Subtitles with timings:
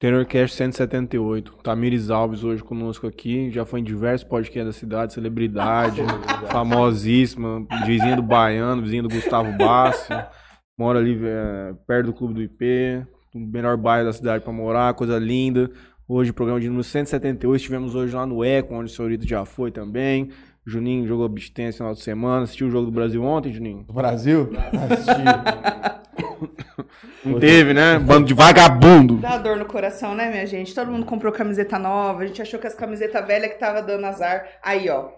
[0.00, 1.58] Tenorcast 178.
[1.62, 3.50] Tamires Alves hoje conosco aqui.
[3.50, 6.00] Já foi em diversos podcasts da cidade, celebridade,
[6.50, 10.08] famosíssima, vizinha do Baiano, vizinha do Gustavo Bassi.
[10.78, 14.94] Mora ali é, perto do Clube do IP, o melhor bairro da cidade para morar,
[14.94, 15.70] coisa linda.
[16.08, 17.56] Hoje, programa de número 178.
[17.56, 20.30] Estivemos hoje lá no Eco, onde o senhorito já foi também.
[20.64, 22.44] Juninho jogou abstência no final de semana.
[22.44, 23.84] Assistiu o jogo do Brasil ontem, Juninho?
[23.84, 24.50] Do Brasil?
[24.90, 25.90] Assisti.
[27.24, 27.98] Não teve, né?
[27.98, 29.16] Bando de vagabundo.
[29.16, 30.74] Dá dor no coração, né, minha gente?
[30.74, 34.04] Todo mundo comprou camiseta nova, a gente achou que as camisetas velhas que tava dando
[34.06, 34.44] azar.
[34.62, 35.08] Aí, ó.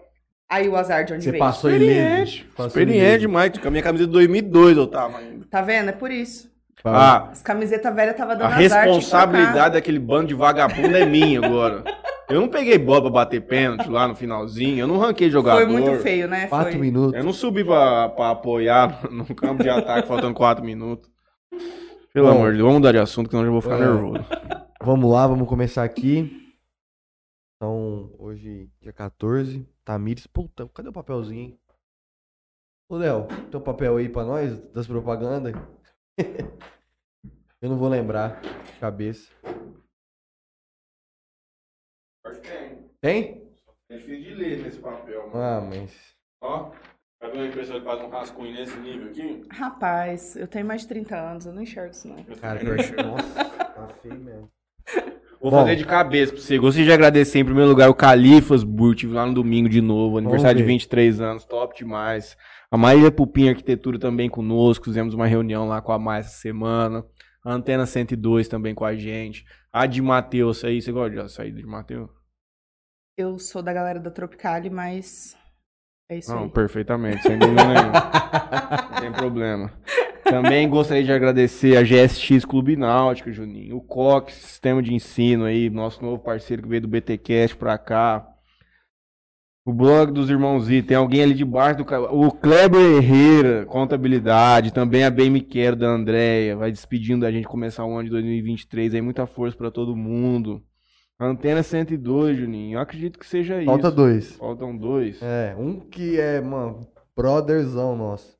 [0.49, 1.43] Aí o azar de onde Você veio.
[1.43, 2.43] passou Experiente.
[2.55, 3.57] Passou Experiente demais.
[3.57, 5.45] Com a minha camisa de 2002 eu tava ainda.
[5.49, 5.89] Tá vendo?
[5.89, 6.51] É por isso.
[6.85, 8.57] Ah, As camisetas velhas tava a dando azar.
[8.59, 11.83] tinha que responsabilidade daquele bando de vagabundo é minha agora.
[12.29, 14.79] Eu não peguei bola pra bater pênalti lá no finalzinho.
[14.79, 15.57] Eu não ranquei jogador.
[15.57, 16.47] Foi muito feio, né?
[16.47, 16.81] Quatro Foi.
[16.81, 17.13] minutos.
[17.17, 21.09] Eu não subi pra, pra apoiar no campo de ataque faltando 4 minutos.
[22.13, 22.33] Pelo Bom.
[22.33, 23.79] amor de Deus, vamos mudar de assunto, que senão eu já vou ficar É.
[23.79, 24.23] nervoso.
[24.85, 26.53] Vamos lá, vamos começar aqui.
[27.55, 29.65] Então, hoje, dia 14.
[29.85, 30.27] Tamires.
[30.27, 31.59] Puta, cadê o papelzinho, hein?
[32.89, 35.53] Ô, Léo, tem um papel aí pra nós das propagandas?
[37.61, 39.31] Eu não vou lembrar de cabeça.
[43.01, 43.47] Tem?
[43.89, 46.15] É difícil de ler nesse papel, Ah, mas.
[46.41, 46.71] Ó,
[47.23, 49.41] tá vendo a impressora que faz um rascunho nesse nível aqui?
[49.49, 52.23] Rapaz, eu tenho mais de 30 anos, eu não enxergo isso, não.
[52.41, 54.49] Cara, pior que- Nossa, tá feio mesmo.
[55.41, 55.57] Vou Bom.
[55.59, 56.57] fazer de cabeça pra você.
[56.57, 60.17] Gostaria de agradecer em primeiro lugar o Califas Burt, tive lá no domingo de novo,
[60.17, 60.69] aniversário de ver.
[60.69, 62.37] 23 anos, top demais.
[62.71, 67.05] A Maíra Pupim Arquitetura também conosco, fizemos uma reunião lá com a Maia essa semana.
[67.43, 69.43] A Antena 102 também com a gente.
[69.71, 72.09] A de Matheus, aí, você gosta de saída de Matheus?
[73.17, 75.35] Eu sou da galera da Tropicali, mas
[76.13, 76.49] é isso Não, aí.
[76.49, 77.91] perfeitamente, sem dúvida nenhuma.
[78.91, 79.71] Não tem problema.
[80.23, 83.77] Também gostaria de agradecer a GSX Clube Náutica, Juninho.
[83.77, 88.27] O Cox, Sistema de Ensino aí, nosso novo parceiro que veio do BTcast pra cá.
[89.65, 91.93] O blog dos irmãos I, tem alguém ali debaixo do...
[92.11, 94.73] O Kleber Herrera, Contabilidade.
[94.73, 96.57] Também a Bem Me Quero, da Andréia.
[96.57, 99.01] Vai despedindo da gente começar o ano de 2023 aí.
[99.01, 100.61] Muita força pra todo mundo.
[101.19, 102.77] Antena 102, Juninho.
[102.77, 103.65] Eu acredito que seja isso.
[103.65, 104.35] Falta dois.
[104.35, 105.21] Faltam dois.
[105.21, 108.37] É, um que é, mano, brotherzão nosso.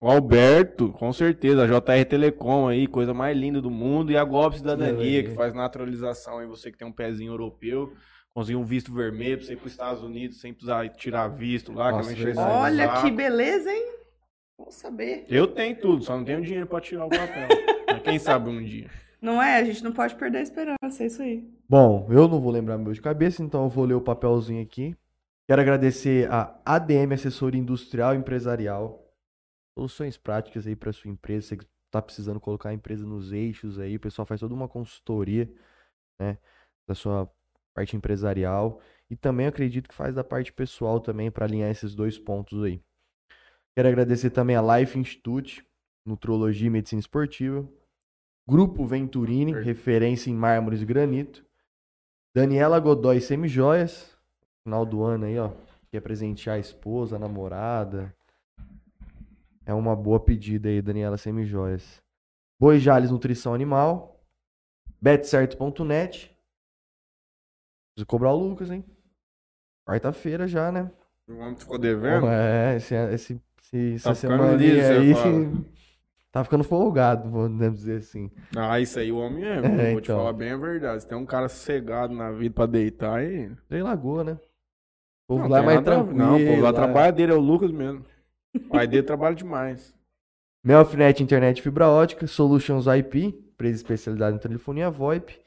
[0.00, 4.24] O Alberto, com certeza, a JR Telecom aí, coisa mais linda do mundo, e a
[4.24, 7.90] Golpe Cidadania, que faz naturalização aí, você que tem um pezinho europeu,
[8.34, 11.90] conseguir um visto vermelho pra você ir pros Estados Unidos sem precisar tirar visto lá,
[11.90, 12.22] Nossa, que.
[12.36, 13.94] Olha que beleza, hein?
[14.58, 15.24] Vamos saber.
[15.28, 17.48] Eu tenho tudo, só não tenho dinheiro pra tirar o papel.
[17.88, 18.90] Mas quem sabe um dia.
[19.24, 19.56] Não é?
[19.56, 21.50] A gente não pode perder a esperança, é isso aí.
[21.66, 24.94] Bom, eu não vou lembrar meu de cabeça, então eu vou ler o papelzinho aqui.
[25.48, 29.02] Quero agradecer a ADM Assessoria Industrial e Empresarial.
[29.78, 31.46] Soluções práticas aí para sua empresa.
[31.46, 34.68] Você que tá precisando colocar a empresa nos eixos aí, o pessoal faz toda uma
[34.68, 35.50] consultoria,
[36.20, 36.36] né,
[36.86, 37.26] da sua
[37.72, 42.18] parte empresarial e também acredito que faz da parte pessoal também para alinhar esses dois
[42.18, 42.78] pontos aí.
[43.74, 45.66] Quero agradecer também a Life Institute,
[46.04, 47.66] Nutrologia e Medicina Esportiva,
[48.46, 51.44] Grupo Venturini, referência em mármores e granito,
[52.34, 54.16] Daniela Godoy Semijoias,
[54.62, 55.50] final do ano aí, ó,
[55.90, 58.14] quer presentear a esposa, a namorada.
[59.64, 62.02] É uma boa pedida aí, Daniela Semijoias.
[62.60, 64.20] Boi Jales Nutrição Animal,
[65.00, 66.36] betcerto.net.
[67.94, 68.84] Preciso cobrar o Lucas, hein?
[69.86, 70.90] Quarta-feira já, né?
[71.28, 72.26] O homem ficou devendo?
[72.26, 75.64] É, esse, esse, esse, essa Tá ficando semana liso, aí
[76.34, 78.30] tá ficando folgado, podemos dizer assim.
[78.56, 80.18] Ah, isso aí o homem é, É, vou te então.
[80.18, 81.02] falar bem a verdade.
[81.02, 83.50] Se tem um cara cegado na vida pra deitar aí...
[83.68, 84.32] Trem Lagoa, né?
[84.32, 86.18] O povo Não, lá é tem mais nada tranquilo.
[86.18, 88.04] Não, o povo lá lá- trabalha dele, é o Lucas mesmo.
[88.54, 89.94] O pai dele trabalha demais.
[90.64, 95.38] Melfinet Internet Fibra Ótica, Solutions IP, empresa especializada em telefonia VoIP,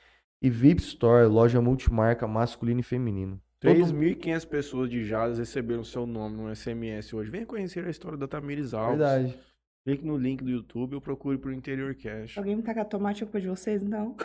[0.42, 3.40] e VIP Store, loja multimarca masculino e feminino.
[3.60, 7.32] Todo- 3.500 pessoas de Jales receberam seu nome no SMS hoje.
[7.32, 9.00] Venha conhecer a história da Tamires Alves.
[9.00, 9.40] Verdade.
[9.88, 12.38] Clique no link do YouTube ou procure por Interior Cash.
[12.38, 14.18] Alguém me tacar tomate é culpa de vocês, então?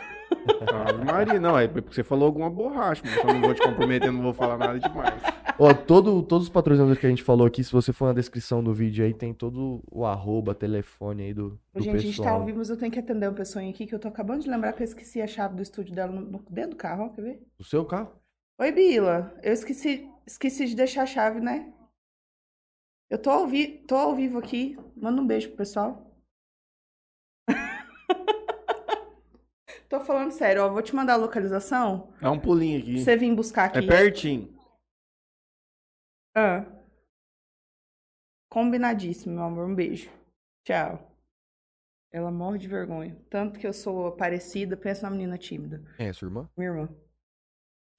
[0.85, 4.11] Ave Maria, não, é porque você falou alguma borracha, mas eu não vou te comprometer,
[4.11, 5.23] não vou falar nada demais.
[5.57, 8.61] Ó, todo, todos os patrocinadores que a gente falou aqui, se você for na descrição
[8.61, 12.23] do vídeo aí, tem todo o arroba, telefone aí do, do Gente, a gente tá
[12.23, 12.41] pessoal.
[12.41, 14.49] ao vivo, mas eu tenho que atender uma pessoa aqui que eu tô acabando de
[14.49, 17.09] lembrar que eu esqueci a chave do estúdio dela no- no- dentro do carro, ó,
[17.09, 17.41] quer ver?
[17.57, 18.11] O seu carro?
[18.59, 19.33] Oi, Bila.
[19.41, 21.71] Eu esqueci, esqueci de deixar a chave, né?
[23.09, 24.75] Eu tô ao, vi tô ao vivo aqui.
[24.95, 26.11] Manda um beijo pro pessoal.
[29.89, 30.69] tô falando sério, ó.
[30.69, 33.03] Vou te mandar a localização Dá um pulinho pra aqui.
[33.03, 33.79] você vir buscar aqui.
[33.79, 34.57] É pertinho.
[36.35, 36.65] Ah.
[38.49, 39.69] Combinadíssimo, meu amor.
[39.69, 40.09] Um beijo.
[40.65, 41.09] Tchau.
[42.11, 43.15] Ela morre de vergonha.
[43.29, 45.83] Tanto que eu sou parecida, pensa na menina tímida.
[45.97, 46.49] É, sua irmã?
[46.55, 46.89] Minha irmã.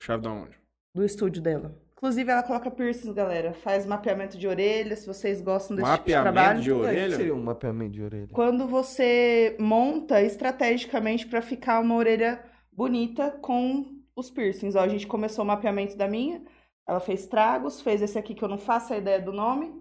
[0.00, 0.56] Chave da onde?
[0.94, 1.76] Do estúdio dela.
[2.04, 3.54] Inclusive, ela coloca piercings, galera.
[3.54, 6.60] Faz mapeamento de orelha, se vocês gostam desse tipo de Mapeamento trabalho.
[6.60, 7.16] de O que orelha?
[7.16, 8.28] seria um mapeamento de orelha?
[8.30, 14.76] Quando você monta estrategicamente pra ficar uma orelha bonita com os piercings.
[14.76, 16.42] Ó, a gente começou o mapeamento da minha.
[16.86, 19.72] Ela fez tragos, fez esse aqui que eu não faço a ideia do nome.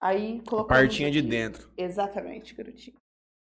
[0.00, 0.68] Aí colocou.
[0.68, 1.68] partinha de dentro.
[1.76, 2.96] Exatamente, garotinho.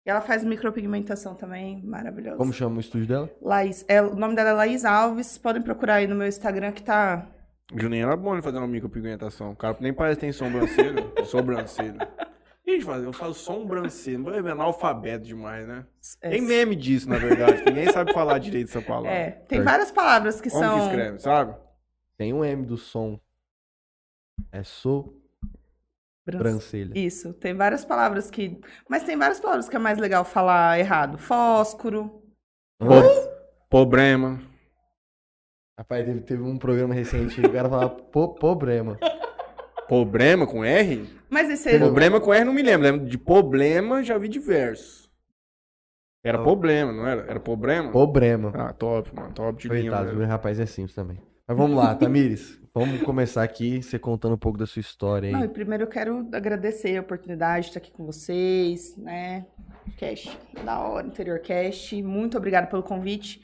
[0.07, 2.39] E ela faz micropigmentação também, maravilhosa.
[2.39, 3.31] Como chama o estúdio dela?
[3.43, 5.37] Laís, é, o nome dela é Laís Alves.
[5.37, 7.29] Podem procurar aí no meu Instagram que tá.
[7.77, 9.53] Juninho era bom ele fazendo micropigmentação.
[9.53, 11.13] O cara nem parece que tem sobrancelha.
[11.25, 12.09] sobrancelha.
[12.67, 14.19] Gente, faz- eu falo sobrancelha.
[14.19, 15.87] Não é analfabeto demais, né?
[16.21, 17.63] é, Tem meme disso, na verdade.
[17.65, 19.11] Ninguém sabe falar direito essa palavra.
[19.11, 20.79] É, tem várias palavras que Como são.
[20.79, 21.55] que escreve, sabe?
[22.17, 23.19] Tem um M do som.
[24.53, 25.23] É sobrancelha.
[26.99, 28.61] Isso, tem várias palavras que.
[28.89, 31.19] Mas tem várias palavras que é mais legal falar errado.
[31.19, 32.23] Fósforo.
[32.79, 33.31] Po-
[33.69, 34.41] Problema.
[35.81, 38.99] Rapaz, teve, teve um programa recente, o cara falava po- problema.
[39.89, 41.09] Problema com R?
[41.31, 42.87] Mas esse Problema com R não me lembro.
[42.87, 45.09] Lembro de problema, já vi diversos.
[46.23, 46.43] Era Oh.
[46.45, 47.23] problema, não era?
[47.23, 47.91] Era problema?
[47.91, 48.53] Problema.
[48.55, 49.33] Ah, top, mano.
[49.33, 49.91] Top de linha.
[49.91, 51.19] Coitado, o rapaz é simples também.
[51.49, 52.61] Mas vamos lá, Tamires.
[52.75, 55.49] vamos começar aqui, você contando um pouco da sua história Não, aí.
[55.49, 59.47] primeiro eu quero agradecer a oportunidade de estar aqui com vocês, né?
[59.97, 62.01] Cast, da hora, Interior Cast.
[62.03, 63.43] Muito obrigada pelo convite.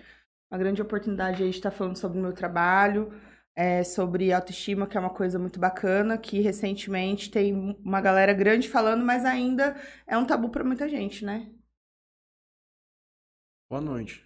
[0.50, 3.12] Uma grande oportunidade aí de estar falando sobre o meu trabalho,
[3.54, 8.68] é, sobre autoestima, que é uma coisa muito bacana, que recentemente tem uma galera grande
[8.68, 9.74] falando, mas ainda
[10.06, 11.50] é um tabu para muita gente, né?
[13.68, 14.24] Boa noite.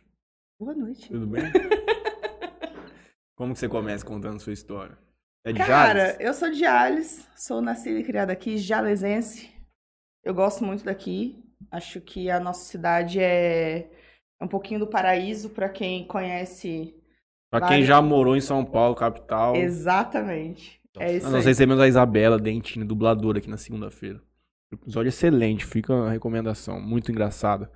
[0.60, 1.08] Boa noite.
[1.08, 1.44] Tudo bem?
[3.34, 4.98] Como que você começa contando sua história?
[5.42, 6.16] É de Cara, Jales?
[6.20, 9.50] eu sou de Jales, sou nascida e criada aqui, jalesense.
[10.22, 11.42] Eu gosto muito daqui.
[11.70, 13.90] Acho que a nossa cidade é
[14.40, 16.94] é um pouquinho do paraíso para quem conhece.
[17.50, 19.54] Pra quem já morou em São Paulo, capital.
[19.56, 20.80] Exatamente.
[20.98, 21.50] É isso Ah, Nós aí.
[21.52, 24.20] recebemos a Isabela Dentini, dubladora, aqui na segunda-feira.
[24.72, 27.70] Episódio excelente, fica a recomendação, muito engraçada.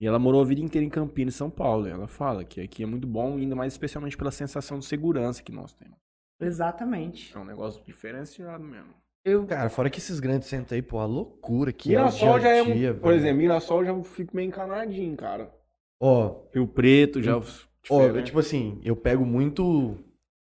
[0.00, 1.86] E ela morou a vida inteira em Campinas, São Paulo.
[1.86, 5.42] E ela fala que aqui é muito bom, ainda mais especialmente pela sensação de segurança
[5.42, 5.96] que nós temos.
[6.40, 7.36] Exatamente.
[7.36, 8.94] É um negócio diferenciado mesmo.
[9.24, 12.40] Eu Cara, fora que esses grandes centros aí, pô, a loucura que é o Mirassol
[12.40, 12.72] já dia é um.
[12.72, 15.52] dia, Por exemplo, Mirassol já fico meio encanadinho, cara.
[16.00, 17.36] Ó, Rio Preto já.
[17.36, 18.26] Ó, diferente.
[18.26, 19.96] tipo assim, eu pego muito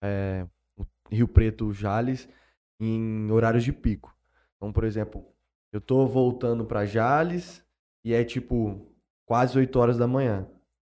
[0.03, 0.47] é,
[1.11, 2.29] Rio Preto, Jales,
[2.81, 4.17] em horários de pico.
[4.57, 5.25] Então, por exemplo,
[5.73, 7.65] eu tô voltando pra Jales
[8.05, 8.81] e é tipo
[9.27, 10.49] quase 8 horas da manhã.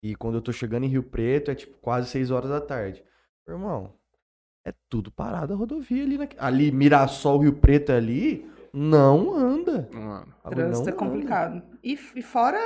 [0.04, 3.04] E quando eu tô chegando em Rio Preto é tipo quase 6 horas da tarde.
[3.48, 3.94] Irmão,
[4.66, 6.18] é tudo parado a rodovia ali.
[6.18, 6.28] Na...
[6.38, 9.90] Ali, Mirassol, Rio Preto ali, não anda.
[10.50, 11.64] Trânsito é complicado.
[11.84, 12.60] E, e fora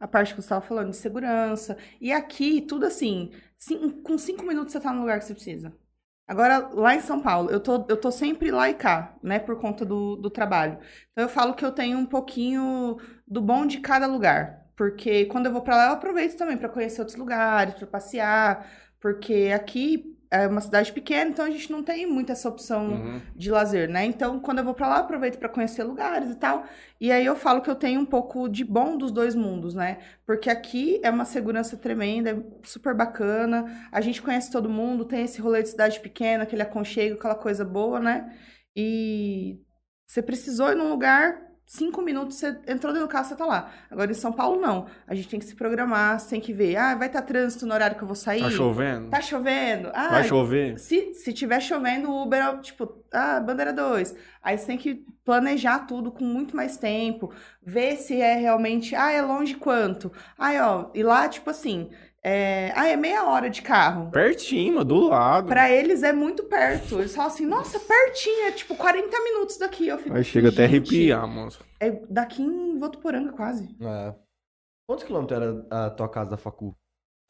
[0.00, 1.76] a parte que você estava falando de segurança.
[2.00, 5.74] E aqui, tudo assim, cin- com cinco minutos você tá no lugar que você precisa.
[6.26, 9.60] Agora, lá em São Paulo, eu tô, eu tô sempre lá e cá, né, por
[9.60, 10.78] conta do, do trabalho.
[11.12, 12.96] Então, eu falo que eu tenho um pouquinho
[13.28, 14.66] do bom de cada lugar.
[14.76, 18.66] Porque quando eu vou pra lá, eu aproveito também pra conhecer outros lugares, pra passear.
[19.00, 23.20] Porque aqui é uma cidade pequena, então a gente não tem muito essa opção uhum.
[23.36, 24.04] de lazer, né?
[24.04, 26.64] Então, quando eu vou pra lá, aproveito pra conhecer lugares e tal.
[27.00, 29.98] E aí eu falo que eu tenho um pouco de bom dos dois mundos, né?
[30.26, 33.88] Porque aqui é uma segurança tremenda, é super bacana.
[33.92, 37.64] A gente conhece todo mundo, tem esse rolê de cidade pequena, aquele aconchego, aquela coisa
[37.64, 38.36] boa, né?
[38.74, 39.60] E
[40.06, 43.70] você precisou ir num lugar, cinco minutos, você entrou dentro do carro, você tá lá.
[43.90, 44.86] Agora em São Paulo, não.
[45.06, 46.76] A gente tem que se programar, você tem que ver.
[46.76, 48.40] Ah, vai estar trânsito no horário que eu vou sair?
[48.42, 49.08] Tá chovendo?
[49.10, 49.90] Tá chovendo?
[49.94, 50.78] Ah, Vai chover?
[50.78, 54.14] se, se tiver chovendo, o Uber é tipo, ah, bandeira 2.
[54.42, 59.10] Aí você tem que planejar tudo com muito mais tempo, ver se é realmente, ah,
[59.10, 60.12] é longe quanto.
[60.38, 61.88] Aí, ó, e lá, tipo assim,
[62.24, 64.10] é, ah, é meia hora de carro.
[64.10, 65.46] Pertinho, mano, do lado.
[65.46, 66.98] Pra eles é muito perto.
[66.98, 69.86] Eles falam assim, nossa, pertinho, é tipo 40 minutos daqui.
[69.88, 71.62] Eu fico, Aí chega até a "Gente, arrepiar, moço.
[71.78, 73.76] É daqui em Votuporanga, quase.
[73.80, 74.14] É.
[74.88, 76.74] Quantos quilômetros era a tua casa da facu?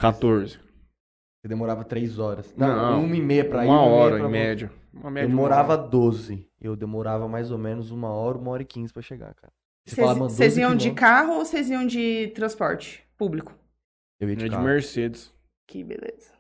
[0.01, 0.59] 14.
[0.59, 2.55] Você demorava 3 horas.
[2.57, 3.69] Não, Não, uma e meia pra ir.
[3.69, 4.39] Uma e meia hora, pra em voltar.
[4.39, 4.73] média.
[4.93, 5.89] Uma média Eu de uma demorava hora.
[5.89, 6.49] 12.
[6.61, 9.53] Eu demorava mais ou menos uma hora, uma hora e quinze pra chegar, cara.
[9.87, 11.01] Você Vocês fala, mano, vocês 12 iam de quilômetros.
[11.09, 13.53] carro ou vocês iam de transporte público?
[14.25, 14.65] Eu ia É de de carro.
[14.65, 15.33] Mercedes.
[15.67, 16.33] Que beleza.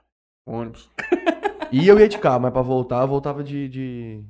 [0.46, 0.90] Ônibus.
[1.72, 4.24] E eu ia de carro, mas pra voltar, eu voltava de, de,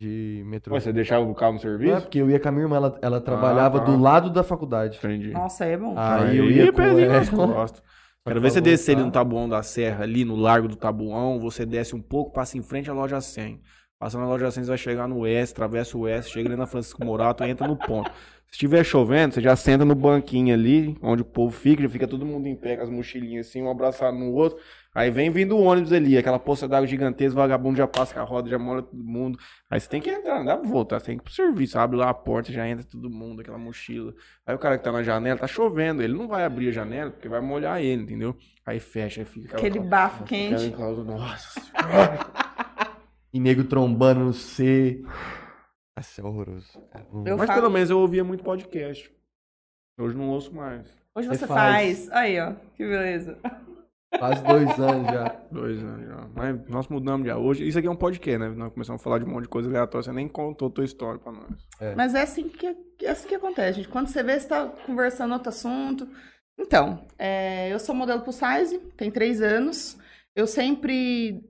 [0.00, 0.74] de metrô.
[0.74, 2.00] Ué, você deixava o carro no Não é serviço?
[2.02, 3.84] porque eu ia com a minha irmã, ela, ela trabalhava tá.
[3.84, 4.98] do lado da faculdade.
[4.98, 5.30] Entendi.
[5.30, 5.94] Nossa, aí é bom.
[5.96, 7.06] Ah, Aí eu ia com ela.
[7.06, 7.80] nas costas.
[8.20, 10.74] Só Quero que ver você descer ali no Tabuão da Serra, ali no Largo do
[10.74, 11.38] Tabuão.
[11.38, 13.60] Você desce um pouco, passa em frente à loja 100.
[14.00, 17.04] Passando na loja você vai chegar no S, atravessa o S, chega ali na Francisco
[17.04, 18.10] Morato, entra no ponto.
[18.46, 22.08] Se estiver chovendo, você já senta no banquinho ali, onde o povo fica, já fica
[22.08, 24.58] todo mundo em pé com as mochilinhas assim, um abraçado no outro.
[24.94, 28.24] Aí vem vindo o ônibus ali, aquela poça d'água gigantesca, vagabundo já passa com a
[28.24, 29.38] roda, já molha todo mundo.
[29.70, 31.78] Aí você tem que entrar, não dá pra voltar, você tem que ir pro serviço.
[31.78, 34.12] Abre lá a porta, já entra todo mundo, aquela mochila.
[34.46, 37.10] Aí o cara que tá na janela, tá chovendo, ele não vai abrir a janela,
[37.10, 38.34] porque vai molhar ele, entendeu?
[38.66, 40.74] Aí fecha, aí fica aquela- Aquele bafo aquela quente.
[40.74, 42.18] cláusula, Nossa senhora.
[43.32, 45.02] E nego trombando no C.
[45.96, 46.80] Nossa, é horroroso.
[46.90, 47.06] cara.
[47.12, 49.10] Não- Eu Mas falo- pelo menos eu ouvia muito podcast.
[49.98, 50.86] Hoje não ouço mais.
[51.14, 52.06] Hoje Você você faz.
[52.06, 52.12] faz.
[52.12, 52.54] Aí, ó.
[52.76, 53.38] Que beleza.
[54.18, 55.28] Faz dois anos já.
[55.52, 56.28] Dois anos já.
[56.34, 57.36] Mas nós mudamos já.
[57.36, 58.48] Hoje, isso aqui é um podcast, né?
[58.48, 60.02] Nós começamos a falar de um monte de coisa aleatória.
[60.04, 61.66] Você nem contou a tua história pra nós.
[61.96, 62.66] Mas é assim que,
[63.02, 63.88] é assim que acontece, gente.
[63.88, 66.08] Quando você vê, você tá conversando outro assunto.
[66.58, 69.98] Então, é, eu sou modelo plus size, tem três anos.
[70.34, 71.42] Eu sempre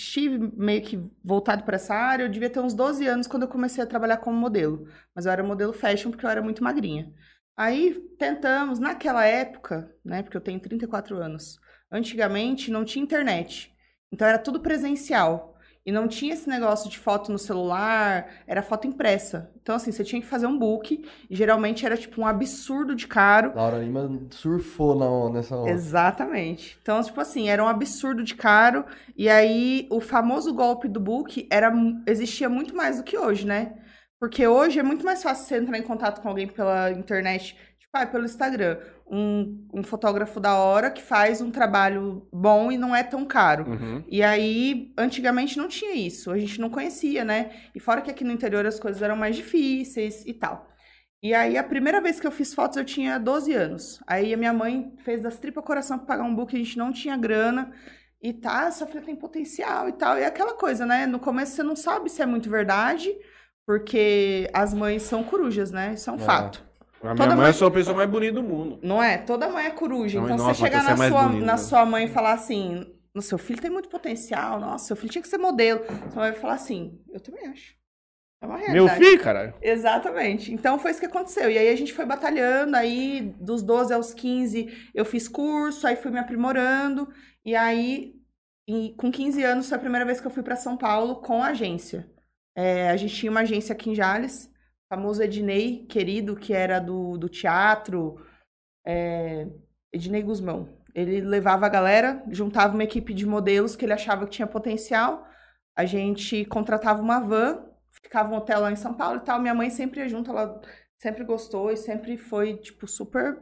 [0.00, 2.24] estive meio que voltado para essa área.
[2.24, 4.86] Eu devia ter uns 12 anos quando eu comecei a trabalhar como modelo.
[5.14, 7.12] Mas eu era modelo fashion porque eu era muito magrinha.
[7.56, 10.22] Aí tentamos, naquela época, né?
[10.22, 11.58] Porque eu tenho 34 anos.
[11.90, 13.74] Antigamente não tinha internet.
[14.12, 15.49] Então era tudo presencial.
[15.84, 19.50] E não tinha esse negócio de foto no celular, era foto impressa.
[19.62, 23.06] Então, assim, você tinha que fazer um book, e geralmente era tipo um absurdo de
[23.06, 23.52] caro.
[23.54, 25.70] Laura Lima surfou na onda, nessa onda.
[25.70, 26.78] Exatamente.
[26.82, 28.84] Então, tipo assim, era um absurdo de caro.
[29.16, 31.72] E aí, o famoso golpe do book era,
[32.06, 33.74] existia muito mais do que hoje, né?
[34.20, 37.90] Porque hoje é muito mais fácil você entrar em contato com alguém pela internet, tipo,
[37.94, 38.76] ah, pelo Instagram.
[39.12, 43.68] Um, um fotógrafo da hora que faz um trabalho bom e não é tão caro.
[43.68, 44.04] Uhum.
[44.06, 47.50] E aí, antigamente não tinha isso, a gente não conhecia, né?
[47.74, 50.68] E fora que aqui no interior as coisas eram mais difíceis e tal.
[51.22, 54.00] E aí, a primeira vez que eu fiz fotos, eu tinha 12 anos.
[54.06, 56.92] Aí a minha mãe fez das tripas coração pra pagar um book, a gente não
[56.92, 57.72] tinha grana.
[58.22, 60.18] E tá, essa filha tem potencial e tal.
[60.18, 61.04] E é aquela coisa, né?
[61.06, 63.12] No começo você não sabe se é muito verdade,
[63.66, 65.94] porque as mães são corujas, né?
[65.94, 66.20] Isso é um É.
[66.20, 66.69] fato.
[67.02, 68.78] A minha mãe mãe- é só a pessoa mais bonita do mundo.
[68.82, 69.18] Não é?
[69.18, 70.18] Toda mãe é coruja.
[70.18, 71.46] Não, então, nossa, você chegar na, é mais sua, bonita.
[71.46, 75.10] na sua mãe e falar assim: "No seu filho tem muito potencial, nossa, seu filho
[75.12, 75.80] tinha que ser modelo.
[76.12, 77.74] Sua mãe vai falar assim: eu também acho.
[78.42, 79.04] É uma Meu realidade.
[79.04, 79.54] filho, caralho.
[79.60, 80.52] Exatamente.
[80.52, 81.50] Então foi isso que aconteceu.
[81.50, 85.94] E aí a gente foi batalhando, aí dos 12 aos 15 eu fiz curso, aí
[85.96, 87.06] fui me aprimorando.
[87.44, 88.14] E aí,
[88.66, 91.42] em- com 15 anos, foi a primeira vez que eu fui para São Paulo com
[91.42, 92.08] agência.
[92.56, 94.50] É, a gente tinha uma agência aqui em Jales,
[94.90, 98.20] famoso Ednei, querido, que era do, do teatro,
[98.84, 99.46] é,
[99.92, 100.68] Ednei Guzmão.
[100.92, 105.24] Ele levava a galera, juntava uma equipe de modelos que ele achava que tinha potencial.
[105.76, 109.40] A gente contratava uma van, ficava um hotel lá em São Paulo e tal.
[109.40, 110.60] Minha mãe sempre ia junto, ela
[110.98, 113.40] sempre gostou e sempre foi, tipo, super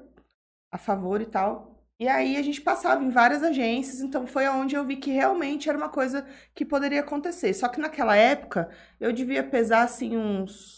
[0.71, 1.83] a favor e tal.
[1.99, 5.69] E aí a gente passava em várias agências, então foi aonde eu vi que realmente
[5.69, 6.25] era uma coisa
[6.55, 7.55] que poderia acontecer.
[7.55, 10.78] Só que naquela época eu devia pesar assim uns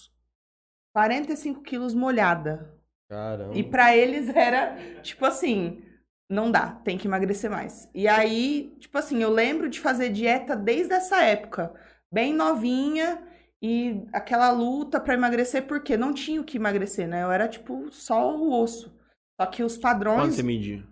[0.95, 2.75] 45 quilos molhada.
[3.09, 3.57] Caramba.
[3.57, 5.83] E pra eles era tipo assim,
[6.31, 7.91] não dá, tem que emagrecer mais.
[7.95, 11.75] E aí, tipo assim, eu lembro de fazer dieta desde essa época,
[12.13, 13.23] bem novinha
[13.63, 17.23] e aquela luta pra emagrecer porque não tinha o que emagrecer, né?
[17.23, 18.97] Eu era tipo só o osso.
[19.41, 20.87] Só que os Quanto padrões você media?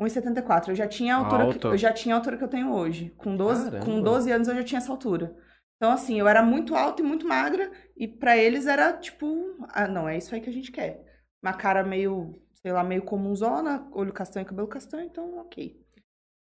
[0.00, 0.68] 1,74.
[0.68, 3.14] Eu já tinha a altura que, eu já tinha a altura que eu tenho hoje.
[3.16, 3.84] Com 12, Caramba.
[3.84, 5.34] com 12 anos eu já tinha essa altura.
[5.82, 9.88] Então, assim, eu era muito alta e muito magra, e pra eles era tipo, ah,
[9.88, 11.04] não, é isso aí que a gente quer.
[11.42, 15.76] Uma cara meio, sei lá, meio comunzona, olho castanho, cabelo castanho, então ok.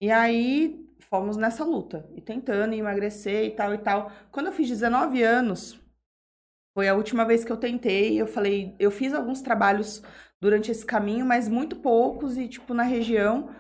[0.00, 4.12] E aí fomos nessa luta, e tentando emagrecer e tal e tal.
[4.30, 5.80] Quando eu fiz 19 anos,
[6.74, 8.20] foi a última vez que eu tentei.
[8.20, 10.02] Eu falei, eu fiz alguns trabalhos
[10.40, 13.50] durante esse caminho, mas muito poucos e tipo na região.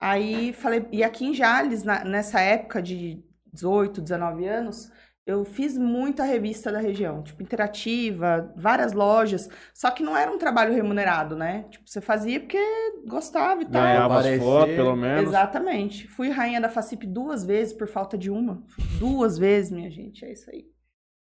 [0.00, 4.90] Aí falei, e aqui em Jales, na- nessa época de 18, 19 anos,
[5.26, 10.36] eu fiz muita revista da região, tipo interativa, várias lojas, só que não era um
[10.36, 11.64] trabalho remunerado, né?
[11.70, 12.58] Tipo, você fazia porque
[13.06, 13.82] gostava e tal.
[13.82, 15.22] Ganhava as fotos, pelo menos.
[15.22, 16.06] Exatamente.
[16.08, 18.62] Fui rainha da FACIP duas vezes por falta de uma.
[18.98, 20.66] Duas vezes, minha gente, é isso aí.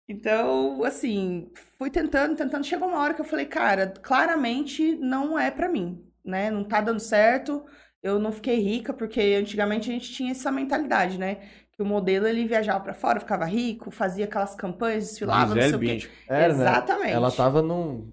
[0.08, 2.65] Então, assim, fui tentando, tentando.
[2.65, 6.51] Chegou uma hora que eu falei, cara, claramente não é pra mim, né?
[6.51, 7.65] Não tá dando certo.
[8.01, 11.41] Eu não fiquei rica, porque antigamente a gente tinha essa mentalidade, né?
[11.80, 15.98] O modelo ele viajava pra fora, ficava rico, fazia aquelas campanhas, desfilava, Gisele não sei
[15.98, 16.10] o quê.
[16.28, 16.64] Era, né?
[16.64, 17.14] Exatamente.
[17.14, 18.12] Ela tava num.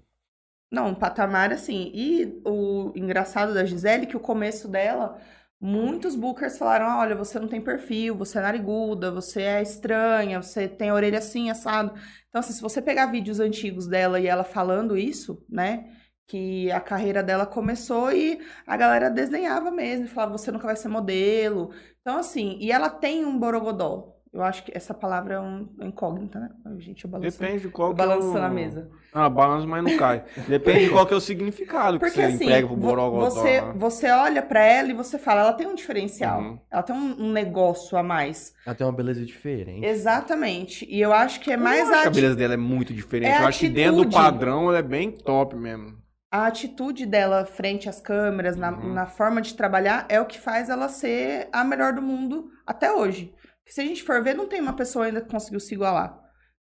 [0.71, 1.91] Não, um patamar assim.
[1.93, 5.19] E o engraçado da Gisele é que o começo dela,
[5.59, 10.41] muitos bookers falaram: "Ah, olha, você não tem perfil, você é nariguda, você é estranha,
[10.41, 11.93] você tem a orelha assim, assado.
[12.29, 15.91] Então, assim, se você pegar vídeos antigos dela e ela falando isso, né?
[16.27, 20.75] Que a carreira dela começou e a galera desdenhava mesmo, e falava: você nunca vai
[20.75, 21.71] ser modelo.
[22.01, 24.17] Então, assim, e ela tem um borogodó.
[24.33, 26.49] Eu acho que essa palavra é um é incógnita, né?
[26.77, 28.33] Gente, eu balançando, Depende de qual eu que é o...
[28.33, 28.89] na mesa.
[29.13, 30.23] Ah, balança, mas não cai.
[30.47, 33.29] Depende de qual que é o significado Porque que você assim, emprega pro borogodó.
[33.29, 33.73] você, né?
[33.75, 36.41] você olha pra ela e você fala, ela tem um diferencial.
[36.41, 36.59] Uhum.
[36.69, 38.53] Ela tem um, negócio a mais.
[38.65, 39.85] Ela tem uma beleza diferente.
[39.85, 40.85] Exatamente.
[40.89, 42.57] E eu acho que é Eu mais não acho que a, a beleza dela é
[42.57, 43.31] muito diferente.
[43.31, 44.23] É eu acho que dentro do atitude.
[44.23, 45.95] padrão ela é bem top mesmo.
[46.31, 48.93] A atitude dela frente às câmeras, na, Uhum.
[48.93, 52.91] na forma de trabalhar, é o que faz ela ser a melhor do mundo até
[52.91, 53.33] hoje.
[53.59, 56.17] Porque se a gente for ver, não tem uma pessoa ainda que conseguiu se igualar.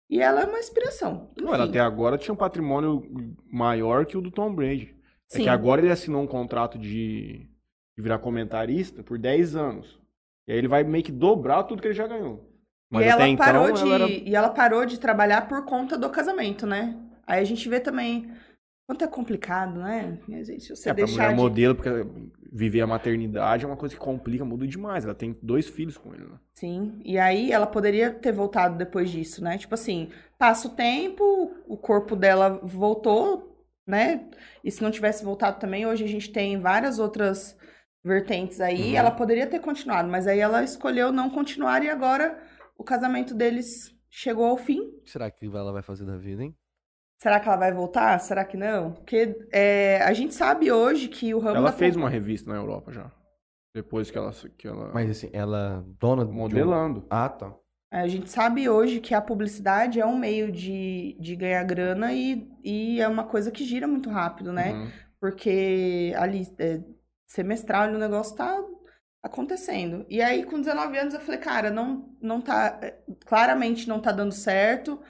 [0.10, 1.31] E ela é uma inspiração.
[1.38, 3.03] Não, ela até agora tinha um patrimônio
[3.51, 4.95] maior que o do Tom Brady.
[5.31, 5.43] É sim.
[5.43, 7.48] que agora ele assinou um contrato de,
[7.98, 10.00] de virar comentarista por 10 anos.
[10.48, 12.48] E aí ele vai meio que dobrar tudo que ele já ganhou.
[12.91, 15.65] E Mas ela, até então parou de, ela era e ela parou de trabalhar por
[15.65, 16.95] conta do casamento, né?
[17.25, 18.31] Aí a gente vê também
[18.88, 20.20] quanto é complicado, né?
[20.27, 21.42] E, gente, se você É, pra deixar mulher de...
[21.42, 21.89] modelo, porque
[22.51, 25.04] viver a maternidade é uma coisa que complica, muda demais.
[25.04, 26.39] Ela tem dois filhos com ele, né?
[26.54, 29.58] Sim, e aí ela poderia ter voltado depois disso, né?
[29.58, 34.30] Tipo assim, passa o tempo, o corpo dela voltou, né?
[34.63, 37.58] E se não tivesse voltado também, hoje a gente tem várias outras
[38.04, 38.92] vertentes aí.
[38.92, 38.98] Uhum.
[38.98, 42.39] Ela poderia ter continuado, mas aí ela escolheu não continuar e agora
[42.77, 44.80] o casamento deles chegou ao fim.
[44.80, 46.56] O que será que ela vai fazer da vida, hein?
[47.17, 48.19] Será que ela vai voltar?
[48.19, 48.93] Será que não?
[48.93, 52.57] Porque é, a gente sabe hoje que o ramo Ela da fez uma revista na
[52.57, 53.12] Europa já.
[53.74, 54.31] Depois que ela.
[54.57, 57.05] Que ela Mas assim, ela dona de um- modelando.
[57.10, 57.53] Ah, tá.
[57.91, 62.50] A gente sabe hoje que a publicidade é um meio de, de ganhar grana e,
[62.63, 64.74] e é uma coisa que gira muito rápido, né?
[64.74, 64.91] Uhum.
[65.19, 66.81] Porque ali, é,
[67.27, 68.62] semestral, o negócio tá
[69.24, 70.05] acontecendo.
[70.10, 72.79] E aí, com 19 anos, eu falei, cara, não, não tá.
[72.81, 75.01] é, Claramente não tá dando certo.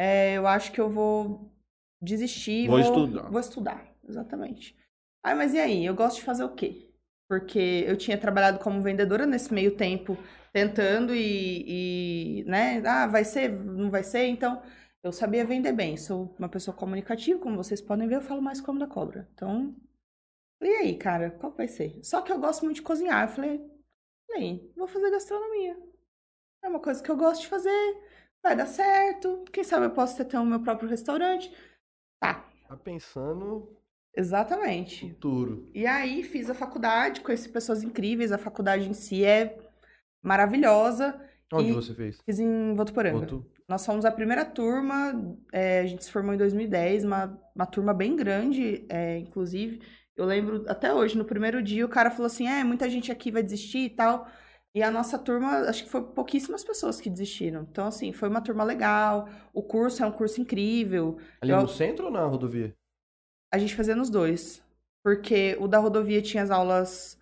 [0.00, 1.52] É, eu acho que eu vou
[2.00, 2.66] desistir.
[2.66, 3.30] Vou estudar.
[3.30, 4.74] Vou estudar, exatamente.
[5.22, 5.84] Ah, mas e aí?
[5.84, 6.88] Eu gosto de fazer o quê?
[7.28, 10.16] Porque eu tinha trabalhado como vendedora nesse meio tempo,
[10.54, 12.82] tentando e, e, né?
[12.86, 14.24] Ah, vai ser, não vai ser?
[14.24, 14.62] Então,
[15.04, 15.98] eu sabia vender bem.
[15.98, 19.28] Sou uma pessoa comunicativa, como vocês podem ver, eu falo mais como da cobra.
[19.34, 19.76] Então,
[20.62, 22.00] e aí, cara, qual vai ser?
[22.02, 23.28] Só que eu gosto muito de cozinhar.
[23.28, 23.60] Eu falei,
[24.30, 25.76] e aí, vou fazer gastronomia.
[26.64, 28.09] É uma coisa que eu gosto de fazer,
[28.42, 29.44] vai dar certo.
[29.52, 31.52] Quem sabe eu posso ter o meu próprio restaurante.
[32.20, 33.76] Tá, Tá pensando
[34.16, 35.08] exatamente.
[35.08, 35.70] futuro.
[35.74, 39.58] E aí fiz a faculdade, conheci pessoas incríveis, a faculdade em si é
[40.22, 41.20] maravilhosa.
[41.52, 42.18] Onde E- você fez?
[42.24, 43.18] Fiz em Votuporanga.
[43.18, 43.50] Outro?
[43.68, 45.12] Nós fomos a primeira turma,
[45.52, 49.80] é, a gente se formou em 2010, uma, uma turma bem grande, é, inclusive.
[50.16, 53.30] Eu lembro até hoje, no primeiro dia, o cara falou assim: é, muita gente aqui
[53.30, 54.28] vai desistir e tal.
[54.74, 57.62] E a nossa turma, acho que foi pouquíssimas pessoas que desistiram.
[57.62, 59.28] Então, assim, foi uma turma legal.
[59.52, 61.18] O curso é um curso incrível.
[61.40, 62.72] Ali Eu- no centro ou na rodovia?
[63.52, 64.62] A gente fazia nos dois.
[65.02, 67.18] Porque o da rodovia tinha as aulas.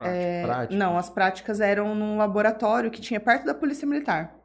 [0.00, 0.76] é, Práticas?
[0.78, 4.36] Não, as práticas eram num laboratório que tinha perto da Polícia Militar.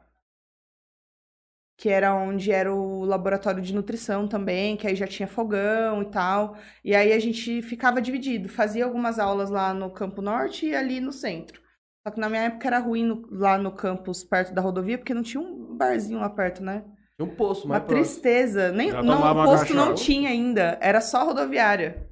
[1.76, 6.06] Que era onde era o laboratório de nutrição também, que aí já tinha fogão e
[6.06, 6.56] tal.
[6.84, 8.48] E aí a gente ficava dividido.
[8.48, 11.60] Fazia algumas aulas lá no Campo Norte e ali no centro.
[12.08, 15.12] Só que na minha época era ruim no- lá no campus, perto da rodovia, porque
[15.12, 16.82] não tinha um barzinho lá perto, né?
[17.16, 18.04] Tinha um poço Uma mais próximo.
[18.06, 18.72] tristeza.
[18.72, 20.78] Nem, Já não, o uma posto não tinha ainda.
[20.80, 22.08] Era só rodoviária.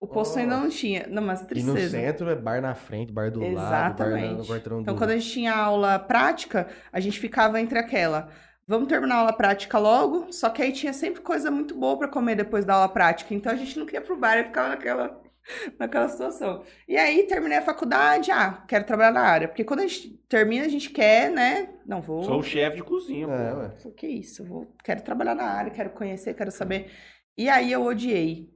[0.00, 1.06] O posto ainda não tinha.
[1.08, 1.90] Não, mas E no tristeza.
[1.90, 4.48] centro é bar na frente, bar do lado, bar Exatamente.
[4.48, 4.98] no Então, do...
[4.98, 8.30] quando a gente tinha aula prática, a gente ficava entre aquela.
[8.66, 12.08] Vamos terminar a aula prática logo, só que aí tinha sempre coisa muito boa pra
[12.08, 13.32] comer depois da aula prática.
[13.34, 15.20] Então a gente não queria pro bar e ficava naquela,
[15.78, 16.64] naquela situação.
[16.86, 19.48] E aí terminei a faculdade, ah, quero trabalhar na área.
[19.48, 21.74] Porque quando a gente termina, a gente quer, né?
[21.86, 22.22] Não vou.
[22.24, 23.58] Sou o chefe de cozinha, É, pô.
[23.60, 23.70] ué.
[23.78, 26.90] Falei, que isso, eu vou, quero trabalhar na área, quero conhecer, quero saber.
[27.36, 28.52] E aí eu odiei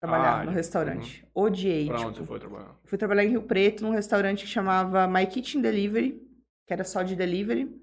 [0.00, 0.56] trabalhar Ah, no uhum.
[0.56, 1.26] restaurante.
[1.34, 1.86] Odiei.
[1.86, 2.76] Pra tipo, onde você foi trabalhar?
[2.84, 6.20] Fui trabalhar em Rio Preto, num restaurante que chamava My Kitchen Delivery,
[6.66, 7.74] que era só de delivery,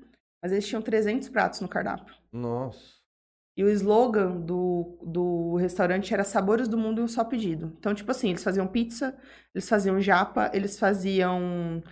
[0.41, 2.13] mas eles tinham 300 pratos no cardápio.
[2.32, 3.02] Nossa.
[3.56, 7.72] E o slogan do, do restaurante era Sabores do Mundo em um só pedido.
[7.78, 9.16] Então, tipo assim, eles faziam pizza,
[9.54, 11.84] eles faziam japa, eles faziam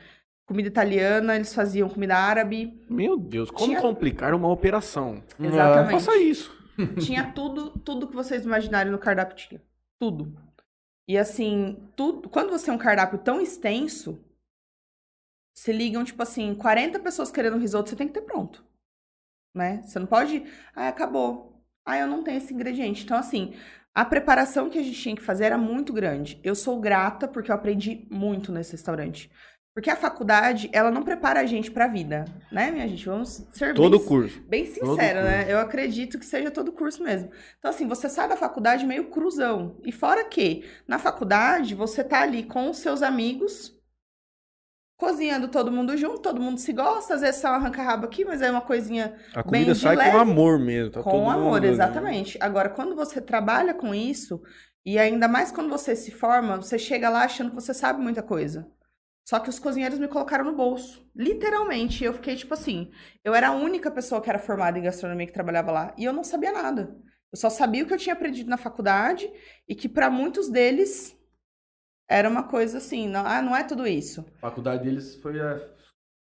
[0.45, 2.83] comida italiana, eles faziam comida árabe.
[2.89, 5.23] Meu Deus, como Tinha- complicar uma operação?
[5.39, 6.03] Exatamente.
[6.03, 6.51] Faça isso.
[6.99, 9.61] Tinha tudo, tudo que vocês imaginarem no cardápio tinha.
[9.99, 10.35] Tudo.
[11.07, 14.19] E assim, tudo, quando você é um cardápio tão extenso,
[15.53, 18.65] se ligam, tipo assim, 40 pessoas querendo risoto, você tem que ter pronto.
[19.53, 19.83] Né?
[19.83, 20.43] Você não pode.
[20.75, 21.50] Ah, acabou.
[21.91, 23.03] Ah, eu não tenho esse ingrediente.
[23.03, 23.53] Então, assim,
[23.93, 26.39] a preparação que a gente tinha que fazer era muito grande.
[26.43, 29.29] Eu sou grata porque eu aprendi muito nesse restaurante.
[29.73, 33.05] Porque a faculdade, ela não prepara a gente pra vida, né, minha gente?
[33.05, 34.41] Vamos ser Todo bem curso.
[34.41, 35.37] Bem Todo sincera, né?
[35.37, 35.51] curso.
[35.51, 37.29] Eu acredito que seja todo curso mesmo.
[37.57, 39.77] Então, assim, você sai da faculdade meio cruzão.
[39.85, 43.73] E fora que, na faculdade, você tá ali com os seus amigos,
[45.01, 48.39] cozinhando todo mundo junto, todo mundo se gosta, às vezes só arranca rabo aqui, mas
[48.39, 50.91] é uma coisinha A Bem comida de sai leve, com amor mesmo.
[50.91, 51.69] Tá com amor, mundo, né?
[51.69, 52.37] exatamente.
[52.39, 54.39] Agora, quando você trabalha com isso,
[54.85, 58.21] e ainda mais quando você se forma, você chega lá achando que você sabe muita
[58.21, 58.71] coisa.
[59.27, 61.03] Só que os cozinheiros me colocaram no bolso.
[61.15, 62.03] Literalmente.
[62.03, 62.91] Eu fiquei tipo assim.
[63.23, 65.95] Eu era a única pessoa que era formada em gastronomia que trabalhava lá.
[65.97, 66.95] E eu não sabia nada.
[67.31, 69.27] Eu só sabia o que eu tinha aprendido na faculdade
[69.67, 71.17] e que para muitos deles
[72.11, 74.25] era uma coisa assim, não, ah, não é tudo isso.
[74.37, 75.59] A faculdade deles foi a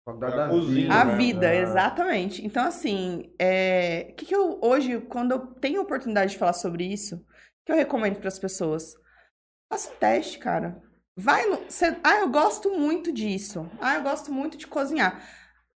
[0.07, 0.93] faculdade A da cozinha, vida.
[1.01, 1.15] A né?
[1.17, 1.55] vida, Ah.
[1.55, 2.45] exatamente.
[2.45, 4.07] Então, assim, é...
[4.11, 7.23] o que, que eu hoje, quando eu tenho oportunidade de falar sobre isso,
[7.65, 8.93] que eu recomendo para as pessoas?
[9.71, 10.81] Faça um teste, cara.
[11.17, 11.59] Vai no.
[11.69, 13.69] cê- Ah, eu gosto muito disso.
[13.79, 15.23] Ah, eu gosto muito de cozinhar.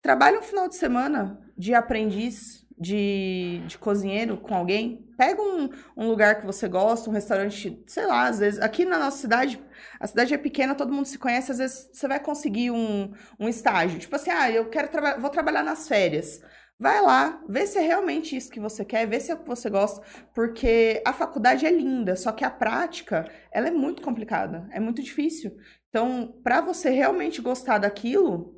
[0.01, 5.05] Trabalha um final de semana de aprendiz, de, de cozinheiro com alguém.
[5.17, 8.59] Pega um, um lugar que você gosta, um restaurante, sei lá, às vezes.
[8.59, 9.61] Aqui na nossa cidade,
[9.99, 13.47] a cidade é pequena, todo mundo se conhece, às vezes você vai conseguir um, um
[13.47, 13.99] estágio.
[13.99, 16.41] Tipo assim, ah, eu quero trabalhar, vou trabalhar nas férias.
[16.77, 19.47] Vai lá, vê se é realmente isso que você quer, vê se é o que
[19.47, 24.67] você gosta, porque a faculdade é linda, só que a prática, ela é muito complicada,
[24.71, 25.55] é muito difícil.
[25.87, 28.54] Então, para você realmente gostar daquilo,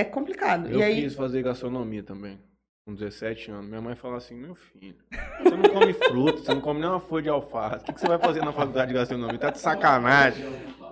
[0.00, 0.68] é complicado.
[0.68, 2.38] Eu e aí, quis fazer gastronomia também.
[2.86, 3.66] Com 17 anos.
[3.66, 4.96] Minha mãe fala assim, meu filho,
[5.42, 7.82] você não come fruta, você não come nem uma folha de alface.
[7.82, 9.38] O que, que você vai fazer na faculdade de gastronomia?
[9.38, 10.44] Tá de sacanagem.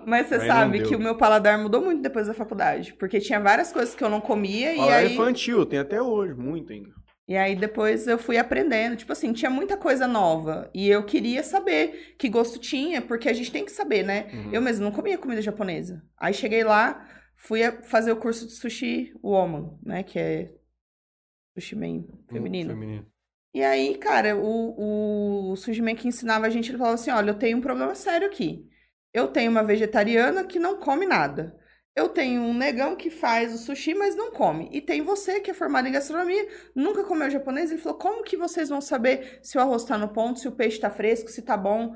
[0.06, 3.72] mas você sabe que o meu paladar mudou muito depois da faculdade, porque tinha várias
[3.72, 6.90] coisas que eu não comia e Paladar aí infantil, tem até hoje, muito ainda.
[7.28, 11.42] E aí depois eu fui aprendendo, tipo assim, tinha muita coisa nova e eu queria
[11.42, 14.26] saber que gosto tinha, porque a gente tem que saber, né?
[14.32, 14.50] Uhum.
[14.52, 16.02] Eu mesmo não comia comida japonesa.
[16.18, 17.06] Aí cheguei lá,
[17.42, 20.54] fui fazer o curso de sushi woman, né, que é
[21.54, 22.70] sushi man feminino.
[22.70, 23.06] Feminino.
[23.54, 27.30] E aí, cara, o, o sushi man que ensinava a gente, ele falava assim, olha,
[27.30, 28.66] eu tenho um problema sério aqui.
[29.12, 31.58] Eu tenho uma vegetariana que não come nada.
[31.94, 34.70] Eu tenho um negão que faz o sushi, mas não come.
[34.72, 37.70] E tem você que é formado em gastronomia, nunca comeu japonês.
[37.70, 40.52] Ele falou: como que vocês vão saber se o arroz tá no ponto, se o
[40.52, 41.94] peixe tá fresco, se tá bom?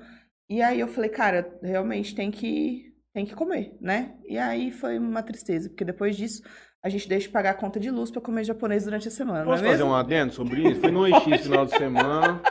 [0.51, 2.86] E aí eu falei, cara, realmente tem que,
[3.17, 4.15] tem que comer, né?
[4.27, 6.43] E aí foi uma tristeza, porque depois disso
[6.83, 9.43] a gente deixa de pagar a conta de luz pra comer japonês durante a semana.
[9.43, 9.91] Posso não é fazer mesmo?
[9.91, 10.83] um adendo sobre isso?
[10.83, 12.43] Fui no esse final de semana.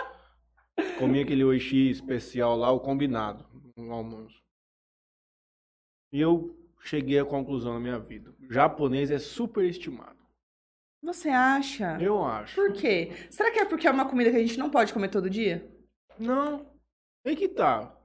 [0.97, 3.45] Comi aquele OX especial lá, o combinado,
[3.77, 4.41] no almoço.
[6.11, 8.33] E eu cheguei à conclusão na minha vida.
[8.49, 10.17] O japonês é superestimado.
[11.03, 11.95] Você acha?
[12.01, 12.55] Eu acho.
[12.55, 13.11] Por quê?
[13.29, 15.71] Será que é porque é uma comida que a gente não pode comer todo dia?
[16.17, 16.65] Não.
[17.23, 17.95] Aí que tá.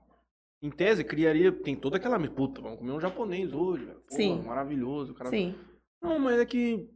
[0.62, 1.50] Em tese, criaria.
[1.50, 2.18] Tem toda aquela.
[2.28, 4.00] Puta, vamos comer um japonês hoje, velho.
[4.08, 4.42] Pô, Sim.
[4.42, 5.12] Maravilhoso.
[5.12, 5.30] o Cara...
[5.30, 5.54] Sim.
[6.02, 6.88] Não, mas é que.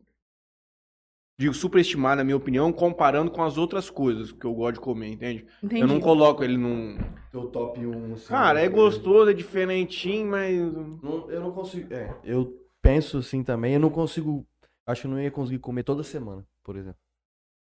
[1.38, 5.08] Digo, superestimar, na minha opinião, comparando com as outras coisas que eu gosto de comer,
[5.08, 5.44] entende?
[5.62, 5.82] Entendi.
[5.82, 6.96] Eu não coloco ele num.
[7.32, 8.28] Teu top 1, assim.
[8.28, 8.74] Cara, é né?
[8.74, 10.56] gostoso, é diferentinho, mas.
[10.56, 11.92] Não- eu não consigo.
[11.92, 14.46] É, eu penso assim também, eu não consigo.
[14.86, 16.98] Acho que eu não ia conseguir comer toda semana, por exemplo.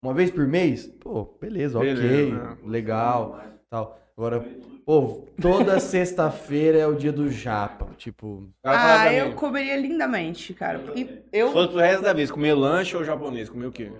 [0.05, 0.87] Uma vez por mês?
[0.87, 2.59] Pô, beleza, ok, Beleza, né?
[2.65, 3.99] legal, tal.
[4.19, 4.45] Agora,
[4.85, 10.83] pô, toda sexta-feira é o dia do japa, tipo, O Ah, eu comeria lindamente, cara.
[10.97, 11.53] E Se eu.
[11.53, 13.49] fosse pro resto da vez, comer lanche ou japonês?
[13.49, 13.93] Comer o quê?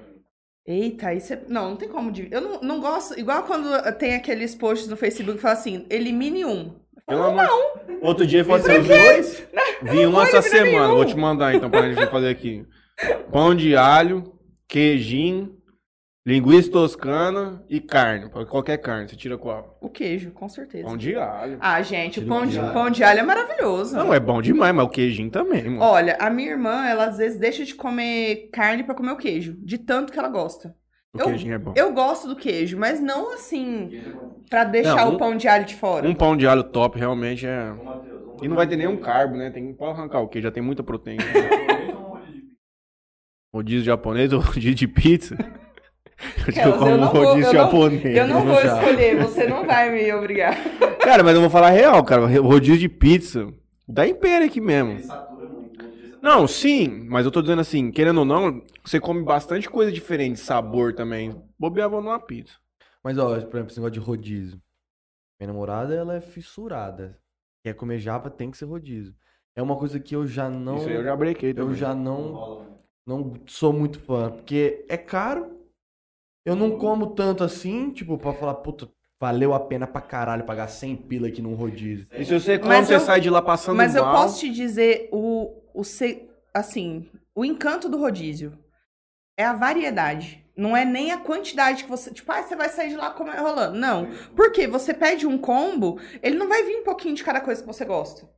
[0.67, 1.39] Eita, aí você.
[1.47, 2.11] Não, não tem como.
[2.11, 2.35] dividir.
[2.35, 3.17] Eu não, não gosto.
[3.19, 6.75] Igual quando tem aqueles posts no Facebook que fala assim: elimine um.
[7.07, 7.81] Pelo amor...
[8.03, 9.49] Outro dia fiz os dois.
[9.83, 10.89] Vi um essa semana.
[10.89, 10.97] nenhum.
[10.97, 12.67] Vou te mandar então pra gente fazer aqui.
[13.31, 14.35] Pão de alho,
[14.67, 15.57] queijinho,
[16.29, 18.29] linguiça toscana e carne.
[18.29, 19.09] Qualquer carne.
[19.09, 19.79] Você tira qual?
[19.81, 20.85] O queijo, com certeza.
[20.85, 21.57] Pão de alho.
[21.61, 22.73] Ah, gente, o pão de, queijo.
[22.73, 23.97] pão de alho é maravilhoso.
[23.97, 25.81] Não, é bom demais, mas o queijinho também, mano.
[25.81, 29.57] Olha, a minha irmã, ela às vezes deixa de comer carne pra comer o queijo,
[29.63, 30.75] de tanto que ela gosta.
[31.15, 31.73] o eu- queijinho é bom.
[31.75, 33.91] Eu gosto do queijo, mas não assim
[34.51, 36.07] pra deixar Não, um- o pão de alho de fora.
[36.07, 37.73] Um pão de alho top realmente é.
[38.43, 39.51] E não vai ter nenhum carbo, né?
[39.51, 40.43] Tem pode arrancar o quê?
[40.43, 41.25] Já tem muita proteína.
[43.53, 45.37] Rodízio japonês ou rodízio de pizza?
[46.49, 48.17] Eu digo, Elas, eu como não vou- rodízio eu não- japonês.
[48.17, 48.75] Eu não vou Já.
[48.83, 50.57] escolher, você não vai me obrigar.
[50.99, 52.27] Cara, mas eu vou falar real, cara.
[52.41, 53.49] Rodízio de pizza
[53.87, 54.99] dá império aqui mesmo.
[56.21, 60.41] Não, sim, mas eu tô dizendo assim, querendo ou não, você come bastante coisa diferente,
[60.41, 61.41] sabor também.
[61.59, 62.55] Bobeava numa pizza.
[63.03, 64.61] Mas, ó, por exemplo, esse negócio de rodízio.
[65.41, 67.17] Minha namorada, ela é fissurada.
[67.65, 69.15] Quer comer japa, tem que ser rodízio.
[69.57, 70.77] É uma coisa que eu já não.
[70.79, 71.75] Isso aí eu já brequei eu também.
[71.77, 72.67] já não,
[73.07, 74.31] não sou muito fã.
[74.33, 75.57] Porque é caro.
[76.49, 78.89] Eu não como tanto assim, tipo, pra falar, puta,
[79.21, 82.07] valeu a pena pra caralho pagar 100 pila aqui num rodízio.
[82.13, 84.15] E se você come, Mas você eu- sai de lá passando Mas eu mal.
[84.17, 88.57] posso te dizer o, o se- assim, o encanto do rodízio
[89.37, 90.45] é a variedade.
[90.57, 92.11] Não é nem a quantidade que você.
[92.13, 93.79] Tipo, ah, você vai sair de lá comendo rolando.
[93.79, 94.09] Não.
[94.35, 97.67] Porque você pede um combo, ele não vai vir um pouquinho de cada coisa que
[97.67, 98.29] você gosta.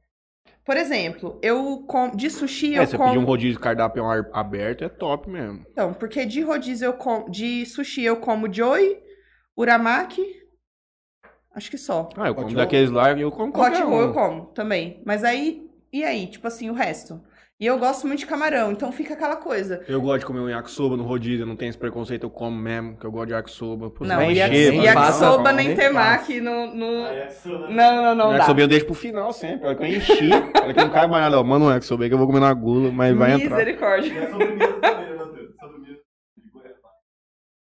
[0.65, 2.11] Por exemplo, eu com...
[2.15, 3.11] de sushi É, eu você como.
[3.11, 5.65] pedir um rodízio de cardápio ar- aberto, é top mesmo.
[5.73, 7.31] Então, porque de rodízio eu como.
[7.31, 8.99] De sushi eu como joy,
[9.57, 10.41] uramaki.
[11.55, 12.09] Acho que só.
[12.17, 14.13] Ah, eu como Hot daqueles lá e eu como Hot qualquer roll eu um.
[14.13, 15.03] como também.
[15.05, 16.27] Mas aí, e aí?
[16.29, 17.21] Tipo assim, o resto.
[17.61, 19.85] E eu gosto muito de camarão, então fica aquela coisa.
[19.87, 22.57] Eu gosto de comer um yakisoba no rodízio, eu não tenho esse preconceito, eu como
[22.57, 23.93] mesmo, que eu gosto de yakisoba.
[24.01, 24.17] Não,
[24.95, 26.87] passa yakisoba fome, nem nem temaki no, no...
[26.87, 27.29] É né?
[27.69, 28.35] Não, não, não O dá.
[28.37, 31.23] yakisoba eu deixo pro final sempre, olha que eu enchi, olha que não cai mais
[31.25, 33.59] nada, ó, manda um yakisoba aí que eu vou comer na gula, mas vai entrar.
[33.59, 34.11] Misericórdia.
[34.11, 34.67] E é né,
[36.51, 36.91] Goiabá.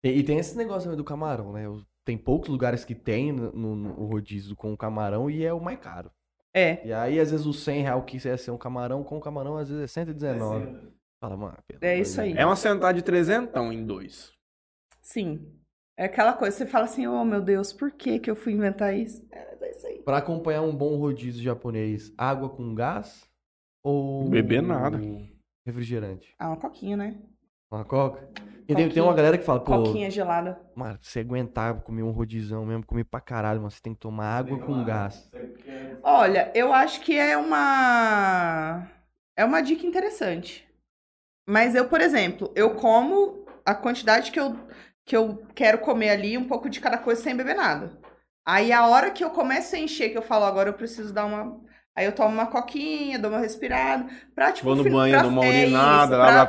[0.05, 1.65] E, tem esse negócio também do camarão, né?
[2.05, 5.81] Tem poucos lugares que tem no, no- no rodízio com camarão e é o mais
[5.81, 6.13] caro.
[6.55, 9.57] É, E aí, às vezes, o 100 real que ia ser um camarão, com camarão,
[9.57, 10.91] às vezes é 119.
[11.23, 12.33] Fala, mano, É isso aí.
[12.33, 14.33] É uma sentada de trezentão em dois.
[15.01, 15.57] sim.
[15.97, 18.97] É aquela coisa, você fala assim, oh meu Deus, por que que eu fui inventar
[18.97, 19.23] isso?
[19.31, 19.99] É, é isso aí.
[20.03, 23.29] Pra acompanhar um bom rodízio japonês, água com gás
[23.85, 24.99] ou Beber nada.
[25.67, 26.35] refrigerante?
[26.39, 27.21] Ah, uma coquinha, né?
[27.71, 28.27] Uma coca?
[28.71, 30.61] E tem, tem uma galera que fala, pô, Coquinha gelada.
[30.77, 33.99] mano, se você aguentar comer um rodizão mesmo, comer pra caralho, mano, você tem que
[33.99, 35.29] tomar água com gás.
[36.05, 38.87] Olha, eu acho que é uma
[39.37, 40.69] é uma dica interessante.
[41.49, 44.57] Mas eu, por exemplo, eu como a quantidade que eu
[45.05, 47.99] que eu quero comer ali, um pouco de cada coisa sem beber nada.
[48.47, 51.27] Aí a hora que eu começo a encher, que eu falo agora eu preciso dar
[51.27, 51.61] uma
[51.97, 55.31] Aí eu tomo uma coquinha, dou uma respirada, pra tipo Vou no banho, pra- dou
[55.31, 56.43] uma é urinada, pra-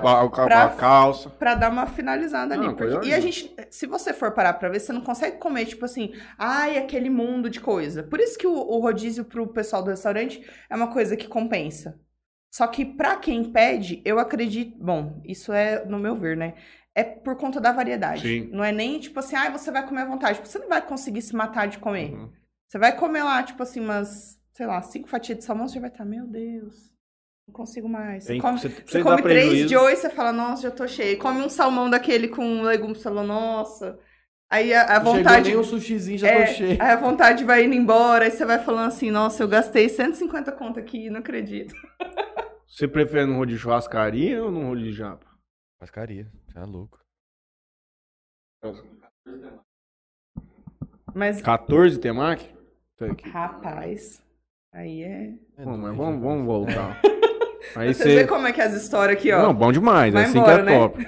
[0.66, 1.30] a, calça.
[1.32, 2.64] Pra dar uma finalizada ali.
[2.68, 5.38] Não, porque- coisa E a gente, se você for parar pra ver, você não consegue
[5.38, 8.04] comer, tipo assim, ai, aquele mundo de coisa.
[8.04, 12.00] Por isso que o, o rodízio pro pessoal do restaurante é uma coisa que compensa.
[12.54, 14.78] Só que pra quem pede, eu acredito.
[14.78, 16.54] Bom, isso é no meu ver, né?
[16.94, 18.22] É por conta da variedade.
[18.22, 18.50] Sim.
[18.52, 20.36] Não é nem tipo assim, ai, você vai comer à vontade.
[20.36, 22.14] Tipo, você não vai conseguir se matar de comer.
[22.14, 22.30] Uhum.
[22.68, 25.82] Você vai comer lá, tipo assim, umas, sei lá, cinco fatias de salmão, você já
[25.82, 26.94] vai estar, meu Deus,
[27.48, 28.26] não consigo mais.
[28.26, 29.70] Tem, come, você, você você come três prejuízo.
[29.70, 31.18] de oi, você fala, nossa, já tô cheio.
[31.18, 34.00] Come um salmão daquele com legumes, você fala, nossa.
[34.52, 35.48] Aí a, a vontade.
[35.48, 36.72] Chegou nem um sushizinho, já é, tô cheio.
[36.80, 40.52] aí a vontade vai indo embora, aí você vai falando assim, nossa, eu gastei 150
[40.52, 41.74] conto aqui, não acredito.
[42.68, 45.28] Você prefere num rodízio de churrascaria ou num rodízio de japa?
[45.82, 46.98] Mascaria, você é louco.
[51.14, 52.56] Mas, 14 temaki?
[53.02, 53.28] Aqui.
[53.30, 54.24] rapaz,
[54.74, 55.30] aí é.
[55.58, 56.28] É Bom, mas vamos, né?
[56.28, 57.02] vamos voltar.
[57.76, 59.44] Aí Vocês veem como é que é as histórias aqui, ó.
[59.44, 60.80] Não, bom demais, Vai é assim embora, que é né?
[60.80, 61.08] top.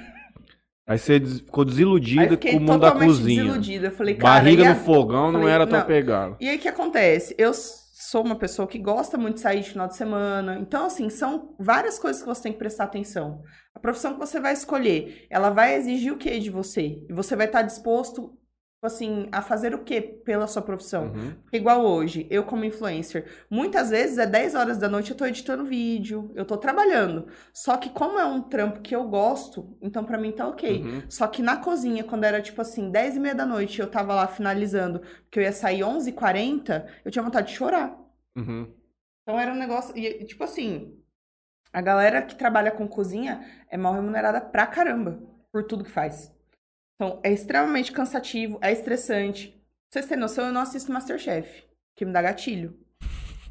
[0.86, 3.42] Aí você ficou desiludida com o mundo da cozinha.
[3.44, 3.88] desiludida.
[3.88, 5.86] Eu falei, cara, Barriga no fogão não Falei, era tua não.
[5.86, 6.36] pegada.
[6.40, 7.34] E aí, o que acontece?
[7.38, 10.58] Eu sou uma pessoa que gosta muito de sair de final de semana.
[10.62, 13.42] Então, assim, são várias coisas que você tem que prestar atenção.
[13.74, 17.02] A profissão que você vai escolher, ela vai exigir o que de você?
[17.10, 18.38] E você vai estar disposto,
[18.88, 21.06] assim, a fazer o que pela sua profissão?
[21.06, 21.34] Uhum.
[21.44, 25.26] Porque igual hoje, eu como influencer, muitas vezes é 10 horas da noite eu tô
[25.26, 27.28] editando vídeo, eu tô trabalhando.
[27.54, 30.82] Só que como é um trampo que eu gosto, então pra mim tá ok.
[30.82, 31.02] Uhum.
[31.10, 34.14] Só que na cozinha, quando era tipo assim, 10 e meia da noite, eu tava
[34.14, 37.98] lá finalizando, que eu ia sair 11h40, eu tinha vontade de chorar.
[38.36, 38.74] Uhum.
[39.22, 39.96] Então era um negócio.
[39.98, 40.98] E, e, tipo assim,
[41.72, 46.33] a galera que trabalha com cozinha é mal remunerada pra caramba por tudo que faz.
[46.96, 49.50] Então é extremamente cansativo, é estressante.
[49.50, 49.60] Pra
[50.02, 51.64] vocês terem noção, eu não assisto Masterchef,
[51.96, 52.78] que me dá gatilho.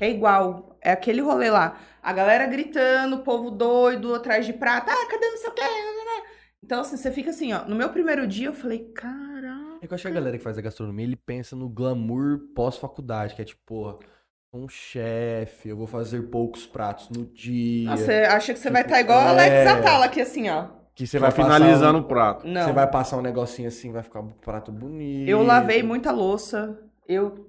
[0.00, 1.78] É igual, é aquele rolê lá.
[2.02, 4.90] A galera gritando, o povo doido atrás de prata.
[4.90, 5.62] Ah, cadê não sei o quê?
[6.64, 7.64] Então, assim, você fica assim, ó.
[7.64, 9.78] No meu primeiro dia, eu falei, caralho.
[9.80, 12.40] É que eu acho que a galera que faz a gastronomia, ele pensa no glamour
[12.54, 13.98] pós-faculdade, que é tipo, porra,
[14.52, 17.90] um chefe, eu vou fazer poucos pratos no dia.
[17.90, 19.68] Nossa, Você acha que você vai Tipo, estar igual a Alex é.
[19.68, 20.68] Atala aqui, assim, ó.
[20.94, 22.46] Que você Vai finalizando um- o prato.
[22.46, 22.64] Não.
[22.64, 25.28] Você vai passar um negocinho assim, vai ficar um prato bonito.
[25.28, 26.78] Eu lavei muita louça,
[27.08, 27.48] eu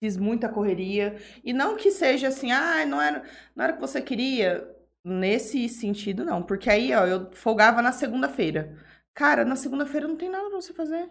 [0.00, 1.16] fiz muita correria.
[1.42, 3.22] E não que seja assim, ah, não era,
[3.56, 4.68] não era o que você queria.
[5.06, 6.42] Nesse sentido, não.
[6.42, 8.74] Porque aí, ó, eu folgava na segunda-feira.
[9.12, 11.10] Cara, na segunda-feira não tem nada pra você fazer.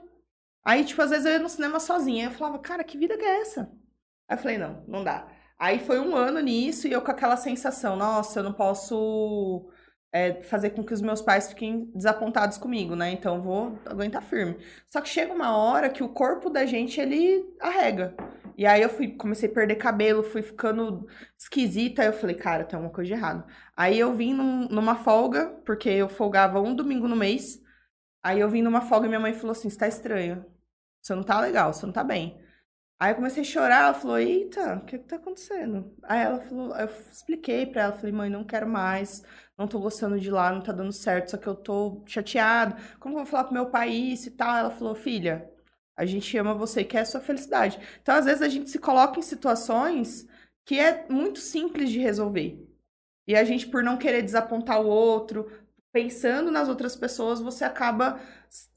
[0.65, 2.25] Aí, tipo, às vezes eu ia no cinema sozinha.
[2.25, 3.69] Eu falava, cara, que vida que é essa?
[4.27, 5.27] Aí eu falei, não, não dá.
[5.59, 9.69] Aí foi um ano nisso e eu com aquela sensação, nossa, eu não posso
[10.13, 13.11] é, fazer com que os meus pais fiquem desapontados comigo, né?
[13.11, 14.57] Então vou aguentar firme.
[14.89, 18.15] Só que chega uma hora que o corpo da gente, ele arrega.
[18.57, 22.03] E aí eu fui, comecei a perder cabelo, fui ficando esquisita.
[22.03, 23.43] Eu falei, cara, tem alguma coisa de errado.
[23.75, 27.59] Aí eu vim num- numa folga, porque eu folgava um domingo no mês.
[28.23, 30.45] Aí eu vim numa folga e minha mãe falou assim: você tá estranho.
[31.01, 32.39] Você não tá legal, você não tá bem.
[32.99, 35.93] Aí eu comecei a chorar, ela falou, eita, o que que tá acontecendo?
[36.03, 39.23] Aí ela falou, eu expliquei pra ela, falei, mãe, não quero mais,
[39.57, 43.15] não tô gostando de lá, não tá dando certo, só que eu tô chateado, como
[43.15, 44.55] que eu vou falar pro meu pai isso e tal?
[44.55, 45.51] Ela falou, filha,
[45.97, 47.79] a gente ama você e quer a sua felicidade.
[48.01, 50.27] Então, às vezes, a gente se coloca em situações
[50.65, 52.65] que é muito simples de resolver.
[53.27, 55.51] E a gente, por não querer desapontar o outro,
[55.91, 58.19] pensando nas outras pessoas, você acaba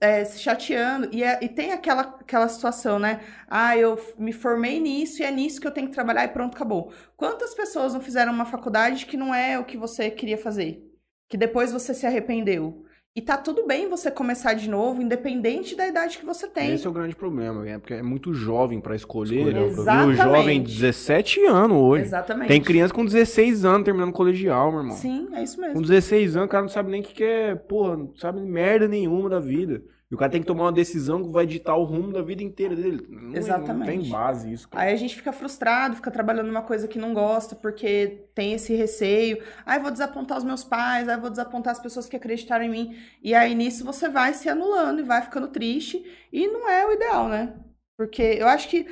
[0.01, 1.09] é, se chateando.
[1.13, 3.21] E, é- e tem aquela, aquela situação, né?
[3.49, 6.55] Ah, eu me formei nisso e é nisso que eu tenho que trabalhar e pronto,
[6.57, 6.93] acabou.
[7.17, 10.83] Quantas pessoas não fizeram uma faculdade que não é o que você queria fazer?
[11.29, 12.86] Que depois você se arrependeu?
[13.17, 16.75] E tá tudo bem você começar de novo, independente da idade que você tem.
[16.75, 19.39] Esse é o grande problema, é porque é muito jovem pra escolher.
[19.39, 19.63] Escolher né?
[19.63, 20.75] o jovem, Exatamente.
[20.75, 22.03] 17 anos hoje.
[22.03, 22.49] Exatamente.
[22.49, 24.97] Tem criança com 16 anos terminando colegial, meu irmão.
[24.99, 25.81] Sim, é isso Com mesmo.
[25.81, 28.87] 16 anos, o cara não sabe nem o que, que é, porra, não sabe merda
[28.87, 29.83] nenhuma da vida.
[30.11, 32.43] E o cara tem que tomar uma decisão que vai ditar o rumo da vida
[32.43, 33.07] inteira dele.
[33.09, 33.87] Não, Não Exatamente.
[33.87, 34.69] tem base isso.
[34.69, 34.85] cara.
[34.85, 38.73] Aí a gente fica frustrado, fica trabalhando numa coisa que não gosta, porque tem esse
[38.75, 39.43] receio.
[39.65, 42.97] Ai, vou desapontar os meus pais, ai, vou desapontar as pessoas que acreditaram em mim.
[43.21, 46.05] E aí nisso você vai se anulando e vai ficando triste.
[46.33, 47.55] E não é o ideal, né?
[47.99, 48.87] Porque eu acho que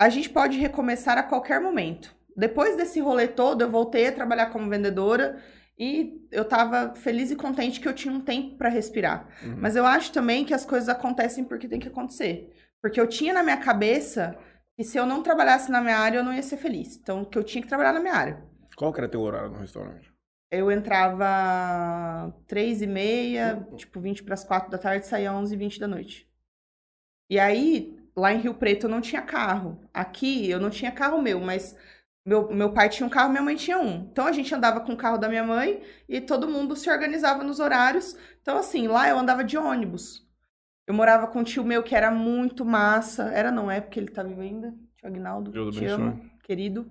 [0.00, 2.14] a gente pode recomeçar a qualquer momento.
[2.36, 5.40] Depois desse rolê todo, eu voltei a trabalhar como vendedora
[5.78, 9.28] e eu tava feliz e contente que eu tinha um tempo para respirar.
[9.42, 9.56] Uhum.
[9.58, 12.52] Mas eu acho também que as coisas acontecem porque tem que acontecer.
[12.80, 14.38] Porque eu tinha na minha cabeça
[14.76, 16.96] que se eu não trabalhasse na minha área, eu não ia ser feliz.
[16.96, 18.42] Então, que eu tinha que trabalhar na minha área.
[18.74, 20.12] Qual que era teu horário no restaurante?
[20.50, 25.58] Eu entrava três e meia, tipo 20 para as quatro da tarde, saía 11 e
[25.58, 26.30] 20 da noite.
[27.28, 29.80] E aí, lá em Rio Preto, eu não tinha carro.
[29.92, 31.76] Aqui, eu não tinha carro meu, mas
[32.26, 34.08] meu, meu pai tinha um carro, minha mãe tinha um.
[34.10, 37.44] Então, a gente andava com o carro da minha mãe e todo mundo se organizava
[37.44, 38.16] nos horários.
[38.42, 40.26] Então, assim, lá eu andava de ônibus.
[40.88, 43.30] Eu morava com um tio meu que era muito massa.
[43.32, 44.74] Era, não é, porque ele tá vivo ainda.
[44.96, 46.90] Tio Agnaldo, te amo, querido.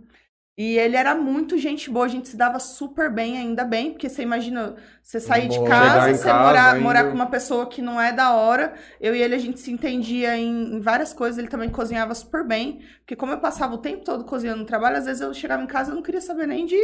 [0.57, 4.07] E ele era muito gente boa, a gente se dava super bem, ainda bem, porque
[4.07, 7.81] você imagina, você sair de casa, você casa morar, ainda- morar com uma pessoa que
[7.81, 8.73] não é da hora.
[9.01, 12.45] Eu e ele, a gente se entendia em, em várias coisas, ele também cozinhava super
[12.47, 15.61] bem, porque como eu passava o tempo todo cozinhando no trabalho, às vezes eu chegava
[15.61, 16.77] em casa e não queria saber nem de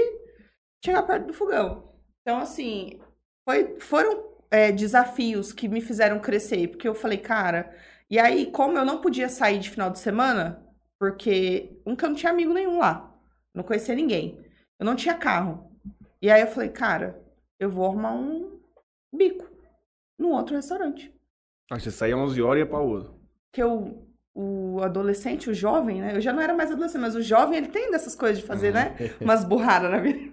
[0.83, 1.91] chegar perto do fogão.
[2.21, 2.99] Então, assim,
[3.45, 7.75] foi, foram é, desafios que me fizeram crescer, porque eu falei, cara.
[8.09, 10.65] E aí, como eu não podia sair de final de semana,
[10.99, 13.10] porque um que eu não tinha amigo nenhum lá,
[13.53, 14.39] não conhecia ninguém,
[14.79, 15.69] eu não tinha carro.
[16.21, 17.19] E aí eu falei, cara,
[17.59, 18.59] eu vou arrumar um
[19.13, 19.49] bico
[20.17, 21.13] num outro restaurante.
[21.69, 23.13] Ah, você saía 11 horas e ia pra outro.
[23.51, 26.15] Que eu, o adolescente, o jovem, né?
[26.15, 28.73] Eu já não era mais adolescente, mas o jovem, ele tem dessas coisas de fazer,
[28.73, 28.95] né?
[29.19, 30.31] Umas burradas na vida.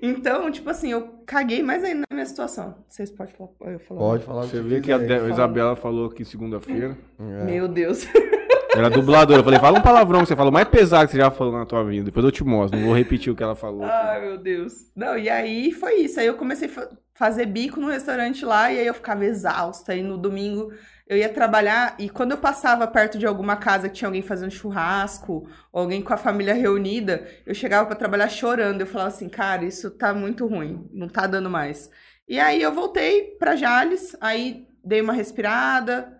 [0.00, 2.84] Então, tipo assim, eu caguei mais ainda na minha situação.
[2.88, 3.72] Vocês podem falar?
[3.72, 4.00] Eu falo.
[4.00, 6.96] Pode falar Você vê que a Isabela falou aqui segunda-feira.
[7.18, 7.44] É.
[7.44, 8.06] Meu Deus.
[8.76, 9.40] Era dubladora.
[9.40, 11.64] Eu falei, fala um palavrão que você falou mais pesado que você já falou na
[11.66, 12.04] tua vida.
[12.04, 12.78] Depois eu te mostro.
[12.78, 13.84] Não vou repetir o que ela falou.
[13.84, 14.72] Ai, meu Deus.
[14.94, 16.20] Não, e aí foi isso.
[16.20, 19.94] Aí eu comecei a fa- fazer bico no restaurante lá e aí eu ficava exausta.
[19.94, 20.70] E no domingo
[21.08, 24.50] eu ia trabalhar e quando eu passava perto de alguma casa que tinha alguém fazendo
[24.50, 28.80] churrasco, alguém com a família reunida, eu chegava pra trabalhar chorando.
[28.80, 31.88] Eu falava assim, cara, isso tá muito ruim, não tá dando mais.
[32.28, 36.12] E aí eu voltei pra Jales, aí dei uma respirada,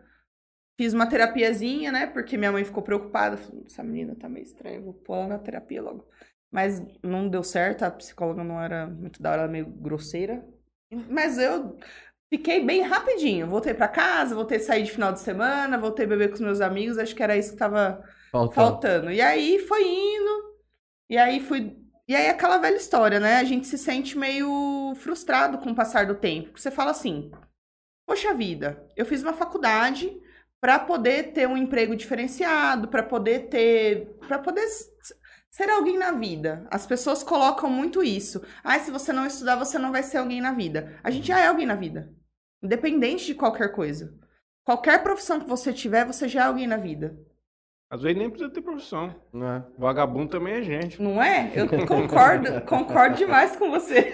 [0.76, 2.06] fiz uma terapiazinha, né?
[2.06, 5.38] Porque minha mãe ficou preocupada, falou, essa menina tá meio estranha, vou pôr ela na
[5.38, 6.06] terapia logo.
[6.50, 10.44] Mas não deu certo, a psicóloga não era muito da hora, ela meio grosseira.
[11.10, 11.76] Mas eu
[12.32, 13.46] fiquei bem rapidinho.
[13.46, 16.40] Voltei pra casa, voltei a sair de final de semana, voltei a beber com os
[16.40, 18.54] meus amigos, acho que era isso que tava Faltou.
[18.54, 19.10] faltando.
[19.10, 20.56] E aí foi indo,
[21.10, 21.76] e aí fui.
[22.08, 23.36] E aí aquela velha história, né?
[23.36, 26.58] A gente se sente meio frustrado com o passar do tempo.
[26.58, 27.30] Você fala assim:
[28.06, 30.16] Poxa vida, eu fiz uma faculdade
[30.66, 34.18] para poder ter um emprego diferenciado, para poder ter.
[34.26, 34.66] para poder
[35.48, 36.66] ser alguém na vida.
[36.72, 38.42] As pessoas colocam muito isso.
[38.64, 40.98] Ah, se você não estudar, você não vai ser alguém na vida.
[41.05, 42.12] A gente já é alguém na vida.
[42.61, 44.12] Independente de qualquer coisa.
[44.64, 47.16] Qualquer profissão que você tiver, você já é alguém na vida.
[47.88, 49.14] Às vezes nem precisa ter profissão.
[49.33, 49.64] Não é?
[49.79, 51.01] Vagabundo também é gente.
[51.01, 51.53] Não é?
[51.55, 54.12] Eu concordo, concordo demais com você.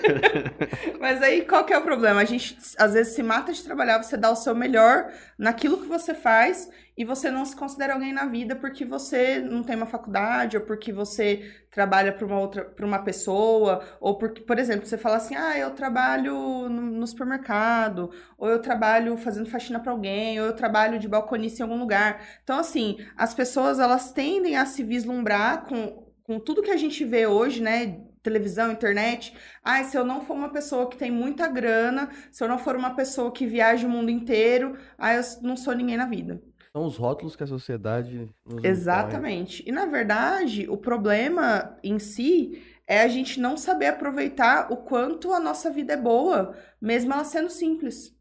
[1.00, 2.20] Mas aí qual que é o problema?
[2.20, 5.88] A gente às vezes se mata de trabalhar, você dá o seu melhor naquilo que
[5.88, 9.86] você faz e você não se considera alguém na vida porque você não tem uma
[9.86, 14.86] faculdade ou porque você trabalha para uma outra para uma pessoa ou porque, por exemplo,
[14.86, 19.92] você fala assim: "Ah, eu trabalho no, no supermercado", ou eu trabalho fazendo faxina para
[19.92, 22.20] alguém, ou eu trabalho de balconista em algum lugar.
[22.42, 27.04] Então assim, as pessoas elas tendem a se vislumbrar com com tudo que a gente
[27.04, 28.00] vê hoje, né?
[28.22, 29.34] Televisão, internet.
[29.64, 32.76] Ah, se eu não for uma pessoa que tem muita grana, se eu não for
[32.76, 36.40] uma pessoa que viaja o mundo inteiro, ah, eu não sou ninguém na vida.
[36.74, 38.70] São os rótulos que a sociedade nos impõe.
[38.70, 39.62] Exatamente.
[39.66, 45.32] E na verdade, o problema em si é a gente não saber aproveitar o quanto
[45.32, 48.16] a nossa vida é boa, mesmo ela sendo simples.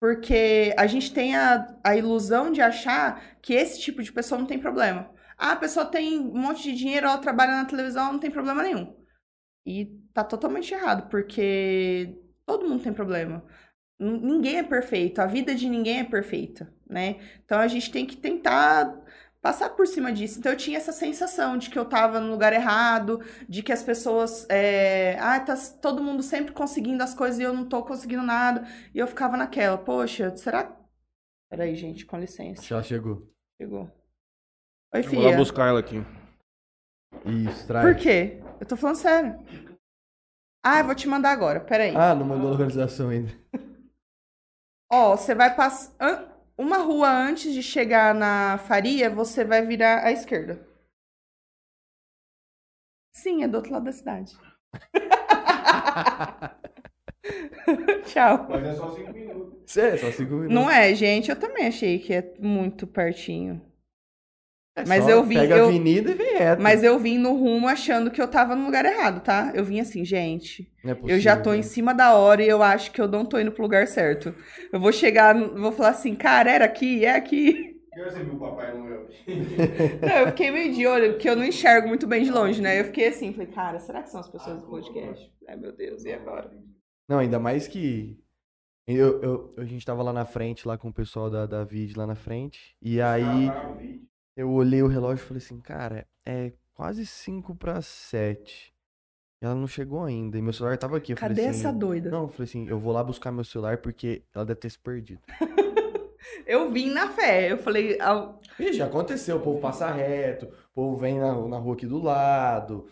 [0.00, 4.46] Porque a gente tem a, a ilusão de achar que esse tipo de pessoa não
[4.46, 5.10] tem problema.
[5.36, 8.62] Ah, a pessoa tem um monte de dinheiro, ela trabalha na televisão, não tem problema
[8.62, 8.94] nenhum.
[9.66, 12.16] E tá totalmente errado, porque
[12.46, 13.44] todo mundo tem problema.
[14.00, 17.16] Ninguém é perfeito, a vida de ninguém é perfeita, né?
[17.44, 18.96] Então a gente tem que tentar
[19.40, 20.38] passar por cima disso.
[20.38, 23.82] Então eu tinha essa sensação de que eu tava no lugar errado, de que as
[23.82, 24.46] pessoas.
[24.48, 25.18] É...
[25.20, 28.66] Ah, tá todo mundo sempre conseguindo as coisas e eu não tô conseguindo nada.
[28.94, 30.74] E eu ficava naquela, poxa, será.
[31.50, 32.62] Peraí, gente, com licença.
[32.62, 33.30] Já chegou.
[33.60, 33.90] Chegou.
[34.94, 35.36] Oi, Eu vou lá filha.
[35.36, 35.96] buscar ela aqui.
[37.24, 37.86] Isso, traz.
[37.86, 38.42] Por quê?
[38.60, 39.38] Eu tô falando sério.
[40.64, 41.94] Ah, eu vou te mandar agora, peraí.
[41.96, 43.32] Ah, não mandou localização ainda.
[44.92, 46.27] Ó, você vai passar.
[46.58, 50.66] Uma rua antes de chegar na Faria, você vai virar à esquerda.
[53.12, 54.36] Sim, é do outro lado da cidade.
[58.06, 58.48] Tchau.
[58.48, 59.72] Mas é só cinco minutos.
[59.72, 60.54] Cê, só cinco minutos.
[60.54, 61.30] Não é, gente?
[61.30, 63.62] Eu também achei que é muito pertinho.
[64.82, 66.62] É mas só eu vim- Pega eu- a avenida e vem reto.
[66.62, 69.50] Mas eu vim no rumo achando que eu tava no lugar errado, tá?
[69.54, 70.70] Eu vim assim, gente.
[70.84, 71.62] É Eu já possível, tô em né?
[71.62, 74.34] cima da hora e eu acho que eu não tô indo pro lugar certo.
[74.72, 77.76] Eu vou chegar, vou falar assim, cara, era aqui, é aqui.
[77.96, 79.08] Você viu o Papai Noel?
[80.00, 82.78] Não, eu fiquei meio de olho, porque eu não enxergo muito bem de longe, né?
[82.78, 85.32] Eu fiquei assim, falei, cara, será que são as pessoas do podcast?
[85.48, 86.48] Ai, meu Deus, e agora?
[87.08, 88.16] Não, ainda mais que.
[88.86, 91.94] Eu, eu, a gente tava lá na frente, lá com o pessoal da, da Vid
[91.98, 92.76] lá na frente.
[92.80, 93.50] E aí
[94.38, 98.72] eu olhei o relógio e falei assim, cara, é quase 5 para 7.
[99.40, 100.38] Ela não chegou ainda.
[100.38, 101.10] E meu celular tava aqui.
[101.12, 102.08] Eu Cadê falei assim, essa doida?
[102.08, 104.78] Não, eu falei assim, eu vou lá buscar meu celular porque ela deve ter se
[104.78, 105.20] perdido.
[106.46, 107.98] Eu vim na fé, eu falei,
[108.72, 112.86] já aconteceu, o povo passa reto, o povo vem na, na rua aqui do lado,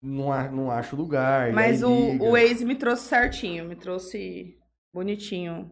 [0.00, 1.52] não, não acha o lugar.
[1.52, 2.24] mas o, liga.
[2.24, 4.58] o Waze me trouxe certinho, me trouxe
[4.92, 5.70] bonitinho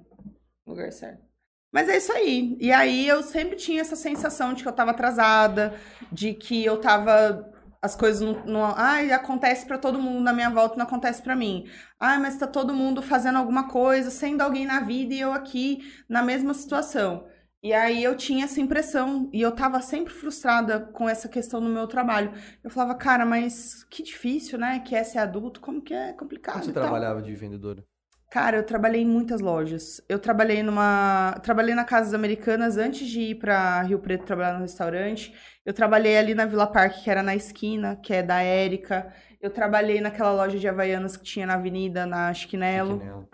[0.66, 1.25] no lugar certo.
[1.72, 2.56] Mas é isso aí.
[2.60, 5.74] E aí eu sempre tinha essa sensação de que eu tava atrasada,
[6.10, 7.52] de que eu tava.
[7.82, 8.44] As coisas não.
[8.46, 11.68] não ai, acontece pra todo mundo na minha volta, não acontece pra mim.
[12.00, 15.80] Ai, mas tá todo mundo fazendo alguma coisa, sendo alguém na vida e eu aqui
[16.08, 17.26] na mesma situação.
[17.62, 21.68] E aí eu tinha essa impressão e eu tava sempre frustrada com essa questão no
[21.68, 22.32] meu trabalho.
[22.62, 24.80] Eu falava, cara, mas que difícil, né?
[24.80, 26.58] Que é ser adulto, como que é complicado.
[26.58, 27.84] Onde você trabalhava de vendedora?
[28.30, 30.00] Cara, eu trabalhei em muitas lojas.
[30.08, 31.38] Eu trabalhei numa.
[31.42, 35.32] Trabalhei na Casas Americanas antes de ir pra Rio Preto trabalhar no restaurante.
[35.64, 39.14] Eu trabalhei ali na Vila Parque, que era na esquina, que é da Érica.
[39.40, 42.96] Eu trabalhei naquela loja de Havaianas que tinha na avenida, na Chiquinelo.
[42.96, 43.28] O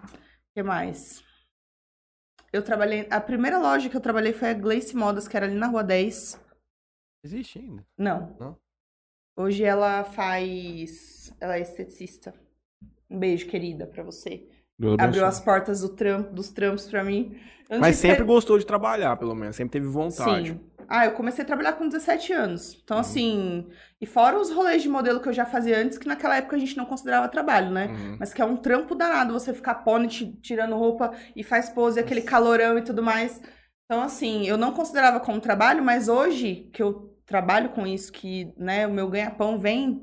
[0.55, 1.25] que mais?
[2.53, 3.07] Eu trabalhei.
[3.11, 5.83] A primeira loja que eu trabalhei foi a Glace Modas, que era ali na Rua
[5.83, 6.39] 10.
[7.25, 7.83] Existe ainda.
[7.97, 8.37] Não.
[8.39, 8.59] Não?
[9.37, 11.33] Hoje ela faz.
[11.41, 12.35] Ela é esteticista.
[13.09, 14.52] Um beijo, querida, pra você.
[15.05, 17.37] Abriu as portas do trampo, dos trampos pra mim.
[17.81, 19.57] Mas sempre gostou de trabalhar, pelo menos.
[19.57, 20.51] Sempre teve vontade.
[20.51, 20.61] Sim.
[20.89, 22.79] Ah, eu comecei a trabalhar com 17 anos.
[22.85, 23.67] Então, assim.
[24.01, 26.59] E fora os rolês de modelo que eu já fazia antes, que naquela época a
[26.59, 27.87] gente não considerava trabalho, né?
[27.87, 28.17] Uhum.
[28.21, 31.99] Mas que é um trampo danado você ficar pone, ti- tirando roupa e faz pose,
[31.99, 33.41] aquele calorão e tudo mais.
[33.87, 38.53] Então, assim, eu não considerava como trabalho, mas hoje que eu trabalho com isso, que
[38.59, 40.03] né, o meu ganha-pão vem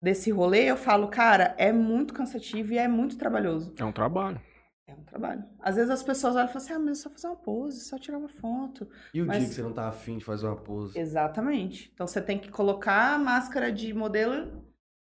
[0.00, 3.74] desse rolê, eu falo, cara, é muito cansativo e é muito trabalhoso.
[3.78, 4.40] É um trabalho.
[4.86, 5.44] É um trabalho.
[5.60, 7.84] Às vezes as pessoas olham e falam assim, ah, mas é só fazer uma pose,
[7.84, 8.88] só tirar uma foto.
[9.14, 10.98] E o Mas- dia que você não tá afim de fazer uma pose?
[10.98, 11.90] Exatamente.
[11.94, 14.64] Então você tem que colocar a máscara de modelo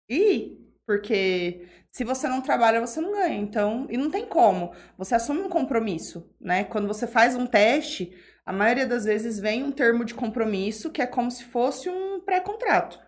[0.08, 0.62] e ir.
[0.86, 3.38] Porque se você não trabalha, você não ganha.
[3.40, 4.72] Então, e não tem como.
[4.98, 6.64] Você assume um compromisso, né?
[6.64, 8.12] Quando você faz um teste,
[8.44, 12.20] a maioria das vezes vem um termo de compromisso que é como se fosse um
[12.20, 12.98] pré-contrato.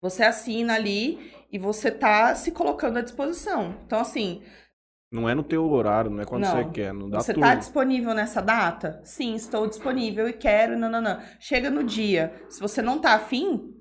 [0.00, 3.80] Você assina ali e você tá se colocando à disposição.
[3.86, 4.42] Então, assim,
[5.12, 6.52] Não é no teu horário, não é quando Não.
[6.52, 6.94] você quer.
[6.94, 7.42] Não dá você tudo.
[7.42, 9.00] tá disponível nessa data?
[9.04, 11.20] Sim, estou disponível e quero, não, não, não.
[11.40, 12.32] Chega no dia.
[12.48, 13.76] Se você não tá afim,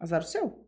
[0.00, 0.66] azar o seu.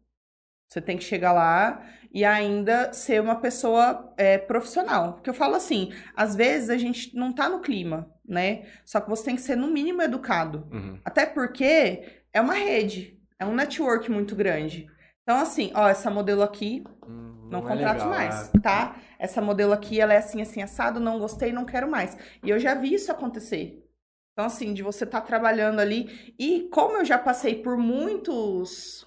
[0.69, 5.15] Você tem que chegar lá e ainda ser uma pessoa é, profissional.
[5.15, 8.67] Porque eu falo assim, às vezes a gente não tá no clima, né?
[8.85, 10.69] Só que você tem que ser, no mínimo, educado.
[10.71, 11.01] Uhum.
[11.03, 14.91] Até porque é uma rede, é um network muito grande.
[15.23, 18.59] Então, assim, ó, essa modelo aqui, Hum, não é contrato legal, mais, é.
[18.61, 18.97] tá?
[19.19, 22.17] Essa modelo aqui, ela é assim, assim, assado, não gostei, não quero mais.
[22.43, 23.85] E eu já vi isso acontecer.
[24.33, 26.35] Então, assim, de você estar trabalhando ali.
[26.39, 29.05] E como eu já passei por muitos.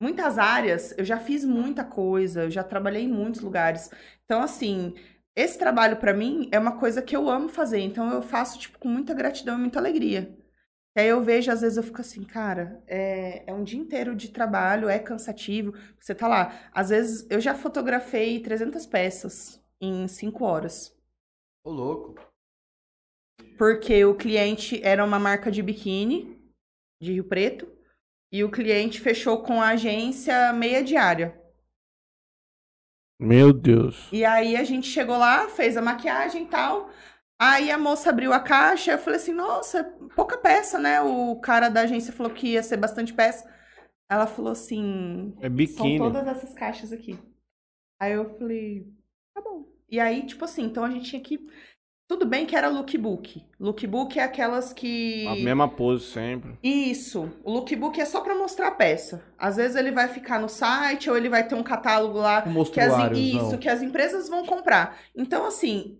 [0.00, 3.90] Muitas áreas, eu já fiz muita coisa, eu já trabalhei em muitos lugares.
[4.24, 4.94] Então, assim,
[5.34, 7.80] esse trabalho pra mim é uma coisa que eu amo fazer.
[7.80, 10.34] Então, eu faço, tipo, com muita gratidão e muita alegria.
[10.96, 14.16] E aí eu vejo, às vezes eu fico assim, cara, é, é um dia inteiro
[14.16, 15.74] de trabalho, é cansativo.
[16.00, 16.70] Você tá lá.
[16.72, 20.96] Às vezes eu já fotografei 300 peças em 5 horas.
[21.62, 22.14] Ô, louco.
[23.58, 26.42] Porque o cliente era uma marca de biquíni,
[26.98, 27.70] de Rio Preto.
[28.32, 31.38] E o cliente fechou com a agência meia diária.
[33.20, 34.08] Meu Deus.
[34.10, 36.90] E aí a gente chegou lá, fez a maquiagem e tal.
[37.38, 39.84] Aí a moça abriu a caixa, eu falei assim, nossa,
[40.14, 41.02] pouca peça, né?
[41.02, 43.46] O cara da agência falou que ia ser bastante peça.
[44.10, 45.98] Ela falou assim, É biquíni.
[45.98, 47.18] são todas essas caixas aqui.
[48.00, 48.86] Aí eu falei,
[49.34, 49.66] tá bom.
[49.88, 51.38] E aí, tipo assim, então a gente tinha que.
[52.08, 53.44] Tudo bem que era lookbook.
[53.58, 55.26] Lookbook é aquelas que.
[55.26, 56.56] A mesma pose sempre.
[56.62, 57.32] Isso.
[57.42, 59.24] O lookbook é só pra mostrar a peça.
[59.36, 62.64] Às vezes ele vai ficar no site ou ele vai ter um catálogo lá Um
[62.64, 65.00] que as, isso, que as empresas vão comprar.
[65.16, 65.98] Então, assim,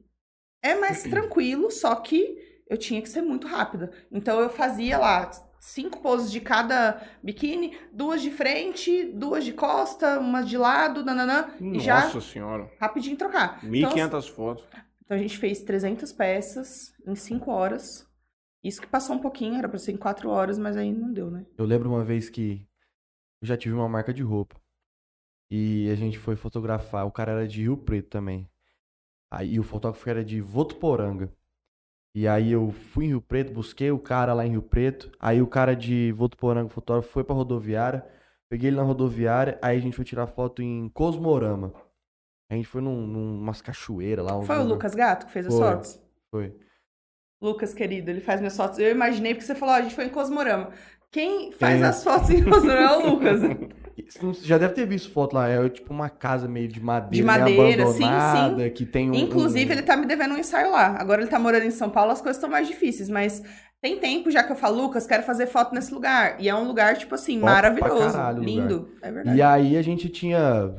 [0.66, 2.38] é mais tranquilo, só que
[2.68, 3.92] eu tinha que ser muito rápida.
[4.10, 10.18] Então, eu fazia lá cinco poses de cada biquíni, duas de frente, duas de costa,
[10.18, 12.70] uma de lado, nananã, e Nossa já senhora.
[12.80, 13.60] rapidinho trocar.
[13.64, 14.64] Então, 1.500 fotos.
[15.04, 18.06] então, a gente fez 300 peças em cinco horas.
[18.62, 21.30] Isso que passou um pouquinho, era pra ser em quatro horas, mas aí não deu,
[21.30, 21.46] né?
[21.56, 22.66] Eu lembro uma vez que
[23.40, 24.56] eu já tive uma marca de roupa.
[25.48, 27.06] E a gente foi fotografar.
[27.06, 28.48] O cara era de Rio Preto também.
[29.30, 31.32] Aí o fotógrafo era de Votuporanga.
[32.14, 35.10] E aí eu fui em Rio Preto, busquei o cara lá em Rio Preto.
[35.20, 38.06] Aí o cara de Votuporanga, fotógrafo, foi pra rodoviária.
[38.48, 39.58] Peguei ele na rodoviária.
[39.60, 41.74] Aí a gente foi tirar foto em Cosmorama.
[42.50, 44.40] A gente foi num, num, umas cachoeiras lá.
[44.42, 46.00] Foi o Lucas Gato que fez as fotos?
[46.30, 46.56] Foi.
[47.42, 48.78] Lucas, querido, ele faz minhas fotos.
[48.78, 50.72] Eu imaginei porque você falou, ó, a gente foi em Cosmorama.
[51.10, 51.84] Quem faz Quem?
[51.84, 53.40] as fotos em Cosmorama é o Lucas.
[54.20, 55.48] Você já deve ter visto foto lá.
[55.48, 59.14] É tipo uma casa meio de madeira, De madeira, sim, abandonada, que tem um.
[59.14, 60.96] Inclusive, um- ele tá me devendo um ensaio lá.
[60.98, 63.42] Agora ele tá morando em São Paulo, as coisas estão mais difíceis, mas
[63.80, 66.40] tem tempo já que eu falo, Lucas, quero fazer foto nesse lugar.
[66.40, 68.12] E é um lugar, tipo assim, Top maravilhoso.
[68.12, 68.90] caralho lindo.
[69.00, 69.38] É verdade.
[69.38, 70.74] E aí a gente tinha,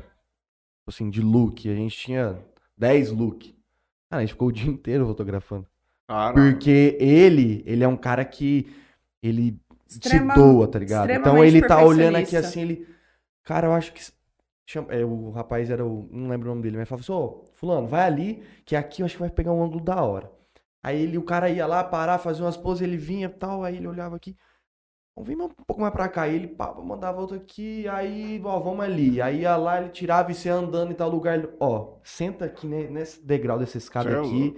[0.88, 2.38] assim, de look, a gente tinha
[2.78, 3.55] 10 look.
[4.09, 5.65] Cara, a gente ficou o dia inteiro fotografando.
[6.09, 8.68] Cara, Porque ele, ele é um cara que
[9.22, 9.59] ele
[9.89, 11.09] Extrema- se doa, tá ligado?
[11.11, 12.88] Então ele tá olhando aqui assim, ele...
[13.48, 14.02] Cara, eu acho que...
[14.68, 16.08] chama- é, o rapaz era o...
[16.12, 19.06] Não lembro o nome dele, mas falava assim, ô, fulano, vai ali, que aqui eu
[19.06, 20.32] acho que vai pegar um ângulo da hora.
[20.84, 23.78] Aí ele, o cara ia lá parar, fazer umas poses, ele vinha e tal, aí
[23.78, 24.36] ele olhava aqui.
[25.16, 26.24] Vamos vir um pouco mais pra cá.
[26.24, 29.22] Aí ele pá, mandava outro aqui, aí, ó, vamos ali.
[29.22, 31.39] Aí ia lá, ele tirava e você andando em tal lugar.
[31.39, 34.58] Ele, ó, senta aqui ne- nesse degrau dessa escada Cê é aqui.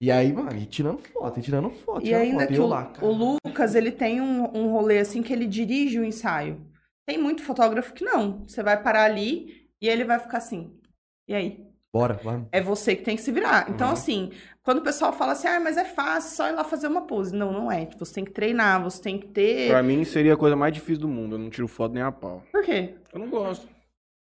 [0.00, 2.52] E aí, mano, e tirando foto, e tirando foto, E tirando ainda foto.
[2.54, 3.38] que eu o, lá, o.
[3.46, 6.71] Lucas, ele tem um, um rolê assim que ele dirige o ensaio.
[7.12, 8.42] Tem muito fotógrafo que não.
[8.48, 10.72] Você vai parar ali e ele vai ficar assim.
[11.28, 11.62] E aí?
[11.92, 12.48] Bora, vamos.
[12.50, 13.66] É você que tem que se virar.
[13.68, 13.92] Então, Uhum.
[13.92, 14.32] assim,
[14.62, 17.36] quando o pessoal fala assim, ah, mas é fácil, só ir lá fazer uma pose.
[17.36, 17.86] Não, não é.
[17.98, 19.68] Você tem que treinar, você tem que ter.
[19.68, 21.34] pra mim seria a coisa mais difícil do mundo.
[21.34, 22.42] Eu não tiro foto nem a pau.
[22.50, 22.94] Por quê?
[23.12, 23.68] Eu não gosto.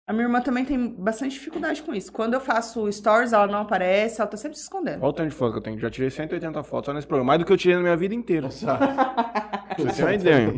[0.10, 2.12] A minha irmã também tem bastante dificuldade com isso.
[2.12, 5.02] Quando eu faço stories, ela não aparece, ela tá sempre se escondendo.
[5.04, 5.80] Olha o tanto de foto que eu tenho.
[5.80, 7.28] Já tirei 180 fotos só nesse programa.
[7.28, 8.50] Mais do que eu tirei na minha vida inteira.
[8.50, 8.66] Você
[9.96, 10.54] ter uma ideia.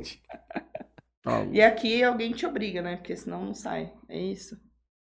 [1.25, 1.43] Tá.
[1.51, 2.97] E aqui alguém te obriga, né?
[2.97, 3.91] Porque senão não sai.
[4.07, 4.55] É isso.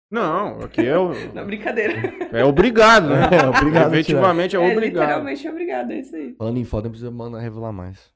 [0.09, 1.93] Não, aqui é, o- Não, brincadeira.
[2.31, 3.21] é obrigado, né?
[3.43, 3.93] É, obrigado.
[3.95, 5.01] Efetivamente é, É, obrigado.
[5.03, 6.35] literalmente obrigado, é isso aí.
[6.35, 8.13] Falando em foto, não precisa mandar revelar mais.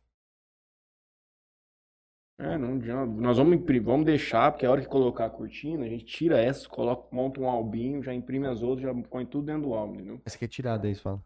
[2.38, 3.06] É, não adianta.
[3.22, 6.38] Nós vamos imprimir, vamos deixar, porque a hora que colocar a cortina, a gente tira
[6.38, 9.96] essa, coloca, monta um albinho, já imprime as outras, já põe tudo dentro do álbum,
[9.96, 10.22] entendeu?
[10.26, 11.24] Essa aqui é tirada aí, você fala.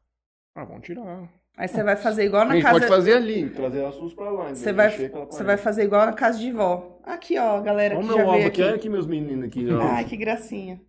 [0.56, 1.28] Ah, vamos tirar.
[1.60, 2.80] Aí você vai fazer igual A na gente casa.
[2.80, 4.48] pode fazer ali, trazer as suas pra lá.
[4.56, 6.98] Você vai, você vai fazer igual na casa de vó.
[7.04, 8.64] Aqui, ó, a galera Olha que o meu álbum aqui.
[8.64, 9.70] olha aqui meus meninos aqui.
[9.70, 9.82] ó.
[9.82, 10.76] Ai, que gracinha.
[10.76, 10.88] Deixa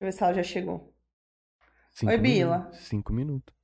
[0.00, 0.94] eu ver se ela já chegou.
[1.92, 2.58] Cinco Oi, Bila.
[2.58, 2.78] minutos.
[2.80, 3.54] Cinco minutos.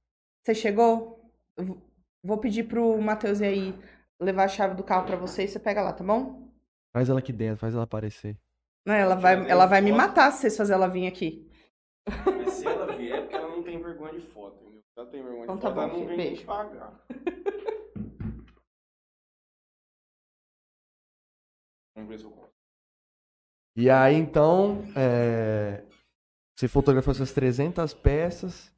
[0.42, 1.30] Você chegou?
[1.56, 1.80] Eu
[2.22, 3.74] Vou pedir pro Matheus ir aí
[4.20, 6.50] levar a chave do carro pra você e você pega lá, tá bom?
[6.92, 8.36] Faz ela aqui dentro, faz ela aparecer.
[8.84, 11.48] Não, ela vai, ela vai me matar se vocês fazerem ela vir aqui.
[12.26, 14.58] Mas se ela vier, é porque ela não tem vergonha de foto,
[15.00, 16.06] ela tem vergonha Então de tá bom, não filho.
[16.08, 16.44] vem Beijo.
[16.44, 17.00] pagar.
[21.94, 22.50] Vamos ver se eu consigo.
[23.76, 25.84] E aí, então, é,
[26.56, 28.72] você fotografou essas 300 peças,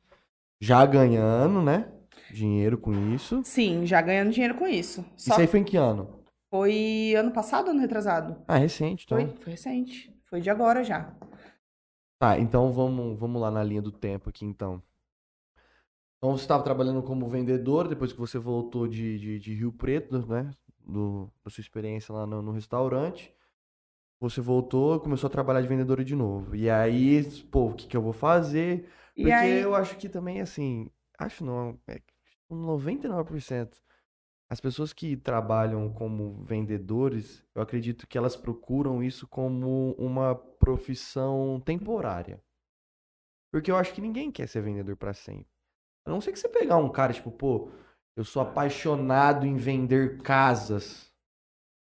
[0.60, 1.90] já ganhando, né?
[2.30, 3.42] Dinheiro com isso.
[3.44, 5.02] Sim, já ganhando dinheiro com isso.
[5.16, 6.22] Só Isso aí foi em que ano?
[6.50, 8.42] foi ano passado ou ano retrasado?
[8.46, 9.18] Ah, recente, então.
[9.18, 10.14] Foi, foi recente.
[10.26, 11.14] Foi de agora já.
[12.20, 14.82] Tá, então vamos, vamos lá na linha do tempo aqui, então.
[16.22, 20.24] Então você estava trabalhando como vendedor, depois que você voltou de, de, de Rio Preto,
[20.24, 20.52] né?
[20.78, 23.34] Do, da sua experiência lá no, no restaurante.
[24.20, 26.54] Você voltou, começou a trabalhar de vendedora de novo.
[26.54, 28.88] E aí, pô, o que, que eu vou fazer?
[29.16, 32.14] E Porque aí, eu acho que também, assim, acho não, é que
[32.48, 33.82] 99%.
[34.48, 41.60] As pessoas que trabalham como vendedores, eu acredito que elas procuram isso como uma profissão
[41.64, 42.40] temporária.
[43.50, 45.51] Porque eu acho que ninguém quer ser vendedor para sempre.
[46.04, 47.70] A não ser que você pegar um cara, tipo, pô,
[48.16, 51.10] eu sou apaixonado em vender casas.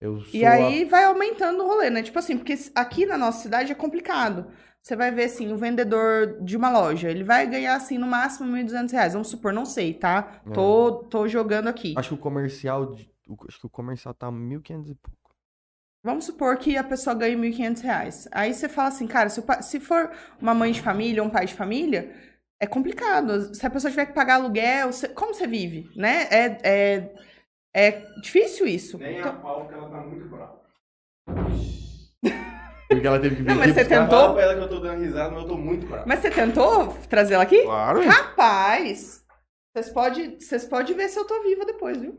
[0.01, 2.03] Eu sou E aí vai aumentando o rolê, né?
[2.03, 4.47] Tipo assim, porque aqui na nossa cidade é complicado.
[4.83, 8.49] Você vai ver, assim, o vendedor de uma loja, ele vai ganhar, assim, no máximo
[8.49, 9.13] 1.200 reais.
[9.15, 10.41] Vamos supor, não sei, tá?
[10.47, 10.51] É.
[10.53, 11.95] Tô, tô jogando aqui.
[11.97, 12.01] a...
[12.01, 12.95] Acho que o comercial.
[13.49, 15.35] Acho que o comercial tá 1.500 e pouco.
[16.05, 18.29] Vamos supor que a pessoa ganha 1.500 reais.
[18.31, 20.09] Aí você fala assim, cara, se, se for
[20.41, 22.15] uma mãe de família ou um pai de família,
[22.61, 23.55] é complicado.
[23.55, 26.29] Se a pessoa tiver que pagar aluguel, você- como você vive, né?
[26.31, 27.15] É, é,
[27.75, 27.91] é
[28.21, 28.99] difícil isso.
[28.99, 30.61] Nem Então- a pau, porque ela tá muito brava.
[32.89, 34.11] Porque ela teve que vir Não, mas você tentou?
[34.21, 36.05] Fala pra ela que eu tô dando risada, mas eu tô muito bravo.
[36.07, 37.63] Mas você tentou trazer ela aqui?
[37.65, 38.01] Claro.
[38.07, 39.25] Rapaz!
[39.75, 42.17] Vocês podem vocês pode ver se eu tô viva depois, viu?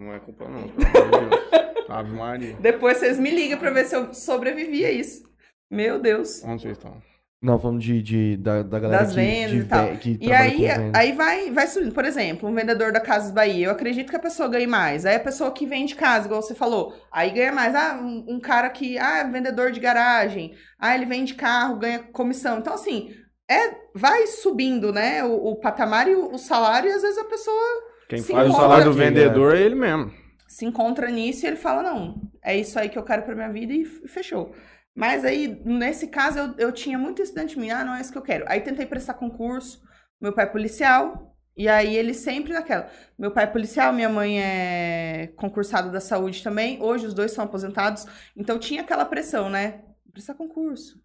[0.00, 1.88] Não é culpa não, pelo amor de Deus.
[1.88, 2.56] Ave Maria.
[2.56, 5.22] Depois vocês me ligam pra ver se eu sobrevivi a isso.
[5.70, 6.42] Meu Deus.
[6.42, 7.00] Onde vocês estão?
[7.42, 9.96] Não, falando de, de- da, da galera Das que, vendas de e tal.
[9.96, 11.92] que E aí, aí vai, vai subindo.
[11.92, 15.04] Por exemplo, um vendedor da Casas Bahia, eu acredito que a pessoa ganhe mais.
[15.04, 17.74] Aí a pessoa que vende casa, igual você falou, aí ganha mais.
[17.74, 22.00] Ah, um, um cara que, ah, é vendedor de garagem, ah, ele vende carro, ganha
[22.12, 22.58] comissão.
[22.58, 23.10] Então, assim,
[23.50, 27.24] é, vai subindo, né, o, o patamar e o, o salário, e às vezes a
[27.24, 27.60] pessoa
[28.08, 30.12] Quem Se faz o encontra salário do aqui, vendedor é ele mesmo.
[30.46, 33.50] se encontra nisso e ele fala, não, é isso aí que eu quero pra minha
[33.52, 34.54] vida e fechou.
[34.94, 38.18] Mas aí, nesse caso, eu, eu tinha muito estudante mim, ah, não é isso que
[38.18, 38.44] eu quero.
[38.48, 39.82] Aí tentei prestar concurso,
[40.20, 42.90] meu pai é policial, e aí ele sempre naquela.
[43.18, 47.44] Meu pai é policial, minha mãe é concursada da saúde também, hoje os dois são
[47.44, 49.82] aposentados, então tinha aquela pressão, né?
[50.12, 51.00] Prestar concurso.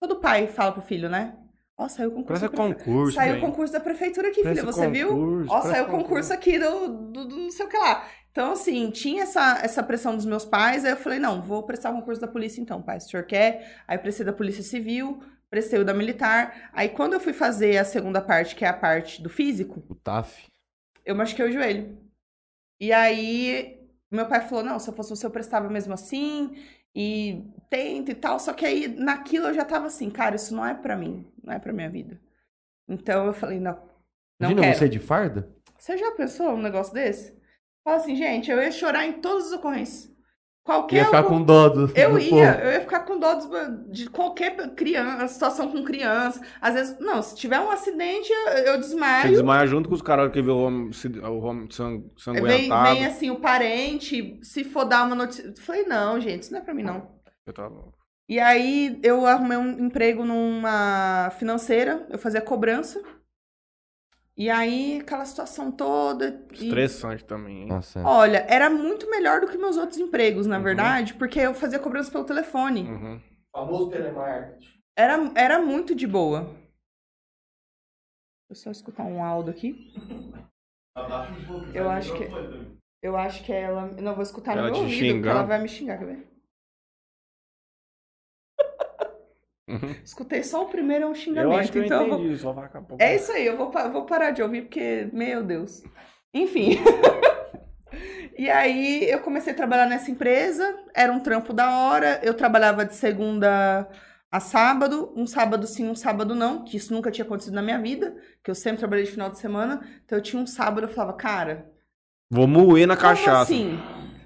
[0.00, 1.36] Todo pai fala pro filho, né?
[1.78, 2.48] Ó, saiu o concurso.
[2.48, 5.08] Prefe- concurso, Saiu o concurso da prefeitura aqui, filha, você viu?
[5.08, 8.06] concurso, Ó, presta saiu o concurso aqui do, do, do não sei o que lá.
[8.32, 11.90] Então, assim, tinha essa, essa pressão dos meus pais, aí eu falei, não, vou prestar
[11.90, 13.82] o concurso da polícia então, pai, se o senhor quer.
[13.86, 16.70] Aí prestei da polícia civil, prestei o da militar.
[16.72, 19.94] Aí quando eu fui fazer a segunda parte, que é a parte do físico, O
[19.94, 20.46] TAF.
[21.04, 21.98] eu machuquei o joelho.
[22.80, 26.56] E aí, meu pai falou, não, se eu fosse você, eu prestava mesmo assim,
[26.96, 28.40] e tenta e tal.
[28.40, 31.52] Só que aí, naquilo, eu já tava assim, cara, isso não é pra mim, não
[31.52, 32.18] é pra minha vida.
[32.88, 33.74] Então, eu falei, não,
[34.40, 34.78] não Imagina quero.
[34.78, 35.54] você de farda?
[35.78, 37.41] Você já pensou um negócio desse?
[37.84, 40.04] Fala assim, gente, eu ia chorar em todas as ocorrências.
[40.06, 40.12] Ia
[40.64, 42.42] Qualquer ficar ocor- com dó do, Eu do ia, povo.
[42.64, 43.48] eu ia ficar com dó dos-
[43.90, 46.40] de qualquer criança, situação com criança.
[46.60, 49.28] Às vezes, não, se tiver um acidente, eu, eu Você desmaio.
[49.30, 50.90] desmaia junto com os caras que vê o homem,
[51.24, 52.94] o homem sang- Vem, sanguentado.
[52.94, 55.46] vem assim o parente, se for dar uma notícia.
[55.48, 57.10] Eu Falei, não, gente, isso não é pra mim, não.
[57.52, 57.94] Tá louco.
[58.28, 63.02] E aí eu arrumei um emprego numa financeira, eu fazia cobrança.
[64.36, 66.44] E aí, aquela situação toda.
[66.52, 67.68] e- Estressante também, hein?
[67.68, 68.02] Nossa, é.
[68.02, 70.62] Olha, era muito melhor do que meus outros empregos, na Uhum.
[70.62, 72.82] verdade, porque eu fazia cobrança pelo telefone.
[72.82, 73.20] Uhum.
[73.54, 74.66] famoso telemarketing.
[74.96, 76.44] Era, era muito de boa.
[78.48, 79.92] Deixa eu só escutar um áudio aqui.
[80.96, 81.66] Abaixa um pouco.
[81.76, 82.30] Eu acho que-.
[83.02, 83.86] Eu acho que ela.
[84.00, 86.31] Não vou escutar Ela no meu ouvido, porque ela vai me xingar, quer ver?
[89.72, 89.94] Uhum.
[90.04, 91.52] Escutei só o primeiro é um xingamento.
[91.54, 92.96] Eu acho que eu então vou- entendi, vai acabar.
[92.98, 95.82] É isso aí, eu vou, vou parar de ouvir, porque, meu Deus.
[96.34, 96.78] Enfim.
[98.36, 102.84] e aí eu comecei a trabalhar nessa empresa, era um trampo da hora, eu trabalhava
[102.84, 103.88] de segunda
[104.30, 107.78] a sábado, um sábado sim, um sábado não, que isso nunca tinha acontecido na minha
[107.78, 110.88] vida, que eu sempre trabalhei de final de semana, então eu tinha um sábado, eu
[110.88, 111.70] falava, cara,
[112.30, 113.42] Vou moer na cachaça.
[113.42, 113.78] assim?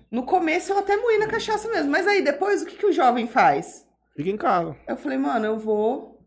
[0.08, 2.92] No começo eu até moí na cachaça mesmo, mas aí depois o que, que o
[2.92, 3.85] jovem faz?
[4.16, 4.74] Fica em casa.
[4.88, 6.26] Eu falei, mano, eu vou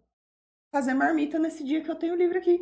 [0.74, 2.60] fazer marmita nesse dia que eu tenho livre aqui.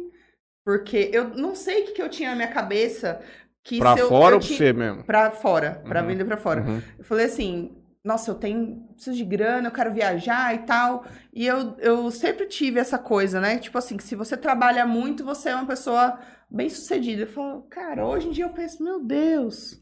[0.66, 3.22] Porque eu não sei o que, que eu tinha na minha cabeça.
[3.64, 5.04] Que Pra eu, fora eu ou pra tinha- você mesmo?
[5.04, 6.08] Pra fora, pra Uhum.
[6.08, 6.62] vender pra fora.
[6.62, 6.82] Uhum.
[6.98, 11.06] Eu falei assim, nossa, eu tenho, preciso de grana, eu quero viajar e tal.
[11.34, 13.58] E eu, eu sempre tive essa coisa, né?
[13.60, 16.18] Tipo assim, que se você trabalha muito, você é uma pessoa
[16.50, 17.24] bem sucedida.
[17.24, 19.82] Eu falo, cara, hoje em dia eu penso, meu Deus.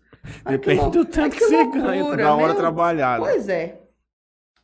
[0.50, 3.24] Depende do tanto que, que você ganha, da hora meu trabalhada.
[3.24, 3.82] Pois é.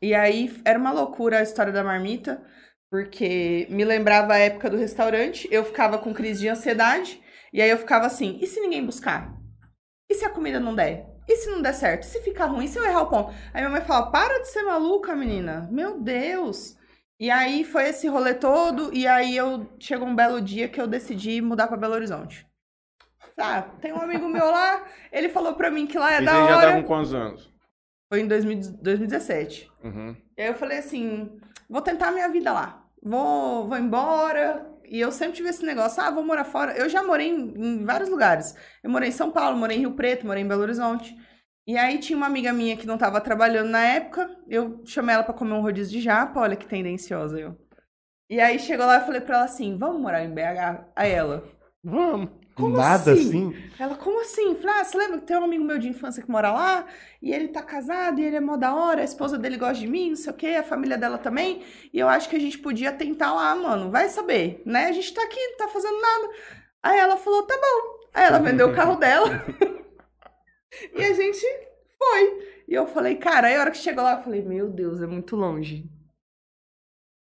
[0.02, 2.44] E aí era uma loucura a história da marmita,
[2.90, 7.22] porque me lembrava a época do restaurante, eu ficava com crise de ansiedade,
[7.54, 9.32] e aí eu ficava assim, e se ninguém buscar?
[10.10, 11.06] E se a comida não der?
[11.28, 12.04] E se não der certo?
[12.04, 12.66] E se ficar ruim?
[12.66, 13.30] E se eu errar o ponto?
[13.54, 15.70] Aí minha mãe fala, para de ser maluca, menina.
[15.72, 16.76] Meu Deus.
[17.20, 20.88] E aí foi esse rolê todo, e aí eu chegou um belo dia que eu
[20.88, 22.48] decidi mudar pra Belo Horizonte.
[23.38, 26.32] Ah, tem um amigo meu lá, ele falou pra mim que lá é e da
[26.32, 26.72] você já hora.
[26.72, 27.50] tá com quantos anos?
[28.12, 29.72] Foi em 2000 2017.
[29.86, 30.14] Uhum.
[30.38, 31.40] E aí eu falei assim,
[31.70, 32.86] vou tentar a minha vida lá.
[33.02, 34.70] Vou, vou embora.
[34.84, 36.74] E eu sempre tive esse negócio, ah, vou morar fora.
[36.78, 38.54] Eu já morei em, em vários lugares.
[38.84, 41.16] Eu morei em São Paulo, morei em Rio Preto, morei em Belo Horizonte.
[41.66, 44.30] E aí tinha uma amiga minha que não tava trabalhando na época.
[44.46, 47.58] Eu chamei ela pra comer um rodízio de japa, olha que tendenciosa eu.
[48.30, 50.92] E aí chegou lá e falei pra ela assim, vamos morar em BH?
[50.98, 51.46] Aí ela,
[51.84, 52.30] Vamos.
[52.62, 53.50] Como Nada assim?
[53.50, 53.64] assim?
[53.80, 54.56] Ela, como assim?
[54.56, 56.86] Falei, ah, você lembra que tem um amigo meu de infância que mora lá?
[57.22, 59.88] E ele tá casado e ele é mó da hora, a esposa dele gosta de
[59.88, 61.64] mim, não sei o quê, a família dela também.
[61.92, 64.86] E eu acho que a gente podia tentar lá, mano, vai saber, né?
[64.86, 66.30] A gente tá aqui, não tá fazendo nada.
[66.84, 68.08] Aí ela falou, tá bom.
[68.14, 69.44] Aí ela vendeu o carro dela.
[70.96, 71.46] e a gente
[71.98, 72.52] foi.
[72.68, 75.08] E eu falei, cara, aí a hora que chegou lá, eu falei, meu Deus, é
[75.08, 75.90] muito longe.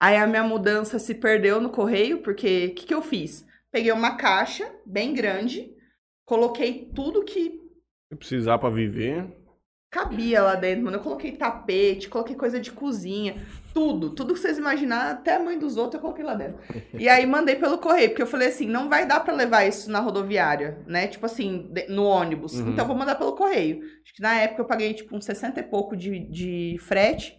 [0.00, 3.47] Aí a minha mudança se perdeu no correio, porque o que, que eu fiz?
[3.72, 5.70] Peguei uma caixa bem grande,
[6.24, 7.60] coloquei tudo que
[8.10, 9.26] Se precisar pra viver.
[9.90, 10.96] cabia lá dentro, mano.
[10.96, 13.36] Eu coloquei tapete, coloquei coisa de cozinha,
[13.74, 14.14] tudo.
[14.14, 16.58] Tudo que vocês imaginarem, até a mãe dos outros, eu coloquei lá dentro.
[16.94, 19.90] E aí mandei pelo correio, porque eu falei assim, não vai dar pra levar isso
[19.90, 21.06] na rodoviária, né?
[21.06, 22.54] Tipo assim, de- no ônibus.
[22.54, 22.70] Uhum.
[22.70, 23.80] Então eu vou mandar pelo correio.
[24.02, 27.36] Acho que na época eu paguei tipo uns 60 e pouco de, de frete.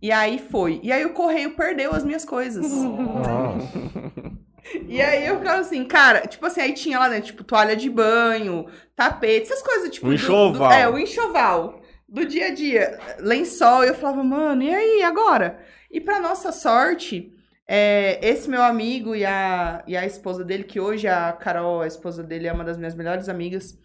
[0.00, 0.80] E aí foi.
[0.82, 2.70] E aí o correio perdeu as minhas coisas.
[2.70, 3.78] Nossa.
[4.88, 7.90] E aí eu ficava assim, cara, tipo assim, aí tinha lá dentro, tipo, toalha de
[7.90, 10.06] banho, tapete, essas coisas, tipo.
[10.06, 10.68] O do- enxoval.
[10.68, 12.98] do- é, o enxoval do dia a dia.
[13.18, 15.60] Lençol, eu falava, mano, e aí, agora?
[15.90, 17.32] E pra nossa sorte,
[17.66, 21.86] é, esse meu amigo e a, e a esposa dele, que hoje a Carol, a
[21.86, 23.76] esposa dele, é uma das minhas melhores amigas,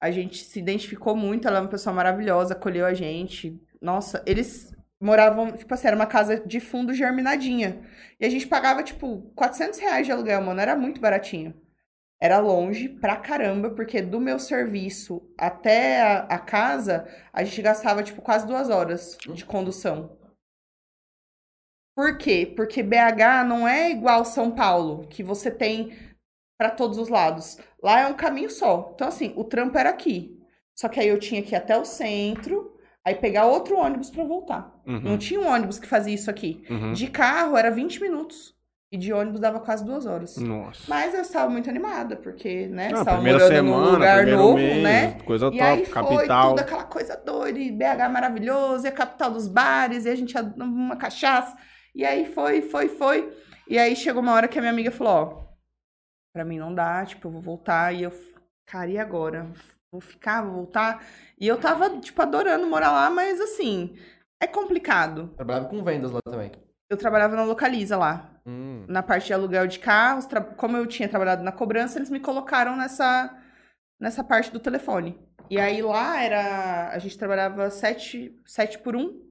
[0.00, 3.60] a gente se identificou muito, ela é uma pessoa maravilhosa, acolheu a gente.
[3.80, 7.80] Nossa, eles moravam, tipo assim, era uma casa de fundo germinadinha.
[8.20, 10.60] E a gente pagava, tipo, 400 reais de aluguel, mano.
[10.60, 11.54] Era muito baratinho.
[12.20, 18.02] Era longe pra caramba, porque do meu serviço até a, a casa, a gente gastava,
[18.02, 20.18] tipo, quase duas horas de condução.
[21.94, 22.52] Por quê?
[22.56, 25.92] Porque BH não é igual São Paulo, que você tem
[26.58, 27.58] pra todos os lados.
[27.82, 28.92] Lá é um caminho só.
[28.94, 30.36] Então, assim, o trampo era aqui.
[30.76, 32.77] Só que aí eu tinha que ir até o centro,
[33.08, 34.72] aí pegar outro ônibus pra voltar.
[34.86, 36.64] Não Uhum, tinha um ônibus que fazia isso aqui.
[36.70, 36.92] uhum.
[36.92, 38.56] De carro era 20 minutos.
[38.90, 40.38] E de ônibus dava quase duas horas.
[40.38, 40.84] Nossa.
[40.88, 42.88] Mas eu estava muito animada, porque, né?
[42.88, 45.18] Não, estava primeira morando semana, num lugar primeiro novo, mês, né?
[45.26, 46.48] Coisa E top, aí foi capital.
[46.48, 50.32] tudo aquela coisa doida, e BH maravilhoso, e a capital dos bares, e a gente
[50.32, 51.54] ia uma cachaça.
[51.94, 53.30] E aí foi, foi, foi.
[53.68, 55.48] E aí chegou uma hora que a minha amiga falou, ó,
[56.32, 57.94] pra mim não dá, tipo, eu vou voltar.
[57.94, 58.12] E eu,
[58.64, 59.50] cara, e agora?
[59.90, 61.04] Vou ficar, vou voltar?
[61.40, 63.96] E eu tava, tipo, adorando morar lá, mas assim,
[64.40, 65.28] é complicado.
[65.34, 66.52] Trabalhava com vendas lá também.
[66.90, 68.84] Eu trabalhava na Localiza lá Hum.
[68.88, 72.18] na parte de aluguel de carros, tra- como eu tinha trabalhado na cobrança, eles me
[72.20, 73.34] colocaram nessa,
[74.00, 75.18] nessa parte do telefone.
[75.50, 76.88] E aí lá era.
[76.90, 79.26] A gente trabalhava sete, sete por um.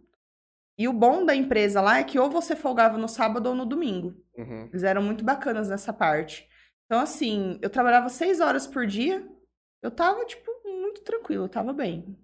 [0.79, 3.65] E o bom da empresa lá é que ou você folgava no sábado ou no
[3.65, 4.15] domingo.
[4.35, 4.67] Uhum.
[4.71, 6.47] Eles eram muito bacanas nessa parte.
[6.85, 9.27] Então, assim, eu trabalhava seis horas por dia.
[9.81, 12.17] Eu tava, tipo, muito tranquilo, eu tava bem.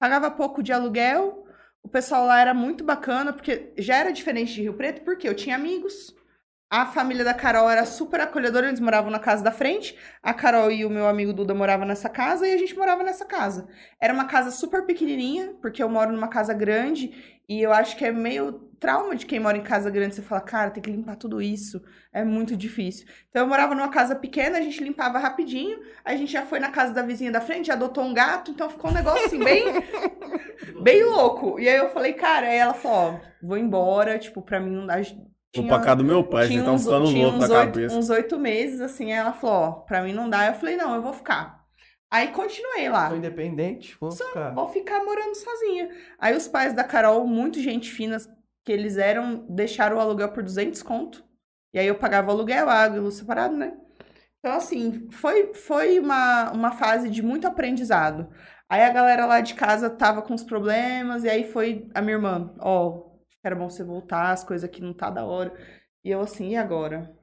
[0.00, 1.46] Pagava pouco de aluguel.
[1.82, 5.34] O pessoal lá era muito bacana, porque já era diferente de Rio Preto, porque eu
[5.34, 6.14] tinha amigos.
[6.70, 9.98] A família da Carol era super acolhedora, eles moravam na casa da frente.
[10.22, 13.24] A Carol e o meu amigo Duda moravam nessa casa e a gente morava nessa
[13.24, 13.66] casa.
[14.00, 18.04] Era uma casa super pequenininha, porque eu moro numa casa grande e eu acho que
[18.04, 20.14] é meio trauma de quem mora em casa grande.
[20.14, 21.82] Você fala, cara, tem que limpar tudo isso.
[22.12, 23.06] É muito difícil.
[23.28, 25.78] Então eu morava numa casa pequena, a gente limpava rapidinho.
[26.04, 28.70] A gente já foi na casa da vizinha da frente, já adotou um gato, então
[28.70, 29.64] ficou um negócio assim, bem,
[30.82, 31.58] bem louco.
[31.58, 34.86] E aí eu falei, cara, aí ela falou, ó, vou embora, tipo, pra mim não
[34.86, 34.96] dá.
[35.56, 37.96] Vou pra casa do meu pai, tinha uns, ficando tinha loucos uns da oito, cabeça.
[37.96, 40.46] uns oito meses, assim, aí ela falou, ó, pra mim não dá.
[40.46, 41.58] Eu falei, não, eu vou ficar.
[42.10, 43.08] Aí continuei lá.
[43.08, 44.54] Sou independente, vou ficar.
[44.54, 45.90] Vou ficar morando sozinha.
[46.18, 48.16] Aí os pais da Carol, muito gente fina,
[48.64, 51.24] que eles eram, deixaram o aluguel por 200 conto.
[51.72, 53.76] E aí eu pagava aluguel, água luz separado, né?
[54.38, 58.28] Então, assim, foi, foi uma, uma fase de muito aprendizado.
[58.68, 62.16] Aí a galera lá de casa tava com os problemas, e aí foi a minha
[62.16, 63.00] irmã, ó,
[63.40, 65.52] que era bom você voltar, as coisas aqui não tá da hora.
[66.04, 67.14] E eu assim, e agora?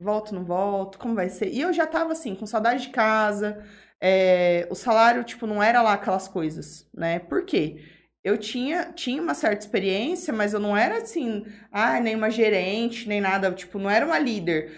[0.00, 0.98] Volto, não volto?
[0.98, 1.48] Como vai ser?
[1.52, 3.64] E eu já tava assim, com saudade de casa,
[4.00, 7.18] é, o salário, tipo, não era lá aquelas coisas, né?
[7.20, 7.78] Por quê?
[8.24, 13.06] Eu tinha, tinha uma certa experiência, mas eu não era assim, ah, nem uma gerente,
[13.06, 14.72] nem nada, tipo, não era uma líder.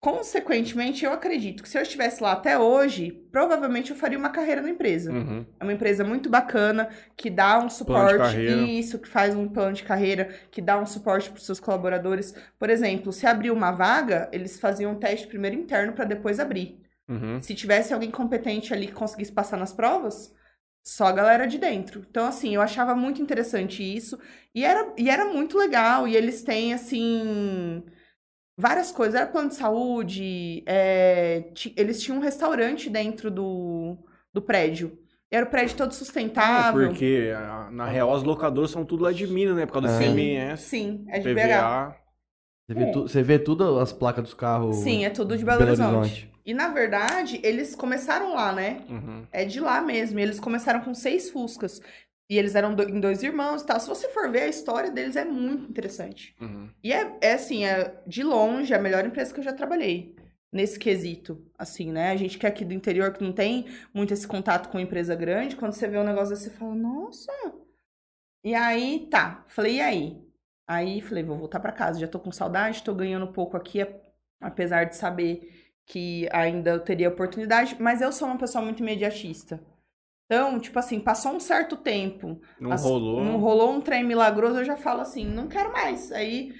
[0.00, 4.60] Consequentemente, eu acredito que se eu estivesse lá até hoje, provavelmente eu faria uma carreira
[4.60, 5.12] na empresa.
[5.12, 5.46] Uhum.
[5.60, 8.38] É uma empresa muito bacana, que dá um suporte,
[8.78, 12.34] isso, que faz um plano de carreira, que dá um suporte para os seus colaboradores.
[12.58, 16.80] Por exemplo, se abrir uma vaga, eles faziam um teste primeiro interno para depois abrir.
[17.06, 17.40] Uhum.
[17.42, 20.34] Se tivesse alguém competente ali que conseguisse passar nas provas,
[20.82, 22.04] só a galera de dentro.
[22.08, 24.18] Então, assim, eu achava muito interessante isso.
[24.54, 26.08] E era, e era muito legal.
[26.08, 27.82] E eles têm, assim,
[28.56, 29.14] várias coisas.
[29.20, 33.98] Era plano de saúde, é, eles tinham um restaurante dentro do,
[34.32, 34.98] do prédio.
[35.30, 35.92] Era o prédio todo
[36.48, 36.64] É, sustentável.
[36.64, 39.66] porque, ah, na real, as locadoras são tudo lá de Minas, né?
[39.66, 39.98] Por causa do É.
[39.98, 41.96] CMS, Sim, é de BH.
[42.66, 44.76] Você vê, tu- você vê tudo as placas dos carros.
[44.76, 46.29] Sim, é tudo de Belo, Horizonte.
[46.44, 48.84] E na verdade, eles começaram lá, né?
[48.88, 49.26] Uhum.
[49.32, 50.18] É de lá mesmo.
[50.18, 51.80] E eles começaram com seis Fuscas.
[52.30, 53.80] E eles eram do- em dois irmãos e tal.
[53.80, 56.34] Se você for ver, a história deles é muito interessante.
[56.40, 56.68] Uhum.
[56.82, 60.14] E é, é assim, é de longe a melhor empresa que eu já trabalhei.
[60.52, 62.10] Nesse quesito, assim, né?
[62.10, 65.14] A gente que é aqui do interior, que não tem muito esse contato com empresa
[65.14, 67.32] grande, quando você vê um negócio desse, você fala, nossa.
[68.44, 69.44] E aí, tá.
[69.48, 70.22] Falei, e aí?
[70.68, 72.00] Aí, falei, vou voltar pra casa.
[72.00, 73.80] Já tô com saudade, tô ganhando pouco aqui,
[74.40, 75.59] apesar de saber
[75.90, 77.76] que ainda eu teria oportunidade.
[77.80, 79.60] Mas eu sou uma pessoa muito imediatista.
[80.26, 83.24] Então, tipo assim, passou um certo tempo, Não as- rolou.
[83.24, 86.12] Não rolou um trem milagroso, eu já falo assim, não quero mais.
[86.12, 86.52] Aí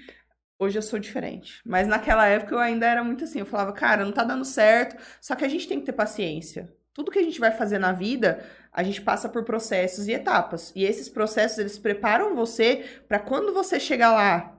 [0.59, 1.61] hoje eu sou diferente.
[1.65, 4.97] Mas naquela época eu ainda era muito assim, eu falava, cara, não tá dando certo.
[5.21, 6.71] Só que a gente tem que ter paciência.
[6.93, 10.73] Tudo que a gente vai fazer na vida, a gente passa por processos e etapas.
[10.75, 14.57] E esses processos, eles preparam você para quando você chegar lá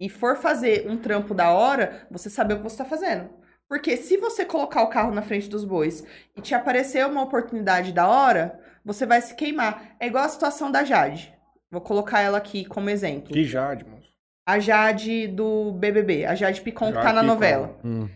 [0.00, 3.28] e for fazer um trampo da hora, você saber o que você tá fazendo.
[3.74, 6.04] Porque se você colocar o carro na frente dos bois
[6.36, 9.96] e te aparecer uma oportunidade da hora, você vai se queimar.
[9.98, 11.34] É igual a situação da Jade.
[11.72, 13.32] Vou colocar ela aqui como exemplo.
[13.32, 14.06] Que Jade, moço.
[14.46, 17.34] A Jade do BBB, a Jade Picon que Jade tá na Picon.
[17.34, 17.76] novela.
[17.84, 18.08] Hum.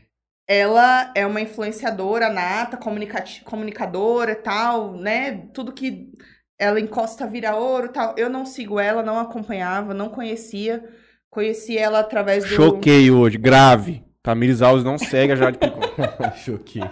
[0.49, 5.49] Ela é uma influenciadora nata, comunicati- comunicadora e tal, né?
[5.53, 6.13] Tudo que
[6.57, 8.15] ela encosta vira ouro e tal.
[8.17, 10.85] Eu não sigo ela, não acompanhava, não conhecia.
[11.29, 12.51] Conheci ela através do.
[12.51, 14.05] Choquei hoje, grave.
[14.29, 15.81] Tamires Alves não segue a Jade Picon.
[16.37, 16.83] Choquei.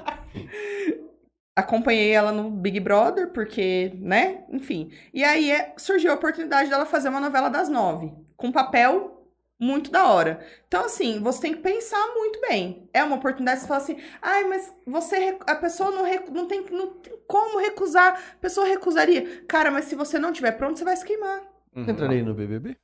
[1.54, 4.46] acompanhei ela no Big Brother, porque, né?
[4.48, 4.90] Enfim.
[5.12, 9.28] E aí é- surgiu a oportunidade dela fazer uma novela das nove, com papel
[9.60, 10.40] muito da hora.
[10.66, 12.88] Então, assim, você tem que pensar muito bem.
[12.94, 16.94] É uma oportunidade, você fala assim, ai, mas você, a pessoa não, não, tem, não
[16.94, 19.44] tem como recusar, a pessoa recusaria.
[19.44, 21.42] Cara, mas se você não tiver pronto, você vai se queimar.
[21.74, 21.82] Uhum.
[21.82, 22.78] Entraria no BBB?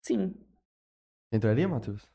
[0.00, 0.32] Sim.
[1.32, 2.13] Entraria, Matheus?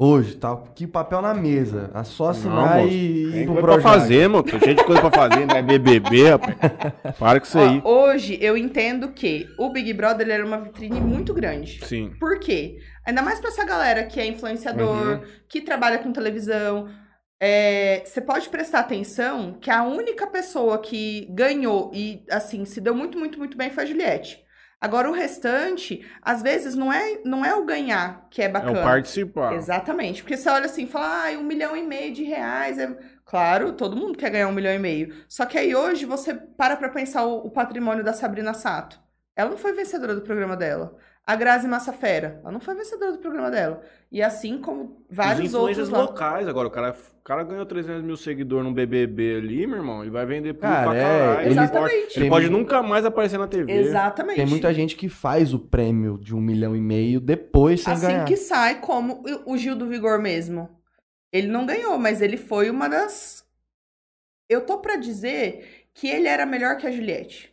[0.00, 0.56] Hoje, tá?
[0.76, 1.90] Que papel na mesa.
[1.92, 2.88] É só assinar moço.
[2.88, 4.44] e ir Tem coisa pra fazer, mano.
[4.44, 6.56] Tem cheio de coisa pra fazer, não é BBB, rapaz.
[7.18, 7.82] Para com isso aí.
[7.84, 11.84] Ó, hoje, eu entendo que o Big Brother ele era uma vitrine muito grande.
[11.84, 12.12] Sim.
[12.20, 12.78] Por quê?
[13.04, 16.88] Ainda mais pra essa galera que é influenciador, que trabalha com televisão.
[17.40, 22.94] É, você pode prestar atenção que a única pessoa que ganhou e, assim, se deu
[22.94, 24.38] muito, muito, muito bem foi a Juliette.
[24.80, 28.80] Agora, o restante, às vezes, não é, não é o ganhar que é É bacana.
[28.80, 29.54] o participar.
[29.54, 30.22] Exatamente.
[30.22, 32.78] Porque você olha assim e fala, ah, um milhão e meio de reais.
[32.78, 32.96] É...
[33.24, 35.14] Claro, todo mundo quer ganhar um milhão e meio.
[35.28, 39.00] Só que aí hoje você para pra pensar o, o patrimônio da Sabrina Sato.
[39.36, 40.96] Ela não foi vencedora do programa dela.
[41.28, 43.82] A Grazi Massafera, ela não foi vencedora do programa dela.
[44.10, 45.98] E assim como vários Os outros lá.
[46.00, 46.68] locais agora.
[46.68, 50.00] O cara, o cara ganhou 300 mil seguidores no BBB ali, meu irmão.
[50.00, 51.40] Ele vai vender Cara, pra é, caralho.
[51.40, 52.18] ele- pode, Exatamente.
[52.20, 53.70] ele pode nunca mais aparecer na TV.
[53.70, 54.36] Exatamente.
[54.36, 58.06] Tem muita gente que faz o prêmio de um milhão e meio depois sem assim
[58.06, 58.24] ganhar.
[58.24, 60.70] que sai, como o- o Gil do Vigor mesmo.
[61.30, 63.46] Ele não ganhou, mas ele foi uma das.
[64.48, 67.52] Eu tô pra dizer que ele era melhor que a Juliette.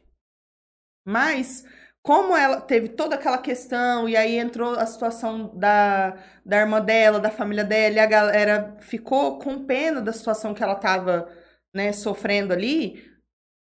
[1.06, 1.66] Mas,
[2.06, 7.20] como ela teve toda aquela questão, e aí entrou a situação da, da irmã dela,
[7.20, 11.28] da família dela, e a galera ficou com pena da situação que ela tava,
[11.74, 13.04] né, sofrendo ali.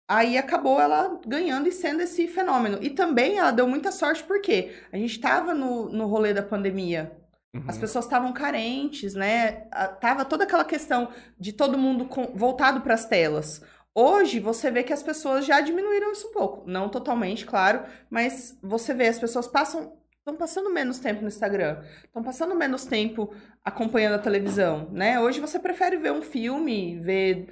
[0.08, 2.78] Aí acabou ela ganhando e sendo esse fenômeno.
[2.82, 7.16] E também ela deu muita sorte, porque a gente tava no, no rolê da pandemia.
[7.54, 7.64] Uhum.
[7.68, 9.68] As pessoas estavam carentes, né?
[10.00, 13.62] Tava toda aquela questão de todo mundo com- voltado para as telas.
[13.98, 18.58] Hoje você vê que as pessoas já diminuíram isso um pouco, não totalmente, claro, mas
[18.62, 23.32] você vê as pessoas passam estão passando menos tempo no Instagram, estão passando menos tempo
[23.64, 25.18] acompanhando a televisão, né?
[25.18, 27.48] Hoje você prefere ver um filme, ver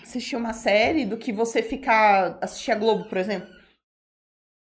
[0.00, 3.48] assistir uma série do que você ficar assistir a Globo, por exemplo.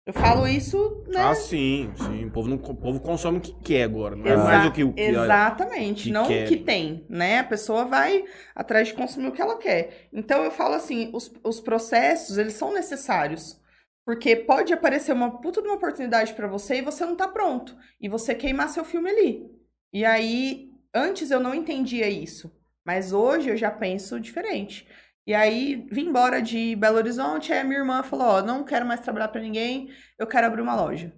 [0.09, 1.21] Eu falo isso, né?
[1.23, 2.25] Ah, sim, sim.
[2.25, 4.17] O povo, não, o povo consome o que quer agora.
[4.17, 5.03] Não é Exa- mais o que o que.
[5.03, 7.41] Exatamente, que não o que tem, né?
[7.41, 10.09] A pessoa vai atrás de consumir o que ela quer.
[10.11, 13.61] Então eu falo assim, os, os processos, eles são necessários.
[14.07, 17.77] Porque pode aparecer uma puta de uma oportunidade pra você e você não tá pronto.
[18.01, 19.47] E você queimar seu filme ali.
[19.93, 22.51] E aí, antes eu não entendia isso.
[22.83, 24.89] Mas hoje eu já penso diferente.
[25.29, 28.87] E aí, vim embora de Belo Horizonte, aí a minha irmã falou, ó, não quero
[28.87, 31.13] mais trabalhar pra ninguém, eu quero abrir uma loja.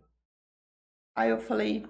[1.16, 1.86] Aí eu falei,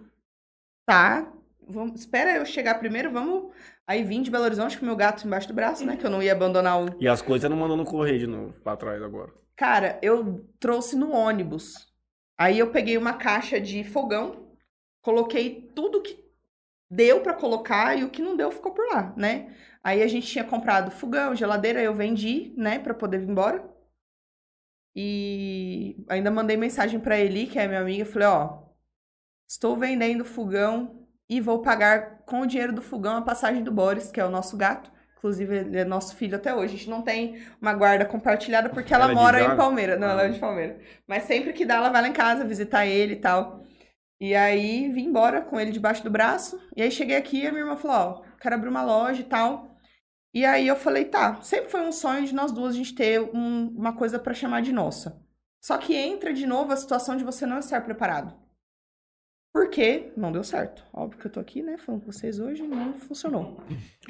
[0.86, 1.32] tá,
[1.66, 3.54] vamos, espera eu chegar primeiro, vamos.
[3.86, 5.96] Aí vim de Belo Horizonte com meu gato embaixo do braço, né?
[5.96, 6.94] Que eu não ia abandonar o.
[7.00, 9.32] E as coisas não mandando correr de novo pra trás agora.
[9.56, 11.90] Cara, eu trouxe no ônibus.
[12.38, 14.52] Aí eu peguei uma caixa de fogão,
[15.00, 16.22] coloquei tudo que
[16.90, 19.54] deu pra colocar e o que não deu ficou por lá, né?
[19.82, 23.64] Aí a gente tinha comprado fogão, geladeira, eu vendi, né, Pra poder vir embora.
[24.94, 28.58] E ainda mandei mensagem pra Eli, que é minha amiga, falei, ó,
[29.48, 34.10] estou vendendo fogão e vou pagar com o dinheiro do fogão a passagem do Boris,
[34.10, 34.90] que é o nosso gato.
[35.16, 36.74] Inclusive, ele é nosso filho até hoje.
[36.74, 39.56] A gente não tem uma guarda compartilhada porque ela, Ela é mora em?
[39.56, 40.00] Palmeiras.
[40.00, 40.30] Não, ela é Ah.
[40.30, 40.82] de Palmeiras.
[41.06, 43.62] Mas sempre que dá, ela vai lá em casa visitar ele e tal.
[44.18, 46.58] E aí vim embora com ele debaixo do braço.
[46.74, 49.24] E aí cheguei aqui e a minha irmã falou: Ó, quero abrir uma loja e
[49.24, 49.69] tal.
[50.32, 53.20] E aí eu falei: tá, sempre foi um sonho de nós duas a gente ter
[53.20, 55.20] um- uma coisa pra chamar de nossa.
[55.62, 58.34] Só que entra de novo a situação de você não estar preparado.
[59.52, 60.84] Porque não deu certo.
[60.92, 63.60] Óbvio que eu tô aqui, né, falando com vocês hoje, não funcionou.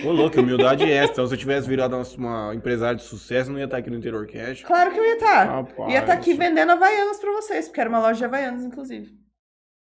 [0.04, 1.12] Ô, louco, que humildade é essa?
[1.12, 4.26] Então, se eu tivesse virado uma, empresária de sucesso, não ia estar aqui no Interior
[4.26, 4.62] Cash.
[4.64, 5.44] Claro que eu ia estar.
[5.44, 5.92] Rapaz.
[5.92, 9.18] Ia estar aqui vendendo Havaianas pra vocês, porque era uma loja de Havaianas, inclusive.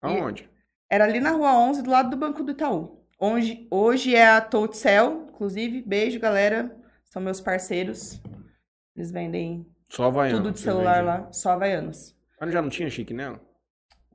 [0.03, 0.47] Aonde?
[0.91, 3.03] Era ali na rua 11, do lado do Banco do Itaú.
[3.19, 5.83] Onde, hoje é a Toadcell, inclusive.
[5.83, 6.75] Beijo, galera.
[7.05, 8.19] São meus parceiros.
[8.95, 10.37] Eles vendem Só Havaiana.
[10.37, 12.15] tudo de celular lá, só Havaianas.
[12.41, 13.39] Mas já não tinha chique nela?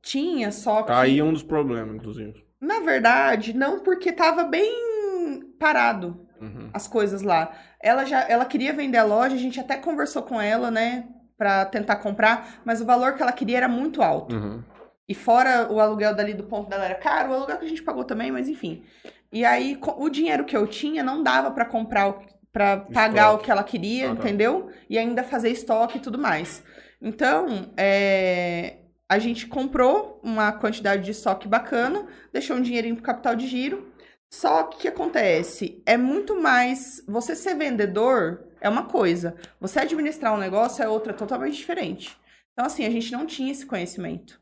[0.02, 0.88] Tinha, só que...
[0.88, 2.44] Tá aí um dos problemas, inclusive.
[2.60, 6.70] Na verdade, não porque tava bem parado Uhum.
[6.74, 7.56] as coisas lá.
[7.80, 11.08] Ela já ela queria vender a loja, a gente até conversou com ela, né,
[11.38, 14.34] Pra tentar comprar, mas o valor que ela queria era muito alto.
[14.36, 14.62] Uhum.
[15.08, 17.82] E fora o aluguel dali do ponto dela era caro, o aluguel que a gente
[17.82, 18.84] pagou também, mas enfim.
[19.33, 22.14] E aí o dinheiro que eu tinha não dava pra comprar
[22.53, 23.35] para pagar Estoque.
[23.35, 24.20] o que ela queria, Ah, tá.
[24.20, 24.70] entendeu?
[24.91, 26.62] E ainda fazer estoque e tudo mais.
[27.01, 28.76] Então, é,
[29.09, 33.91] a gente comprou uma quantidade de estoque bacana, deixou um dinheirinho pro capital de giro.
[34.30, 35.83] Só que o que acontece?
[35.87, 37.03] É muito mais.
[37.09, 42.16] Você ser vendedor é uma coisa, você administrar um negócio é outra totalmente diferente.
[42.53, 44.39] Então, assim, a gente não tinha esse conhecimento.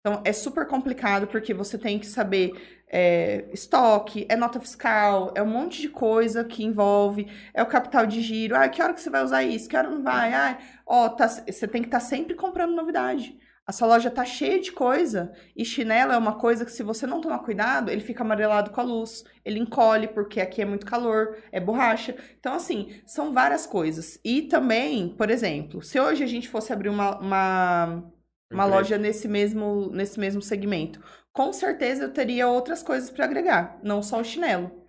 [0.00, 5.42] Então, é super complicado porque você tem que saber é, estoque, é nota fiscal, é
[5.42, 8.56] um monte de coisa que envolve, é o capital de giro.
[8.56, 9.68] Ah, que hora que você vai usar isso?
[9.68, 10.32] Que hora não vai?
[10.34, 13.38] Ah, ó, tá- você tem que estar sempre comprando novidade.
[13.66, 17.04] A sua loja tá cheia de coisa e chinelo é uma coisa que se você
[17.04, 20.86] não tomar cuidado, ele fica amarelado com a luz, ele encolhe porque aqui é muito
[20.86, 22.16] calor, é borracha.
[22.38, 24.20] Então, assim, são várias coisas.
[24.24, 28.04] E também, por exemplo, se hoje a gente fosse abrir uma, uma,
[28.52, 31.00] uma loja nesse mesmo, nesse mesmo segmento,
[31.36, 34.86] com certeza eu teria outras coisas para agregar, não só o chinelo.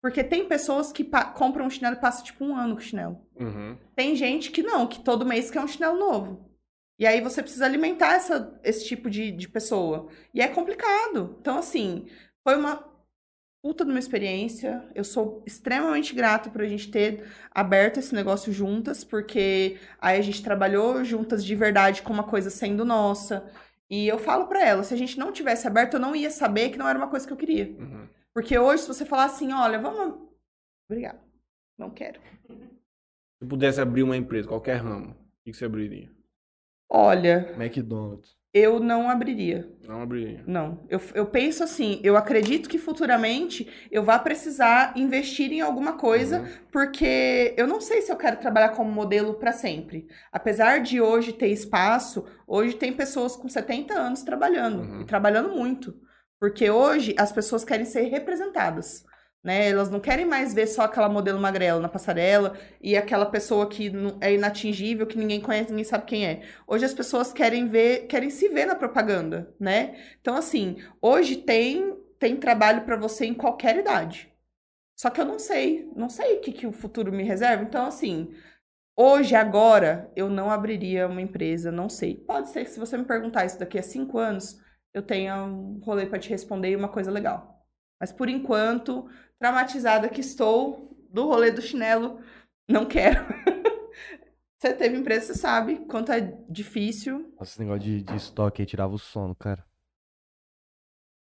[0.00, 1.04] Porque tem pessoas que
[1.34, 3.20] compram um chinelo e passam tipo um ano com o chinelo.
[3.38, 3.76] Uhum.
[3.94, 6.50] Tem gente que não, que todo mês quer um chinelo novo.
[6.98, 10.08] E aí você precisa alimentar essa, esse tipo de, de pessoa.
[10.32, 11.36] E é complicado.
[11.40, 12.06] Então, assim,
[12.42, 12.82] foi uma
[13.62, 14.82] puta de uma experiência.
[14.94, 20.22] Eu sou extremamente grata por a gente ter aberto esse negócio juntas, porque aí a
[20.22, 23.44] gente trabalhou juntas de verdade com uma coisa sendo nossa.
[23.88, 26.70] E eu falo pra ela, se a gente não tivesse aberto, eu não ia saber
[26.70, 27.66] que não era uma coisa que eu queria.
[27.78, 28.08] Uhum.
[28.34, 30.28] Porque hoje, se você falar assim, olha, vamos.
[30.90, 31.20] Obrigada.
[31.78, 32.20] Não quero.
[33.38, 36.10] Se pudesse abrir uma empresa, qualquer ramo, o que que você abriria?
[36.90, 38.36] Olha, McDonald's.
[38.58, 39.68] Eu não abriria.
[39.86, 40.42] Não abriria.
[40.46, 40.80] Não.
[40.88, 46.40] Eu, eu penso assim, eu acredito que futuramente eu vá precisar investir em alguma coisa,
[46.40, 46.46] Uhum.
[46.72, 50.06] porque eu não sei se eu quero trabalhar como modelo para sempre.
[50.32, 55.00] Apesar de hoje ter espaço, hoje tem pessoas com 70 anos trabalhando, Uhum.
[55.02, 55.94] e trabalhando muito.
[56.40, 59.04] Porque hoje as pessoas querem ser representadas.
[59.46, 59.68] Né?
[59.68, 63.92] Elas não querem mais ver só aquela modelo magrela na passarela e aquela pessoa que
[64.20, 66.42] é inatingível, que ninguém conhece, ninguém sabe quem é.
[66.66, 69.94] Hoje as pessoas querem ver, querem se ver na propaganda, né?
[70.20, 74.28] Então, assim, hoje tem, tem trabalho para você em qualquer idade.
[74.98, 77.62] Só que eu não sei, não sei o que, que o futuro me reserva.
[77.62, 78.34] Então, assim,
[78.96, 82.16] hoje, agora, eu não abriria uma empresa, não sei.
[82.16, 84.60] Pode ser que se você me perguntar isso daqui a cinco anos,
[84.92, 87.55] eu tenha um rolê para te responder e uma coisa legal.
[88.00, 92.20] Mas por enquanto, traumatizada que estou do rolê do chinelo,
[92.68, 93.24] não quero.
[94.60, 98.66] você teve empresa, você sabe quanto é difícil, Nossa, esse negócio de, de estoque aí
[98.66, 99.64] tirava o sono, cara.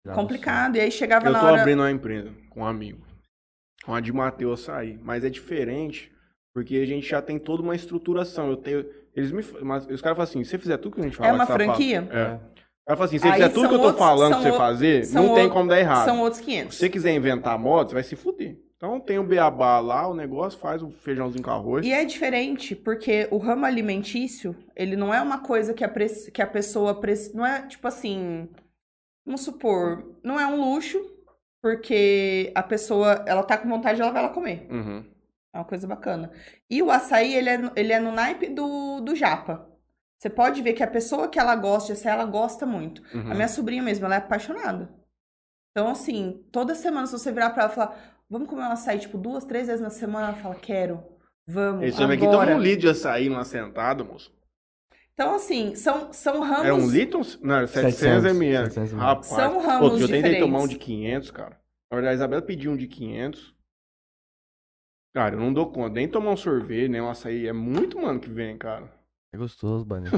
[0.04, 0.76] Tirava complicado.
[0.76, 1.62] E aí chegava Eu na tô hora.
[1.62, 3.06] abrindo uma empresa com um amigo.
[3.84, 5.00] Com a de Matheus sair.
[5.00, 6.12] Mas é diferente,
[6.54, 8.50] porque a gente já tem toda uma estruturação.
[8.50, 8.86] Eu tenho.
[9.14, 9.44] Eles me.
[9.64, 11.30] Mas os caras falam assim: se você fizer tudo que a gente fala.
[11.30, 12.04] É uma tá franquia?
[12.06, 12.52] falando- sono.
[12.52, 12.65] É.
[12.86, 14.68] Cara fala assim: se você fizer tudo que eu tô outros- falando pra você outros-
[14.68, 16.06] fazer, não tem como dar errado.
[16.06, 16.76] São outros 500.
[16.76, 18.58] Se você quiser inventar moda, você vai se fuder.
[18.78, 21.86] Então tem o beabá lá, o negócio, faz o feijãozinho com arroz.
[21.86, 25.90] E é diferente, porque o ramo alimentício, ele não é uma coisa que a,
[26.32, 27.36] que a pessoa precisa.
[27.36, 28.50] Não é tipo assim.
[29.26, 31.00] Vamos supor, não é um luxo,
[31.62, 34.68] porque a pessoa, ela tá com vontade, ela vai lá comer.
[34.70, 35.04] Uhum.
[35.54, 36.32] É uma coisa bacana.
[36.70, 39.68] E o açaí, ele é, no- ele é no naipe do, do japa.
[40.18, 43.02] Você pode ver que a pessoa que ela gosta de açaí, ela gosta muito.
[43.14, 43.32] uhum.
[43.32, 44.90] A minha sobrinha mesmo, ela é apaixonada.
[45.72, 49.00] Então, assim, toda semana, se você virar pra ela e falar, vamos comer um açaí,
[49.00, 51.04] tipo, duas, três vezes na semana, ela fala, quero,
[51.46, 54.34] vamos, Esse homem aqui tem um lead de açaí numa sentada, moço.
[55.14, 56.66] Então, assim, são, são ramos.
[56.66, 57.22] Era um litro?
[57.42, 58.66] Não, era 700, 700 ml.
[58.66, 59.06] 700 ml.
[59.06, 59.28] Rapaz.
[59.28, 60.46] São ramos Outro dia eu tentei diferentes.
[60.46, 61.60] tomar um de 500, cara.
[61.92, 63.56] Na verdade, a Isabela pediu um de 500.
[65.14, 65.94] Cara, eu não dou conta.
[65.96, 67.48] Nem tomar um sorvete, nem um açaí.
[67.48, 68.92] É muito, mano, que vem, cara.
[69.34, 70.08] É gostoso, Bani.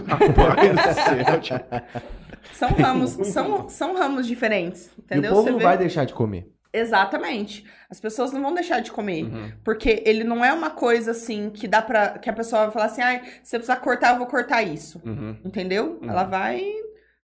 [2.54, 4.88] São ramos, são, são ramos diferentes.
[4.88, 5.32] E o Entendeu?
[5.32, 6.52] povo Você não vê- vai deixar de comer.
[6.72, 7.66] Exatamente.
[7.90, 9.24] As pessoas não vão deixar de comer.
[9.24, 9.52] Uhum.
[9.64, 12.20] Porque ele não é uma coisa assim que dá pra.
[12.20, 15.02] que a pessoa vai falar assim, ai, se você precisar cortar, eu vou cortar isso.
[15.06, 15.38] Uhum.
[15.44, 15.98] Entendeu?
[16.02, 16.10] Uhum.
[16.10, 16.62] Ela vai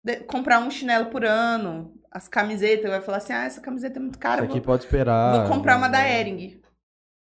[0.04, 4.02] de- comprar um chinelo por ano, as camisetas, vai falar assim, ah, essa camiseta é
[4.02, 5.38] muito cara, Isso eu aqui vou, pode esperar.
[5.40, 6.20] vou comprar uma da né?
[6.20, 6.60] Ering.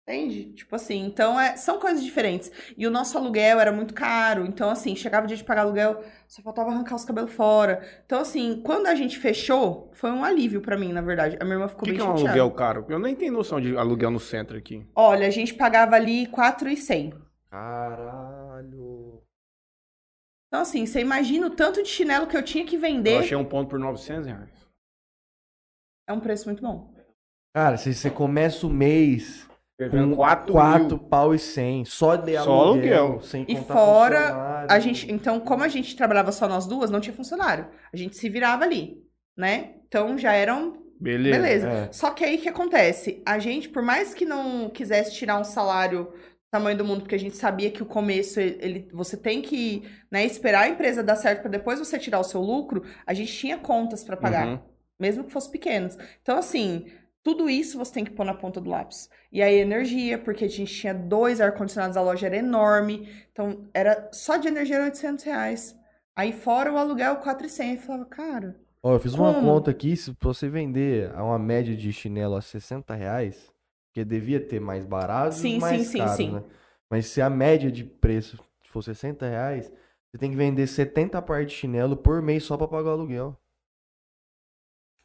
[0.09, 0.53] Entende?
[0.53, 2.49] Tipo assim, então é, são coisas diferentes.
[2.77, 6.01] E o nosso aluguel era muito caro, então assim, chegava o dia de pagar aluguel,
[6.29, 7.85] só faltava arrancar os cabelos fora.
[8.05, 11.35] Então assim, quando a gente fechou, foi um alívio pra mim, na verdade.
[11.41, 12.39] A minha irmã ficou que, bem que é um chateada.
[12.39, 12.85] aluguel caro?
[12.87, 14.87] Eu nem tenho noção de aluguel no centro aqui.
[14.95, 17.13] Olha, a gente pagava ali 4,100.
[17.49, 19.21] Caralho.
[20.47, 23.17] Então assim, você imagina o tanto de chinelo que eu tinha que Eu vender.
[23.17, 24.67] achei um ponto por 900 reais.
[26.07, 26.93] É um preço muito bom.
[27.53, 29.46] Cara, se você começa o mês
[29.77, 30.99] com 4 4 mil.
[30.99, 33.21] pau e 100, só de Só aluguel, aluguel.
[33.21, 34.65] sem E fora.
[34.69, 37.67] A gente, então, como a gente trabalhava só nós duas, não tinha funcionário.
[37.93, 39.03] A gente se virava ali,
[39.37, 39.75] né?
[39.87, 41.37] Então já eram Beleza.
[41.39, 41.69] beleza.
[41.69, 41.91] É.
[41.91, 43.21] Só que aí o que acontece?
[43.25, 47.13] A gente, por mais que não quisesse tirar um salário do tamanho do mundo, porque
[47.15, 51.03] a gente sabia que o começo ele, ele- você tem que né, esperar a empresa
[51.03, 54.47] dar certo para depois você tirar o seu lucro, a gente tinha contas para pagar,
[54.47, 54.59] Uhum.
[54.99, 55.95] mesmo que fossem pequenas.
[56.23, 56.87] Então assim,
[57.27, 59.09] tudo isso você tem que pôr na ponta do lápis.
[59.29, 64.07] E aí energia, porque a gente tinha dois ar-condicionados, a loja era enorme, então era
[64.13, 65.77] só de energia era 800 reais.
[66.15, 69.45] Aí fora o aluguel 400, eu falava, cara, Ó, eu fiz uma Como?
[69.45, 73.51] conta aqui, se você vender a uma média de chinelo a 60 reais,
[73.89, 76.31] porque devia ter mais barato Sim, mais sim, sim, caro, sim.
[76.31, 76.43] né?
[76.89, 79.69] Mas se a média de preço for 60 reais,
[80.09, 83.37] você tem que vender 70 pares de chinelo por mês só pra pagar o aluguel.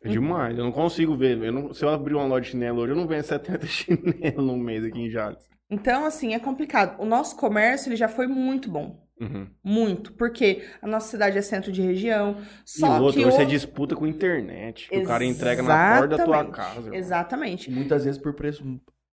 [0.05, 0.57] É demais.
[0.59, 1.39] Eu não consigo ver.
[1.43, 4.45] Eu não- se eu abrir uma loja de chinelo hoje, eu não vendo 70 chinelos
[4.45, 5.39] no mês aqui em Jales.
[5.71, 7.01] Então, assim, é complicado.
[7.01, 9.01] O nosso comércio, ele já foi muito bom.
[9.21, 9.47] Uhum.
[9.63, 10.13] Muito.
[10.15, 12.37] Porque a nossa cidade é centro de região.
[12.65, 14.89] Só e outro, que você o- disputa com a internet.
[14.91, 16.81] que O cara entrega na porta da tua casa.
[16.81, 16.95] irmão.
[16.95, 17.71] Exatamente.
[17.71, 18.65] Muitas vezes por preço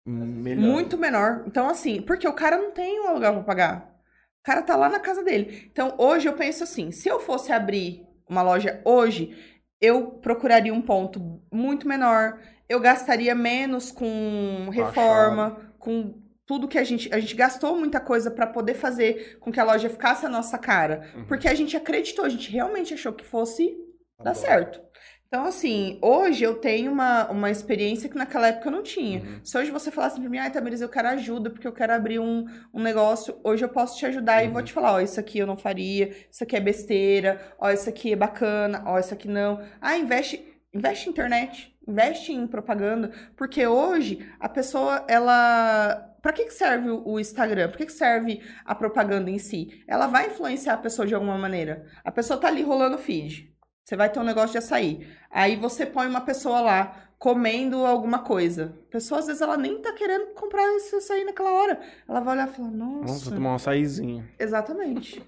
[0.06, 0.62] melhor.
[0.62, 1.44] Muito menor.
[1.46, 3.94] Então, assim, porque o cara não tem um aluguel pra pagar.
[4.40, 5.68] O cara tá lá na casa dele.
[5.70, 9.36] Então, hoje eu penso assim: se eu fosse abrir uma loja hoje,
[9.80, 12.40] eu procuraria um ponto muito menor.
[12.68, 17.12] Eu gastaria menos com reforma, com tudo que a gente.
[17.14, 20.58] A gente gastou muita coisa pra poder fazer com que a loja ficasse a nossa
[20.58, 21.10] cara.
[21.14, 21.24] Uhum.
[21.26, 23.76] Porque a gente acreditou, a gente realmente achou que fosse
[24.18, 24.40] Tá dar bom.
[24.40, 24.80] certo.
[25.28, 29.20] Então, assim, hoje eu tenho uma, uma experiência que naquela época eu não tinha.
[29.20, 29.40] Uhum.
[29.44, 32.18] Se hoje você falasse pra mim, ai, Tamiris, eu quero ajuda porque eu quero abrir
[32.18, 34.54] um, um negócio, hoje eu posso te ajudar e Uhum.
[34.54, 37.86] vou te falar, ó, isso aqui eu não faria, isso aqui é besteira, ó, isso
[37.90, 39.62] aqui é bacana, ó, isso aqui não.
[39.82, 46.06] Ah, investe, investe em internet, investe em propaganda, porque hoje a pessoa, ela...
[46.22, 47.68] Pra que que serve o Instagram?
[47.68, 49.84] Pra que que serve a propaganda em si?
[49.86, 51.86] Ela vai influenciar a pessoa de alguma maneira.
[52.04, 53.54] A pessoa tá ali rolando feed.
[53.88, 55.08] Você vai ter um negócio de açaí.
[55.30, 58.76] Aí você põe uma pessoa lá comendo alguma coisa.
[58.86, 61.80] A pessoa, às vezes, ela nem tá querendo comprar esse açaí naquela hora.
[62.06, 63.34] Ela vai olhar e falar, Vamos nossa.
[63.34, 64.28] tomar um açaizinho.
[64.38, 65.22] Exatamente.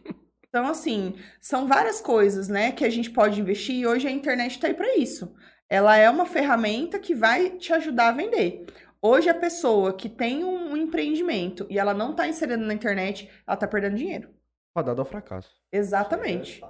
[0.46, 4.58] Então, assim, são várias coisas, né, que a gente pode investir e hoje a internet
[4.58, 5.34] tá aí para isso.
[5.66, 8.66] Ela é uma ferramenta que vai te ajudar a vender.
[9.00, 13.56] Hoje, a pessoa que tem um empreendimento e ela não tá inserindo na internet, ela
[13.56, 14.28] tá perdendo dinheiro.
[14.74, 15.50] Fadado ao fracasso.
[15.72, 16.60] Exatamente.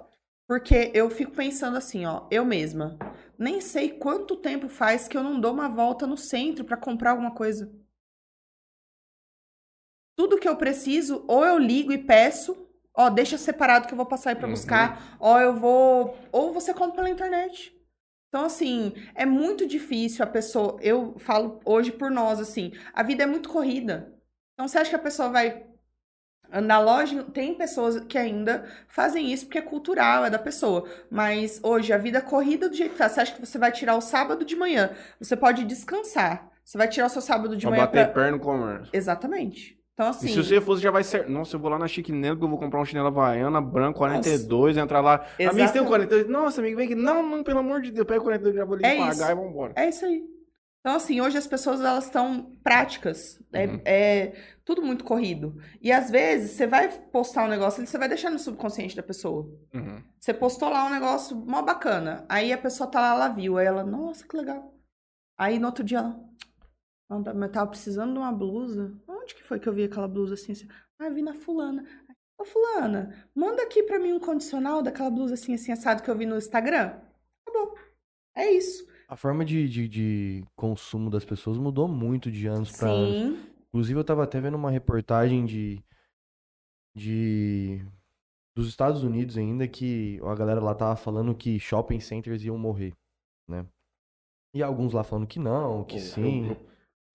[0.50, 2.98] Porque eu fico pensando assim, ó, eu mesma,
[3.38, 7.12] nem sei quanto tempo faz que eu não dou uma volta no centro pra comprar
[7.12, 7.72] alguma coisa.
[10.16, 14.06] Tudo que eu preciso, ou eu ligo e peço, ó, deixa separado que eu vou
[14.06, 14.54] passar aí pra Uhum.
[14.54, 17.72] buscar, ó, eu vou, ou você compra pela internet.
[18.28, 20.76] Então, assim, é muito difícil a pessoa.
[20.82, 24.20] Eu falo hoje por nós, assim, a vida é muito corrida.
[24.54, 25.69] Então, você acha que a pessoa vai
[26.62, 27.22] na loja?
[27.32, 30.84] Tem pessoas que ainda fazem isso porque é cultural, é da pessoa.
[31.10, 33.08] Mas hoje, a vida é corrida do jeito que tá.
[33.08, 34.90] Você acha que você vai tirar o sábado de manhã?
[35.20, 36.48] Você pode descansar.
[36.64, 38.14] Você vai tirar o seu sábado de Pra manhã bater pra...
[38.22, 38.88] perna no comércio.
[38.92, 39.76] Exatamente.
[39.94, 40.28] Então, E assim.
[40.28, 41.28] se você fosse, já vai ser.
[41.28, 44.76] Nossa, eu vou lá na Chiquinelo, que eu vou comprar um chinelo havaiana branco, 42,
[44.78, 45.16] entrar lá.
[45.16, 45.86] Amigo, você tem um Exatamente.
[45.88, 46.28] 42?
[46.28, 46.94] Nossa, amigo, vem aqui.
[46.94, 48.96] Não, não, pelo amor de Deus, pega o 42 que eu já vou lhe É
[48.96, 49.22] pagar isso.
[49.24, 49.72] e vambora.
[49.76, 50.22] É isso aí.
[50.80, 53.38] Então, assim, hoje as pessoas elas estão práticas.
[53.52, 53.82] É, Uhum.
[53.84, 54.32] é
[54.64, 55.60] tudo muito corrido.
[55.80, 59.02] E às vezes você vai postar um negócio e você vai deixar no subconsciente da
[59.02, 59.42] pessoa.
[59.74, 60.02] Uhum.
[60.18, 62.24] Você postou lá um negócio mó bacana.
[62.28, 63.58] Aí a pessoa tá lá, ela viu.
[63.58, 64.74] Aí ela, nossa, que legal.
[65.38, 66.18] Aí no outro dia ela,
[67.10, 68.94] "Não, mas eu tava precisando de uma blusa.
[69.06, 70.52] Onde que foi que eu vi aquela blusa assim?
[70.52, 70.68] assim?
[70.98, 71.84] Ah, vi na fulana.
[72.38, 76.16] Ô, fulana, manda aqui pra mim um condicional daquela blusa assim, assim, assado que eu
[76.16, 76.98] vi no Instagram.
[77.46, 77.76] Acabou.
[78.34, 78.88] É isso.
[79.10, 83.18] A forma de, de, de consumo das pessoas mudou muito de anos para anos.
[83.68, 85.82] Inclusive, eu tava até vendo uma reportagem de,
[86.94, 87.84] de
[88.54, 92.94] dos Estados Unidos ainda que a galera lá tava falando que shopping centers iam morrer,
[93.48, 93.66] né?
[94.54, 96.48] E alguns lá falando que não, que Pô, sim.
[96.48, 96.66] eu-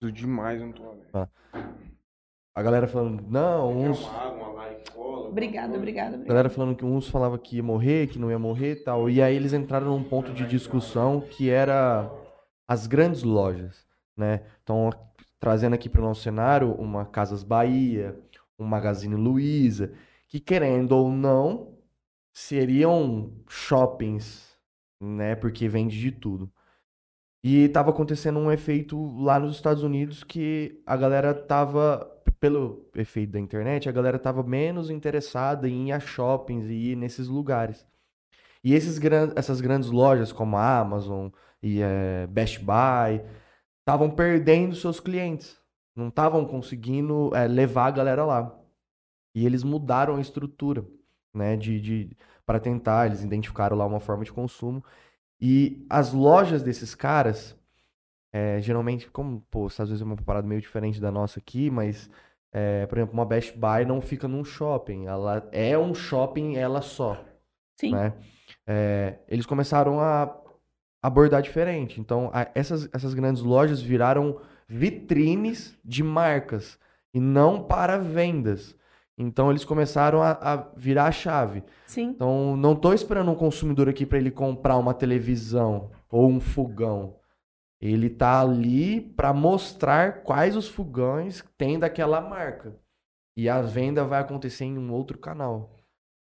[0.02, 1.30] eu demais, eu não tô vendo.
[2.56, 5.28] A galera falando não, uns uma água, uma like cola?
[5.28, 8.38] Obrigada, alguma obrigada, a galera falando que uns falava que ia morrer, que não ia
[8.38, 9.10] morrer, e tal.
[9.10, 12.10] E aí eles entraram num ponto de discussão que era
[12.66, 14.40] as grandes lojas, né?
[14.62, 14.88] Então,
[15.38, 18.18] trazendo aqui para o nosso cenário uma Casas Bahia,
[18.58, 19.92] um Magazine Luiza,
[20.26, 21.76] que querendo ou não,
[22.32, 24.56] seriam shoppings,
[24.98, 25.36] né?
[25.36, 26.50] Porque vende de tudo.
[27.44, 32.10] E tava acontecendo um efeito lá nos Estados Unidos que a galera tava,
[32.40, 36.96] pelo efeito da internet, a galera tava menos interessada em ir a shoppings e ir
[36.96, 37.86] nesses lugares.
[38.62, 41.28] E esses gran- essas grandes lojas como a Amazon
[41.62, 43.22] e eh, Best Buy
[43.80, 45.56] estavam perdendo seus clientes.
[45.94, 48.58] Não estavam conseguindo eh, levar a galera lá.
[49.34, 50.84] E eles mudaram a estrutura,
[51.34, 54.82] né, de, de para tentar, eles identificaram lá uma forma de consumo.
[55.40, 57.56] E as lojas desses caras,
[58.32, 62.10] é, geralmente, como, pô, os Estados é uma parada meio diferente da nossa aqui, mas,
[62.52, 65.06] é, por exemplo, uma Best Buy não fica num shopping.
[65.06, 67.22] Ela é um shopping ela só,
[67.78, 67.92] Sim.
[67.92, 68.12] né?
[68.66, 70.34] É, eles começaram a
[71.02, 72.00] abordar diferente.
[72.00, 76.78] Então, a- essas, essas grandes lojas viraram vitrines de marcas
[77.14, 78.74] e não para vendas.
[79.18, 81.62] Então, eles começaram a, a virar a chave.
[81.86, 82.08] Sim.
[82.08, 87.16] Então, não estou esperando um consumidor aqui para ele comprar uma televisão ou um fogão.
[87.86, 92.76] Ele tá ali para mostrar quais os fogões tem daquela marca.
[93.36, 95.76] E a venda vai acontecer em um outro canal.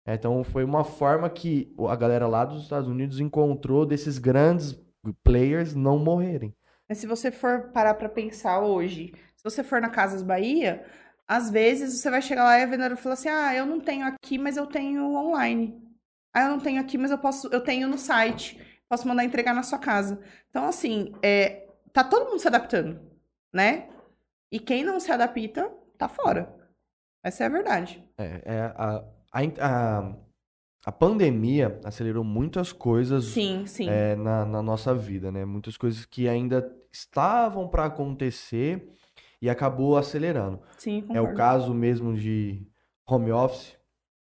[0.06, 4.78] Então, foi uma forma que a galera lá dos Estados Unidos encontrou desses grandes
[5.22, 6.54] players não morrerem.
[6.86, 10.84] Mas se você for parar pra pensar hoje, se você for na Casas Bahia,
[11.26, 14.06] às vezes você vai chegar lá e a vendedora fala assim: "Ah, eu não tenho
[14.06, 15.80] aqui, mas eu tenho online.
[16.34, 18.60] Ah, eu não tenho aqui, mas eu posso, eu tenho no site.
[18.94, 20.20] Posso mandar entregar na sua casa".
[20.50, 23.00] Então, assim, é, tá todo mundo se adaptando,
[23.52, 23.88] né?
[24.52, 25.68] E quem não se adapta,
[25.98, 26.54] tá fora.
[27.20, 28.04] Essa é a verdade.
[28.16, 30.14] É, é a, a,
[30.86, 33.88] a, pandemia acelerou muitas coisas Sim, sim.
[33.88, 35.44] é, na, na nossa vida, né?
[35.44, 38.88] Muitas coisas que ainda estavam para acontecer
[39.42, 40.60] e acabou acelerando.
[40.78, 41.36] Sim, É o concordo.
[41.36, 42.64] caso mesmo de
[43.08, 43.76] home office,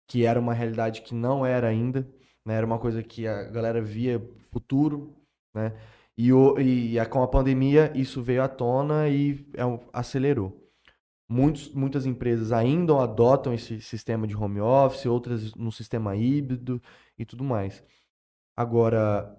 [0.06, 2.08] que era uma realidade que não era ainda,
[2.46, 2.54] né?
[2.54, 5.16] Era uma coisa que a galera via futuro,
[5.54, 5.72] né?
[6.16, 10.56] E, o, e a- com a pandemia isso veio à tona e é um- acelerou.
[11.28, 16.82] Muitos, muitas empresas ainda adotam esse sistema de home office, outras no sistema híbrido
[17.18, 17.82] e tudo mais.
[18.56, 19.36] Agora,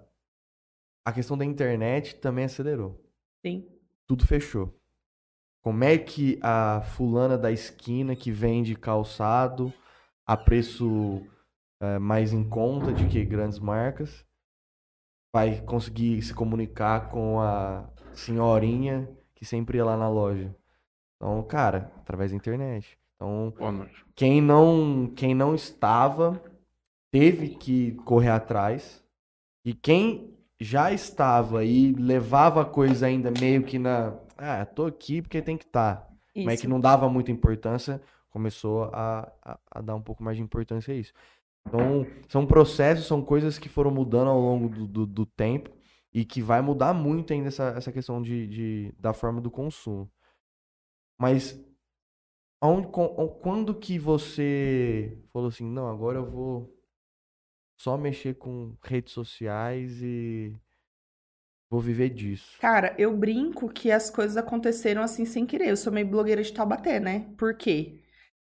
[1.04, 2.98] a questão da internet também acelerou
[3.44, 3.66] Sim.
[4.06, 4.74] tudo fechou.
[5.62, 9.72] Como é que a fulana da esquina que vende calçado
[10.26, 11.22] a preço
[11.80, 14.24] eh, mais em conta de que grandes marcas
[15.32, 20.54] vai conseguir se comunicar com a senhorinha que sempre ia lá na loja?
[21.16, 22.98] Então, cara, através da internet.
[23.16, 24.04] Então, Boa noite.
[24.14, 26.42] quem não, quem não estava
[27.10, 29.02] teve que correr atrás.
[29.64, 34.14] E quem já estava e levava a coisa ainda meio que na.
[34.36, 36.08] Ah, tô aqui porque tem que estar.
[36.34, 36.62] Mas Isso.
[36.62, 38.00] que não dava muita importância,
[38.30, 41.12] começou a, a, a dar um pouco mais de importância a isso.
[41.66, 45.70] Então, são processos, são coisas que foram mudando ao longo do, do, do tempo
[46.12, 50.10] e que vai mudar muito ainda essa, essa questão de, de, da forma do consumo.
[51.18, 51.58] Mas
[52.60, 52.88] aonde,
[53.40, 56.78] quando que você falou assim, não, agora eu vou
[57.78, 60.54] só mexer com redes sociais e
[61.70, 62.58] vou viver disso?
[62.60, 65.70] Cara, eu brinco que as coisas aconteceram assim sem querer.
[65.70, 67.32] Eu sou meio blogueira de Taubaté, né?
[67.36, 68.01] Por quê?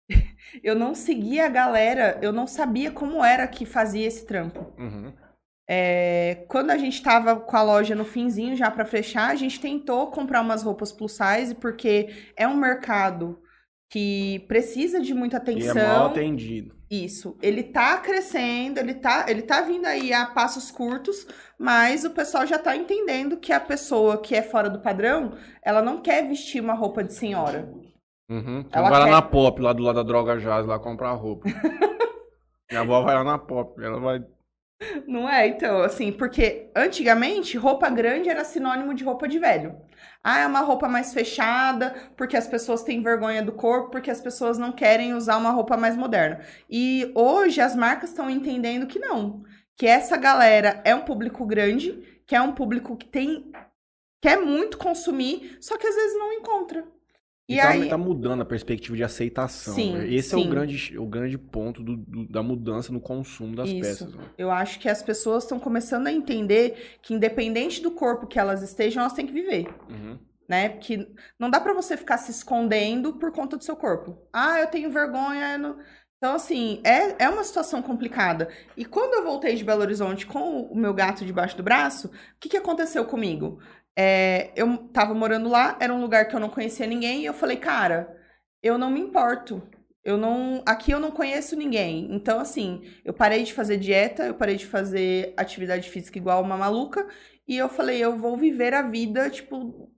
[0.63, 4.73] Eu não seguia a galera, eu não sabia como era que fazia esse trampo.
[4.77, 5.13] Uhum.
[5.69, 9.59] É, quando a gente tava com a loja no finzinho já pra fechar, a gente
[9.59, 13.39] tentou comprar umas roupas plus size, porque é um mercado
[13.89, 15.77] que precisa de muita E atenção.
[15.77, 16.75] é mal atendido.
[16.89, 17.37] Isso.
[17.41, 21.27] Ele tá crescendo, ele tá, ele tá vindo aí a passos curtos,
[21.57, 25.83] mas o pessoal já tá entendendo que a pessoa que é fora do padrão, ela
[25.83, 27.71] não quer vestir uma roupa de senhora.
[28.29, 28.65] Uhum.
[28.71, 31.43] Ela vai lá quer- na Pop, lá do lado da Droga Jazz, lá comprar roupa.
[32.69, 34.21] Minha avó vai lá na Pop, ela vai
[35.07, 39.75] Não é, então, assim, porque antigamente roupa grande era sinônimo de roupa de velho.
[40.23, 44.21] Ah, é uma roupa mais fechada, porque as pessoas têm vergonha do corpo, porque as
[44.21, 46.41] pessoas não querem usar uma roupa mais moderna.
[46.69, 49.43] E hoje as marcas estão entendendo que não,
[49.75, 53.51] que essa galera é um público grande, que é um público que tem
[54.21, 56.85] quer muito consumir, só que às vezes não encontra.
[57.49, 59.73] E, E tá, aí tá mudando a perspectiva de aceitação.
[59.73, 60.07] Sim, né?
[60.13, 60.45] Esse é sim.
[60.45, 63.81] o grande, o grande ponto do- do- da mudança no consumo das Isso.
[63.81, 64.13] peças.
[64.13, 64.23] né?
[64.37, 68.61] Eu acho que as pessoas estão começando a entender que, independente do corpo que elas
[68.61, 70.19] estejam, elas têm que viver, Uhum.
[70.47, 70.69] né?
[70.69, 71.07] Porque
[71.39, 74.15] não dá pra você ficar se escondendo por conta do seu corpo.
[74.31, 75.53] Ah, eu tenho vergonha.
[75.53, 75.77] eu não-
[76.21, 78.49] Então, assim, é, é uma situação complicada.
[78.75, 82.11] E quando eu voltei de Belo Horizonte com o meu gato debaixo do braço, o
[82.39, 83.59] que, que aconteceu comigo?
[84.01, 87.33] É, eu tava morando lá, era um lugar que eu não conhecia ninguém, e eu
[87.33, 88.17] falei, cara,
[88.63, 89.61] eu não me importo.
[90.03, 90.63] Eu não.
[90.65, 92.07] Aqui eu não conheço ninguém.
[92.15, 96.55] Então, assim, eu parei de fazer dieta, eu parei de fazer atividade física igual uma
[96.57, 97.05] maluca.
[97.45, 99.91] E eu falei, eu vou viver a vida, tipo,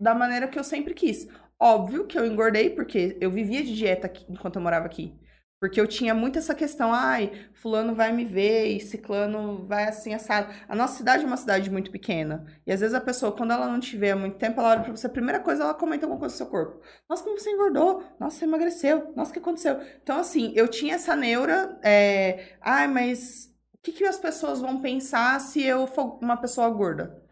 [0.00, 1.26] da maneira que eu sempre quis.
[1.58, 5.18] Óbvio que eu engordei, porque eu vivia de dieta enquanto eu morava aqui.
[5.60, 10.14] Porque eu tinha muito essa questão, ai, fulano vai me ver e ciclano vai assim,
[10.14, 10.50] assado.
[10.66, 12.46] A nossa cidade é uma cidade muito pequena.
[12.66, 14.80] E às vezes a pessoa, quando ela não te vê há muito tempo, ela olha
[14.80, 16.80] pra você, a primeira coisa, ela comenta alguma coisa do seu corpo.
[17.06, 18.02] Nossa, como você engordou?
[18.18, 19.12] Nossa, você emagreceu?
[19.14, 19.78] Nossa, o que aconteceu?
[20.02, 22.56] Então, assim, eu tinha essa neura, é...
[22.62, 27.22] ai, mas o que, que as pessoas vão pensar se eu for uma pessoa gorda?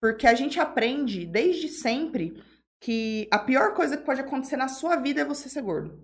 [0.00, 2.40] Porque a gente aprende desde sempre
[2.80, 6.00] que a pior coisa que pode acontecer na sua vida é você ser gordo.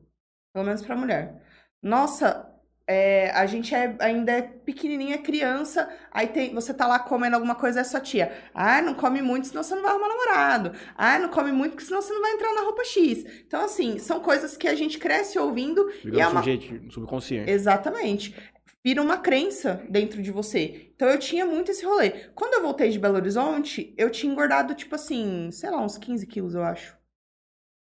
[0.53, 1.43] Pelo menos pra mulher.
[1.83, 2.45] Nossa,
[2.87, 7.55] é, a gente é- ainda é pequenininha, criança, aí tem, você tá lá comendo alguma
[7.55, 8.33] coisa, é sua tia.
[8.55, 10.73] Ah, não come muito, senão você não vai arrumar namorado.
[10.97, 13.25] Ah, não come muito, porque senão você não vai entrar na roupa X.
[13.47, 16.43] Então, assim, são coisas que a gente cresce ouvindo Fica e é uma...
[16.43, 17.51] subjeito- subconsciente.
[17.51, 18.35] Exatamente.
[18.85, 20.91] Vira uma crença dentro de você.
[20.95, 22.31] Então eu tinha muito esse rolê.
[22.35, 26.27] Quando eu voltei de Belo Horizonte, eu tinha engordado, tipo assim, sei lá, uns 15
[26.27, 26.97] quilos, eu acho.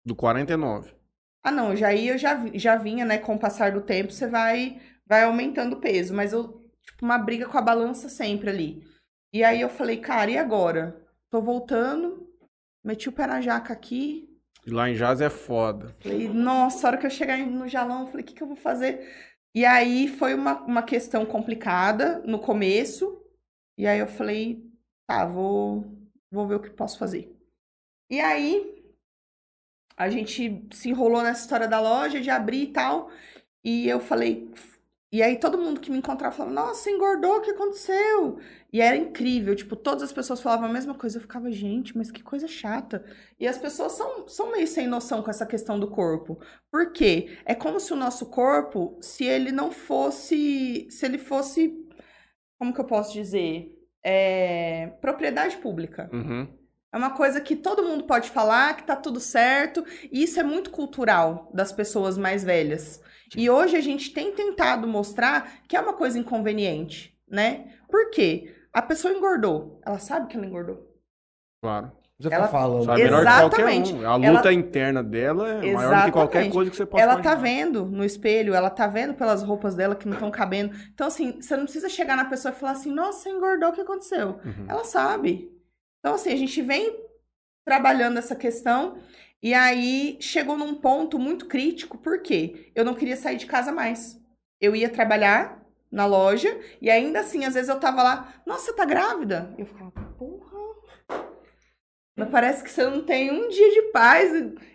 [0.05, 0.91] Do 49.
[1.43, 3.17] Ah, não, já eu já, já vinha, né?
[3.17, 6.13] Com o passar do tempo, você vai, vai aumentando o peso.
[6.13, 8.83] Mas eu, tipo, uma briga com a balança sempre ali.
[9.33, 11.05] E aí eu falei, cara, e agora?
[11.29, 12.27] Tô voltando,
[12.83, 14.27] meti o pé na jaca aqui.
[14.65, 15.95] E lá em Jazz é foda.
[15.99, 18.47] Falei, nossa, a hora que eu chegar no jalão, eu falei, o que, que eu
[18.47, 19.07] vou fazer?
[19.55, 23.23] E aí foi uma, uma questão complicada no começo.
[23.77, 24.63] E aí eu falei,
[25.07, 25.85] tá, vou,
[26.31, 27.35] vou ver o que posso fazer.
[28.09, 28.78] E aí
[29.99, 33.11] a gente se enrolou nessa história da loja, de abrir e tal.
[33.61, 34.49] E eu falei.
[35.11, 38.39] E aí todo mundo que me encontrava falava, nossa, engordou, o que aconteceu?
[38.71, 41.17] E era incrível, tipo, todas as pessoas falavam a mesma coisa.
[41.17, 43.03] Eu ficava, gente, mas que coisa chata.
[43.37, 46.39] E as pessoas são, são meio sem noção com essa questão do corpo.
[46.71, 47.37] Por quê?
[47.43, 50.87] É como se o nosso corpo, se ele não fosse.
[50.89, 51.75] Se ele fosse.
[52.57, 53.75] Como que eu posso dizer?
[54.01, 56.09] É, propriedade pública.
[56.13, 56.58] Uhum.
[56.91, 60.43] É uma coisa que todo mundo pode falar, que tá tudo certo, e isso é
[60.43, 62.99] muito cultural das pessoas mais velhas.
[63.35, 67.73] E hoje a gente tem tentado mostrar que é uma coisa inconveniente, né?
[67.87, 68.55] Por quê?
[68.73, 70.87] A pessoa engordou, ela sabe que ela engordou.
[71.61, 71.91] Claro.
[72.19, 72.83] Você Ela- fica falando.
[72.85, 73.93] Sabe melhor que qualquer Exatamente.
[73.93, 74.05] um.
[74.09, 76.53] A luta Ela- interna dela é maior do que qualquer Exatamente.
[76.53, 77.41] coisa que você possa Ela tá imaginar.
[77.41, 80.75] vendo no espelho, ela tá vendo pelas roupas dela que não estão cabendo.
[80.93, 83.73] Então, assim, você não precisa chegar na pessoa e falar assim, nossa, você engordou, o
[83.73, 84.39] que aconteceu?
[84.43, 84.65] Uhum.
[84.67, 85.49] Ela sabe.
[85.99, 86.95] Então, assim, a gente vem
[87.65, 88.97] trabalhando essa questão
[89.41, 94.19] e aí chegou num ponto muito crítico, porque eu não queria sair de casa mais.
[94.59, 98.73] Eu ia trabalhar na loja e ainda assim, às vezes eu tava lá, nossa, você
[98.73, 99.53] tá grávida?
[99.57, 100.59] Eu ficava, porra.
[102.17, 104.31] Mas parece que você não tem um dia de paz.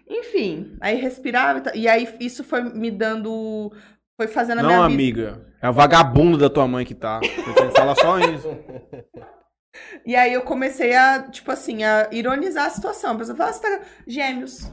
[0.08, 3.70] Enfim, aí respirava e aí isso foi me dando.
[4.16, 4.94] Foi fazendo a Não, minha vida.
[4.94, 5.54] amiga.
[5.60, 7.20] É a vagabunda da tua mãe que tá.
[7.20, 8.48] Você tem que falar só isso.
[10.04, 13.12] E aí eu comecei a, tipo assim, a ironizar a situação.
[13.12, 13.80] A pessoa fala, você tá...
[14.06, 14.72] Gêmeos.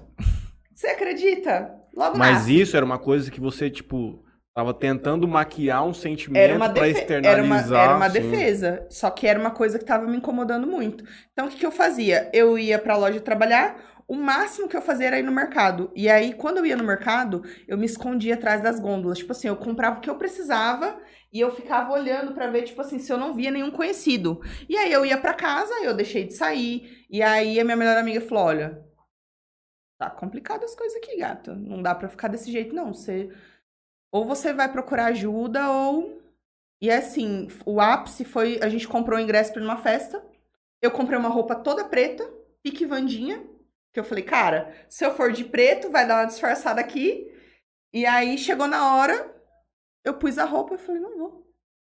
[0.73, 1.73] Você acredita?
[1.95, 2.61] Logo Mas nasce.
[2.61, 4.23] isso era uma coisa que você, tipo,
[4.53, 7.33] tava tentando maquiar um sentimento uma, defe- externalizar.
[7.33, 8.21] era uma, era uma assim.
[8.31, 8.87] defesa.
[8.89, 11.03] Só que era uma coisa que tava me incomodando muito.
[11.33, 12.29] Então, o que, que eu fazia?
[12.33, 15.91] Eu ia pra loja trabalhar, o máximo que eu fazia era ir no mercado.
[15.95, 19.17] E aí, quando eu ia no mercado, eu me escondia atrás das gôndolas.
[19.19, 20.97] Tipo assim, eu comprava o que eu precisava
[21.31, 24.41] e eu ficava olhando pra ver, tipo assim, se eu não via nenhum conhecido.
[24.67, 27.05] E aí eu ia pra casa, eu deixei de sair.
[27.09, 28.85] E aí a minha melhor amiga falou: olha.
[29.97, 31.53] Tá complicado as coisas aqui, gata.
[31.53, 32.91] Não dá pra ficar desse jeito, não.
[32.93, 33.29] Você
[34.11, 36.21] ou você vai procurar ajuda ou
[36.81, 40.21] e assim, o ápice foi a gente comprou o ingresso para uma festa.
[40.81, 42.27] Eu comprei uma roupa toda preta,
[42.63, 43.45] pique Vandinha,
[43.93, 47.31] que eu falei, cara, se eu for de preto, vai dar uma disfarçada aqui.
[47.93, 49.31] E aí chegou na hora,
[50.03, 51.47] eu pus a roupa e falei, não vou.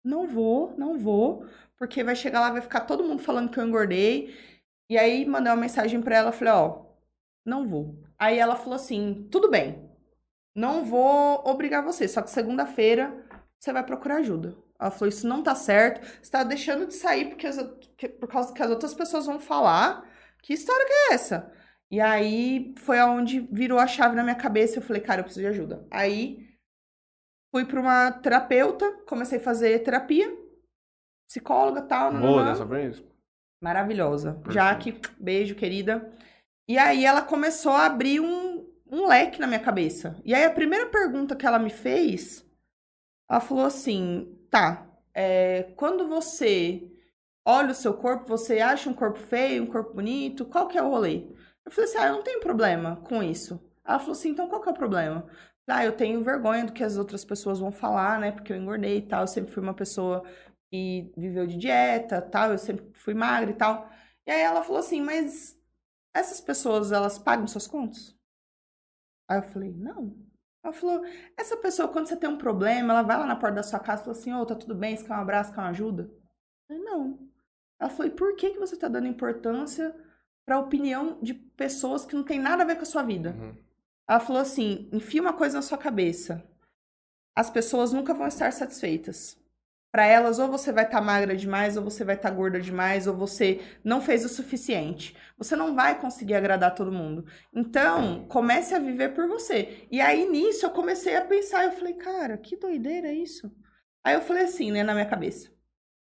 [0.05, 1.47] não vou, não vou,
[1.79, 4.35] porque vai chegar lá, vai ficar todo mundo falando que eu engordei.
[4.91, 6.87] E aí mandei uma mensagem pra ela, falei, ó,
[7.45, 7.99] não vou.
[8.19, 9.91] Aí ela falou assim, tudo bem,
[10.55, 13.27] não vou obrigar você, só que segunda-feira
[13.59, 14.57] você vai procurar ajuda.
[14.81, 17.59] Ela falou, isso não tá certo, você tá deixando de sair porque as,
[17.97, 20.05] que- por causa que as outras pessoas vão falar.
[20.43, 21.53] Que história que é essa?
[21.91, 24.79] E aí foi aonde virou a chave na minha cabeça.
[24.79, 25.87] Eu falei, cara, eu preciso de ajuda.
[25.91, 26.49] Aí
[27.53, 30.35] fui pra uma terapeuta, comecei a fazer terapia,
[31.29, 32.13] psicóloga e tal.
[32.13, 33.05] Boa dessa vez?
[33.63, 34.33] Maravilhosa.
[34.33, 34.55] Perfeito.
[34.55, 36.11] Jaque, beijo, querida.
[36.67, 40.17] E aí ela começou a abrir um, um leque na minha cabeça.
[40.25, 42.45] E aí a primeira pergunta que ela me fez,
[43.31, 46.91] ela falou assim: tá, é, quando você
[47.47, 50.47] olha o seu corpo, você acha um corpo feio, um corpo bonito?
[50.47, 51.27] Qual que é o rolê?
[51.65, 53.61] Eu falei assim: ah, eu não tenho problema com isso.
[53.85, 55.29] Ela falou assim: então qual que é o problema?
[55.69, 58.33] Ah, eu tenho vergonha do que as outras pessoas vão falar, né?
[58.33, 59.23] Porque eu engordei e tal.
[59.23, 60.25] Eu sempre fui uma pessoa
[60.71, 62.53] que viveu de dieta, tal.
[62.53, 63.89] Eu sempre fui magra e tal.
[64.27, 65.59] E aí ela falou assim: mas
[66.15, 68.17] essas pessoas, elas pagam suas contas?
[69.29, 70.17] Aí eu falei: não.
[70.65, 71.05] Ela falou:
[71.37, 74.03] essa pessoa, quando você tem um problema, ela vai lá na porta da sua casa
[74.03, 74.97] e fala assim: ô, tá tudo bem?
[74.97, 76.03] Você quer um abraço, quer uma ajuda?
[76.03, 77.29] Eu falei: não.
[77.81, 79.95] Ela falou: e por que, que você tá dando importância
[80.45, 83.31] pra opinião de pessoas que não tem nada a ver com a sua vida?
[83.31, 83.57] Uhum.
[84.13, 86.45] Ela falou assim: enfia uma coisa na sua cabeça.
[87.35, 89.39] As pessoas nunca vão estar satisfeitas.
[89.91, 93.15] Para elas, ou você vai estar magra demais, ou você vai estar gorda demais, ou
[93.17, 95.17] você não fez o suficiente.
[95.39, 97.25] Você não vai conseguir agradar todo mundo.
[97.55, 99.87] Então, comece a viver por você.
[99.91, 101.65] E aí, nisso, eu comecei a pensar.
[101.65, 103.51] Eu falei, cara, que doideira é isso?
[104.05, 105.51] Aí eu falei assim, né, na minha cabeça.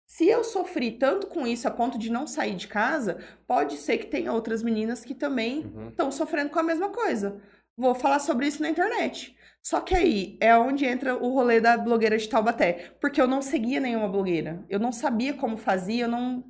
[0.06, 3.98] Se eu sofri tanto com isso a ponto de não sair de casa, pode ser
[3.98, 5.88] que tenha outras meninas que também Uhum.
[5.90, 7.40] estão sofrendo com a mesma coisa.
[7.76, 9.36] Vou falar sobre isso na internet.
[9.62, 12.94] Só que aí é onde entra o rolê da blogueira de Taubaté.
[13.00, 14.64] Porque eu não seguia nenhuma blogueira.
[14.68, 16.44] Eu não sabia como fazia, eu não.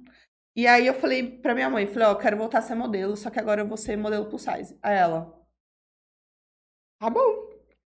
[0.56, 3.16] E aí eu falei pra minha mãe, falei, ó, eu quero voltar a ser modelo,
[3.16, 4.78] só que agora eu vou ser modelo plus size.
[4.82, 5.32] Aí ela.
[7.00, 7.54] Tá bom.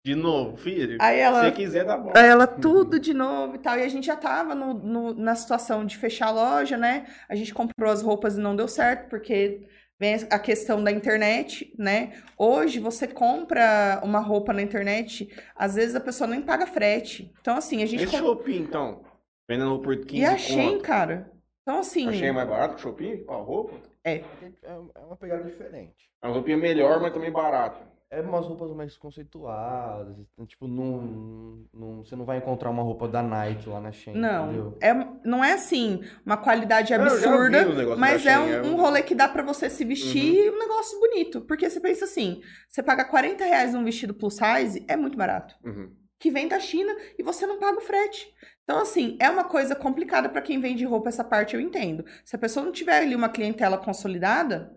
[0.05, 0.99] De novo, filho.
[1.01, 1.45] Aí ela.
[1.45, 2.13] Se você quiser, tá bom.
[2.15, 3.79] Aí ela tudo de novo e tal.
[3.79, 7.07] E a gente já tava no, no- na situação de fechar a loja, né?
[7.29, 9.67] A gente comprou as roupas e não deu certo, porque
[9.99, 12.13] vem a questão da internet, né?
[12.37, 17.33] Hoje você compra uma roupa na internet, às vezes a pessoa nem paga frete.
[17.41, 18.03] Então, assim, a gente.
[18.05, 19.03] Esse com- Shopee, então.
[19.49, 20.83] Vendendo por 15 E a Shein, conto.
[20.85, 21.31] cara.
[21.63, 22.09] Então, assim.
[22.09, 23.25] A Shein é mais barato que Shopee?
[23.29, 23.75] A roupa?
[24.05, 24.23] É
[24.63, 24.73] é
[25.07, 26.11] uma pegada diferente.
[26.21, 27.81] A roupinha é melhor, mas também barata.
[28.11, 30.17] É umas roupas mais conceituadas.
[30.47, 34.45] Tipo, não, não, você não vai encontrar uma roupa da Nike lá na Shein, Não,
[34.47, 34.79] entendeu?
[34.81, 34.95] é,
[35.25, 39.03] não é assim, uma qualidade Eu já absurda, mas é um, é um um- rolê
[39.03, 41.41] que dá pra você se vestir e um negócio bonito.
[41.41, 45.55] Porque você pensa assim, você paga 40 reais num vestido plus size, é muito barato.
[45.65, 45.91] Uhum.
[46.21, 48.27] Que vem da China e você não paga o frete.
[48.63, 52.05] Então, assim, é uma coisa complicada pra quem vende roupa, essa parte eu entendo.
[52.25, 54.75] Se a pessoa não tiver ali uma clientela consolidada,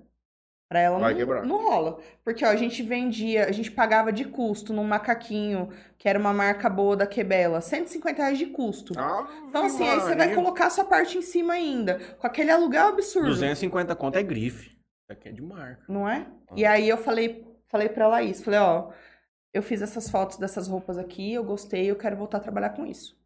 [0.68, 1.46] pra ela Vai não, quebrar.
[1.46, 2.00] não rola.
[2.24, 6.34] Porque, ó, a gente vendia, a gente pagava de custo num macaquinho, que era uma
[6.34, 8.94] marca boa da Quebela, 150 reais de custo.
[8.98, 12.00] Ah, Então, assim, aí você vai colocar a sua parte em cima ainda.
[12.20, 13.30] Com aquele aluguel absurdo.
[13.30, 14.68] 250 conto é grife.
[14.70, 15.84] Isso aqui é de marca.
[15.88, 16.28] Não é?
[16.56, 18.90] E aí eu falei, falei pra Laís, falei, ó,
[19.54, 22.86] eu fiz essas fotos dessas roupas aqui, eu gostei, eu quero voltar a trabalhar com
[22.86, 23.18] isso.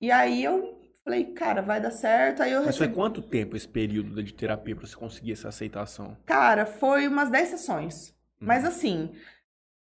[0.00, 0.77] E aí eu
[1.08, 2.42] falei, cara, vai dar certo.
[2.42, 2.94] Aí eu Mas foi recebi.
[2.94, 6.16] quanto tempo esse período de terapia pra você conseguir essa aceitação?
[6.26, 8.10] Cara, foi umas 10 sessões.
[8.10, 8.46] Uhum.
[8.46, 9.14] Mas assim,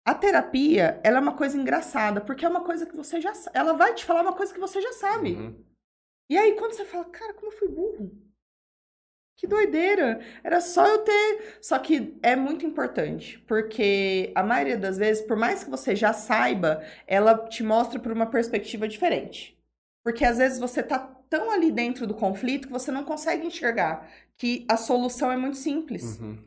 [0.05, 3.73] a terapia, ela é uma coisa engraçada, porque é uma coisa que você já Ela
[3.73, 5.33] vai te falar uma coisa que você já sabe.
[5.33, 5.63] Uhum.
[6.29, 8.11] E aí, quando você fala, cara, como eu fui burro?
[9.37, 10.21] Que doideira!
[10.43, 11.57] Era só eu ter.
[11.61, 16.13] Só que é muito importante, porque a maioria das vezes, por mais que você já
[16.13, 19.57] saiba, ela te mostra por uma perspectiva diferente.
[20.03, 24.07] Porque às vezes você tá tão ali dentro do conflito que você não consegue enxergar
[24.37, 26.19] que a solução é muito simples.
[26.19, 26.37] Uhum.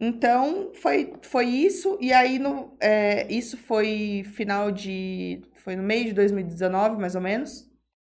[0.00, 1.96] Então, foi, foi isso.
[2.00, 5.42] E aí, no, é, isso foi final de.
[5.54, 7.70] Foi no meio de 2019, mais ou menos.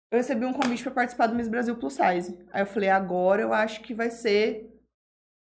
[0.09, 2.39] Eu recebi um convite para participar do Miss Brasil Plus Size.
[2.53, 4.73] Aí eu falei, agora eu acho que vai ser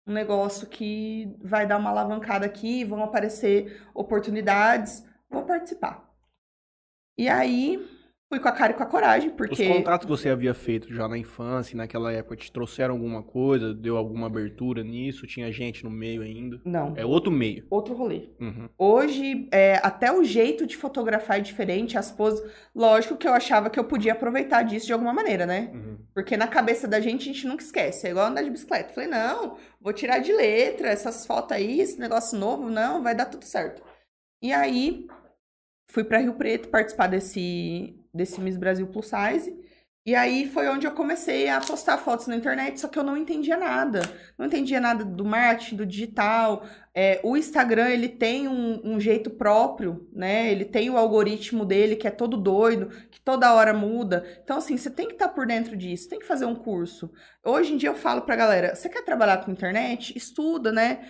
[0.06, 5.04] um negócio que vai dar uma alavancada aqui, vão aparecer oportunidades.
[5.28, 6.10] Vou participar.
[7.18, 7.86] E aí,
[8.28, 9.62] fui com a cara e com a coragem, porque.
[9.62, 13.74] Os contatos que você havia feito já na infância, naquela época, te trouxeram alguma coisa?
[13.74, 15.26] Deu alguma abertura nisso?
[15.26, 16.60] Tinha gente no meio ainda?
[16.64, 17.66] Não, É outro meio.
[17.70, 18.28] outro rolê.
[18.40, 18.68] Uhum.
[18.76, 22.42] Hoje, é, até o jeito de fotografar é diferente, as poses.
[22.74, 25.70] Lógico que eu achava que eu podia aproveitar disso de alguma maneira, né?
[25.72, 25.98] Uhum.
[26.14, 28.06] Porque na cabeça da gente, a gente nunca esquece.
[28.06, 28.92] É igual andar de bicicleta.
[28.92, 33.26] Falei, não, vou tirar de letra essas fotos aí, esse negócio novo, não, vai dar
[33.26, 33.82] tudo certo.
[34.42, 35.06] E aí,
[35.90, 39.56] fui pra Rio Preto participar desse, desse Miss Brasil Plus Size.
[40.08, 43.14] E aí foi onde eu comecei a postar fotos na internet, só que eu não
[43.14, 44.00] entendia nada.
[44.38, 46.64] Não entendia nada do marketing, do digital.
[46.94, 50.50] É, o Instagram, ele tem um, um, jeito próprio, né?
[50.50, 54.24] Ele tem o algoritmo dele, que é todo doido, que toda hora muda.
[54.42, 57.12] Então, assim, você tem que estar tá por dentro disso, tem que fazer um curso.
[57.44, 60.16] Hoje em dia eu falo pra galera, você quer trabalhar com internet?
[60.16, 61.06] Estuda, né?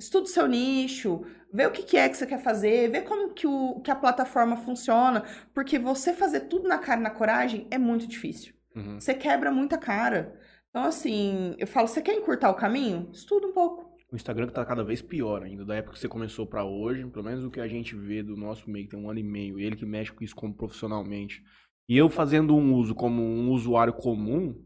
[0.00, 1.22] Estuda o seu nicho,
[1.52, 3.94] vê o que, que é que você quer fazer, vê como que, o, que a
[3.94, 8.54] plataforma funciona, porque você fazer tudo na cara e na coragem é muito difícil.
[8.74, 8.98] Uhum.
[8.98, 10.40] Você quebra muita cara.
[10.70, 13.10] Então, assim, eu falo, você quer encurtar o caminho?
[13.12, 13.90] Estuda um pouco.
[14.10, 17.06] O Instagram que tá cada vez pior ainda, da época que você começou para hoje,
[17.06, 19.22] pelo menos o que a gente vê do nosso meio, que tem um ano e
[19.22, 21.42] meio, ele que mexe com isso como profissionalmente.
[21.86, 24.64] E eu fazendo um uso como um usuário comum,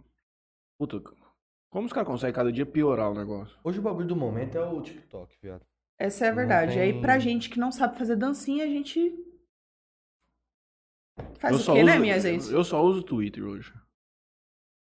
[0.79, 1.03] puta,
[1.75, 3.59] como os caras conseguem cada dia piorar o negócio?
[3.65, 5.67] Hoje o bagulho do momento é o TikTok, viado.
[5.99, 6.75] Essa é a verdade.
[6.75, 6.83] Tem...
[6.83, 9.13] Aí pra gente que não sabe fazer dancinha, a gente.
[11.41, 12.49] Faz eu o quê, né, uso, né, minhas ex?
[12.49, 13.75] Eu só uso Twitter hoje.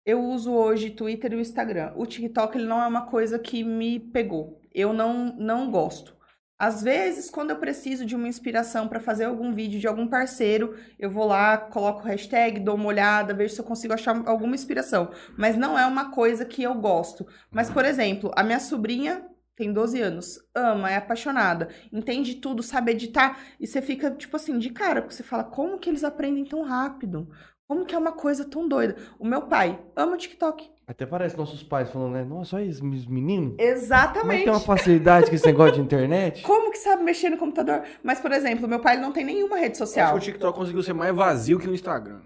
[0.06, 1.94] Eu uso hoje Twitter e o Instagram.
[1.96, 4.60] O TikTok ele não é uma coisa que me pegou.
[4.74, 6.14] Eu não, não gosto.
[6.62, 10.76] Às vezes, quando eu preciso de uma inspiração para fazer algum vídeo de algum parceiro,
[11.00, 15.10] eu vou lá, coloco hashtag, dou uma olhada, vejo se eu consigo achar alguma inspiração.
[15.36, 17.26] Mas não é uma coisa que eu gosto.
[17.50, 19.26] Mas, por exemplo, a minha sobrinha
[19.56, 24.58] tem 12 anos, ama, é apaixonada, entende tudo, sabe editar, e você fica, tipo assim,
[24.60, 27.28] de cara, porque você fala, como que eles aprendem tão rápido?
[27.72, 28.98] Como que é uma coisa tão doida?
[29.18, 30.70] O meu pai ama o TikTok.
[30.86, 32.26] Até parece nossos pais falando, né?
[32.26, 33.56] Nossa, olha esses meninos.
[33.58, 34.20] Exatamente.
[34.20, 36.42] Como é que tem uma facilidade com esse negócio de internet?
[36.44, 37.84] Como que sabe mexer no computador?
[38.04, 40.08] Mas, por exemplo, meu pai não tem nenhuma rede social.
[40.08, 42.20] Acho que o TikTok conseguiu ser mais vazio que o Instagram.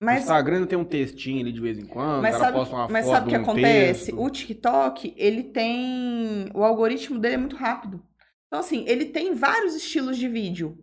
[0.00, 3.06] Mas, o Instagram tem um textinho ali de vez em quando, mas sabe, uma mas
[3.06, 4.06] sabe o que um acontece?
[4.06, 4.20] Texto.
[4.20, 6.50] O TikTok, ele tem...
[6.52, 8.02] O algoritmo dele é muito rápido.
[8.48, 10.76] Então, assim, ele tem vários estilos de vídeo.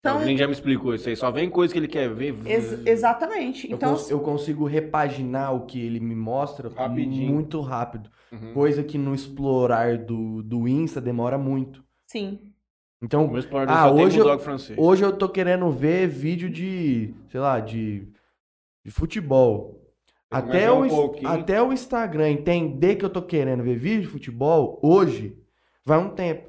[0.00, 2.34] Então, Alguém já me explicou isso aí, só vem coisa que ele quer ver.
[2.46, 3.66] Ex exatamente.
[3.72, 7.32] Então, eu, cons eu, consigo repaginar o que ele me mostra Rapidinho.
[7.32, 8.08] muito rápido.
[8.30, 8.52] Uhum.
[8.52, 11.82] Coisa que no explorar do, do Insta demora muito.
[12.06, 12.38] Sim.
[13.02, 13.30] Então,
[13.68, 14.26] ah, hoje, eu,
[14.76, 18.08] hoje eu tô querendo ver vídeo de, sei lá, de,
[18.84, 19.80] de futebol.
[20.30, 24.78] Até o, um até o Instagram entender que eu tô querendo ver vídeo de futebol,
[24.82, 25.38] hoje,
[25.84, 26.48] vai um tempo.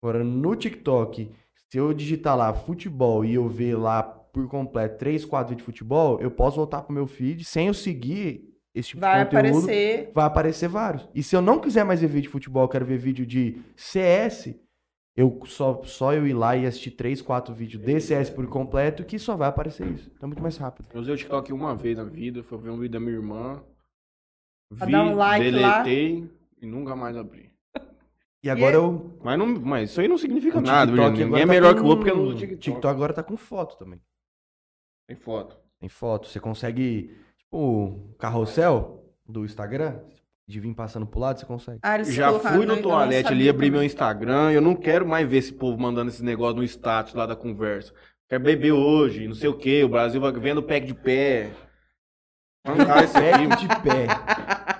[0.00, 1.30] Agora, no TikTok
[1.70, 5.72] se eu digitar lá futebol e eu ver lá por completo três, quatro vídeos de
[5.72, 9.58] futebol, eu posso voltar pro meu feed sem eu seguir esse tipo vai de conteúdo.
[9.58, 10.12] Aparecer...
[10.14, 11.08] Vai aparecer vários.
[11.14, 13.60] E se eu não quiser mais ver vídeo de futebol, eu quero ver vídeo de
[13.76, 14.54] CS,
[15.16, 19.04] eu só, só eu ir lá e assistir três, quatro vídeos de CS por completo,
[19.04, 20.10] que só vai aparecer isso.
[20.14, 20.88] Então é muito mais rápido.
[20.94, 23.62] Eu usei o TikTok uma vez na vida, foi ver um vídeo da minha irmã.
[24.70, 26.28] Vi, um like deletei lá.
[26.62, 27.50] e nunca mais abri.
[28.42, 29.18] E agora e eu.
[29.22, 31.80] Mas, não, mas isso aí não significa nada, Ninguém é tá melhor com...
[31.80, 32.60] que o outro porque no TikTok.
[32.60, 34.00] TikTok agora tá com foto também.
[35.06, 35.58] Tem foto.
[35.80, 36.28] Tem foto.
[36.28, 37.16] Você consegue.
[37.38, 40.00] Tipo, carrossel do Instagram.
[40.46, 41.78] De vir passando pro lado, você consegue.
[41.82, 44.50] Ah, Já fui no toalete ali, abri meu Instagram.
[44.50, 47.92] Eu não quero mais ver esse povo mandando esse negócio no status lá da conversa.
[48.30, 49.84] Quer beber hoje, não sei o que.
[49.84, 51.50] O Brasil vai vendo pack de pé.
[52.64, 54.06] Arrancar de pé.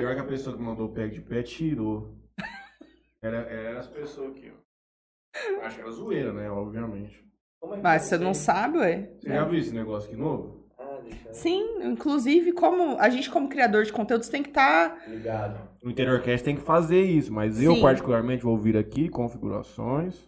[0.00, 2.14] Pior que a pessoa que mandou o pack de pé tirou.
[3.22, 5.66] Era, era as pessoas aqui, ó.
[5.66, 6.50] Acho que era zoeira, né?
[6.50, 7.22] Obviamente.
[7.62, 9.10] É Mas você não sabe, ué?
[9.20, 10.64] Você já viu esse negócio aqui novo?
[10.78, 10.98] Ah,
[11.30, 14.98] Sim, inclusive, como a gente, como criador de conteúdos, tem que estar.
[14.98, 15.06] Tá...
[15.06, 15.68] Ligado.
[15.82, 17.66] No InteriorCast tem que fazer isso, mas Sim.
[17.66, 20.26] eu, particularmente, vou vir aqui, configurações.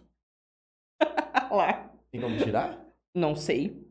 [1.49, 1.91] Lá.
[2.11, 2.79] Tem como tirar?
[3.15, 3.82] Não sei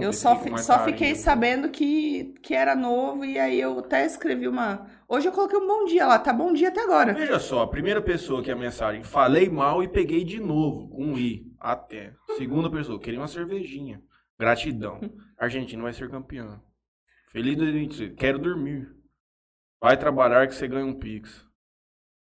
[0.00, 4.46] eu só, fi, só fiquei sabendo que, que era novo e aí eu até escrevi
[4.46, 4.86] uma.
[5.08, 7.14] Hoje eu coloquei um bom dia lá, tá bom dia até agora.
[7.14, 11.04] Veja só, a primeira pessoa que a mensagem, falei mal e peguei de novo, com
[11.04, 12.14] um I, até.
[12.36, 14.02] Segunda pessoa, queria uma cervejinha.
[14.38, 15.00] Gratidão.
[15.38, 16.60] Argentina vai ser campeã.
[17.30, 18.14] Feliz 2023.
[18.16, 18.94] Quero dormir.
[19.80, 21.46] Vai trabalhar que você ganha um Pix.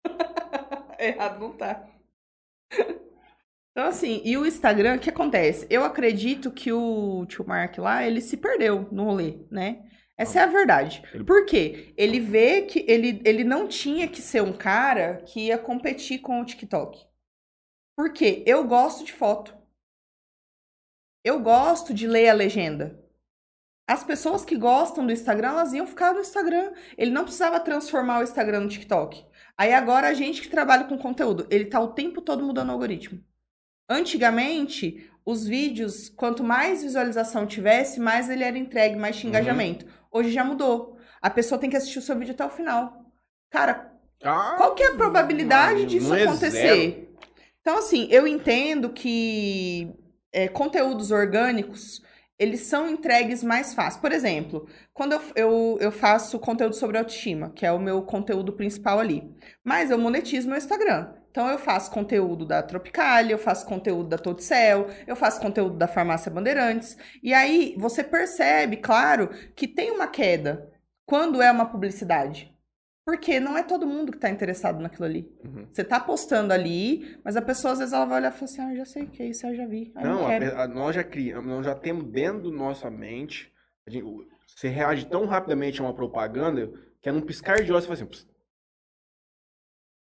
[0.99, 1.87] Errado não tá.
[3.79, 5.65] Então, assim, e o Instagram, o que acontece?
[5.71, 9.89] Eu acredito que o tio Mark lá, ele se perdeu no rolê, né?
[10.17, 11.01] Essa é a verdade.
[11.25, 11.95] Por quê?
[11.97, 16.41] Ele vê que ele, ele não tinha que ser um cara que ia competir com
[16.41, 17.07] o TikTok.
[17.97, 18.43] Por quê?
[18.45, 19.57] Eu gosto de foto.
[21.23, 23.01] Eu gosto de ler a legenda.
[23.87, 26.73] As pessoas que gostam do Instagram, elas iam ficar no Instagram.
[26.97, 29.25] Ele não precisava transformar o Instagram no TikTok.
[29.57, 32.73] Aí agora a gente que trabalha com conteúdo, ele tá o tempo todo mudando o
[32.73, 33.23] algoritmo.
[33.89, 39.39] Antigamente, os vídeos, quanto mais visualização tivesse, mais ele era entregue, mais tinha uhum.
[39.39, 39.86] engajamento.
[40.10, 40.98] Hoje já mudou.
[41.20, 43.05] A pessoa tem que assistir o seu vídeo até o final.
[43.51, 43.93] Cara,
[44.23, 47.15] ah, qual que é a probabilidade disso é acontecer?
[47.60, 49.93] Então, assim, eu entendo que
[50.32, 52.02] é, conteúdos orgânicos,
[52.39, 54.01] eles são entregues mais fácil.
[54.01, 58.52] Por exemplo, quando eu, eu, eu faço conteúdo sobre autoestima, que é o meu conteúdo
[58.52, 59.28] principal ali,
[59.65, 61.12] mas eu monetizo meu Instagram.
[61.39, 65.86] Então eu faço conteúdo da Tropicalia, eu faço conteúdo da Totcel, eu faço conteúdo da
[65.86, 66.98] Farmácia Bandeirantes.
[67.23, 70.69] E aí você percebe, claro, que tem uma queda
[71.06, 72.52] quando é uma publicidade.
[73.06, 75.32] Porque não é todo mundo que está interessado naquilo ali.
[75.44, 75.69] Uhum.
[75.73, 78.60] Você está postando ali, mas a pessoa às vezes ela vai olhar e falar assim:
[78.60, 79.93] ah, eu já sei o que é isso, eu já vi.
[79.94, 83.52] Eu Não, não a nós já criamos, nós já temos dentro da nossa mente.
[83.86, 84.05] a gente-
[84.56, 86.69] você reage tão rapidamente a uma propaganda
[87.01, 88.27] que é num piscar de olhos você fala assim.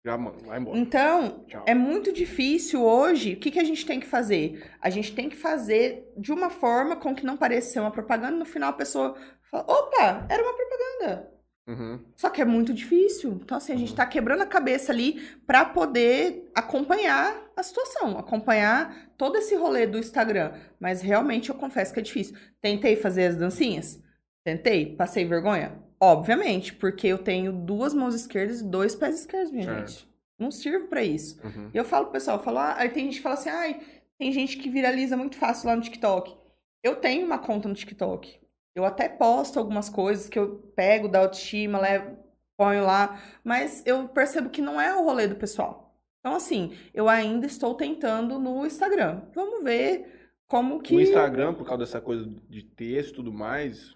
[0.06, 0.78] Já, vai embora.
[0.78, 1.64] Então, Tchau.
[1.66, 3.34] é muito difícil hoje.
[3.34, 4.64] O que, que a gente tem que fazer?
[4.80, 8.38] A gente tem que fazer de uma forma com que não pareça ser uma propaganda.
[8.38, 9.16] No final, a pessoa
[9.50, 11.32] fala: opa, era uma propaganda.
[11.68, 12.00] Uhum.
[12.16, 13.40] Só que é muito difícil.
[13.44, 19.10] Então, assim, a gente tá quebrando a cabeça ali para poder acompanhar a situação, acompanhar
[19.18, 20.54] todo esse rolê do Instagram.
[20.80, 22.38] Mas realmente eu confesso que é difícil.
[22.62, 24.00] Tentei fazer as dancinhas?
[24.44, 24.96] Tentei.
[24.96, 25.84] Passei vergonha?
[26.00, 29.90] Obviamente, porque eu tenho duas mãos esquerdas e dois pés esquerdos, minha Certo.
[29.90, 30.16] gente.
[30.38, 31.40] Não sirvo para isso.
[31.44, 31.70] Uhum.
[31.74, 33.82] E eu falo pro pessoal, eu falo, ah, aí tem gente que fala assim, ai,
[34.18, 36.36] tem gente que viraliza muito fácil lá no TikTok.
[36.84, 38.40] Eu tenho uma conta no TikTok.
[38.76, 42.18] Eu até posto algumas coisas que eu pego da autoestima, levo,
[42.58, 45.96] ponho lá, mas eu percebo que não é o rolê do pessoal.
[46.20, 49.22] Então, assim, eu ainda estou tentando no Instagram.
[49.34, 50.96] Vamos ver como que.
[50.96, 53.96] O Instagram, por causa dessa coisa de texto e tudo mais,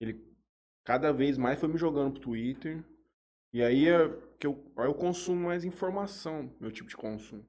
[0.00, 0.27] ele
[0.88, 2.82] cada vez mais foi me jogando pro Twitter.
[3.52, 4.08] E aí é
[4.38, 7.44] que eu, eu consumo mais informação, meu tipo de consumo.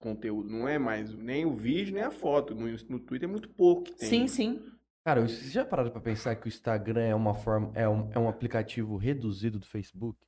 [0.00, 0.48] Conteúdo.
[0.48, 2.54] Não é mais nem o vídeo, nem a foto.
[2.54, 4.08] No, no Twitter é muito pouco que tem.
[4.08, 4.62] Sim, sim.
[5.04, 8.18] Cara, vocês já pararam pra pensar que o Instagram é uma forma, é um, é
[8.18, 10.18] um aplicativo reduzido do Facebook?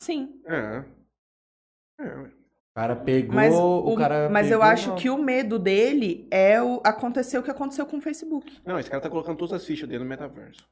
[0.00, 0.40] Sim.
[0.46, 0.84] É.
[2.00, 2.06] É.
[2.06, 2.30] O
[2.74, 4.96] cara pegou, Mas, o, o- cara mas eu pegou, acho não.
[4.96, 8.60] que o medo dele é o acontecer o que aconteceu com o Facebook.
[8.64, 10.68] Não, esse cara tá colocando todas as fichas dele no metaverso.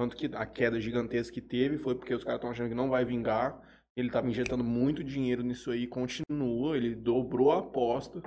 [0.00, 2.88] Tanto que a queda gigantesca que teve foi porque os caras estão achando que não
[2.88, 3.60] vai vingar.
[3.94, 8.22] Ele tava injetando muito dinheiro nisso aí, continua, ele dobrou a aposta.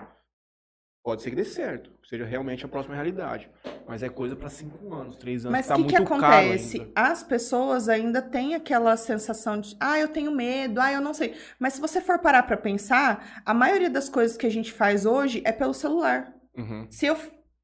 [1.03, 3.49] Pode ser que dê certo, seja realmente a próxima realidade.
[3.87, 6.91] Mas é coisa pra cinco anos, três anos, Mas o tá que, que acontece?
[6.93, 11.33] As pessoas ainda têm aquela sensação de, ah, eu tenho medo, ah, eu não sei.
[11.57, 15.07] Mas se você for parar pra pensar, a maioria das coisas que a gente faz
[15.07, 16.35] hoje é pelo celular.
[16.55, 16.85] Uhum.
[16.91, 17.17] Se eu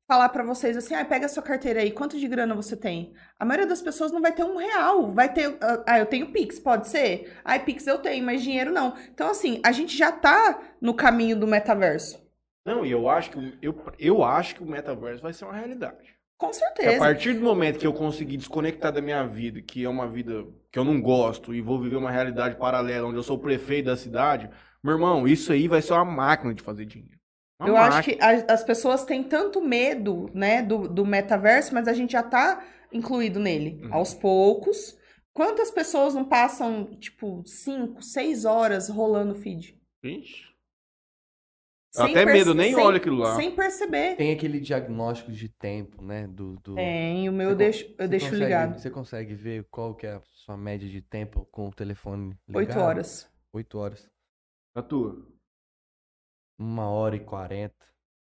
[0.10, 3.14] falar pra vocês assim, ah, pega a sua carteira aí, quanto de grana você tem?
[3.38, 6.31] A maioria das pessoas não vai ter um real, vai ter, ah, ah, eu tenho
[6.31, 7.31] Pix, pode ser?
[7.45, 8.95] Ah, Pix eu tenho, mas dinheiro não.
[9.14, 12.19] Então, assim, a gente já tá no caminho do metaverso.
[12.65, 16.18] Não, e eu acho que eu, eu acho que o metaverso vai ser uma realidade.
[16.40, 16.98] Com Que a certeza.
[16.98, 20.80] partir do momento que eu conseguir desconectar da minha vida, que é uma vida que
[20.80, 23.95] eu não gosto, e vou viver uma realidade paralela, onde eu sou o prefeito da
[23.95, 24.49] cidade,
[24.84, 27.19] meu irmão, isso aí vai ser uma máquina de fazer dinheiro.
[27.60, 28.18] Uma Eu acho máquina.
[28.18, 32.23] que a- as pessoas têm tanto medo, né, do, do metaverso, mas a gente já
[32.23, 33.94] tá incluído nele, Uhum.
[33.94, 34.98] aos poucos.
[35.34, 39.77] Quantas pessoas não passam, tipo, cinco, seis horas rolando o feed?
[41.95, 43.36] Eu Sem até medo, nem sem- olho aquilo lá.
[43.36, 44.15] Sem perceber.
[44.15, 46.27] Tem aquele diagnóstico de tempo, né?
[46.27, 46.76] Do, do...
[46.76, 48.80] Tem, o meu Você eu deixo, eu deixo consegue- ligado.
[48.80, 52.57] Você consegue ver qual que é a sua média de tempo com o telefone ligado?
[52.68, 53.30] Oito horas.
[53.53, 54.07] Oito horas.
[54.76, 55.27] A tua?
[56.60, 57.73] Uma hora e quarenta.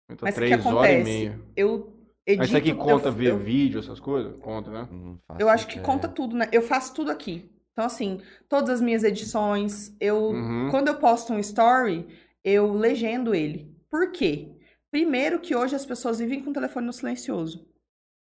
[0.07, 1.03] Tá Mas o que três horas e acontece?
[1.03, 1.41] meia.
[1.55, 1.93] Eu
[2.25, 2.39] edito...
[2.39, 4.35] Mas isso aqui conta eu, ver eu, vídeo, essas coisas?
[4.41, 4.89] Conta, né?
[5.37, 5.85] Eu acho que ideia.
[5.85, 6.49] conta tudo, né?
[6.51, 7.51] Eu faço tudo aqui.
[7.71, 10.69] Então, assim, todas as minhas edições, eu Uhum.
[10.71, 12.07] Quando eu posto um story,
[12.43, 13.75] eu legendo ele.
[13.89, 14.51] Por quê?
[14.89, 17.67] Primeiro que hoje as pessoas vivem com o telefone no silencioso.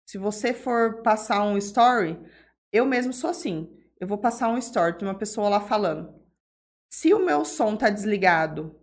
[0.06, 2.18] Se você for passar um story,
[2.72, 3.70] eu mesmo sou assim.
[4.00, 6.12] Eu vou passar um story de uma pessoa lá falando.
[6.90, 8.74] Se o meu som tá desligado,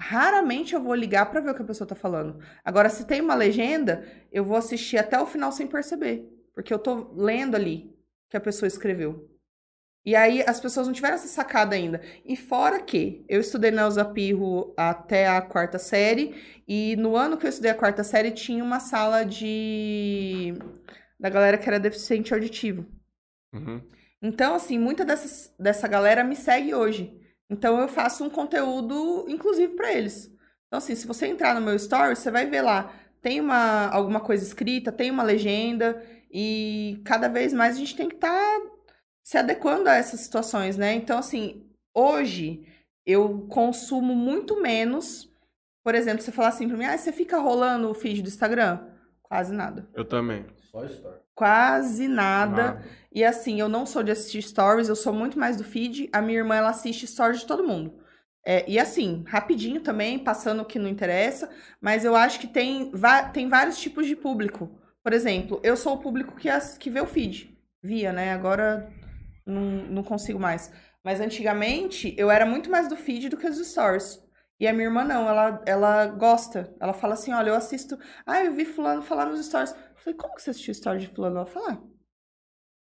[0.00, 2.38] raramente eu vou ligar pra ver o que a pessoa tá falando.
[2.64, 6.78] Agora, se tem uma legenda, eu vou assistir até o final sem perceber, porque eu
[6.78, 7.94] tô lendo ali
[8.30, 9.28] que a pessoa escreveu.
[10.04, 12.00] E aí as pessoas não tiveram essa sacada ainda.
[12.24, 16.34] E fora que eu estudei na Elza Pirro até a quarta série,
[16.66, 20.54] e no ano que eu estudei a quarta série tinha uma sala de
[21.20, 22.86] da galera que era deficiente auditivo.
[23.52, 23.82] Uhum.
[24.22, 27.20] Então, assim, muita dessas, dessa galera me segue hoje.
[27.50, 30.26] Então, eu faço um conteúdo inclusive para eles.
[30.66, 32.92] Então, assim, se você entrar no meu story, você vai ver lá.
[33.22, 36.02] Tem uma, alguma coisa escrita, tem uma legenda.
[36.30, 38.60] E cada vez mais a gente tem que estar
[39.22, 40.94] se adequando a essas situações, né?
[40.94, 42.66] Então, assim, hoje
[43.04, 45.30] eu consumo muito menos.
[45.82, 48.86] Por exemplo, você falar assim pra mim, ah, você fica rolando o feed do Instagram?
[49.22, 49.88] Quase nada.
[49.94, 50.46] Eu também.
[50.70, 51.20] Só story.
[51.38, 52.62] Quase nada.
[52.72, 52.82] Nada.
[53.12, 56.08] E assim, eu não sou de assistir stories, eu sou muito mais do feed.
[56.12, 57.94] A minha irmã, ela assiste stories de todo mundo.
[58.44, 61.48] É, e assim, rapidinho também, passando o que não interessa,
[61.80, 62.90] mas eu acho que tem,
[63.32, 64.70] tem vários tipos de público.
[65.02, 67.56] Por exemplo, eu sou o público que, as- que vê o feed.
[67.82, 68.32] Via, né?
[68.32, 68.90] Agora
[69.46, 70.72] não, não consigo mais.
[71.04, 74.22] Mas antigamente eu era muito mais do feed do que os stories.
[74.60, 76.74] E a minha irmã não, ela, ela gosta.
[76.80, 77.98] Ela fala assim: olha, eu assisto.
[78.26, 79.74] Ah, eu vi Fulano falar nos stories.
[80.08, 81.36] Eu falei, como que você assistiu o story de Fulano?
[81.36, 81.78] Ela fala, ah,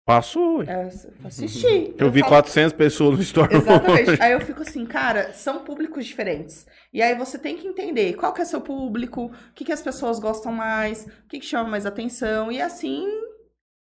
[0.04, 0.64] Passou.
[0.64, 1.94] é, eu assisti.
[1.98, 3.56] Eu vi falo, 400 pessoas no story.
[3.56, 4.10] Exatamente.
[4.22, 6.66] Aí eu fico assim, cara, são públicos diferentes.
[6.92, 9.82] E aí você tem que entender qual que é seu público, o que, que as
[9.82, 13.08] pessoas gostam mais, o que, que chama mais atenção, e assim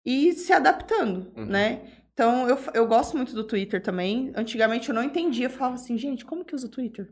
[0.04, 1.46] ir se adaptando, Uhum.
[1.46, 1.80] né?
[2.12, 4.30] Então, eu, eu gosto muito do Twitter também.
[4.36, 7.10] Antigamente eu não entendia, eu falava assim, gente, como que usa o Twitter?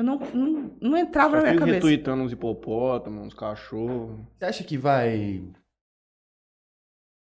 [0.00, 1.86] Eu não, não, não entrava na minha fico cabeça.
[1.86, 4.18] retweetando uns hipopótamos, uns cachorros.
[4.38, 5.44] Você acha que vai.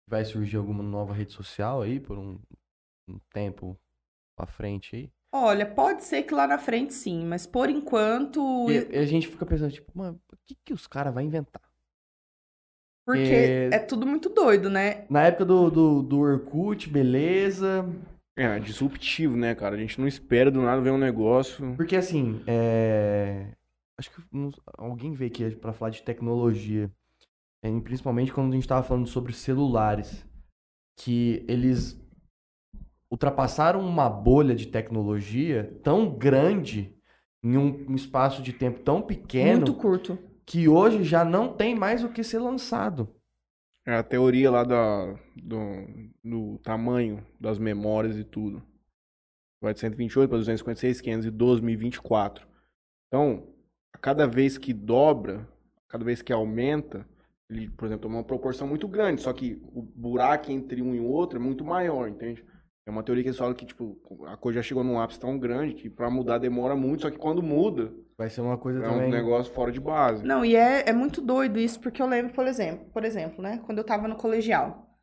[0.09, 2.39] Vai surgir alguma nova rede social aí por um,
[3.09, 3.79] um tempo
[4.37, 5.11] pra frente aí?
[5.33, 8.41] Olha, pode ser que lá na frente sim, mas por enquanto.
[8.71, 11.63] E, a gente fica pensando, tipo, mano, o que, que os caras vão inventar?
[13.07, 13.71] Porque É.
[13.75, 15.07] é tudo muito doido, né?
[15.09, 17.85] Na época do, do, do Orkut, beleza.
[18.37, 19.77] É, disruptivo, né, cara?
[19.77, 21.75] A gente não espera do nada ver um negócio.
[21.75, 23.55] Porque assim, é...
[23.99, 24.23] acho que
[24.77, 26.91] alguém veio aqui pra falar de tecnologia.
[27.65, 30.25] É, e principalmente quando a gente tava falando sobre celulares.
[30.99, 31.99] Que eles
[33.11, 36.95] ultrapassaram uma bolha de tecnologia tão grande
[37.43, 40.19] em um, um espaço de tempo tão pequeno Muito curto.
[40.45, 43.15] que hoje já não tem mais o que ser lançado.
[43.87, 45.61] É a teoria lá da, do,
[46.25, 48.61] do tamanho das memórias e tudo.
[49.63, 52.47] Vai de 128 para 256, 512, 1024.
[53.07, 53.47] Então,
[53.93, 55.49] a cada vez que dobra,
[55.89, 57.09] cada vez que aumenta,
[57.49, 61.01] ele, por exemplo, toma uma proporção muito grande, só que o buraco entre um e
[61.01, 62.45] outro é muito maior, entende?
[62.85, 63.97] É uma teoria que eles falam que, tipo,
[64.27, 67.19] a coisa já chegou num ápice tão grande que para mudar demora muito, só que
[67.19, 69.11] quando muda, Vai ser uma coisa é um também.
[69.11, 70.25] negócio fora de base.
[70.25, 73.61] Não, e é, é muito doido isso, porque eu lembro, por exemplo, por exemplo, né,
[73.67, 74.99] quando eu tava no colegial,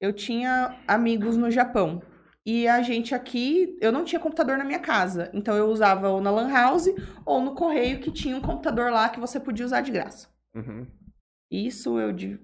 [0.00, 2.02] eu tinha amigos no Japão.
[2.46, 5.30] E a gente aqui, eu não tinha computador na minha casa.
[5.34, 6.86] Então eu usava ou na Lan House
[7.24, 10.28] ou no correio que tinha um computador lá que você podia usar de graça.
[10.54, 10.86] Uhum.
[11.50, 12.38] Isso eu de,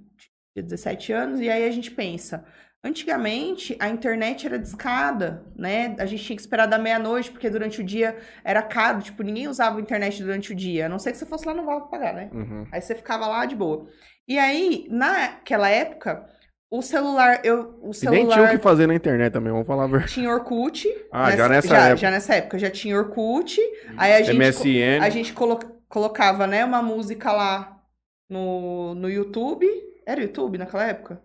[0.57, 2.45] de 17 anos, e aí a gente pensa.
[2.85, 5.95] Antigamente, a internet era discada, né?
[6.01, 9.01] A gente tinha que esperar da meia-noite, porque durante o dia era caro.
[9.01, 10.87] Tipo, ninguém usava a internet durante o dia.
[10.87, 12.29] A não ser que você fosse lá no Val pagar, né?
[12.33, 12.67] Uhum.
[12.73, 13.87] Aí você ficava lá de boa.
[14.27, 16.27] E aí, naquela época,
[16.69, 17.41] o celular...
[17.45, 19.87] Eu, o E celular nem tinha o que fazer na internet também, vamos falar a
[19.87, 20.13] verdade.
[20.13, 20.89] tinha Orkut.
[21.13, 21.97] Ah, já nessa já, época.
[21.99, 22.59] Já nessa época.
[22.59, 23.61] Já tinha Orkut.
[23.97, 24.37] Aí a gente...
[24.37, 25.01] MSN.
[25.05, 27.81] A gente colo- colocava, né, uma música lá
[28.29, 29.67] no, no YouTube.
[30.05, 31.23] Era YouTube naquela época?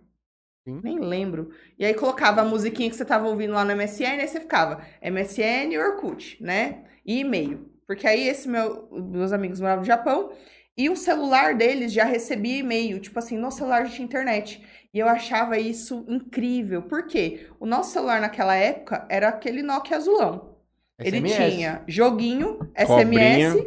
[0.68, 0.80] Sim.
[0.84, 1.50] Nem lembro.
[1.78, 4.82] E aí colocava a musiquinha que você tava ouvindo lá no MSN, aí você ficava
[5.02, 6.84] MSN e Orkut, né?
[7.06, 7.68] E e-mail.
[7.86, 10.30] Porque aí esse meu, meus amigos moravam no Japão
[10.76, 13.00] e o celular deles já recebia e-mail.
[13.00, 14.62] Tipo assim, no celular já tinha internet.
[14.92, 16.82] E eu achava isso incrível.
[16.82, 17.48] Por quê?
[17.58, 20.56] O nosso celular naquela época era aquele Nokia azulão.
[20.98, 21.36] Ele SMS.
[21.54, 23.50] tinha joguinho, Cobrinha.
[23.50, 23.66] SMS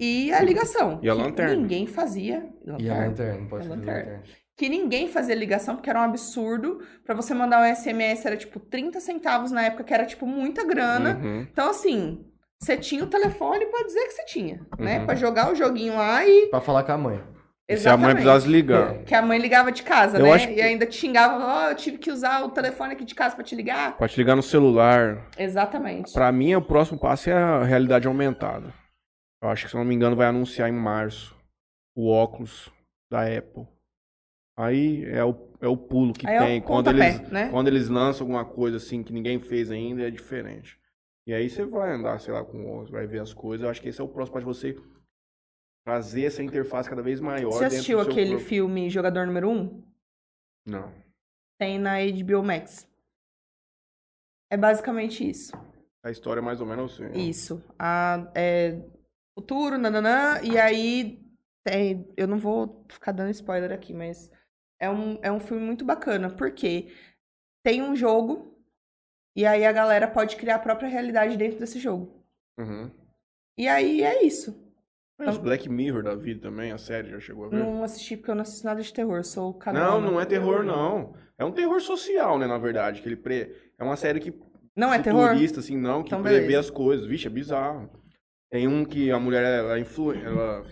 [0.00, 0.98] e a ligação.
[1.02, 1.54] E a lanterna.
[1.56, 2.48] Ninguém fazia.
[2.66, 3.06] E a Lanterna.
[3.06, 4.22] lanterna, não pode A fazer lanterna.
[4.56, 6.80] Que ninguém fazia ligação, porque era um absurdo.
[7.04, 10.64] Pra você mandar um SMS era tipo 30 centavos na época, que era tipo muita
[10.64, 11.16] grana.
[11.20, 11.40] Uhum.
[11.50, 12.24] Então, assim,
[12.62, 15.00] você tinha o telefone pra dizer que você tinha, né?
[15.00, 15.06] Uhum.
[15.06, 16.46] Pra jogar o joguinho lá e.
[16.46, 17.24] Pra falar com a mãe.
[17.68, 18.98] E se a mãe precisasse ligar.
[19.04, 20.46] Que a mãe ligava de casa, Eu né?
[20.46, 23.34] que- E ainda te xingava, ó, eu tive que usar o telefone aqui de casa
[23.34, 23.96] pra te ligar.
[23.96, 25.26] Pode ligar no celular.
[25.38, 26.12] Exatamente.
[26.12, 28.72] Pra mim, o próximo passo é a realidade aumentada.
[29.42, 31.34] Eu acho que, se não me engano, vai anunciar em março
[31.96, 32.70] o óculos
[33.10, 33.66] da Apple.
[34.56, 36.60] Aí é o, é o pulo que Aí é tem.
[36.62, 37.50] Quando pontapé, eles, né?
[37.50, 40.78] quando eles lançam alguma coisa assim que ninguém fez ainda, é diferente.
[41.26, 43.64] E aí você vai andar, sei lá, com o óculos, vai ver as coisas.
[43.64, 44.76] Eu acho que esse é o próximo de você
[45.84, 47.50] trazer essa interface cada vez maior.
[47.50, 49.82] Você assistiu aquele próprio- filme Jogador Número 1?
[50.66, 50.92] Não.
[51.58, 52.86] Tem na HBO Max.
[54.50, 55.52] É basicamente isso.
[56.04, 57.28] A história é mais ou menos assim.
[57.28, 57.62] Isso.
[57.78, 58.78] A, é,
[59.38, 61.24] futuro, nananã, e aí
[61.66, 64.30] tem, eu não vou ficar dando spoiler aqui, mas
[64.78, 66.88] é um, é um filme muito bacana, porque
[67.62, 68.54] tem um jogo
[69.36, 72.24] e aí a galera pode criar a própria realidade dentro desse jogo.
[72.58, 72.90] Uhum.
[73.58, 74.62] E aí é isso.
[75.18, 77.56] Mas Black Mirror da vida também, a série já chegou a ver?
[77.56, 80.00] Não assisti porque eu não assisto nada de terror, sou Não, cagona.
[80.00, 81.14] não é terror, não.
[81.38, 83.00] É um terror social, né, na verdade.
[83.00, 83.54] Que ele pre...
[83.78, 84.32] É uma série que.
[84.76, 85.30] Não é terror?
[85.30, 86.60] assim, não, que Então, prevê beleza.
[86.60, 87.06] as coisas.
[87.06, 87.88] Vixe, é bizarro.
[88.50, 90.20] Tem um que a mulher, ela influi.
[90.20, 90.64] Ela...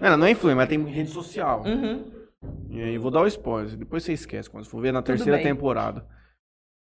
[0.00, 1.62] ela não é mas tem rede social.
[1.64, 2.21] Uhum.
[2.70, 3.76] E aí, vou dar o spoiler.
[3.76, 6.06] Depois você esquece quando for ver na terceira temporada.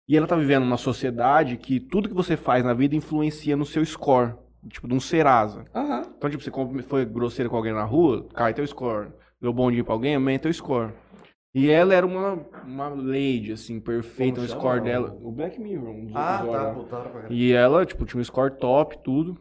[0.07, 3.65] E ela tá vivendo numa sociedade que tudo que você faz na vida influencia no
[3.65, 4.35] seu score.
[4.69, 5.65] Tipo, de um Serasa.
[5.73, 6.01] Aham.
[6.17, 9.09] Então, tipo, você foi grosseiro com alguém na rua, cai teu score.
[9.41, 10.93] Deu bom dia pra alguém, aumenta teu score.
[11.53, 14.59] E ela era uma, uma lady, assim, perfeita, o chama?
[14.59, 15.17] score dela.
[15.21, 16.73] O Black Mirror, um dos Ah, tá, lá.
[16.73, 17.33] putaram pra caralho.
[17.33, 19.37] E ela, tipo, tinha um score top, tudo.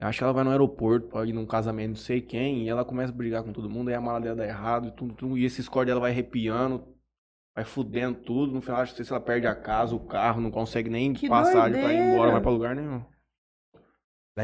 [0.00, 2.86] Acho que ela vai no aeroporto pra ir num casamento, não sei quem, e ela
[2.86, 5.36] começa a brigar com todo mundo, aí a mala dela dá errado, e tudo, tudo,
[5.36, 6.88] e esse score dela vai arrepiando,
[7.54, 8.52] vai fudendo tudo.
[8.52, 10.88] No final, acho que não sei se ela perde a casa, o carro, não consegue
[10.88, 12.04] nem Que passar pra ir doideira.
[12.14, 13.04] embora, não vai pra lugar nenhum.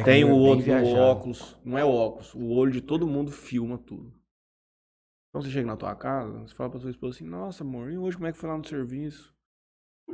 [0.04, 1.58] Tem o outro, o óculos.
[1.64, 2.34] Não é o óculos.
[2.34, 4.12] O olho de todo mundo filma tudo.
[5.30, 7.98] Então você chega na tua casa, você fala pra sua esposa assim, nossa, amor, e
[7.98, 9.35] hoje como é que foi lá no serviço?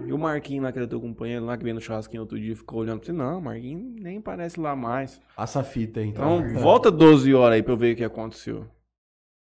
[0.07, 2.57] E o Marquinhos lá, que era teu companheiro lá, que veio no churrasquinho outro dia,
[2.57, 5.21] ficou olhando pra você, não, Marquinhos nem parece lá mais.
[5.37, 6.41] Passa a fita aí, então.
[6.41, 8.67] Então, volta 12 horas aí pra eu ver o que aconteceu.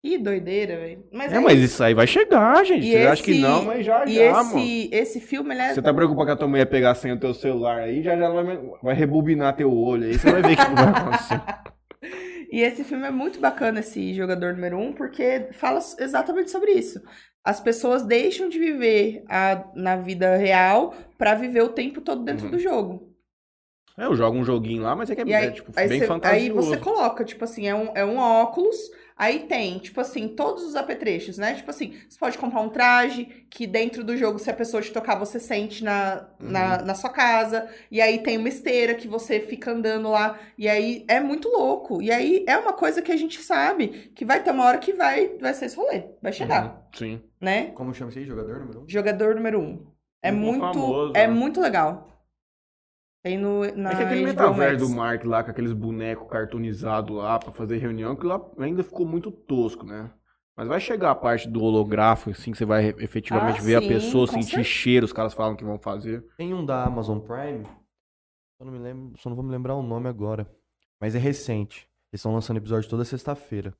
[0.04, 1.06] Ih, doideira, velho.
[1.14, 2.86] Mas É, mas isso aí vai chegar, gente.
[2.88, 4.58] E Você acha que esse- não, mas já, E já, mano.
[4.60, 5.74] esse, esse filme, ele é.
[5.74, 8.18] Você tá preocupado que a tua mulher pegar a senha do teu celular aí, já
[8.18, 10.90] já ela vai, vai rebobinar teu olho aí, você vai ver o que que vai
[10.90, 11.42] acontecer.
[12.54, 17.00] E esse filme é muito bacana, esse jogador número um, porque fala exatamente sobre isso.
[17.44, 22.46] As pessoas deixam de viver a, na vida real pra viver o tempo todo dentro
[22.46, 22.52] Uhum.
[22.52, 23.12] do jogo.
[23.98, 26.02] É, eu jogo um joguinho lá, mas é que é, aí, é, tipo, aí, bem
[26.02, 26.70] aí fantasioso.
[26.70, 28.78] você coloca, tipo assim, é um, é um óculos,
[29.24, 31.54] aí tem, tipo assim, todos os apetrechos, né?
[31.54, 34.92] Tipo assim, você pode comprar um traje que dentro do jogo, se a pessoa te
[34.92, 36.86] tocar, você sente na, na, Uhum.
[36.86, 37.70] na sua casa.
[37.92, 40.40] E aí tem uma esteira que você fica andando lá.
[40.58, 42.02] E aí é muito louco.
[42.02, 44.94] E aí é uma coisa que a gente sabe que vai ter uma hora que
[44.94, 46.04] vai, vai ser esse rolê.
[46.22, 47.22] Vai chegar, Uhum, Sim.
[47.40, 47.72] né?
[47.76, 48.26] Como chama isso aí?
[48.26, 48.90] Jogador número um?
[48.90, 49.86] Jogador número um.
[50.24, 51.34] É Muito muito, famoso, é né?
[51.34, 52.11] muito legal.
[53.24, 57.38] Tem no, na é que aquele metaverso do Mark lá, com aqueles bonecos cartoonizados lá
[57.38, 60.10] pra fazer reunião, que lá ainda ficou muito tosco, né?
[60.58, 63.82] Mas vai chegar a parte do holográfico, assim, que você vai efetivamente Ah, ver a
[63.82, 64.70] sim, pessoa, com sentir certeza.
[64.70, 66.26] cheiro, os caras falam que vão fazer.
[66.38, 67.66] Tem um da Amazon Prime.
[68.60, 70.48] Eu não me lembro, só não vou me lembrar o nome agora.
[71.00, 71.88] Mas é recente.
[72.12, 73.74] Eles estão lançando episódio toda sexta-feira.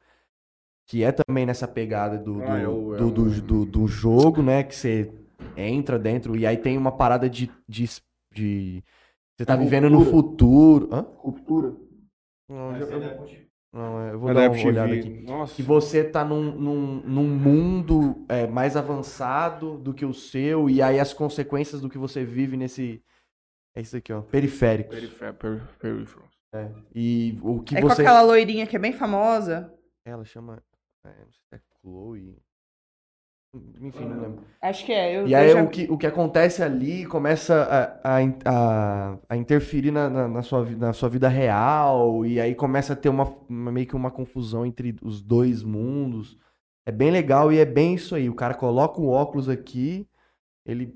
[0.88, 3.88] Que é também nessa pegada do, do, Ah, é o- é do, do, do- do
[3.88, 4.64] jogo, né?
[4.64, 5.12] Que você
[5.56, 7.52] entra dentro e aí tem uma parada de.
[7.68, 7.88] de,
[8.34, 8.84] de-
[9.38, 10.90] você tá É vivendo no futuro.
[10.92, 11.02] Hã?
[11.18, 11.76] Ruptura.
[12.50, 13.50] Não, Vai eu, Apple.
[13.74, 15.10] não, eu vou É dar da uma olhada aqui.
[15.22, 15.56] Nossa.
[15.56, 20.82] Que você tá num, num, num mundo é, mais avançado do que o seu, e
[20.82, 23.02] aí as consequências do que você vive nesse.
[23.76, 24.22] É isso aqui, ó.
[24.22, 24.94] Periféricos.
[24.96, 26.28] Perifé- per- Peripheral.
[26.54, 26.70] É.
[26.94, 27.96] E o que É você.
[27.96, 29.74] com aquela loirinha que é bem famosa.
[30.06, 30.62] Ela chama.
[31.06, 32.38] É, não sei se é Chloe.
[33.82, 34.44] Enfim, não lembro.
[34.62, 35.18] Acho que é.
[35.18, 39.18] Eu, E eu aí já- o, que, o que acontece ali começa a, a, a,
[39.30, 43.10] a interferir na, na, na sua, na sua vida real, e aí começa a ter
[43.10, 46.38] uma, uma- meio que uma confusão entre os dois mundos.
[46.86, 48.30] É bem legal e é bem isso aí.
[48.30, 50.08] O cara coloca o óculos aqui,
[50.66, 50.94] ele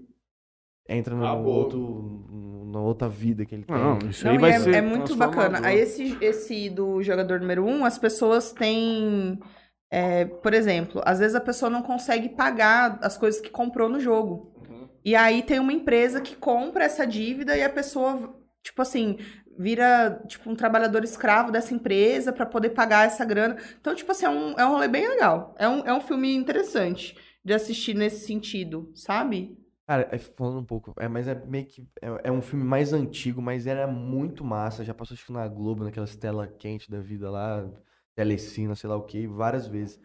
[0.87, 1.53] entra no Acabou.
[1.53, 2.25] outro,
[2.71, 3.75] na outra vida que ele tem.
[3.75, 5.59] Não, isso Não, aí e vai é, ser é muito bacana.
[5.63, 9.39] Aí esse, esse do jogador número um, as pessoas têm.
[9.89, 13.99] É, por exemplo, às vezes a pessoa não consegue pagar as coisas que comprou no
[13.99, 14.53] jogo.
[14.69, 14.89] Uhum.
[15.03, 19.17] E aí tem uma empresa que compra essa dívida e a pessoa, tipo assim,
[19.57, 23.57] vira tipo um trabalhador escravo dessa empresa pra poder pagar essa grana.
[23.79, 25.55] Então, tipo assim, é um, é um rolê bem legal.
[25.57, 29.57] É um, é um filme interessante de assistir nesse sentido, sabe?
[29.87, 31.87] Cara, é, falando um pouco, é, mas é meio que.
[32.01, 34.83] É, é um filme mais antigo, mas era muito massa.
[34.83, 37.69] Já passou acho que na Globo, naquelas tela quente da vida lá,
[38.15, 39.99] Telecina, sei lá o que, várias vezes.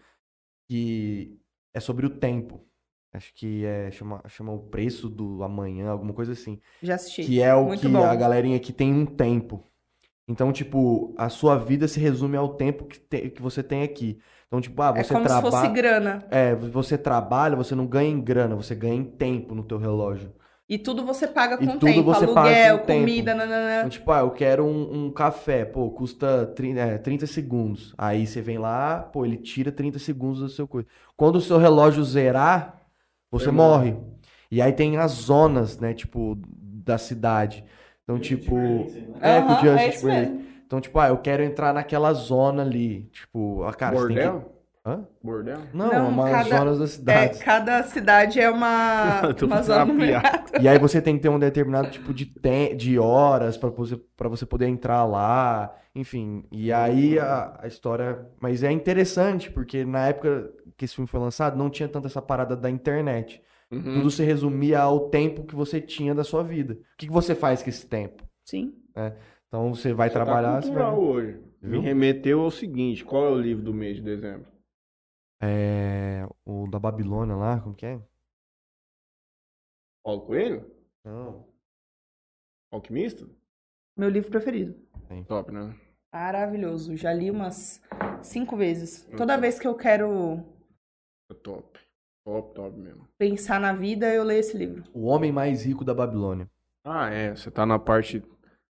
[0.68, 1.38] Que
[1.74, 2.64] é sobre o tempo.
[3.12, 3.90] Acho que é.
[3.90, 6.60] Chama, chama o preço do amanhã, alguma coisa assim.
[6.82, 7.24] Já assisti.
[7.24, 8.04] Que é o Muito que bom.
[8.04, 9.64] a galerinha que tem um tempo.
[10.28, 14.20] Então, tipo, a sua vida se resume ao tempo que, te- que você tem aqui.
[14.46, 15.72] Então, tipo, ah, É você como se fosse trabalha.
[15.72, 16.26] grana.
[16.30, 20.32] É, você trabalha, você não ganha em grana, você ganha em tempo no teu relógio.
[20.70, 22.04] E tudo você paga E com tudo tempo.
[22.04, 23.00] você paga Aluguel, com tempo.
[23.00, 23.78] comida, nananã.
[23.78, 27.92] Então, tipo, ah, eu quero um, um café, pô, custa 30, é, 30 segundos.
[27.98, 30.86] Aí você vem lá, pô, ele tira 30 segundos do seu coisa.
[31.16, 32.80] Quando o seu relógio zerar,
[33.30, 33.96] você Você morre.
[34.50, 37.64] E aí tem as zonas, né, tipo, da cidade.
[38.04, 38.56] Então, tipo.
[39.20, 40.32] É, com o Justice é.
[40.66, 43.08] Então, tipo, ah, eu quero entrar naquela zona ali.
[43.12, 44.22] Tipo, ah, cara, você tem que.
[44.22, 44.52] Bordel?
[44.86, 45.06] Hã?
[45.22, 45.58] Bordel?
[45.74, 46.86] Não, Não, umas cada- zonas da É,
[47.28, 47.44] cidade.
[47.44, 50.58] cada cidade é uma, uma zona uma numerada.
[50.60, 53.96] E aí você tem que ter um determinado tipo de, te- de horas para você,
[54.16, 56.44] pra você poder entrar lá, enfim.
[56.50, 58.26] E aí a, a história.
[58.40, 62.22] Mas é interessante, porque na época que esse filme foi lançado, não tinha tanto essa
[62.22, 63.42] parada da internet.
[63.70, 63.82] Uhum.
[63.82, 66.72] Tudo se resumia ao tempo que você tinha da sua vida.
[66.72, 68.24] O que, que você faz com esse tempo?
[68.46, 68.72] Sim.
[69.46, 70.62] Então você vai Você tá trabalhar.
[70.62, 71.38] você vai- cultural hoje.
[71.62, 71.80] Me Viu?
[71.82, 74.46] remeteu ao seguinte: qual é o livro do mês de dezembro?
[75.42, 78.00] É, o da Babilônia lá, como que é?
[80.04, 80.70] Paulo Coelho?
[81.04, 81.46] Não.
[82.72, 83.26] Alquimista?
[83.96, 84.74] Meu livro preferido.
[85.26, 85.74] Top, né?
[86.12, 86.96] Maravilhoso.
[86.96, 87.80] Já li umas
[88.22, 89.04] cinco vezes.
[89.16, 90.38] Toda vez que eu quero
[91.30, 91.78] É top.
[92.24, 93.08] Top, top mesmo.
[93.18, 94.84] pensar na vida, eu leio esse livro.
[94.94, 96.48] O homem mais rico da Babilônia.
[96.84, 97.34] Ah, é.
[97.34, 98.20] Você tá na parte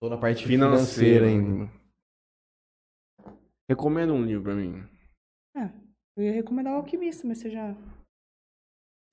[0.02, 1.64] Tô na parte financeira financeira ainda.
[1.64, 1.84] ainda.
[3.69, 4.84] Recomenda um livro pra mim.
[6.15, 7.76] Eu ia recomendar o Alquimista, mas você já.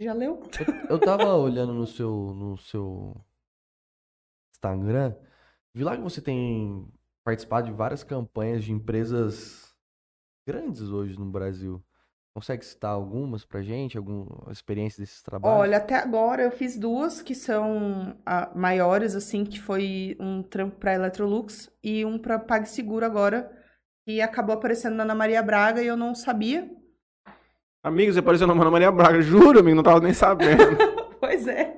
[0.01, 0.43] Já leu?
[0.89, 3.17] Eu tava olhando no seu, no seu
[4.55, 5.15] Instagram,
[5.75, 6.87] vi lá que você tem
[7.25, 9.75] participado de várias campanhas de empresas
[10.47, 11.83] grandes hoje no Brasil.
[12.35, 15.61] Consegue citar algumas pra gente, alguma experiência desses trabalhos?
[15.61, 20.77] Olha, até agora eu fiz duas que são ah, maiores, assim, que foi um trampo
[20.77, 23.51] pra Electrolux e um pra PagSeguro agora,
[24.07, 26.71] que acabou aparecendo na Ana Maria Braga e eu não sabia.
[27.83, 29.23] Amigo, você apareceu na Ana Maria Braga.
[29.23, 30.77] Juro, amigo, não tava nem sabendo.
[31.21, 31.77] Pois é.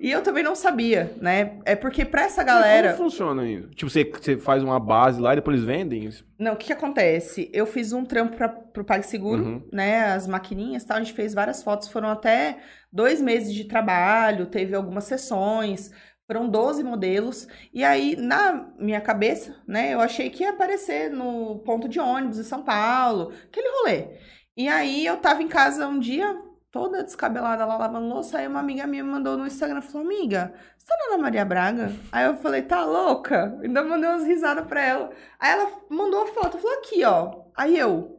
[0.00, 1.58] E eu também não sabia, né?
[1.64, 2.94] É porque pra essa Como galera.
[2.94, 3.68] funciona isso?
[3.70, 6.24] Tipo, você, você faz uma base lá e depois eles vendem isso?
[6.38, 7.50] Não, o que que acontece?
[7.52, 9.68] Eu fiz um trampo para pro PagSeguro, Uhum.
[9.72, 10.04] né?
[10.12, 12.58] As maquininhas e tal, a gente fez várias fotos, foram até
[12.92, 15.90] dois meses de trabalho, teve algumas sessões,
[16.28, 17.48] foram 12 modelos.
[17.74, 22.38] E aí, na minha cabeça, né, eu achei que ia aparecer no ponto de ônibus
[22.38, 24.10] em São Paulo, aquele rolê.
[24.56, 28.60] E aí eu tava em casa um dia, toda descabelada lá lavando louça, aí uma
[28.60, 31.92] amiga minha me mandou no Instagram, falou, amiga, você tá na Ana Maria Braga?
[32.10, 33.58] Aí eu falei, tá louca?
[33.62, 35.10] Ainda mandei umas risadas pra ela.
[35.38, 37.44] Aí ela mandou a foto, falou aqui, ó.
[37.54, 38.16] Aí eu,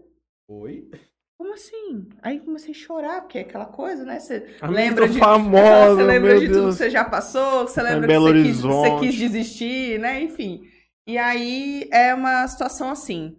[0.47, 0.89] Oi?
[1.38, 2.07] como assim?
[2.22, 4.19] Aí comecei a chorar, porque é aquela coisa, né?
[4.19, 6.76] Você lembra de famosa, você lembra de tudo que Deus.
[6.76, 8.99] você já passou, você lembra Belo que você quis, você Horizonte.
[8.99, 10.22] quis desistir, né?
[10.22, 10.61] Enfim.
[11.07, 13.36] E aí é uma situação assim.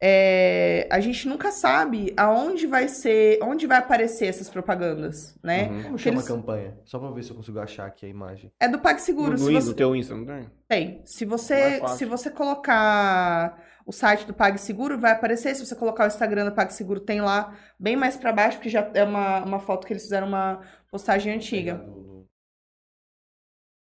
[0.00, 5.68] É, a gente nunca sabe aonde vai ser, onde vai aparecer essas propagandas, né?
[5.68, 5.82] Uhum.
[5.82, 6.78] Como chama eles- a campanha?
[6.84, 8.52] Só pra ver se eu consigo achar aqui a imagem.
[8.60, 9.32] É do PagSeguro.
[9.32, 9.68] No, se no, você...
[9.68, 10.50] no teu Insta, não tem?
[10.68, 11.02] Tem.
[11.04, 11.98] Se você, fácil.
[11.98, 15.54] se você colocar o site do PagSeguro, vai aparecer.
[15.54, 18.90] Se você colocar o Instagram do PagSeguro, tem lá bem mais pra baixo, porque já
[18.94, 20.60] é uma, uma foto que eles fizeram uma
[20.90, 21.74] postagem antiga.
[21.74, 22.30] Do, do,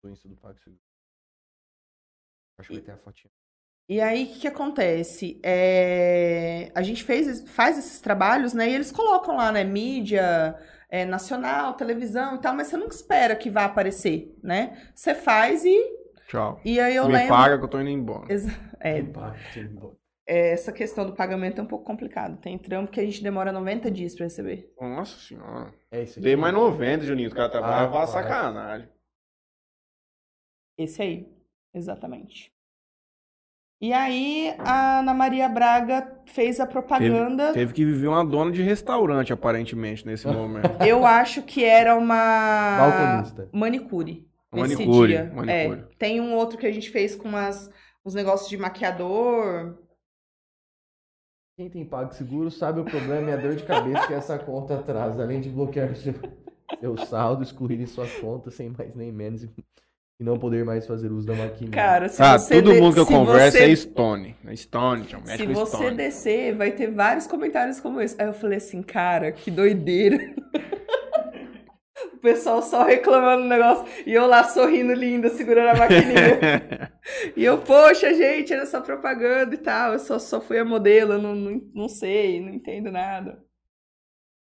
[0.04, 0.82] do Insta do PagSeguro.
[2.58, 3.32] Acho que vai ter a fotinha.
[3.92, 5.38] E aí, o que, que acontece?
[5.44, 8.70] É, A gente fez, faz esses trabalhos, né?
[8.70, 9.66] E eles colocam lá, né?
[9.66, 10.58] Mídia
[10.90, 14.62] é, nacional, televisão e tal, mas você nunca espera que vá aparecer, né?
[14.96, 15.78] Você faz e,
[16.26, 16.62] Tchau.
[16.64, 17.28] e aí eu Me lembro.
[17.28, 18.32] paga que eu tô indo embora.
[18.32, 19.98] Exa- É, Impacto.
[20.26, 22.38] é, essa questão do pagamento é um pouco complicado.
[22.40, 24.74] Tem trampo que a gente demora 90 dias pra receber.
[24.80, 25.74] Nossa senhora.
[25.92, 26.22] É isso aqui.
[26.22, 27.28] Dei mais 90, Juninho.
[27.28, 28.88] Os caras trabalham Ah, sacanagem.
[30.78, 31.28] Esse aí,
[31.74, 32.52] exatamente.
[33.82, 37.52] E aí, a Ana Maria Braga fez a propaganda.
[37.52, 40.70] Teve que viver uma dona de restaurante, aparentemente, nesse momento.
[40.86, 43.50] Eu acho que era uma Balconista.
[43.52, 44.30] manicure.
[44.54, 45.32] Nesse Manicure, dia.
[45.34, 45.80] manicure.
[45.80, 47.72] É, tem um outro que a gente fez com umas,
[48.06, 49.80] uns negócios de maquiador.
[51.58, 55.20] Quem tem PagSeguro sabe o problema e a dor de cabeça que essa conta traz,
[55.20, 56.14] além de bloquear seu,
[56.80, 59.44] seu saldo, excluírem suas contas sem mais nem menos
[60.22, 61.72] e não poder mais fazer uso da maquininha.
[61.72, 64.36] Cara, se Ah, você todo de- mundo que eu converso você- é Stone.
[64.46, 65.08] É Stone.
[65.26, 65.98] Mexe Se você Stone.
[65.98, 68.16] descer, vai ter vários comentários como esse.
[68.22, 70.18] Aí eu falei assim, cara, que doideira.
[72.14, 76.92] O pessoal só reclamando do negócio e eu lá sorrindo linda, segurando a maquininha.
[77.36, 79.94] e eu, poxa, gente, era só propaganda e tal.
[79.94, 83.44] Eu só, só fui a modelo, eu não, não, não sei, não entendo nada.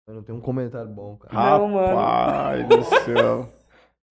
[0.07, 1.35] Eu não tenho um comentário bom, cara.
[1.59, 1.97] Não, mano.
[1.97, 3.49] Rapaz do céu.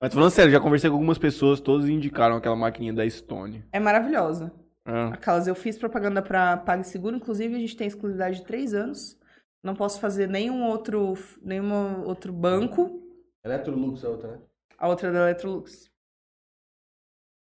[0.04, 3.64] Mas tô falando sério, já conversei com algumas pessoas, todos indicaram aquela maquininha da Stone.
[3.72, 4.52] É maravilhosa.
[4.84, 9.18] Ah, Aquelas, eu fiz propaganda pra PagSeguro, inclusive a gente tem exclusividade de três anos.
[9.64, 13.02] Não posso fazer nenhum outro, nenhum outro banco.
[13.46, 14.40] Electrolux é outra, né?
[14.78, 15.90] A outra é da Electrolux.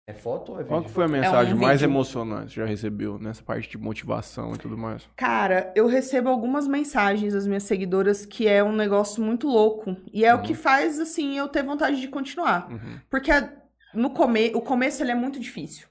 [0.06, 0.68] É foto ou é vídeo?
[0.68, 1.92] qual que foi a mensagem um mais vídeo.
[1.92, 5.08] emocionante que já recebeu nessa parte de motivação e tudo mais?
[5.16, 9.96] Cara, eu recebo algumas mensagens das minhas seguidoras que é um negócio muito louco.
[10.12, 10.42] E é o Uhum.
[10.42, 12.68] que faz, assim, eu ter vontade de continuar.
[12.70, 12.98] Uhum.
[13.08, 13.30] Porque
[13.94, 14.50] no come...
[14.54, 15.86] o começo ele é muito difícil.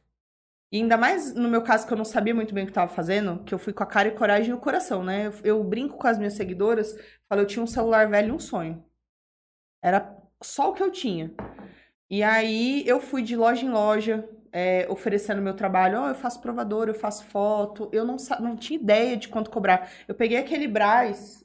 [0.73, 2.91] E ainda mais no meu caso, que eu não sabia muito bem o que estava
[2.93, 5.27] fazendo, que eu fui com a cara e coragem e o coração, né?
[5.27, 6.93] Eu, eu brinco com as minhas seguidoras,
[7.29, 8.83] falo, eu tinha um celular velho e um sonho.
[9.83, 11.33] Era só o que eu tinha.
[12.11, 16.01] E aí eu fui de loja em loja, é, oferecendo meu trabalho.
[16.01, 17.89] Ó, eu faço provador, eu faço foto.
[17.93, 19.89] Eu não, não tinha ideia de quanto cobrar.
[20.09, 21.41] Eu peguei aquele Brás,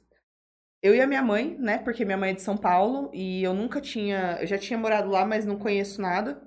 [0.83, 1.77] eu e a minha mãe, né?
[1.77, 4.39] Porque minha mãe é de São Paulo e eu nunca tinha.
[4.41, 6.41] Eu já tinha morado lá, mas não conheço nada.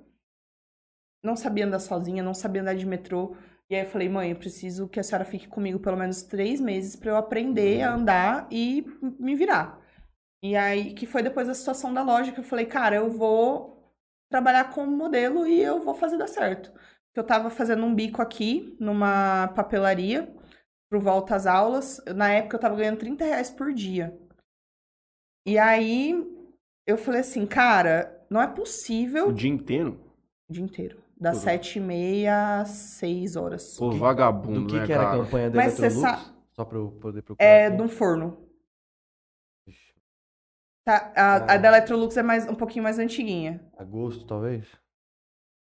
[1.25, 3.35] Não sabia andar sozinha, não sabia andar de metrô.
[3.71, 6.61] E aí eu falei, mãe, eu preciso que a senhora fique comigo pelo menos três
[6.61, 8.85] meses pra eu aprender a andar e
[9.19, 9.81] me virar.
[10.43, 13.80] E aí, que foi depois da situação da loja, que eu falei, cara, eu vou
[14.31, 16.73] trabalhar como modelo e eu vou fazer dar certo.
[17.15, 20.33] Eu tava fazendo um bico aqui, numa papelaria,
[20.89, 22.01] pro volta às aulas.
[22.15, 24.17] Na época eu tava ganhando 30 reais por dia.
[25.45, 26.15] E aí,
[26.87, 29.99] eu falei assim, cara, não é possível O dia inteiro?
[30.49, 31.01] o dia inteiro.
[31.21, 33.77] Das sete e meia às seis horas.
[33.77, 35.25] Pô, que- vagabundo, Do que, né, que era a cara?
[35.25, 36.19] campanha da Mas você Electrolux?
[36.23, 37.47] sa- Só pra eu poder procurar.
[37.47, 37.77] É aqui.
[37.77, 38.39] de um forno.
[40.85, 41.57] Tá, a, a Ah.
[41.59, 43.61] da Electrolux é mais, um pouquinho mais antiguinha.
[43.77, 44.67] Agosto, talvez?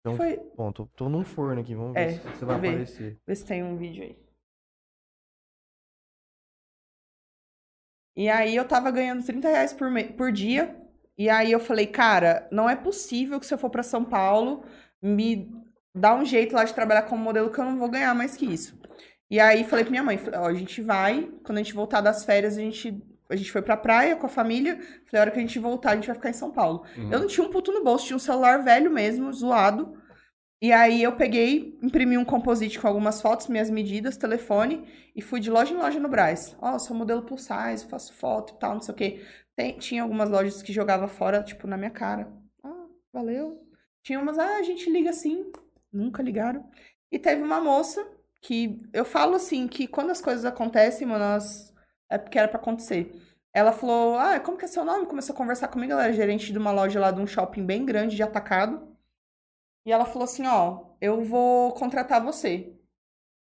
[0.00, 0.38] Então, Foi.
[0.56, 2.68] bom, tô, tô num forno aqui, vamos É, ver se você vai vê.
[2.68, 3.20] aparecer.
[3.26, 4.16] Vê se tem um vídeo aí.
[8.16, 10.76] E aí eu tava ganhando 30 reais por, me- por dia.
[11.16, 14.64] E aí eu falei, cara, não é possível que se eu for pra São Paulo,
[15.02, 15.50] me
[15.94, 18.44] dá um jeito lá de trabalhar como modelo que eu não vou ganhar mais que
[18.46, 18.78] isso.
[19.30, 22.24] E aí falei pra minha mãe, ó, a gente vai, quando a gente voltar das
[22.24, 22.92] férias, a gente,
[23.28, 24.76] a gente foi pra praia com a família.
[25.06, 26.84] Falei, a hora que a gente voltar, a gente vai ficar em São Paulo.
[26.96, 27.12] Uhum.
[27.12, 29.96] Eu não tinha um puto no bolso, tinha um celular velho mesmo, zoado.
[30.60, 34.84] E aí eu peguei, imprimi um composite com algumas fotos, minhas medidas, telefone,
[35.14, 36.56] e fui de loja em loja no Brás.
[36.60, 39.24] Ó, sou modelo plus size, faço foto e tal, não sei o quê.
[39.54, 42.32] Tem- tinha algumas lojas que jogava fora, tipo, na minha cara.
[42.64, 43.62] Ah, valeu.
[44.02, 45.50] Tinha umas, ah, a gente liga assim.
[45.92, 46.68] Nunca ligaram.
[47.10, 48.04] E teve uma moça
[48.40, 51.72] que eu falo assim, que quando as coisas acontecem, mano, elas...
[52.10, 53.12] é porque era pra acontecer.
[53.52, 55.06] Ela falou, ah, como que é seu nome?
[55.06, 57.84] Começou a conversar comigo, ela era gerente de uma loja lá de um shopping bem
[57.84, 58.96] grande de atacado.
[59.86, 62.74] E ela falou assim, ó, eu vou contratar você.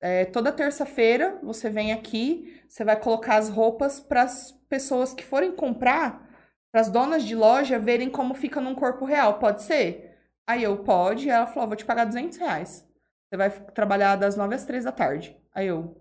[0.01, 5.23] É, toda terça-feira você vem aqui, você vai colocar as roupas para as pessoas que
[5.23, 6.27] forem comprar,
[6.71, 9.37] para as donas de loja verem como fica num corpo real.
[9.37, 10.17] Pode ser?
[10.47, 11.29] Aí eu, pode.
[11.29, 12.87] Ela falou, vou te pagar 200 reais.
[13.29, 15.37] Você vai trabalhar das 9 às 3 da tarde.
[15.53, 15.95] Aí eu,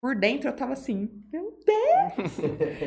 [0.00, 2.38] por dentro, eu tava assim, meu Deus!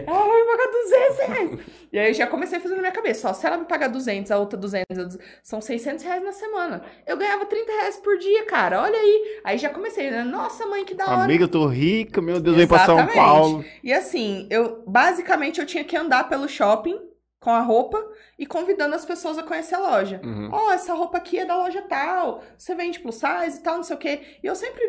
[0.08, 1.60] ela vai me pagar 200 reais!
[1.92, 3.88] E aí eu já comecei a fazer na minha cabeça, ó, se ela me pagar
[3.88, 6.84] 200, a outra 200, eu duz- são 600 reais na semana.
[7.06, 9.42] Eu ganhava 30 reais por dia, cara, olha aí.
[9.44, 10.24] Aí já comecei, né?
[10.24, 11.24] nossa mãe, que da hora.
[11.24, 13.08] Amiga, eu tô rica, meu Deus, vem pra São.
[13.08, 13.64] Paulo.
[13.84, 17.00] E assim, eu basicamente eu tinha que andar pelo shopping
[17.40, 18.04] com a roupa
[18.38, 20.20] e convidando as pessoas a conhecer a loja.
[20.24, 20.50] Uhum.
[20.52, 23.84] Ó, essa roupa aqui é da loja tal, você vende plus size e tal, não
[23.84, 24.22] sei o quê.
[24.44, 24.82] E eu sempre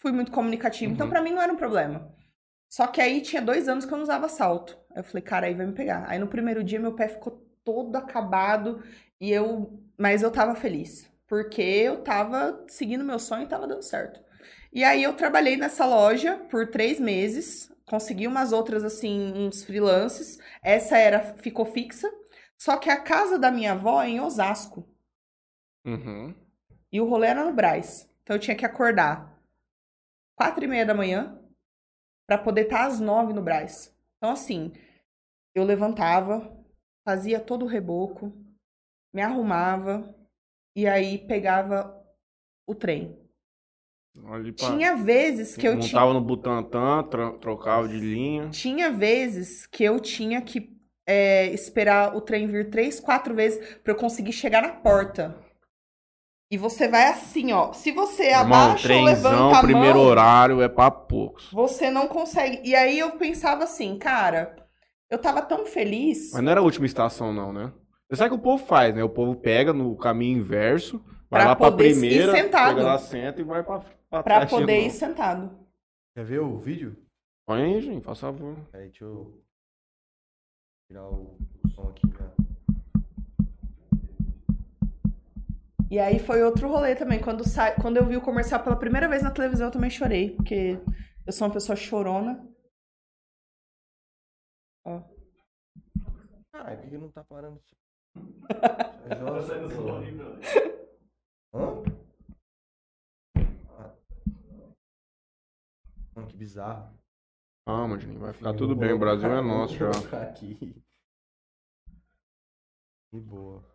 [0.00, 1.10] fui muito comunicativa, então Uhum.
[1.12, 2.08] pra mim não era um problema.
[2.74, 4.76] Só que aí tinha dois anos que eu não usava salto.
[4.90, 6.06] Aí eu falei, cara, aí vai me pegar.
[6.08, 8.82] Aí no primeiro dia meu pé ficou todo acabado
[9.20, 13.84] e eu, mas eu tava feliz, porque eu tava seguindo meu sonho e tava dando
[13.84, 14.18] certo.
[14.72, 20.40] E aí eu trabalhei nessa loja por três meses, consegui umas outras assim, uns freelances.
[20.60, 22.12] Essa era ficou fixa.
[22.58, 24.84] Só que a casa da minha avó é em Osasco.
[25.86, 26.34] Uhum.
[26.90, 28.10] E o rolê era no Brás.
[28.24, 29.32] Então eu tinha que acordar
[30.34, 31.38] quatro e meia da manhã
[32.26, 33.94] para poder estar às nove no Brás.
[34.16, 34.72] Então, assim,
[35.54, 36.56] eu levantava,
[37.06, 38.32] fazia todo o reboco,
[39.14, 40.14] me arrumava
[40.76, 42.04] e aí pegava
[42.66, 43.18] o trem.
[44.56, 44.70] Pra...
[44.70, 45.82] Tinha vezes que eu tinha.
[45.82, 48.48] Montava no Butantan, tro- trocava de linha.
[48.50, 50.74] Tinha vezes que eu tinha que
[51.06, 55.43] é, esperar o trem vir três, quatro vezes para eu conseguir chegar na porta.
[56.54, 57.72] E você vai assim, ó.
[57.72, 61.50] Se você Irmão, abaixa ou levanta trenzão, a primeiro mão, horário é pra poucos.
[61.50, 62.60] você não consegue.
[62.62, 64.54] E aí eu pensava assim, cara,
[65.10, 67.72] eu tava tão feliz Mas não era a última estação, não, né?
[68.08, 69.02] Você sabe o que o povo faz, né?
[69.02, 70.98] O povo pega no caminho inverso,
[71.28, 72.68] vai Pra lá pra poder ir primeira, sentado.
[72.76, 75.50] pega lá, senta e vai pra, pra pra poder ir sentado.
[76.14, 76.96] Quer ver o vídeo?
[77.44, 78.54] Põe aí, gente, faz favor.
[78.70, 79.42] Peraí, deixa eu
[80.86, 81.36] tirar o
[81.74, 82.06] som aqui.
[82.06, 82.43] Né?
[85.94, 87.20] E aí foi outro rolê também.
[87.20, 87.70] Quando, sa...
[87.80, 90.34] Quando eu vi o comercial pela primeira vez na televisão, eu também chorei.
[90.34, 90.76] Porque
[91.24, 92.44] eu sou uma pessoa chorona.
[94.84, 95.00] Ó.
[96.50, 97.62] Caralho, por que não tá parando?
[99.04, 100.32] Tá som aí, meu.
[101.54, 101.82] Hã?
[103.78, 103.94] Ah.
[106.16, 106.98] Mano, que bizarro.
[107.68, 108.92] Calma, Juninho, vai ficar tudo bem.
[108.92, 109.90] O Brasil é nosso já.
[110.22, 110.82] Aqui.
[113.12, 113.73] Que boa.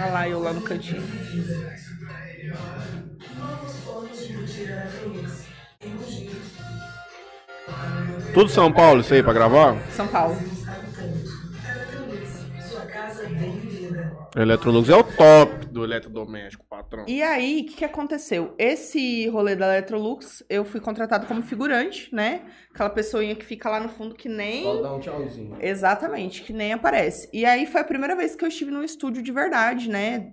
[0.00, 1.02] Olha lá, eu lá no cantinho.
[8.32, 9.76] Tudo São Paulo, isso aí, pra gravar?
[9.90, 10.57] São Paulo.
[14.42, 17.04] Electrolux é o top do eletrodoméstico, patrão.
[17.08, 18.54] E aí, o que, que aconteceu?
[18.56, 22.48] Esse rolê da Electrolux, eu fui contratado como figurante, né?
[22.70, 24.62] Aquela pessoinha que fica lá no fundo que nem.
[24.62, 25.56] Só dar um tchauzinho.
[25.60, 27.28] Exatamente, que nem aparece.
[27.32, 30.32] E aí foi a primeira vez que eu estive num estúdio de verdade, né?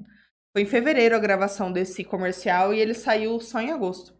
[0.53, 4.15] Foi em fevereiro a gravação desse comercial e ele saiu só em agosto.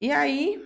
[0.00, 0.64] E aí,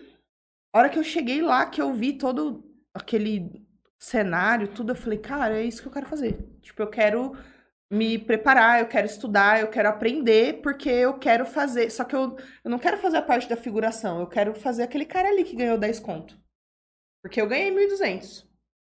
[0.72, 2.64] a hora que eu cheguei lá, que eu vi todo
[2.94, 3.66] aquele
[3.98, 6.38] cenário, tudo, eu falei, cara, é isso que eu quero fazer.
[6.62, 7.36] Tipo, eu quero
[7.90, 11.90] me preparar, eu quero estudar, eu quero aprender, porque eu quero fazer.
[11.90, 15.04] Só que eu, eu não quero fazer a parte da figuração, eu quero fazer aquele
[15.04, 16.38] cara ali que ganhou 10 conto.
[17.22, 18.46] Porque eu ganhei 1.200.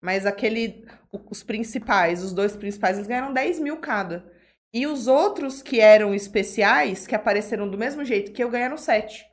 [0.02, 0.86] Mas aquele.
[1.30, 4.32] Os principais, os dois principais, eles ganharam 10 mil cada.
[4.74, 9.26] E os outros que eram especiais, que apareceram do mesmo jeito que eu, ganharam 7.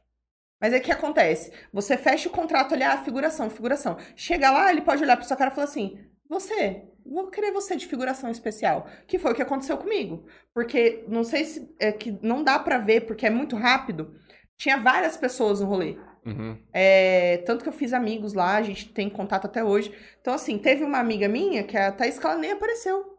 [0.61, 1.53] Mas aí o que acontece?
[1.73, 3.97] Você fecha o contrato ali, ah, figuração, figuração.
[4.15, 7.77] Chega lá, ele pode olhar pra sua cara e falar assim: Você, vou querer você
[7.77, 8.89] de figuração especial.
[9.07, 10.25] Que foi o que aconteceu comigo.
[10.55, 14.15] Porque não sei se é que não dá pra ver, porque é muito rápido.
[14.57, 15.99] Tinha várias pessoas no rolê.
[16.25, 16.59] Uhum.
[16.73, 19.95] É, tanto que eu fiz amigos lá, a gente tem contato até hoje.
[20.21, 23.19] Então, assim, teve uma amiga minha, que é a Thaís, que ela nem apareceu.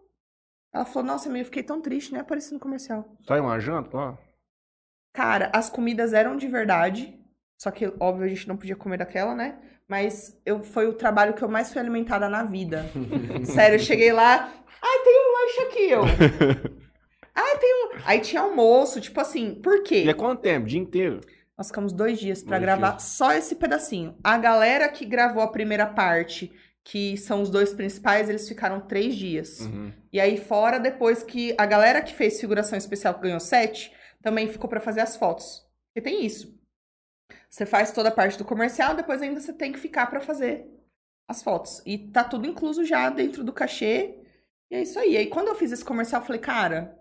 [0.74, 3.06] Ela falou, nossa, eu fiquei tão triste, nem apareci no comercial.
[3.28, 4.18] Saiu uma janta lá?
[5.14, 7.20] Cara, as comidas eram de verdade.
[7.60, 9.60] Só que, óbvio, a gente não podia comer daquela, né?
[9.92, 12.90] Mas eu, foi o trabalho que eu mais fui alimentada na vida.
[13.44, 14.50] Sério, eu cheguei lá.
[14.82, 16.02] Ai, tem um lanche aqui, eu.
[17.36, 17.90] Ai, tem um.
[18.06, 20.06] Aí tinha almoço, tipo assim, por quê?
[20.06, 20.66] E é quanto tempo?
[20.66, 21.20] Dia inteiro?
[21.58, 24.16] Nós ficamos dois dias pra Dois gravar só esse pedacinho.
[24.24, 26.54] A galera que gravou a primeira parte,
[26.86, 29.60] que são os dois principais, eles ficaram três dias.
[29.60, 29.92] Uhum.
[30.14, 33.92] E aí, fora depois que a galera que fez figuração especial, que ganhou sete,
[34.24, 35.68] também ficou pra fazer as fotos.
[35.94, 36.61] Porque tem isso.
[37.52, 40.66] Você faz toda a parte do comercial, depois ainda você tem que ficar pra fazer
[41.28, 41.82] as fotos.
[41.86, 44.18] E tá tudo incluso já dentro do cachê.
[44.72, 45.18] E é isso aí.
[45.18, 46.98] aí, quando eu fiz esse comercial, eu falei, cara,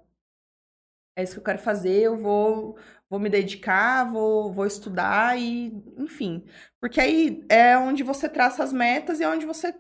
[1.17, 2.77] é isso que eu quero fazer, eu vou,
[3.09, 6.45] vou me dedicar, vou, vou estudar e, enfim.
[6.81, 9.73] Porque aí é onde você traça as metas e é onde você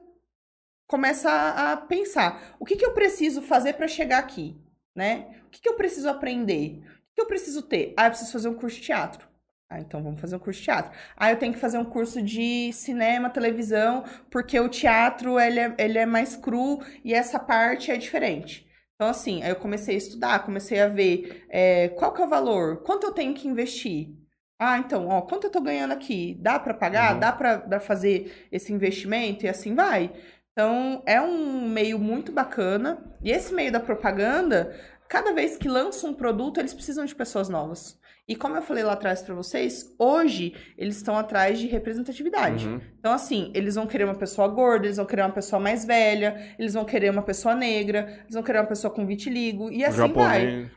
[0.87, 2.57] começa a, a pensar.
[2.61, 4.57] O que, que eu preciso fazer para chegar aqui,
[4.95, 5.43] né?
[5.47, 6.79] O que, que eu preciso aprender?
[6.79, 7.93] O que, que eu preciso ter?
[7.97, 9.30] Ah, eu preciso fazer um curso de teatro.
[9.71, 10.91] Ah, então vamos fazer um curso de teatro.
[11.17, 15.75] Ah, eu tenho que fazer um curso de cinema, televisão, porque o teatro ele é,
[15.79, 18.67] ele é mais cru e essa parte é diferente.
[18.97, 22.29] Então, assim, aí eu comecei a estudar, comecei a ver é, qual que é o
[22.29, 24.09] valor, quanto eu tenho que investir.
[24.59, 26.37] Ah, então, ó, quanto eu tô ganhando aqui?
[26.41, 27.15] Dá para pagar?
[27.15, 27.21] Uhum.
[27.21, 29.47] Dá para fazer esse investimento?
[29.47, 30.13] E assim vai.
[30.53, 32.99] Então, é um meio muito bacana.
[33.23, 34.77] E esse meio da propaganda,
[35.09, 38.00] cada vez que lança um produto, eles precisam de pessoas novas.
[38.31, 42.69] E como eu falei lá atrás para vocês, hoje eles estão atrás de representatividade.
[42.69, 42.81] Uhum.
[42.97, 46.55] Então, assim, eles vão querer uma pessoa gorda, eles vão querer uma pessoa mais velha,
[46.57, 50.13] eles vão querer uma pessoa negra, eles vão querer uma pessoa com vitiligo, e assim
[50.13, 50.43] vai.
[50.43, 50.71] japonês.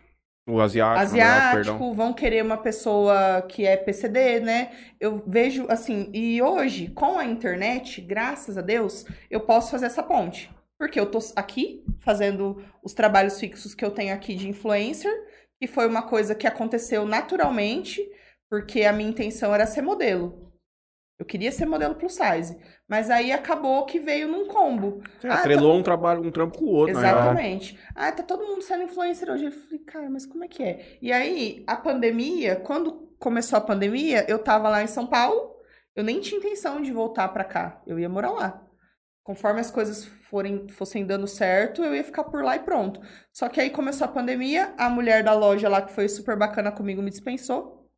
[0.47, 1.30] O asiático, perdão.
[1.30, 4.71] Asiático, vão querer uma pessoa que é PCD, né?
[4.99, 10.01] Eu vejo, assim, e hoje, com a internet, graças a Deus, eu posso fazer essa
[10.01, 10.49] ponte.
[10.75, 15.13] Porque eu tô aqui fazendo os trabalhos fixos que eu tenho aqui de influencer,
[15.64, 18.02] que foi uma coisa que aconteceu naturalmente,
[18.49, 20.52] porque a minha intenção era ser modelo.
[21.18, 22.60] Eu queria ser modelo plus size.
[22.85, 25.02] Mas aí acabou que veio num combo.
[25.22, 27.15] Você Ah, atrelou um trabalho, um trampo com o outro, real.
[27.18, 27.80] Exatamente.
[27.95, 29.45] Ah, tá todo mundo sendo influencer hoje.
[29.45, 30.98] Eu falei, cara, mas como é que é?
[31.02, 35.56] E aí, a pandemia, quando começou a pandemia, eu tava lá em São Paulo,
[35.95, 37.81] eu nem tinha intenção de voltar pra cá.
[37.88, 38.68] Eu ia morar lá.
[39.23, 42.99] Conforme as coisas forem, fossem dando certo, eu ia ficar por lá e pronto.
[43.31, 46.71] Só que aí começou a pandemia, a mulher da loja lá, que foi super bacana
[46.71, 47.89] comigo, me dispensou.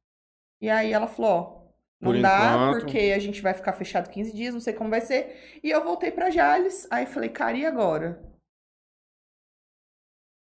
[0.62, 1.66] E aí ela falou, ó,
[2.02, 2.70] não Por dá, enquanto.
[2.70, 5.60] porque a gente vai ficar fechado 15 dias, não sei como vai ser.
[5.64, 8.22] E eu voltei pra Jales, aí falei, cara, e agora?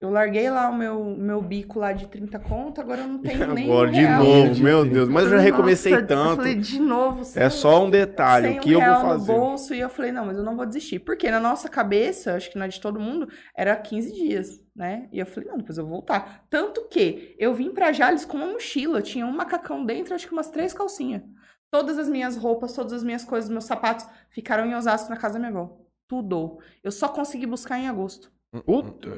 [0.02, 3.54] Eu larguei lá o meu, meu bico lá de 30 conto, agora eu não tenho
[3.54, 4.24] nem Agora, de real.
[4.24, 5.08] novo, meu Deus.
[5.08, 6.38] Mas eu já Nossa, recomecei Eu tanto.
[6.38, 9.32] falei, de novo, É só um detalhe, sem o que eu um real vou fazer.
[9.34, 9.76] no bolso.
[9.76, 10.98] E eu falei, não, mas eu não vou desistir.
[11.00, 15.08] Porque na nossa cabeça, acho que na de todo mundo, era 15 dias, né?
[15.12, 16.46] E eu falei, não, depois eu vou voltar.
[16.50, 20.34] Tanto que eu vim pra Jales com uma mochila, tinha um macacão dentro, acho que
[20.34, 21.22] umas três calcinhas.
[21.70, 25.36] Todas as minhas roupas, todas as minhas coisas, meus sapatos ficaram em Osasco na casa
[25.36, 25.78] da minha avó.
[26.08, 26.58] Tudo.
[26.84, 28.32] Eu só consegui buscar em agosto.
[28.66, 29.10] Puta.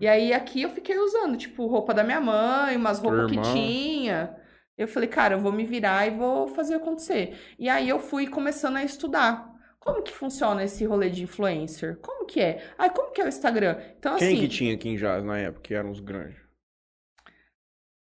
[0.00, 4.36] E aí aqui eu fiquei usando, tipo, roupa da minha mãe, umas roupas que tinha.
[4.78, 7.36] Eu falei, cara, eu vou me virar e vou fazer acontecer.
[7.58, 9.50] E aí eu fui começando a estudar.
[9.80, 11.98] Como que funciona esse rolê de influencer?
[12.00, 12.62] Como que é?
[12.78, 13.76] Ai, como que é o Instagram?
[13.98, 16.38] Então, Quem assim, que tinha aqui em Jazz na época, que eram os grandes?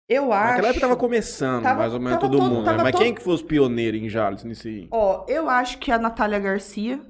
[0.08, 0.48] eu acho.
[0.50, 2.76] Naquela época tava começando, Tava- mais ou menos todo todo- mundo, né?
[2.76, 4.86] Mas todo- quem que foi os pioneiros em Jales aí?
[4.90, 7.00] Ó, eu acho que a Natália Garcia.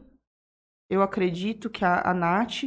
[0.90, 2.64] Eu acredito que a, a Nath.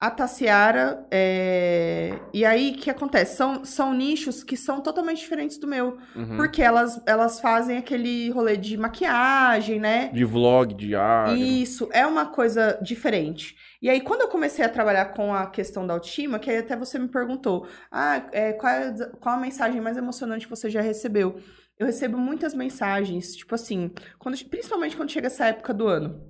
[0.00, 3.36] A Tassiara, é, E aí, o que acontece?
[3.36, 5.98] São, são nichos que são totalmente diferentes do meu.
[6.14, 6.36] Uhum.
[6.36, 10.08] Porque elas, elas fazem aquele rolê de maquiagem, né?
[10.12, 11.36] De vlog, diário.
[11.36, 13.56] Isso, é uma coisa diferente.
[13.82, 16.76] E aí, quando eu comecei a trabalhar com a questão da autoestima, que aí até
[16.76, 20.80] você me perguntou, ah, é, qual, é, qual a mensagem mais emocionante que você já
[20.80, 21.40] recebeu?
[21.76, 26.27] Eu recebo muitas mensagens, tipo assim, quando, principalmente quando chega essa época do ano.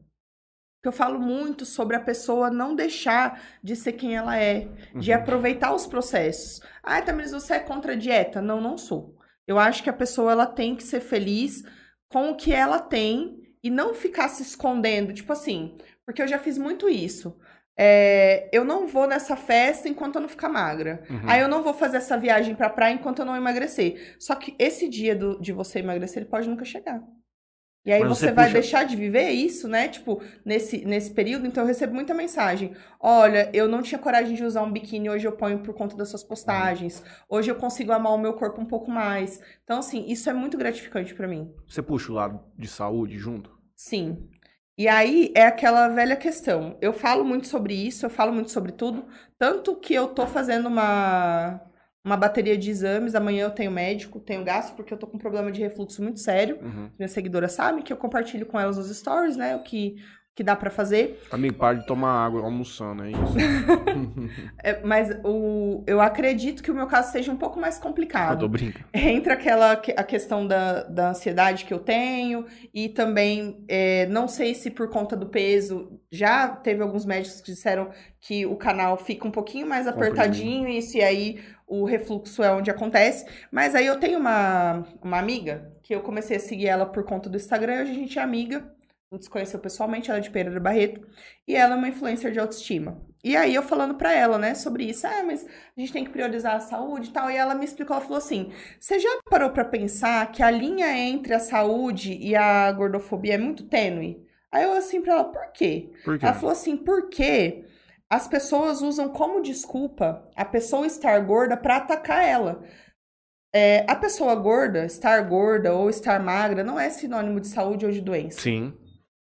[0.88, 5.10] Que eu falo muito sobre a pessoa não deixar de ser quem ela é, de
[5.12, 5.18] Uhum.
[5.18, 6.62] aproveitar os processos.
[6.82, 8.40] Ah, Tamiris, você é contra a dieta?
[8.40, 9.14] Não, não sou.
[9.46, 11.62] Eu acho que a pessoa ela tem que ser feliz
[12.08, 16.38] com o que ela tem e não ficar se escondendo, tipo assim, porque eu já
[16.38, 17.36] fiz muito isso.
[17.76, 21.02] É, eu não vou nessa festa enquanto eu não ficar magra.
[21.10, 21.20] Uhum.
[21.28, 24.16] Aí eu não vou fazer essa viagem pra praia enquanto eu não emagrecer.
[24.18, 27.02] Só que esse dia do- de você emagrecer, ele pode nunca chegar.
[27.88, 29.88] E aí Mas você, você vai puxa- deixar de viver isso, né?
[29.88, 31.46] Tipo, nesse, nesse período.
[31.46, 32.74] Então eu recebo muita mensagem.
[33.00, 36.10] Olha, eu não tinha coragem de usar um biquíni, hoje eu ponho por conta das
[36.10, 37.02] suas postagens.
[37.30, 39.40] Hoje eu consigo amar o meu corpo um pouco mais.
[39.64, 41.50] Então, assim, isso é muito gratificante pra mim.
[41.66, 43.58] Você puxa o lado de saúde junto?
[43.74, 44.28] Sim.
[44.76, 46.76] E aí é aquela velha questão.
[46.82, 49.06] Eu falo muito sobre isso, eu falo muito sobre tudo.
[49.38, 51.58] Tanto que eu tô fazendo uma,
[52.04, 53.14] uma bateria de exames.
[53.14, 56.20] Amanhã eu tenho médico, tenho gasto, porque eu tô com um problema de refluxo muito
[56.20, 56.58] sério.
[56.62, 56.90] Uhum.
[56.98, 59.56] Minhas seguidoras sabem que eu compartilho com elas nos stories, né?
[59.56, 59.96] O que,
[60.38, 61.20] que dá pra fazer.
[61.32, 63.18] Amigo, para de tomar água almoçando, é isso.
[64.62, 68.40] É, mas o, eu acredito que o meu caso seja um pouco mais eu complicado.
[68.40, 68.84] tô brincando.
[68.94, 74.28] Entra aquela que- a questão da, da ansiedade que eu tenho e também é, não
[74.28, 77.90] sei se por conta do peso já teve alguns médicos que disseram
[78.20, 82.70] que o canal fica um pouquinho mais apertadinho e se aí o refluxo é onde
[82.70, 83.26] acontece.
[83.50, 87.28] Mas aí eu tenho uma, uma amiga que eu comecei a seguir ela por conta
[87.28, 88.77] do Instagram, hoje a gente é amiga.
[89.10, 91.00] Gente conheceu pessoalmente, ela é de Pereira Barreto,
[91.46, 93.00] e ela é uma influencer de autoestima.
[93.24, 96.10] E aí eu falando pra ela, né, sobre isso, ah, mas a gente tem que
[96.10, 99.48] priorizar a saúde e tal, e ela me explicou, ela falou assim, você já parou
[99.48, 104.22] pra pensar que a linha entre a saúde e a gordofobia é muito tênue?
[104.52, 105.90] Aí eu assim pra ela, por quê?
[106.04, 106.26] Por quê?
[106.26, 107.64] Ela falou assim, porque
[108.10, 112.62] as pessoas usam como desculpa a pessoa estar gorda pra atacar ela.
[113.54, 117.92] É, a pessoa gorda, estar gorda ou estar magra, não é sinônimo de saúde ou
[117.92, 118.40] de doença.
[118.40, 118.74] Sim.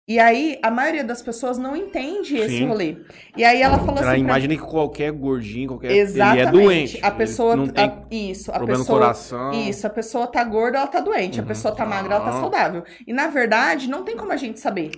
[0.06, 2.68] E aí, a maioria das pessoas não entende esse Sim.
[2.68, 2.98] rolê.
[3.38, 4.20] E aí ela falou Ela assim.
[4.22, 5.92] imagina que qualquer gordinho, qualquer.
[5.92, 6.40] Exatamente.
[6.42, 7.00] Ele é doente.
[7.02, 7.56] A pessoa.
[7.56, 8.98] Não tem a- isso, a problema pessoa.
[9.00, 9.52] no coração.
[9.54, 11.40] Isso, a pessoa tá gorda, ela tá doente.
[11.40, 11.48] A Uhum.
[11.48, 12.84] pessoa tá magra, ela tá saudável.
[13.08, 14.92] E na verdade, não tem como a gente saber.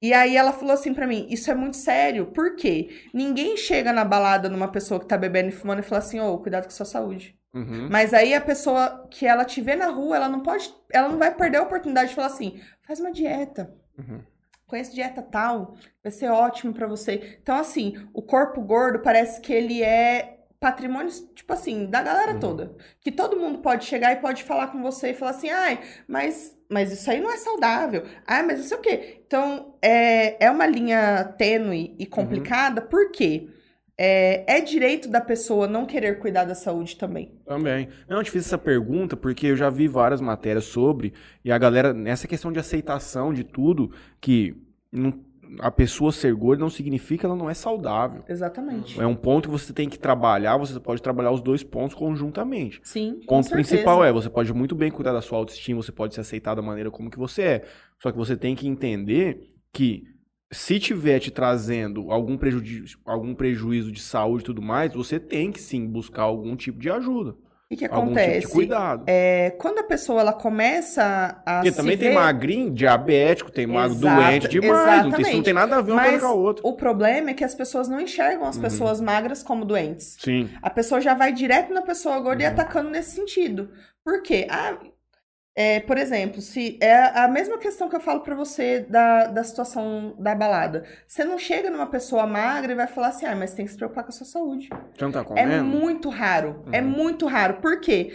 [0.00, 2.26] E aí ela falou assim pra mim: Isso é muito sério.
[2.32, 2.88] Por quê?
[3.12, 6.38] Ninguém chega na balada numa pessoa que tá bebendo e fumando e fala assim: Ô,
[6.38, 7.36] cuidado com a sua saúde.
[7.52, 7.88] Uhum.
[7.90, 10.72] Mas aí a pessoa que ela te vê na rua, ela não pode.
[10.90, 13.74] Ela não vai perder a oportunidade de falar assim: faz uma dieta.
[13.98, 14.20] Uhum.
[14.68, 17.38] Conhece dieta tal, vai ser ótimo pra você.
[17.42, 22.40] Então, assim, o corpo gordo parece que ele é patrimônio, tipo assim, da galera Uhum.
[22.40, 22.76] toda.
[23.00, 26.54] Que todo mundo pode chegar e pode falar com você e falar assim, ai, mas,
[26.68, 28.04] mas isso aí não é saudável.
[28.26, 29.22] Ah, mas não sei o quê.
[29.26, 33.48] Então, é, é uma linha tênue e complicada, por quê?
[34.00, 37.32] É, é direito da pessoa não querer cuidar da saúde também.
[37.44, 37.88] Também.
[38.08, 41.12] Não, eu te fiz essa pergunta porque eu já vi várias matérias sobre,
[41.44, 44.54] e a galera, nessa questão de aceitação de tudo, que
[44.92, 45.26] não-
[45.60, 48.22] a pessoa ser gorda não significa que ela não é saudável.
[48.28, 49.00] Exatamente.
[49.00, 52.80] É um ponto que você tem que trabalhar, você pode trabalhar os dois pontos conjuntamente.
[52.84, 56.14] Sim, O ponto principal é, você pode muito bem cuidar da sua autoestima, você pode
[56.14, 57.64] se aceitar da maneira como que você é.
[57.98, 60.04] Só que você tem que entender que
[60.52, 65.52] se tiver te trazendo algum prejuízo, algum prejuízo de saúde e tudo mais, você tem
[65.52, 67.30] que sim buscar algum tipo de ajuda.
[67.70, 68.50] O que, que Algum tipo acontece?
[68.50, 69.04] cuidado.
[69.06, 73.94] É, quando a pessoa ela começa a Porque também tem ver- magrinho, diabético, tem magro
[73.94, 74.72] Exato, doente demais.
[74.72, 75.44] Não tem, isso não exatamente.
[75.44, 76.66] tem nada a ver uma coisa com a outra.
[76.66, 78.62] o problema é que as pessoas não enxergam as Uhum.
[78.62, 80.16] pessoas magras como doentes.
[80.18, 80.48] Sim.
[80.62, 82.52] A pessoa já vai direto na pessoa gorda e Uhum.
[82.52, 83.68] atacando nesse sentido.
[84.02, 84.46] Por quê?
[84.48, 84.78] Ah,
[85.60, 89.42] é, por exemplo, se é a mesma questão que eu falo pra você da, da
[89.42, 90.84] situação da balada.
[91.04, 93.76] Você não chega numa pessoa magra e vai falar assim, ah, mas tem que se
[93.76, 94.68] preocupar com a sua saúde.
[95.00, 96.64] Não tá É muito raro.
[96.70, 96.86] É Uhum.
[96.88, 97.54] muito raro.
[97.54, 98.12] Por quê?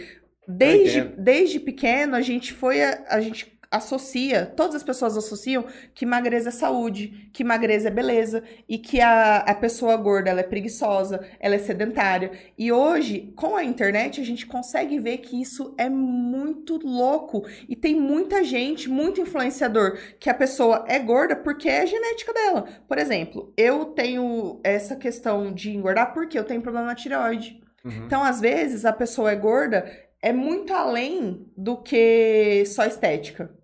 [0.48, 2.82] Desde, desde pequeno, a gente foi.
[2.82, 5.64] A, a gente associa, todas as pessoas associam
[5.94, 10.40] que magreza é saúde, que magreza é beleza, e que a, a pessoa gorda ela
[10.40, 12.30] é preguiçosa, ela é sedentária.
[12.56, 17.44] E hoje, com a internet, a gente consegue ver que isso é muito louco.
[17.68, 22.32] E tem muita gente, muito influenciador, que a pessoa é gorda porque é a genética
[22.32, 22.64] dela.
[22.86, 27.60] Por exemplo, eu tenho essa questão de engordar porque eu tenho problema na tireoide.
[27.84, 28.06] Uhum.
[28.06, 29.84] Então, às vezes, a pessoa é gorda
[30.24, 33.54] é muito além do que só estética.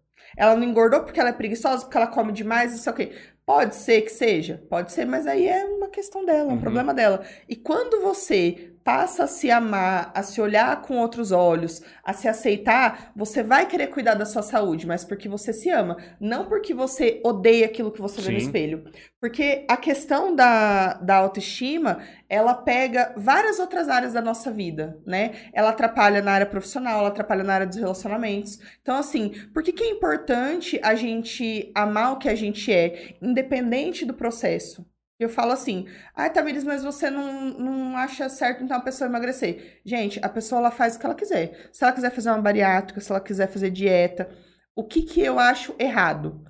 [0.40, 3.12] Ela não engordou porque ela é preguiçosa, porque ela come demais, não sei o quê.
[3.44, 6.60] Pode ser que seja, pode ser, mas aí é uma questão dela, é um Uhum.
[6.60, 7.24] problema dela.
[7.48, 12.26] E quando você passa a se amar, a se olhar com outros olhos, a se
[12.26, 16.72] aceitar, você vai querer cuidar da sua saúde, mas porque você se ama, não porque
[16.72, 18.46] você odeia aquilo que você vê no Sim.
[18.46, 18.84] espelho.
[19.20, 25.32] Porque a questão da, da autoestima, ela pega várias outras áreas da nossa vida, né?
[25.52, 28.58] Ela atrapalha na área profissional, ela atrapalha na área dos relacionamentos.
[28.80, 33.14] Então, assim, por que, que é importante a gente amar o que a gente é,
[33.20, 34.86] independente do processo?
[35.20, 35.86] Eu falo assim,
[36.16, 39.80] ai, Tamires, mas você não, não acha certo então a pessoa emagrecer.
[39.84, 41.68] Gente, a pessoa ela faz o que ela quiser.
[41.70, 44.30] Se ela quiser fazer uma bariátrica, se ela quiser fazer dieta,
[44.74, 46.42] o que que eu acho errado?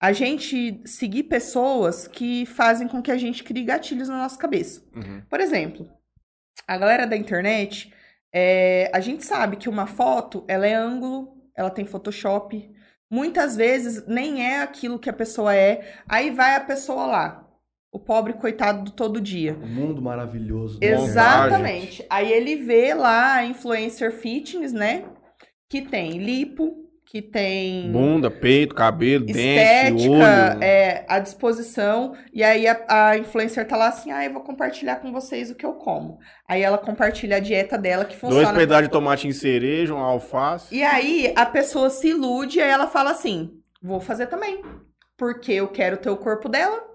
[0.00, 4.82] A gente seguir pessoas que fazem com que a gente crie gatilhos na nossa cabeça.
[4.94, 5.22] Uhum.
[5.28, 5.88] Por exemplo,
[6.66, 7.92] a galera da internet,
[8.32, 12.70] é, a gente sabe que uma foto, ela é ângulo, ela tem Photoshop.
[13.10, 15.96] Muitas vezes nem é aquilo que a pessoa é.
[16.08, 17.48] Aí vai a pessoa lá,
[17.92, 19.54] o pobre coitado do todo dia.
[19.62, 20.80] O mundo maravilhoso.
[20.80, 20.86] né?
[20.92, 22.04] Exatamente.
[22.08, 25.04] Aí ele vê lá a influencer fitness, né?
[25.68, 26.74] Que tem lipo,
[27.04, 30.62] que tem Bunda, peito, cabelo, dente, estética olho.
[30.62, 32.14] é, à disposição.
[32.32, 35.54] E aí a, a influencer tá lá assim, ah, eu vou compartilhar com vocês o
[35.54, 36.18] que eu como.
[36.48, 38.58] Aí ela compartilha a dieta dela que Dois funciona.
[38.58, 40.74] pedaços de tomate em cereja, uma alface.
[40.74, 43.50] E aí a pessoa se ilude e aí ela fala assim,
[43.82, 44.62] vou fazer também.
[45.18, 46.91] Porque eu quero ter o corpo dela.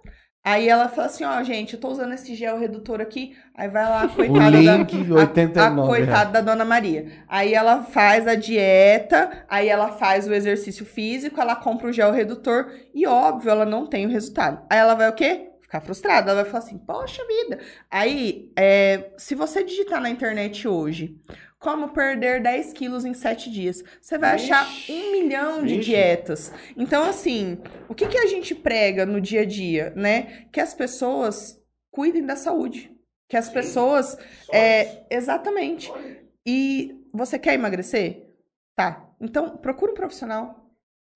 [0.49, 3.35] Aí ela fala assim, ó, gente, eu tô usando esse gel redutor aqui.
[3.53, 4.77] Aí vai lá, coitada da...
[4.77, 5.81] link A, 89.
[5.81, 7.05] a coitada da Dona Maria.
[7.27, 12.13] Aí ela faz a dieta, aí ela faz o exercício físico, ela compra o gel
[12.13, 14.65] redutor e, óbvio, ela não tem o resultado.
[14.69, 15.49] Aí ela vai o quê?
[15.59, 16.31] Ficar frustrada.
[16.31, 17.59] Ela vai falar assim, poxa vida.
[17.91, 21.19] Aí, é, se você digitar na internet hoje,
[21.59, 25.91] como perder 10 quilos em 7 dias, você vai achar Ixi, um milhão de ixi.
[25.91, 26.53] dietas.
[26.75, 27.57] Então, assim,
[27.89, 30.45] o que, que a gente prega no dia a dia, né?
[30.51, 31.59] Que as pessoas
[31.91, 32.91] cuidem da saúde.
[33.27, 34.17] Que as pessoas
[34.51, 35.91] é, exatamente.
[36.45, 38.27] E você quer emagrecer?
[38.75, 39.05] Tá.
[39.19, 40.56] Então, procura um profissional.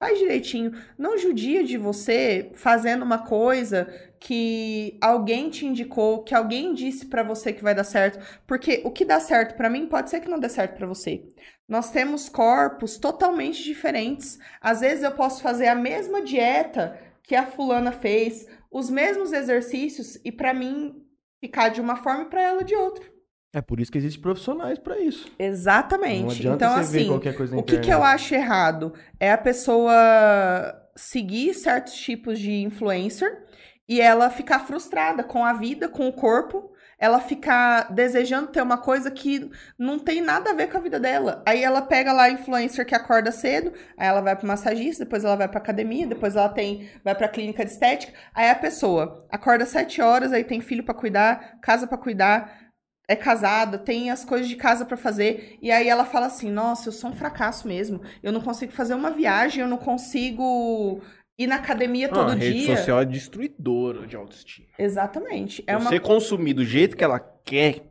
[0.01, 0.71] Faz direitinho.
[0.97, 3.85] Não judia de você fazendo uma coisa
[4.19, 8.17] que alguém te indicou, que alguém disse pra você que vai dar certo,
[8.47, 11.23] porque o que dá certo pra mim pode ser que não dê certo pra você.
[11.69, 14.39] Nós temos corpos totalmente diferentes.
[14.59, 20.17] Às vezes eu posso fazer a mesma dieta que a fulana fez, os mesmos exercícios
[20.25, 21.05] e pra mim
[21.39, 23.10] ficar de uma forma e pra ela de outra.
[23.53, 25.29] É por isso que existem profissionais pra isso.
[25.37, 26.47] Exatamente.
[26.47, 29.93] Então, assim, o que, que eu acho errado é a pessoa
[30.95, 33.45] seguir certos tipos de influencer
[33.89, 38.77] e ela ficar frustrada com a vida, com o corpo, ela ficar desejando ter uma
[38.77, 41.43] coisa que não tem nada a ver com a vida dela.
[41.45, 45.25] Aí ela pega lá a influencer que acorda cedo, aí ela vai pro massagista, depois
[45.25, 48.13] ela vai pra academia, depois ela tem vai pra clínica de estética.
[48.33, 52.70] Aí a pessoa acorda sete horas, aí tem filho pra cuidar, casa pra cuidar,
[53.11, 56.89] é casada, tem as coisas de casa pra fazer, e aí ela fala assim: "Nossa,
[56.89, 58.01] eu sou um fracasso mesmo.
[58.23, 61.01] Eu não consigo fazer uma viagem, eu não consigo
[61.37, 62.75] ir na academia Ah, todo a rede dia".
[62.77, 64.67] social é destruidora de autoestima.
[64.77, 65.63] Exatamente.
[65.67, 67.81] É uma Você consumir do jeito que ela quer,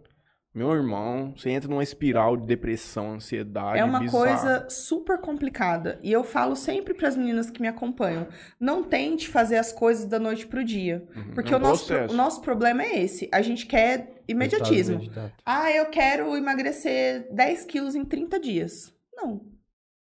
[0.52, 3.78] meu irmão, você entra numa espiral de depressão, ansiedade.
[3.78, 4.24] É uma bizarra.
[4.24, 6.00] coisa super complicada.
[6.02, 8.26] E eu falo sempre para as meninas que me acompanham:
[8.58, 11.06] não tente fazer as coisas da noite pro dia.
[11.14, 13.28] Uhum, Porque é um o, nosso, o nosso problema é esse.
[13.32, 15.00] A gente quer imediatismo.
[15.46, 18.92] Ah, eu quero emagrecer 10 quilos em 30 dias.
[19.14, 19.40] Não.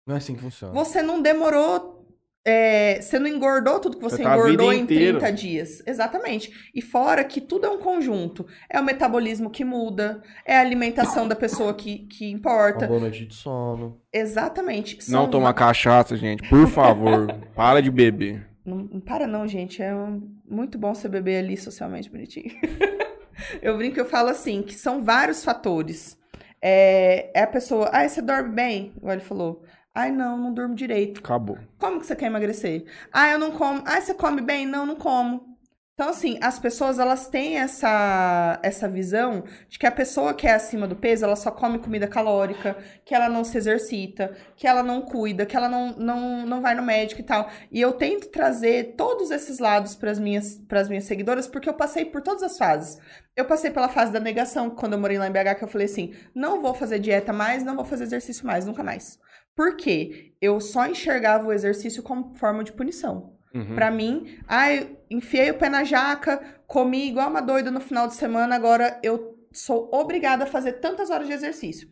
[0.08, 0.74] Não é assim que funciona.
[0.74, 2.01] Você não demorou.
[2.44, 5.20] É, você não engordou tudo que você, Você tá engordou em inteira.
[5.20, 5.84] 30 dias.
[5.86, 6.72] Exatamente.
[6.74, 8.48] E fora que tudo é um conjunto.
[8.70, 12.88] É o metabolismo que muda, é a alimentação da pessoa que, que Uma importa.
[12.88, 14.02] boa noite de sono.
[14.12, 14.96] Exatamente.
[15.12, 16.48] Não São tomar cachaça, gente.
[16.50, 18.48] Por favor, para de beber.
[18.66, 19.82] Não, não para não, gente.
[19.82, 22.52] É um- muito bom você beber ali socialmente bonitinho.
[23.62, 26.20] eu brinco eu falo assim, que são vários fatores.
[26.64, 28.94] É, é a pessoa, ah, você dorme bem?
[28.98, 29.64] Igual ele falou.
[29.94, 31.20] Ai, não, não durmo direito.
[31.20, 31.58] Acabou.
[31.78, 32.86] Como que você quer emagrecer?
[33.12, 33.84] Ah, eu não como.
[33.86, 34.66] Ah, você come bem?
[34.66, 35.52] Não, não como.
[35.94, 40.54] Então, assim, as pessoas, elas têm essa, essa visão de que a pessoa que é
[40.54, 44.82] acima do peso, ela só come comida calórica, que ela não se exercita, que ela
[44.82, 47.48] não cuida, que ela não, não, não vai no médico e tal.
[47.72, 51.74] E eu tento trazer todos esses lados para as minhas, pras minhas seguidoras, porque eu
[51.76, 52.98] passei por todas as fases.
[53.36, 55.86] Eu passei pela fase da negação, quando eu morei lá em BH, que eu falei
[55.86, 59.20] assim, não vou fazer dieta mais, não vou fazer exercício mais, nunca mais.
[59.56, 60.34] Por quê?
[60.42, 63.38] Eu só enxergava o exercício como forma de punição.
[63.54, 63.76] Uhum.
[63.76, 68.16] Pra mim, ai, enfiei o pé na jaca, comi igual uma doida no final de
[68.16, 71.90] semana, agora eu sou obrigada a fazer tantas horas de exercício.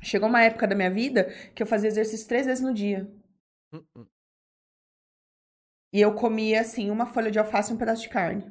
[0.00, 1.24] Chegou uma época da minha vida
[1.54, 3.10] que eu fazia exercício três vezes no dia.
[5.92, 8.46] E eu comia, assim, uma folha de alface e um pedaço de carne.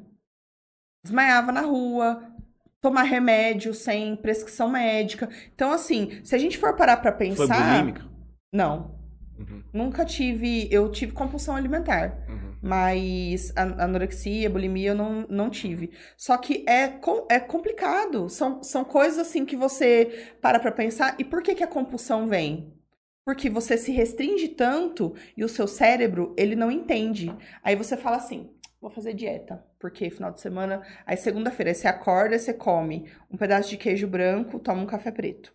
[1.03, 2.35] Desmaiava na rua,
[2.81, 5.29] tomar remédio sem prescrição médica.
[5.53, 7.79] Então, assim, se a gente for parar pra Foi pensar.
[7.79, 8.16] bulímica?
[8.51, 8.95] Não.
[9.37, 10.67] Uhum, Nunca tive.
[10.71, 12.25] Eu tive compulsão alimentar.
[12.27, 12.47] uhum.
[12.59, 15.91] Mas anorexia, bulimia eu não, não tive.
[16.17, 18.27] Só que é, com- é complicado.
[18.29, 21.15] São, são coisas assim que você para pra pensar.
[21.19, 22.73] E por que, que a compulsão vem?
[23.23, 27.31] Porque você se restringe tanto e o seu cérebro, ele não entende.
[27.61, 28.49] Aí você fala assim,
[28.81, 29.63] vou fazer dieta.
[29.79, 34.07] Porque final de semana, aí segunda-feira, aí você acorda, você come um pedaço de queijo
[34.07, 35.53] branco, toma um café preto.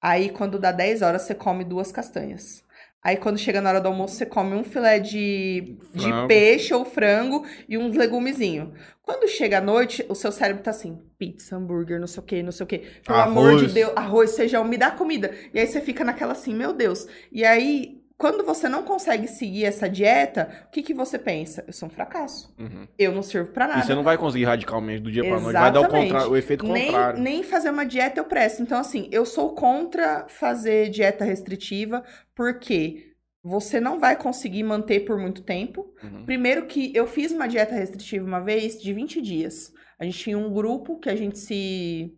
[0.00, 2.62] Aí quando dá 10 horas, você come duas castanhas.
[3.02, 6.84] Aí quando chega na hora do almoço, você come um filé de, de peixe ou
[6.84, 8.70] frango e uns legumezinhos.
[9.02, 12.42] Quando chega à noite, o seu cérebro tá assim, pizza, hambúrguer, não sei o que,
[12.42, 12.78] não sei o que.
[12.78, 13.72] Pelo amor de Arroz.
[13.72, 15.32] Deus, arroz, feijão, me dá comida.
[15.54, 17.06] E aí você fica naquela assim, meu Deus.
[17.30, 21.62] E aí, quando você não consegue seguir essa dieta, o que que você pensa?
[21.64, 22.52] Eu sou um fracasso.
[22.58, 22.88] Uhum.
[22.98, 23.78] Eu não sirvo pra nada.
[23.78, 25.52] E você não vai conseguir radicalmente do dia pra noite.
[25.52, 26.28] Vai dar o, contra...
[26.28, 27.22] o efeito nem, contrário.
[27.22, 28.60] nem fazer uma dieta eu presto.
[28.60, 32.02] Então, assim, eu sou contra fazer dieta restritiva,
[32.34, 35.94] porque você não vai conseguir manter por muito tempo.
[36.02, 36.24] Uhum.
[36.24, 39.72] Primeiro que eu fiz uma dieta restritiva uma vez de 20 dias.
[39.96, 42.17] A gente tinha um grupo que a gente se.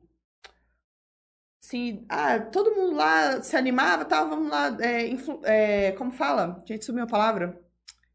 [1.60, 6.62] Se, ah, todo mundo lá se animava, tal, vamos lá, é, influ- é, como fala?
[6.66, 7.60] Gente, sumiu a palavra?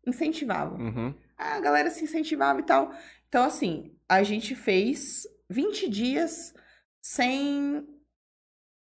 [0.06, 0.76] Incentivava.
[0.76, 1.14] Uhum.
[1.38, 2.92] A galera se incentivava e tal.
[3.28, 6.54] Então, assim, a gente fez 20 dias
[7.02, 7.88] sem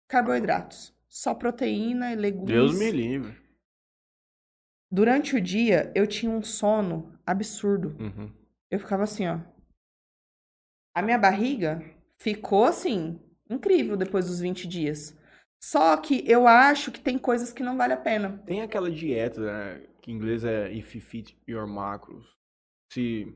[0.08, 0.94] carboidratos.
[1.10, 2.48] Só proteína e legumes.
[2.48, 3.38] Deus me livre.
[4.90, 7.96] Durante o dia, eu tinha um sono absurdo.
[8.00, 8.32] Uhum.
[8.72, 9.40] Eu ficava assim, ó.
[10.96, 11.84] A minha barriga
[12.18, 13.20] ficou assim,
[13.50, 15.18] incrível depois dos 20 dias.
[15.64, 18.42] Só que eu acho que tem coisas que não vale a pena.
[18.46, 22.26] Tem aquela dieta, né, que em inglês é if you fit your macros.
[22.92, 23.34] Se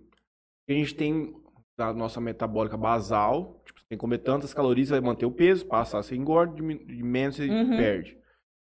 [0.69, 1.33] a gente tem
[1.77, 5.31] da nossa metabólica basal, tipo, você tem que comer tantas calorias, você vai manter o
[5.31, 7.77] peso, passar, você engorda, de menos você Uhum.
[7.77, 8.17] perde.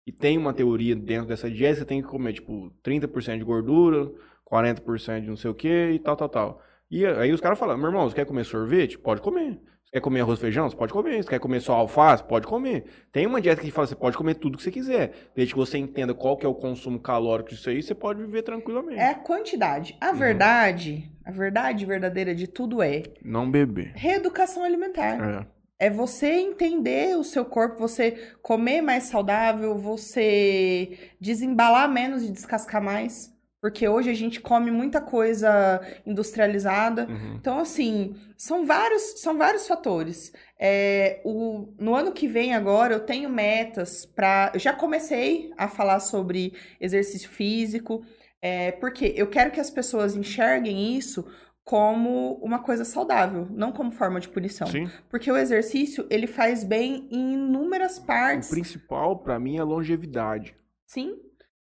[0.06, 4.10] E tem uma teoria dentro dessa dieta, você tem que comer, tipo, 30% de gordura,
[4.44, 6.62] 40% de não sei o que e tal, tal, tal.
[6.90, 8.98] E aí os caras falam, meu irmão, você quer comer sorvete?
[8.98, 9.60] Pode comer.
[9.88, 10.68] Você quer comer arroz e feijão?
[10.68, 11.22] Você pode comer.
[11.22, 12.22] Você quer comer só alface?
[12.22, 12.84] Pode comer.
[13.10, 15.12] Tem uma dieta que fala, você pode comer tudo que você quiser.
[15.34, 18.42] Desde que você entenda qual que é o consumo calórico disso aí, você pode viver
[18.42, 18.98] tranquilamente.
[19.00, 19.96] É a quantidade.
[19.98, 20.16] A Uhum.
[20.16, 23.92] verdade, a verdade verdadeira de tudo é Não beber.
[23.94, 25.46] reeducação alimentar.
[25.80, 25.86] É.
[25.86, 32.82] É você entender o seu corpo, você comer mais saudável, você desembalar menos e descascar
[32.82, 33.32] mais.
[33.60, 37.06] Porque hoje a gente come muita coisa industrializada.
[37.08, 37.34] Uhum.
[37.34, 40.32] Então, assim, são vários, são vários fatores.
[40.58, 44.52] É, o, no ano que vem agora eu tenho metas para.
[44.54, 48.04] Eu já comecei a falar sobre exercício físico,
[48.40, 51.26] é, porque eu quero que as pessoas enxerguem isso
[51.64, 54.66] como uma coisa saudável, não como forma de punição.
[54.68, 54.88] Sim.
[55.10, 58.48] Porque o exercício, ele faz bem em inúmeras O partes.
[58.48, 60.56] principal pra mim é a longevidade.
[60.86, 61.18] Sim.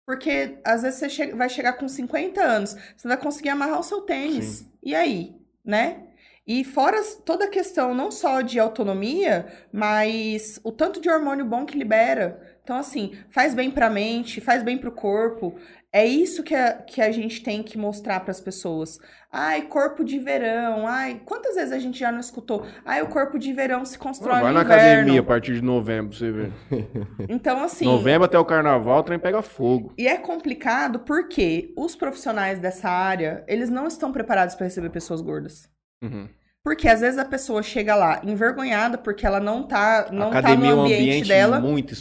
[0.05, 3.83] Porque às vezes você che- vai chegar com 50 anos, você vai conseguir amarrar o
[3.83, 4.45] seu tênis.
[4.45, 4.71] Sim.
[4.83, 6.03] E aí, né?
[6.45, 11.65] E fora toda a questão não só de autonomia, mas o tanto de hormônio bom
[11.65, 12.57] que libera.
[12.61, 15.55] Então, assim, faz bem pra mente, faz bem pro corpo.
[15.95, 18.97] É isso que a, que a gente tem que mostrar pras pessoas.
[19.31, 20.87] Ai, corpo de verão.
[20.87, 22.65] Ai, quantas vezes a gente já não escutou?
[22.83, 24.81] Ai, o corpo de verão se constrói vai no na inverno.
[24.91, 26.51] academia a partir de novembro pra você ver.
[27.29, 27.85] Então, assim.
[27.85, 29.93] Novembro até o carnaval, o trem pega fogo.
[29.95, 35.21] E é complicado porque os profissionais dessa área, eles não estão preparados para receber pessoas
[35.21, 35.69] gordas.
[36.03, 36.27] Uhum.
[36.63, 40.69] Porque às vezes a pessoa chega lá envergonhada porque ela não tá, não tá Academia
[40.71, 41.59] é no um ambiente, ambiente dela.
[41.59, 41.93] muito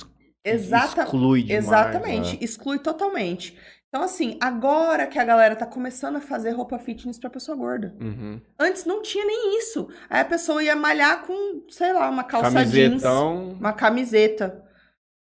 [0.44, 1.64] Exata- exclui demais.
[1.64, 2.38] Exatamente, né?
[2.40, 3.56] exclui totalmente.
[3.94, 7.94] Então, assim, agora que a galera tá começando a fazer roupa fitness pra pessoa gorda.
[8.00, 8.40] Uhum.
[8.58, 9.86] Antes não tinha nem isso.
[10.08, 13.50] Aí a pessoa ia malhar com, sei lá, uma calça jeans Camisetão.
[13.52, 14.64] uma camiseta.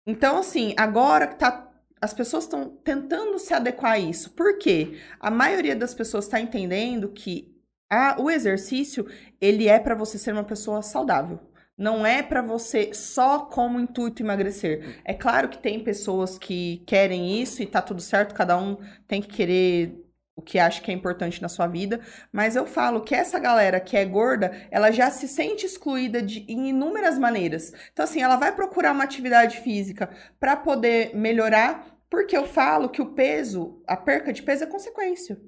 [0.06, 1.70] Então, assim, agora que tá.
[2.00, 4.30] As pessoas estão tentando se adequar a isso.
[4.30, 4.98] Por quê?
[5.20, 7.54] A maioria das pessoas está entendendo que
[7.90, 9.06] a- o exercício,
[9.38, 11.40] ele é para você ser uma pessoa saudável.
[11.76, 15.00] Não é para você só como intuito emagrecer.
[15.04, 19.20] É claro que tem pessoas que querem isso e tá tudo certo, cada um tem
[19.20, 21.98] que querer o que acha que é importante na sua vida,
[22.30, 26.40] mas eu falo que essa galera que é gorda, ela já se sente excluída de,
[26.46, 27.72] em inúmeras maneiras.
[27.90, 33.00] Então, assim, ela vai procurar uma atividade física para poder melhorar, porque eu falo que
[33.00, 35.40] o peso, a perca de peso é consequência.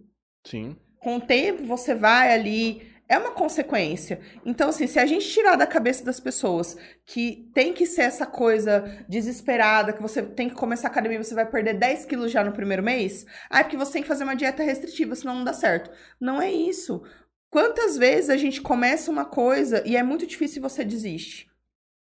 [0.46, 0.74] Sim.
[0.98, 2.87] Com o tempo, você vai ali.
[3.08, 4.20] É uma consequência.
[4.44, 6.76] Então, assim, se a gente tirar da cabeça das pessoas
[7.06, 11.34] que tem que ser essa coisa desesperada, que você tem que começar a academia você
[11.34, 14.24] vai perder 10 quilos já no primeiro mês, ah, é porque você tem que fazer
[14.24, 15.90] uma dieta restritiva, senão não dá certo.
[16.20, 17.02] Não é isso.
[17.50, 21.48] Quantas vezes a gente começa uma coisa e é muito difícil você desiste?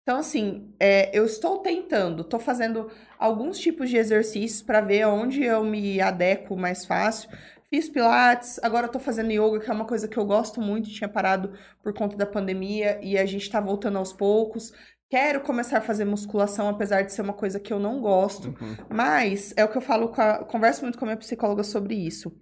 [0.07, 2.89] Então, assim, é, eu estou tentando, estou fazendo
[3.19, 7.29] alguns tipos de exercícios para ver onde eu me adequo mais fácil.
[7.69, 11.09] Fiz pilates, agora estou fazendo yoga, que é uma coisa que eu gosto muito, tinha
[11.09, 11.53] parado
[11.83, 14.71] por conta da pandemia e a gente está voltando aos poucos.
[15.09, 18.49] Quero começar a fazer musculação, apesar de ser uma coisa que eu não gosto.
[18.49, 18.75] Uhum.
[18.89, 21.95] Mas é o que eu falo, com a, converso muito com a minha psicóloga sobre
[21.95, 22.33] isso.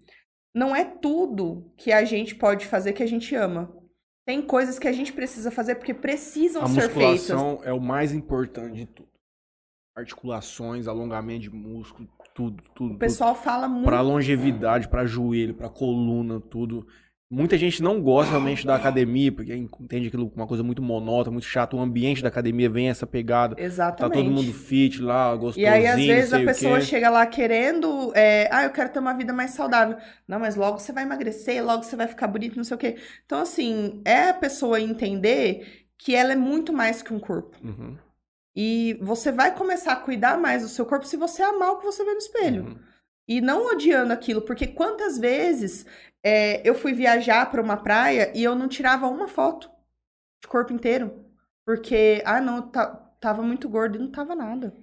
[0.54, 3.76] Não é tudo que a gente pode fazer que a gente ama.
[4.26, 7.30] Tem coisas que a gente precisa fazer porque precisam A ser feitas.
[7.30, 9.10] musculação é o mais importante de tudo.
[9.96, 12.96] Articulações, alongamento de músculo, tudo, tudo.
[12.96, 13.86] O pessoal fala muito.
[13.86, 16.86] Para longevidade, para joelho, para coluna, tudo.
[17.32, 21.32] Muita gente não gosta realmente da academia, porque entende aquilo como uma coisa muito monótona,
[21.32, 21.76] muito chata.
[21.76, 23.56] O ambiente da academia vem essa pegada.
[23.56, 24.14] Tá Exatamente.
[24.22, 28.50] todo mundo fit lá, gostosinho, E aí, às vezes, a pessoa chega lá querendo, é,
[28.52, 29.98] ah, eu quero ter uma vida mais saudável.
[30.28, 32.98] Não, mas logo você vai emagrecer, logo você vai ficar bonito, não sei o quê.
[33.26, 37.58] Então, assim, é a pessoa entender que ela é muito mais que um corpo.
[37.64, 37.98] Uhum,
[38.56, 41.86] E você vai começar a cuidar mais do seu corpo se você amar o que
[41.86, 42.64] você vê no espelho.
[42.66, 42.80] uhum.
[43.28, 45.86] E não odiando aquilo, porque quantas vezes
[46.24, 49.70] é, eu fui viajar para uma praia e eu não tirava uma foto
[50.42, 51.26] de corpo inteiro.
[51.66, 52.88] Porque, ah, não, tá,
[53.20, 54.76] tava muito gordo e não tava nada.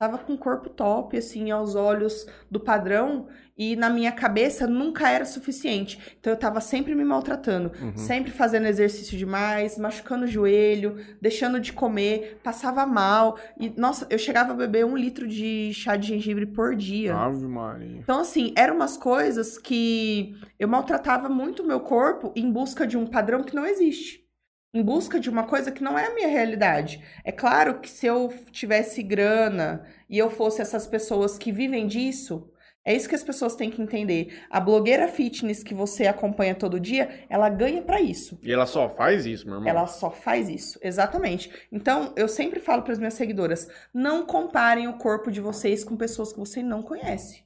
[0.00, 5.10] Tava com o corpo top, assim, aos olhos do padrão, e na minha cabeça nunca
[5.10, 6.16] era suficiente.
[6.18, 7.94] Então eu tava sempre me maltratando, Uhum.
[7.98, 13.36] sempre fazendo exercício demais, machucando o joelho, deixando de comer, passava mal.
[13.60, 17.14] E, nossa, eu chegava a beber um litro de chá de gengibre por dia.
[17.14, 17.98] Ave Maria.
[17.98, 22.96] Então, assim, eram umas coisas que eu maltratava muito o meu corpo em busca de
[22.96, 24.24] um padrão que não existe.
[24.72, 27.02] Em busca de uma coisa que não é a minha realidade.
[27.24, 32.48] É claro que se eu tivesse grana e eu fosse essas pessoas que vivem disso,
[32.84, 34.44] é isso que as pessoas têm que entender.
[34.48, 38.38] A blogueira fitness que você acompanha todo dia, ela ganha pra isso.
[38.44, 39.68] E ela só faz isso, meu irmão.
[39.68, 41.50] Ela só faz isso, exatamente.
[41.72, 45.96] Então, eu sempre falo para as minhas seguidoras: não comparem o corpo de vocês com
[45.96, 47.44] pessoas que você não conhece.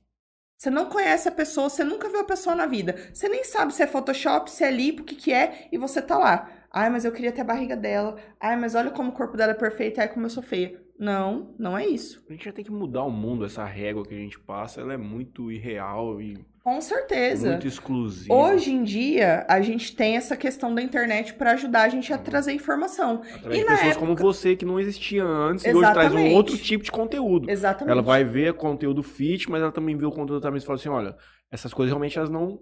[0.57, 2.95] Você não conhece a pessoa, você nunca viu a pessoa na vida.
[3.13, 6.01] Você nem sabe se é Photoshop, se é lipo, o que, que é, e você
[6.01, 6.51] tá lá.
[6.75, 8.17] Ai, mas eu queria ter a barriga dela.
[8.41, 10.83] Ai, mas olha como o corpo dela é perfeito, ai, como eu sou feia.
[10.99, 12.25] Não, não é isso.
[12.29, 14.93] A gente já tem que mudar o mundo, essa régua que a gente passa, ela
[14.93, 17.49] é muito irreal e Com certeza.
[17.51, 18.33] muito exclusiva.
[18.35, 22.19] Hoje em dia, a gente tem essa questão da internet para ajudar a gente a
[22.19, 23.23] trazer informação.
[23.35, 26.17] Através e de pessoas época- como você, que não existia antes, e hoje traz um
[26.19, 26.35] Exatamente.
[26.37, 27.51] outro tipo de conteúdo.
[27.51, 27.91] Exatamente.
[27.93, 30.89] Ela vai ver conteúdo fit, mas ela também vê o conteúdo também e fala assim,
[30.89, 31.17] olha,
[31.53, 32.61] essas coisas realmente elas não,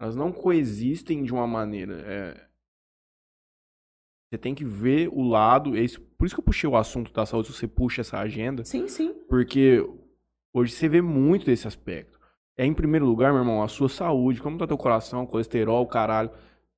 [0.00, 2.02] elas não coexistem de uma maneira.
[2.06, 2.45] é,
[4.28, 7.12] Você tem que ver o lado, é isso, por isso que eu puxei o assunto
[7.12, 9.14] da saúde, se você puxa essa agenda, Sim, sim.
[9.28, 9.84] porque
[10.52, 12.18] hoje você vê muito desse aspecto.
[12.56, 16.30] É em primeiro lugar, meu irmão, a sua saúde, como tá teu coração, colesterol, caralho.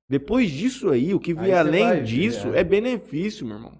[0.07, 2.59] Depois disso aí, o que vier você além ver, disso é.
[2.59, 3.73] é benefício, meu irmão.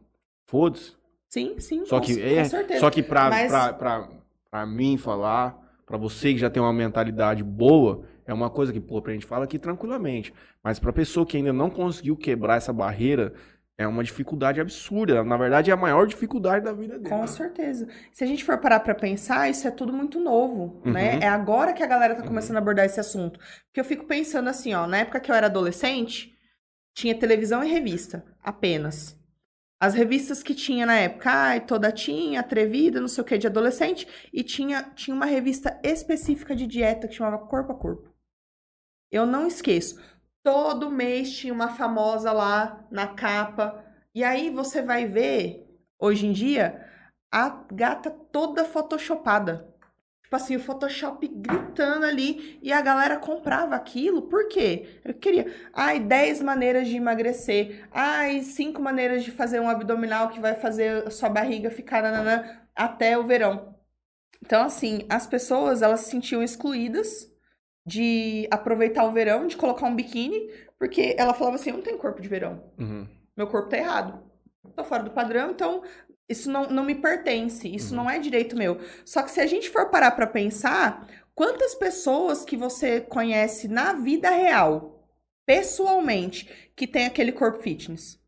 [0.47, 0.93] Foda-se.
[1.27, 1.85] Sim, sim.
[1.85, 2.79] Só com, que, é, certeza.
[2.79, 4.09] só que pra, Mas- pra, pra,
[4.49, 8.79] pra mim falar, pra você que já tem uma mentalidade boa, é uma coisa que,
[8.79, 10.33] pô, pra gente fala aqui tranquilamente.
[10.63, 13.33] Mas pra pessoa que ainda não conseguiu quebrar essa barreira,
[13.79, 15.23] é uma dificuldade absurda.
[15.23, 17.09] Na verdade, é a maior dificuldade da vida dele.
[17.09, 17.87] Com certeza.
[18.11, 20.91] Se a gente for parar pra pensar, isso é tudo muito novo, Uhum.
[20.91, 21.17] né?
[21.21, 23.39] É agora que a galera tá começando a abordar esse assunto.
[23.39, 26.37] Porque eu fico pensando assim, ó, na época que eu era adolescente,
[26.93, 29.17] tinha televisão e revista, apenas.
[29.81, 33.47] As revistas que tinha na época, ai, toda tinha, atrevida, não sei o que, de
[33.47, 38.09] adolescente, e tinha, tinha uma revista específica de dieta que chamava Corpo a Corpo.
[39.09, 39.97] Eu não esqueço.
[40.43, 43.83] Todo mês tinha uma famosa lá na capa.
[44.13, 45.67] E aí você vai ver,
[45.99, 46.85] hoje em dia,
[47.31, 49.69] a gata toda photoshopada.
[50.29, 54.21] Tipo assim, o Photoshop gritando ali e a galera comprava aquilo.
[54.21, 54.99] Por quê?
[55.03, 55.51] Eu queria.
[55.73, 57.87] Ai, 10 maneiras de emagrecer.
[57.91, 62.45] Ai, 5 maneiras de fazer um abdominal que vai fazer a sua barriga ficar nananã,
[62.75, 63.75] até o verão.
[64.39, 67.27] Então, assim, as pessoas, elas se sentiam excluídas
[67.89, 71.97] de aproveitar o verão, de colocar um biquíni, porque ela falava assim, eu não tenho
[71.97, 73.07] corpo de verão Uhum.
[73.35, 74.23] meu corpo tá errado.
[74.75, 75.81] Tô fora do padrão, então
[76.29, 78.03] isso não, não me pertence, isso Uhum.
[78.03, 78.77] não é direito meu.
[79.03, 83.93] Só que se a gente for parar pra pensar, quantas pessoas que você conhece na
[83.93, 85.07] vida real,
[85.47, 88.19] pessoalmente, que tem aquele corpo fitness?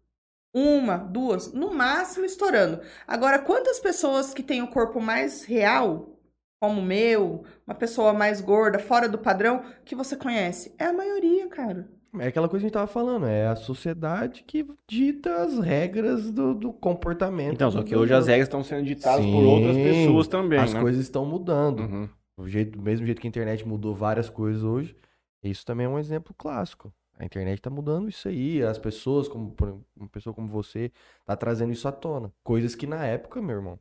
[0.53, 2.81] Uma, duas, no máximo estourando.
[3.07, 6.19] Agora, quantas pessoas que têm o corpo mais real,
[6.59, 10.75] como o meu, uma pessoa mais gorda, fora do padrão, que você conhece?
[10.77, 11.87] É a maioria, cara.
[12.19, 16.29] É aquela coisa que a gente tava falando, é a sociedade que dita as regras
[16.29, 17.53] do, do comportamento.
[17.53, 20.73] Então, só que hoje as regras estão sendo ditadas por Sim, outras pessoas também, As
[20.73, 20.81] né?
[20.81, 21.79] coisas estão mudando.
[21.79, 22.09] Uhum.
[22.37, 24.93] Do, jeito, do mesmo jeito que a internet mudou várias coisas hoje,
[25.41, 26.93] isso também é um exemplo clássico.
[27.17, 28.61] A internet tá mudando isso aí.
[28.61, 30.91] As pessoas, como por uma pessoa como você,
[31.25, 32.33] tá trazendo isso à tona.
[32.43, 33.79] Coisas que na época, meu irmão,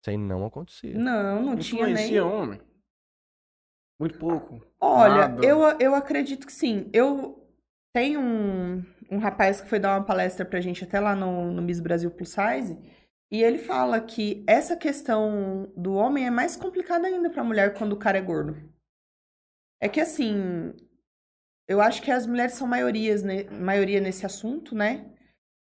[0.00, 0.96] isso aí não acontecia.
[0.96, 2.18] Não, não tinha nem.
[2.20, 2.60] Homem.
[3.98, 4.64] Muito pouco.
[4.80, 5.44] Olha, Nada.
[5.44, 6.88] eu, eu acredito que sim.
[6.92, 7.44] Eu
[7.92, 11.62] tenho um, um rapaz que foi dar uma palestra pra gente até lá no, no
[11.62, 12.78] Miss Brasil Plus Size,
[13.30, 17.92] e ele fala que essa questão do homem é mais complicada ainda pra mulher quando
[17.92, 18.56] o cara é gordo.
[19.80, 20.74] É que assim,
[21.66, 25.12] eu acho que as mulheres são maiorias, né, maioria nesse assunto, né?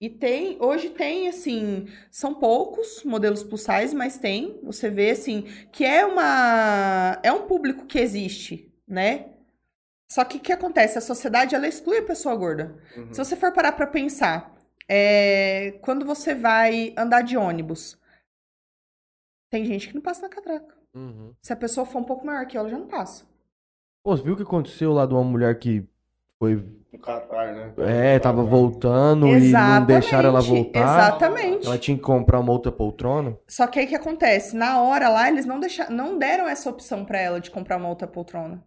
[0.00, 5.42] E tem, hoje tem, assim, são poucos modelos plus size, mas tem, você vê, assim,
[5.70, 9.34] que é uma, é um público que existe, né?
[10.10, 10.96] Só que o que acontece?
[10.96, 12.76] A sociedade, ela exclui a pessoa gorda.
[12.96, 13.12] Uhum.
[13.12, 14.56] Se você for parar pra pensar,
[14.88, 18.00] é, quando você vai andar de ônibus,
[19.50, 20.74] tem gente que não passa na catraca.
[20.94, 21.34] Uhum.
[21.42, 23.24] Se a pessoa for um pouco maior que ela, já não passa.
[24.02, 25.86] Pô, você viu o que aconteceu lá de uma mulher que
[26.38, 26.64] foi.
[26.93, 27.73] No Catar, né?
[27.78, 30.81] É, tava voltando e não Exatamente, deixaram ela voltar.
[30.81, 31.67] Exatamente.
[31.67, 33.39] Ela tinha que comprar uma outra poltrona.
[33.47, 34.57] Só que aí o que acontece?
[34.57, 37.89] Na hora lá, eles não, deixaram, não deram essa opção pra ela de comprar uma
[37.89, 38.62] outra poltrona.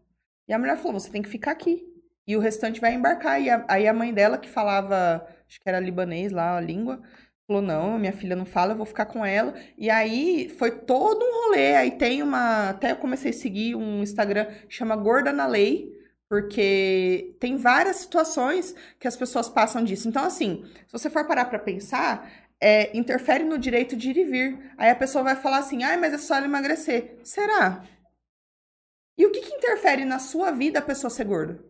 [0.48, 1.84] E a mulher falou: você tem que ficar aqui.
[2.26, 3.42] E o restante vai embarcar.
[3.42, 7.02] E a- aí a mãe dela, que falava, acho que era libanês lá, a língua,
[7.45, 9.53] falou: não, minha filha não fala, eu vou ficar com ela.
[9.77, 11.76] E aí foi todo um rolê.
[11.76, 12.69] Aí tem uma.
[12.69, 15.92] Até eu comecei a seguir um Instagram que chama Gorda na Lei.
[16.33, 20.09] Porque tem várias situações que as pessoas passam disso.
[20.09, 22.27] Então, assim, se você for parar pra pensar,
[22.59, 24.73] é, interfere no direito de ir e vir.
[24.75, 27.19] Aí a pessoa vai falar assim, ai, mas é só ela emagrecer.
[27.23, 27.87] Será?
[29.15, 31.63] E o que, que interfere na sua vida a pessoa ser gorda?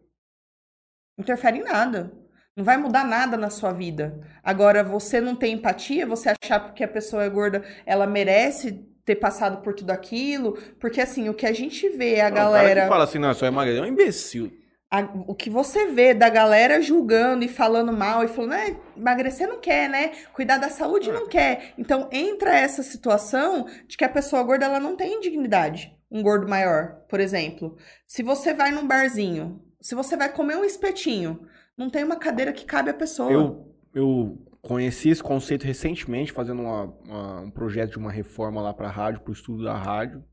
[1.17, 2.13] Interfere em nada.
[2.55, 4.17] Não vai mudar nada na sua vida.
[4.41, 9.15] Agora, você não tem empatia, você achar porque a pessoa é gorda, ela merece ter
[9.15, 10.57] passado por tudo aquilo.
[10.79, 12.81] Porque, assim, o que a gente vê a Não, O cara galera.
[12.83, 14.51] que fala assim, não, é só emagrecer, é um imbecil.
[14.89, 19.47] A- o que você vê da galera julgando e falando mal e falando, é, emagrecer
[19.47, 20.11] não quer, né?
[20.33, 21.73] Cuidar da saúde não quer.
[21.79, 25.91] Então entra essa situação de que a pessoa gorda ela não tem dignidade.
[26.11, 27.75] Um gordo maior, por exemplo.
[28.05, 31.39] Se você vai num barzinho, se você vai comer um espetinho,
[31.75, 33.31] não tem uma cadeira que cabe a pessoa.
[33.31, 38.73] Eu, eu conheci esse conceito recentemente, fazendo uma- uma- um projeto de uma reforma lá
[38.73, 40.23] pra rádio, pro estudo da rádio.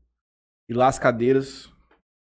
[0.69, 1.69] E lá as cadeiras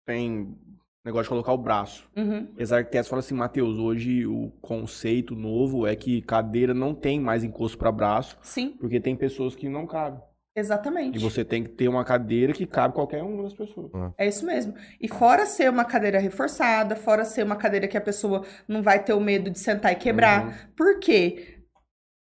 [0.06, 0.56] tem
[1.04, 2.08] negócio de colocar o braço.
[2.16, 2.48] Uhum.
[2.58, 7.42] Os arquitetos falam assim, Matheus, hoje o conceito novo é que cadeira não tem mais
[7.42, 10.20] encosto pra braço, Sim, porque tem pessoas que não cabem.
[10.54, 11.16] exatamente.
[11.16, 13.90] E você tem que ter uma cadeira que cabe qualquer uma das pessoas.
[14.18, 14.74] É isso mesmo.
[15.00, 19.02] E fora ser uma cadeira reforçada, fora ser uma cadeira que a pessoa não vai
[19.02, 20.46] ter o medo de sentar e quebrar.
[20.46, 21.57] Uhum, Por quê?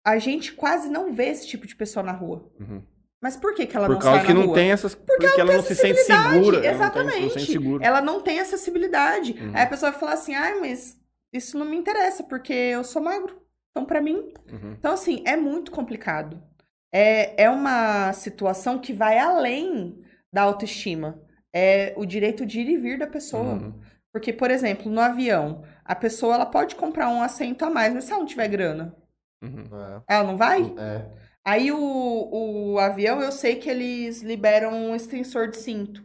[0.10, 2.50] A gente quase não vê esse tipo de pessoa na rua.
[2.60, 2.82] uhum.
[3.22, 4.56] Mas por que, que ela Por não sai que na não rua?
[4.56, 4.94] tem essas.
[4.94, 6.18] Porque, ela ela tem não se sente segura.
[6.18, 7.22] ela não tem- Exatamente.
[7.60, 7.84] Não se.
[7.86, 9.32] Ela não tem acessibilidade.
[9.42, 9.52] Uhum.
[9.56, 10.98] Aí a pessoa vai falar assim: ai, mas
[11.34, 13.42] isso não me interessa, porque eu sou magro.
[13.72, 14.32] Então, pra mim.
[14.52, 14.76] Uhum.
[14.78, 16.42] Então, assim, é muito complicado.
[16.94, 20.00] É, é uma situação que vai além
[20.32, 21.20] da autoestima.
[21.54, 23.44] É o direito de ir e vir da pessoa.
[23.56, 23.74] Uhum.
[24.14, 28.04] Porque, por exemplo, no avião, a pessoa ela pode comprar um assento a mais, mas
[28.06, 28.96] se ela não tiver grana,
[29.42, 30.02] Uhum.
[30.08, 30.74] ela não vai?
[30.78, 31.06] É.
[31.46, 36.04] Aí o, o avião, eu sei que eles liberam um extensor de cinto.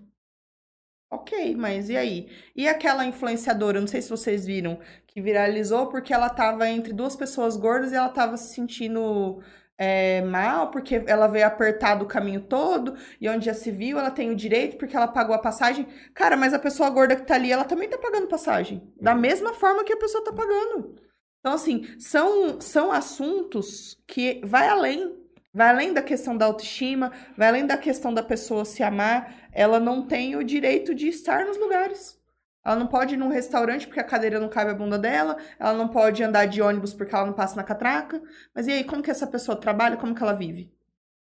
[1.10, 2.30] Ok, mas e aí?
[2.56, 6.92] E aquela influenciadora, eu não sei se vocês viram, que viralizou porque ela tava entre
[6.92, 9.42] duas pessoas gordas e ela tava se sentindo
[9.76, 14.10] é, mal, porque ela veio apertado o caminho todo, e onde já se viu, ela
[14.10, 15.86] tem o direito porque ela pagou a passagem.
[16.14, 18.82] Cara, mas a pessoa gorda que tá ali, ela também tá pagando passagem.
[19.00, 20.94] Da mesma forma que a pessoa tá pagando.
[21.42, 25.20] Então, assim, são, são assuntos que vai além.
[25.52, 29.48] Vai além da questão da autoestima, vai além da questão da pessoa se amar.
[29.52, 32.16] Ela não tem o direito de estar nos lugares.
[32.64, 35.36] Ela não pode ir num restaurante porque a cadeira não cabe a bunda dela.
[35.58, 38.22] Ela não pode andar de ônibus porque ela não passa na catraca.
[38.54, 39.96] Mas e aí, como que essa pessoa trabalha?
[39.96, 40.72] Como que ela vive?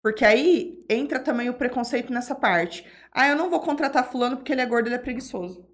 [0.03, 2.85] Porque aí entra também o preconceito nessa parte.
[3.11, 5.67] Ah, eu não vou contratar fulano porque ele é gordo, ele é preguiçoso.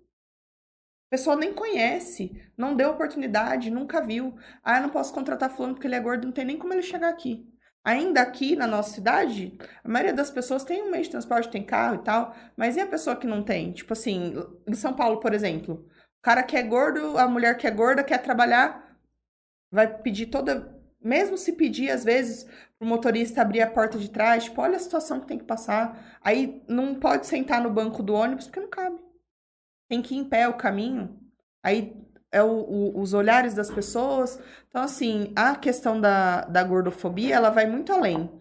[1.11, 4.33] Pessoa nem conhece, não deu oportunidade, nunca viu.
[4.63, 6.81] Ah, eu não posso contratar fulano porque ele é gordo, não tem nem como ele
[6.81, 7.45] chegar aqui.
[7.83, 11.65] Ainda aqui na nossa cidade, a maioria das pessoas tem um meio de transporte, tem
[11.65, 13.73] carro e tal, mas e a pessoa que não tem?
[13.73, 15.85] Tipo assim, em São Paulo, por exemplo,
[16.19, 18.97] o cara que é gordo, a mulher que é gorda quer trabalhar,
[19.71, 20.79] vai pedir toda.
[21.03, 22.45] Mesmo se pedir, às vezes,
[22.79, 26.19] pro motorista abrir a porta de trás, tipo, olha a situação que tem que passar.
[26.21, 29.10] Aí não pode sentar no banco do ônibus porque não cabe.
[29.91, 31.19] Tem que ir em pé o caminho.
[31.61, 31.93] Aí
[32.31, 34.39] é o- o- os olhares das pessoas.
[34.69, 38.31] Então, assim, a questão da, da gordofobia, ela vai muito além.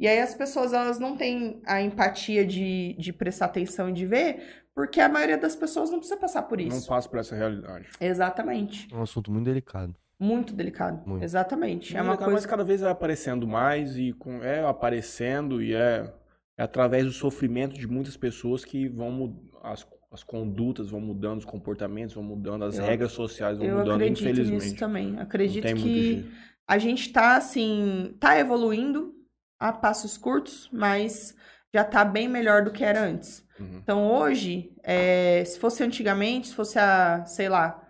[0.00, 4.06] E aí as pessoas elas não têm a empatia de, de prestar atenção e de
[4.06, 6.88] ver, porque a maioria das pessoas não precisa passar por Não isso.
[6.88, 7.86] passo por essa realidade.
[8.00, 8.88] Exatamente.
[8.90, 9.94] É um assunto muito delicado.
[10.18, 11.06] Muito delicado.
[11.06, 11.22] Muito.
[11.22, 11.94] Exatamente.
[11.94, 12.48] É Mas uma Mas coisa.
[12.48, 16.10] cada vez vai aparecendo mais e com, é aparecendo e é,
[16.56, 21.44] é através do sofrimento de muitas pessoas que vão as, as condutas vão mudando, os
[21.44, 24.62] comportamentos vão mudando, as Eu- regras sociais vão Eu mudando, acredito infelizmente.
[24.62, 25.18] nisso também.
[25.18, 26.30] Acredito que
[26.68, 29.12] a gente tá assim, tá evoluindo
[29.58, 31.36] a passos curtos, mas
[31.74, 33.44] já tá bem melhor do que era antes.
[33.58, 33.78] Uhum.
[33.82, 37.82] Então hoje, é, se fosse antigamente, se fosse há, sei lá,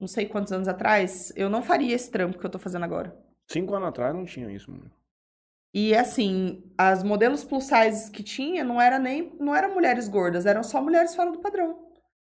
[0.00, 3.16] não sei quantos anos atrás, eu não faria esse trampo que eu tô fazendo agora.
[3.48, 4.90] Cinco anos atrás não tinha isso, mano.
[5.78, 10.46] E assim, as modelos plus size que tinha não era nem não eram mulheres gordas,
[10.46, 11.78] eram só mulheres fora do padrão.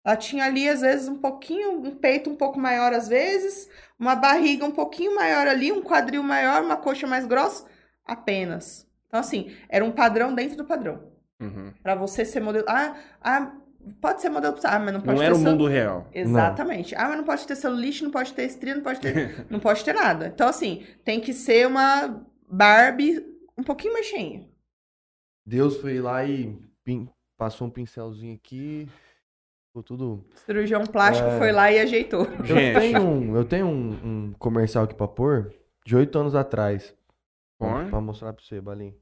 [0.06, 3.68] Ela tinha ali às vezes um pouquinho, um peito um pouco maior às vezes,
[4.00, 7.66] uma barriga um pouquinho maior ali, um quadril maior, uma coxa mais grossa,
[8.06, 8.88] apenas.
[9.08, 11.02] Então assim, era um padrão dentro do padrão.
[11.42, 11.74] Uhum.
[11.82, 13.54] Pra você ser modelo, ah, ah,
[14.00, 16.08] pode ser modelo ah, mas não pode Não ter era o celu- mundo real.
[16.14, 16.94] Exatamente.
[16.94, 19.84] Ah, mas não pode ter celulite, não pode ter estria, não pode ter, não pode
[19.84, 20.28] ter nada.
[20.28, 24.50] Então assim, tem que ser uma Barbie um pouquinho mais cheinha.
[25.46, 28.88] Deus foi lá e pin- passou um pincelzinho aqui.
[29.68, 30.26] Ficou tudo.
[30.46, 31.38] Cirurgião plástico É.
[31.40, 32.26] foi lá e ajeitou.
[32.26, 35.54] Eu Gente, tenho, um, eu tenho um, um comercial aqui pra pôr
[35.86, 36.96] de oito anos atrás.
[37.58, 37.90] Pra, Põe.
[37.90, 38.94] pra mostrar pra você, Balim.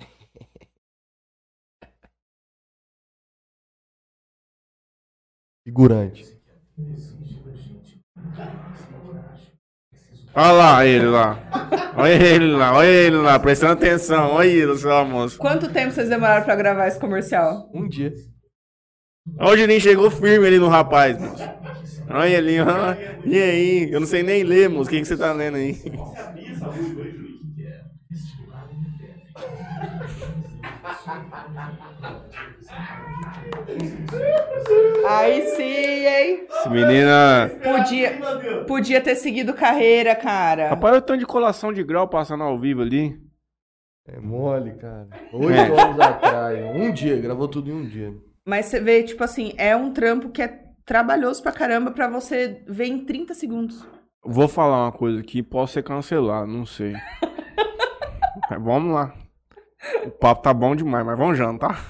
[5.64, 6.24] Figurante.
[10.38, 11.38] Olha lá ele lá.
[11.96, 14.30] Olha ele lá, olha ele lá, prestando atenção.
[14.32, 15.38] Olha ele, seu almoço.
[15.38, 17.68] Quanto tempo vocês demoraram pra gravar esse comercial?
[17.74, 18.12] Um dia.
[19.38, 21.42] Olha o Juninho chegou firme ali no rapaz, moço.
[22.10, 22.94] Olha ali, ó.
[23.24, 23.92] E aí?
[23.92, 24.88] Eu não sei nem ler, moço.
[24.88, 25.76] O que, que você tá lendo aí?
[35.06, 36.46] Aí sim, hein?
[36.48, 37.50] Essa menina.
[37.62, 38.18] Podia,
[38.66, 40.70] podia ter seguido carreira, cara.
[40.70, 43.16] Rapaz, o tanto de colação de grau passando ao vivo ali.
[44.06, 45.08] É mole, cara.
[45.32, 46.76] Oito anos atrás.
[46.76, 48.14] Um dia, gravou tudo em um dia.
[48.46, 52.62] Mas você vê, tipo assim, é um trampo que é trabalhoso pra caramba pra você
[52.66, 53.86] ver em 30 segundos.
[54.24, 56.94] Vou falar uma coisa aqui, posso ser cancelado, não sei.
[58.50, 59.14] Mas vamos lá.
[60.04, 61.84] O papo tá bom demais, mas vamos jantar.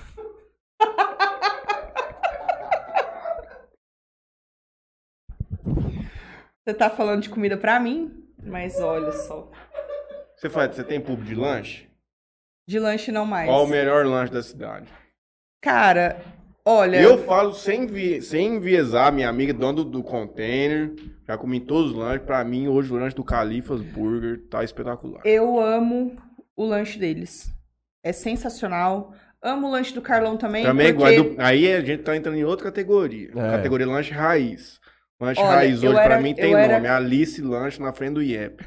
[6.64, 8.24] Você tá falando de comida pra mim?
[8.42, 9.50] Mas olha só.
[10.36, 11.88] Você faz, você tem público de lanche?
[12.66, 13.48] De lanche não mais.
[13.48, 14.88] Qual o melhor lanche da cidade?
[15.62, 16.20] Cara,
[16.64, 17.00] olha.
[17.00, 20.94] Eu falo sem, envie- sem enviesar, minha amiga dona do, do container.
[21.26, 22.24] Já comi todos os lanches.
[22.26, 25.22] Pra mim, hoje o lanche do Califas Burger tá espetacular.
[25.24, 26.16] Eu amo
[26.54, 27.50] o lanche deles.
[28.02, 29.12] É sensacional.
[29.42, 30.64] Amo o lanche do Carlão também.
[30.64, 31.36] Também porque...
[31.38, 33.30] Aí a gente tá entrando em outra categoria.
[33.30, 33.50] É.
[33.56, 34.80] Categoria lanche raiz.
[35.20, 36.88] Lanche Olha, raiz hoje era- pra mim tem era- nome.
[36.88, 38.64] Alice Lanche na frente do IEP.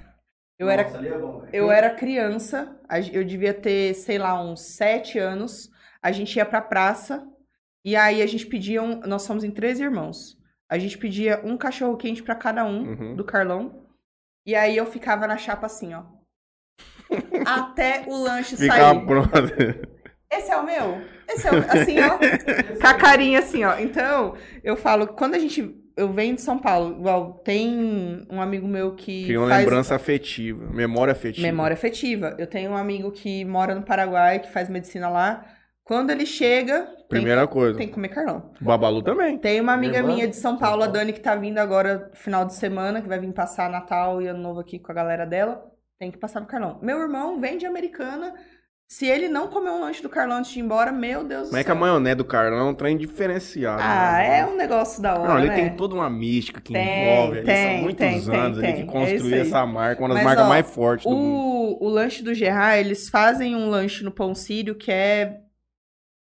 [0.60, 2.80] Eu era, Nossa, ali é bom, eu era criança,
[3.12, 5.70] eu devia ter, sei lá, uns sete anos.
[6.04, 7.26] A gente ia pra praça
[7.84, 8.82] e aí a gente pedia.
[8.84, 10.38] Um, nós somos em três irmãos.
[10.70, 13.16] A gente pedia um cachorro quente pra cada um Uhum.
[13.16, 13.88] do Carlão.
[14.46, 16.04] E aí eu ficava na chapa assim, ó.
[17.46, 19.06] Até o lanche Fica sair.
[19.06, 19.30] pronto.
[20.32, 21.02] Esse é o meu?
[21.28, 22.18] Esse é o assim, ó.
[22.80, 23.78] Com a carinha assim, ó.
[23.80, 25.78] Então, eu falo, quando a gente.
[25.98, 29.26] Eu venho de São Paulo, igual, tem um amigo meu que.
[29.26, 30.66] Cria uma faz lembrança afetiva.
[30.72, 31.46] Memória afetiva.
[31.46, 32.36] memória afetiva.
[32.40, 35.46] Eu tenho um amigo que mora no Paraguai, que faz medicina lá.
[35.84, 37.78] Quando ele chega, tem, Primeira coisa.
[37.78, 38.52] tem que comer carlão.
[38.62, 39.38] Babalu também.
[39.38, 42.46] Tem uma amiga Minha minha de São Paulo, a Dani, que tá vindo agora final
[42.46, 45.71] de semana, que vai vir passar Natal e Ano Novo aqui com a galera dela.
[46.02, 46.80] Tem que passar no Carlão.
[46.82, 48.34] Meu irmão vem de Americana.
[48.90, 51.46] Se ele não comer um lanche do Carlão antes de ir embora, meu Deus do
[51.50, 51.66] Como é céu.
[51.66, 53.80] que a maionese do Carlão é um trem diferenciado.
[53.86, 54.40] Ah, né?
[54.40, 55.54] é um negócio da hora, Não, ali né?
[55.56, 57.46] tem toda uma mística que Tem, envolve ali.
[57.46, 59.42] tem, São muitos tem, anos tem, ali que É construiu aí.
[59.42, 61.36] essa marca, uma das Mas, marcas ó, mais fortes do mundo.
[61.80, 65.40] O, o lanche do Gerard, eles fazem um lanche no Pão Sírio que é...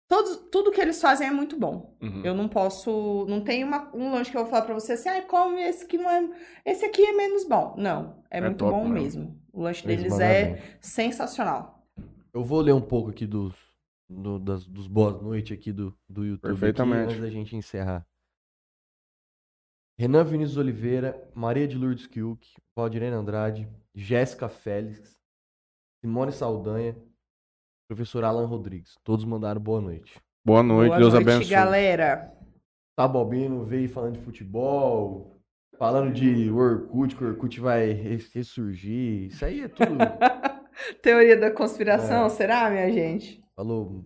[0.10, 1.96] Todos, tudo que eles fazem é muito bom.
[2.02, 2.22] Uhum.
[2.26, 3.26] Eu não posso...
[3.30, 5.86] Não tem uma, um lanche que eu vou falar pra você assim, ah, come esse
[5.88, 6.28] que não é...
[6.66, 7.76] Esse aqui é menos bom.
[7.78, 9.22] Não, é, É muito top bom mesmo.
[9.22, 9.39] mesmo.
[9.52, 11.88] O lanche Eles deles é sensacional.
[12.34, 13.54] Eu vou ler um pouco aqui dos,
[14.10, 16.52] do- das, dos boas noites aqui do, do YouTube.
[16.52, 17.04] aqui, Perfeitamente.
[17.14, 18.06] antes da gente encerrar.
[19.98, 22.48] Renan Vinícius Oliveira, Maria de Lourdes Kiuk,
[22.78, 25.18] Valdirene Andrade, Jéssica Félix,
[26.02, 26.96] Simone Saldanha,
[27.90, 28.96] professor Alan Rodrigues.
[29.04, 30.16] Todos mandaram boa noite.
[30.46, 31.50] Boa noite, Boa Deus noite, abençoe.
[31.52, 32.34] galera.
[32.96, 35.39] Tá Bobino veio falando de futebol.
[35.80, 39.28] Falando de Orkut, que o Orkut vai res- ressurgir.
[39.28, 39.96] Isso aí é tudo.
[41.02, 42.30] Teoria da conspiração, É.
[42.30, 43.42] será, minha gente?
[43.56, 44.06] Falou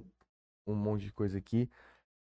[0.68, 1.68] um monte de coisa aqui.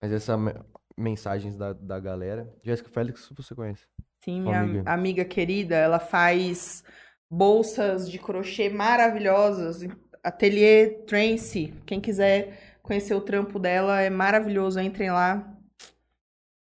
[0.02, 0.54] Mas essa me-
[0.98, 2.54] mensagens da, da galera.
[2.62, 3.88] Jéssica Félix, você conhece?
[4.24, 4.92] Sim, minha amiga.
[4.92, 5.26] amiga.
[5.26, 6.84] querida, ela faz
[7.32, 9.80] bolsas de crochê maravilhosas.
[10.24, 11.74] Ateliê Trance.
[11.86, 14.78] Quem quiser conhecer o trampo dela é maravilhoso.
[14.80, 15.54] Entrem lá.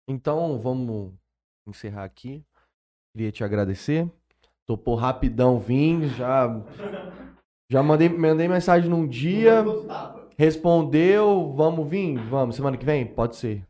[0.08, 1.14] Então, vamos
[1.68, 2.46] encerrar aqui.
[3.18, 4.08] Queria te agradecer.
[4.68, 6.56] Topou rapidão vir, já
[7.68, 9.66] já mandei, mandei mensagem num dia,
[10.38, 13.08] respondeu, vamos vir, vamos, semana que vem?
[13.08, 13.64] Pode ser.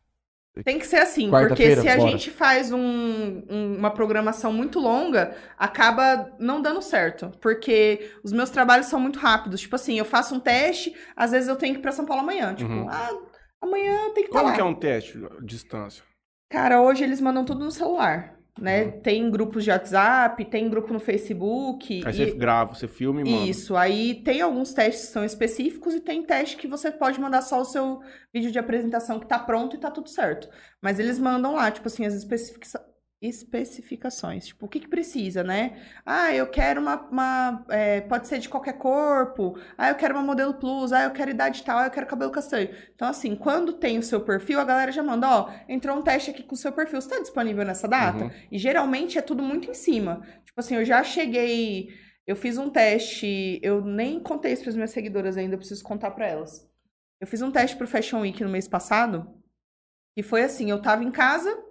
[0.66, 2.10] Tem que ser assim, porque se a bora.
[2.10, 7.32] gente faz um- um- uma programação muito longa, acaba não dando certo.
[7.40, 9.62] Porque os meus trabalhos são muito rápidos.
[9.62, 12.24] Tipo assim, eu faço um teste, às vezes eu tenho que ir pra São Paulo
[12.24, 12.54] amanhã.
[12.54, 12.90] Tipo, Uhum.
[12.90, 13.12] ah,
[13.62, 14.56] amanhã tenho que estar Como lá.
[14.56, 15.18] que é um teste?
[15.42, 16.04] Distância.
[16.52, 18.84] Cara, hoje eles mandam tudo no celular, né?
[18.86, 19.02] Uhum.
[19.02, 22.02] Tem grupos de WhatsApp, tem grupo no Facebook.
[22.06, 23.46] Aí e- você grava, você filma e manda.
[23.50, 27.42] Isso, aí tem alguns testes que são específicos e tem teste que você pode mandar
[27.42, 28.00] só o seu
[28.34, 30.50] vídeo de apresentação que tá pronto e tá tudo certo.
[30.82, 32.86] Mas eles mandam lá, tipo assim, as especifica-
[33.22, 34.48] especificações.
[34.48, 35.82] Tipo, o que que precisa, né?
[36.06, 36.96] Ah, eu quero uma...
[37.10, 39.58] uma, é, pode ser de qualquer corpo.
[39.78, 40.94] Ah, eu quero uma modelo plus.
[40.94, 41.80] Ah, eu quero idade tal.
[41.80, 42.70] Ah, eu quero cabelo castanho.
[42.94, 46.30] Então, assim, quando tem o seu perfil, a galera já manda, ó, entrou um teste
[46.30, 47.02] aqui com o seu perfil.
[47.02, 48.26] Você tá disponível nessa data?
[48.26, 48.32] Uhum.
[48.52, 50.22] E geralmente é tudo muito em cima.
[50.46, 51.90] Tipo assim, eu já cheguei.
[52.26, 53.60] Eu fiz um teste.
[53.64, 56.68] Eu nem contei isso para as minhas seguidoras ainda, eu preciso contar para elas.
[57.20, 59.28] Eu fiz um teste pro Fashion Week no mês passado.
[60.16, 61.67] E foi assim: eu tava em casa,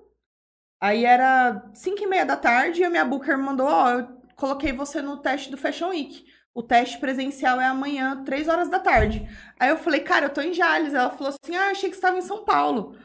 [0.80, 4.72] aí era 5 e meia da tarde e a minha booker mandou: Ó, eu coloquei
[4.72, 6.24] você no teste do Fashion Week.
[6.54, 9.28] O teste presencial é amanhã, 3 horas da tarde.
[9.60, 10.94] Aí eu falei, cara, eu tô em Jales.
[10.94, 12.96] Ela falou assim: ah, achei que você estava em São Paulo.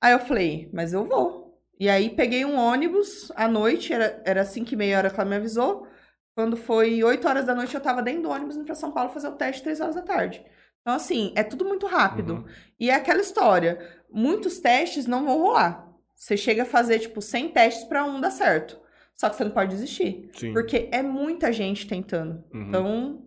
[0.00, 1.46] Aí eu falei, mas eu vou.
[1.78, 5.28] E aí peguei um ônibus à noite, era, era 5 e meia hora que ela
[5.28, 5.86] me avisou.
[6.34, 9.10] Quando foi 8 horas da noite, eu tava dentro do ônibus indo pra São Paulo
[9.10, 10.44] fazer o teste 3 horas da tarde.
[10.80, 12.34] Então, assim, é tudo muito rápido.
[12.34, 12.44] Uhum.
[12.78, 13.78] E é aquela história:
[14.10, 15.85] muitos testes não vão rolar.
[16.16, 18.80] Você chega a fazer, tipo, 100 testes pra um dar certo.
[19.14, 20.30] Só que você não pode desistir.
[20.34, 20.52] Sim.
[20.52, 22.42] Porque é muita gente tentando.
[22.52, 22.68] Uhum.
[22.68, 23.22] Então,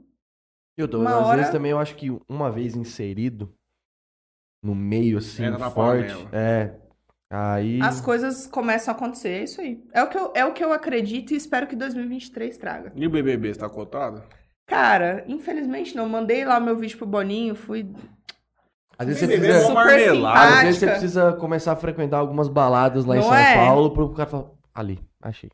[0.78, 3.54] Eu tô, Uma às hora- vezes também eu acho que uma vez inserido
[4.64, 6.76] no meio assim, Entra forte, é.
[7.32, 9.30] Aí as coisas começam a acontecer.
[9.30, 9.84] É isso aí.
[9.94, 12.92] É o que eu, é o que eu acredito e espero que 2023 traga.
[12.96, 14.24] E o BBB, você tá cotado?
[14.68, 16.08] Cara, infelizmente não.
[16.10, 17.86] Mandei lá meu vídeo pro Boninho, fui
[19.00, 20.40] às vezes você precisa, super marmelada.
[20.58, 23.56] às vezes você precisa começar a frequentar algumas baladas lá em Não São é?
[23.56, 25.50] Paulo pro cara falar, ali, achei.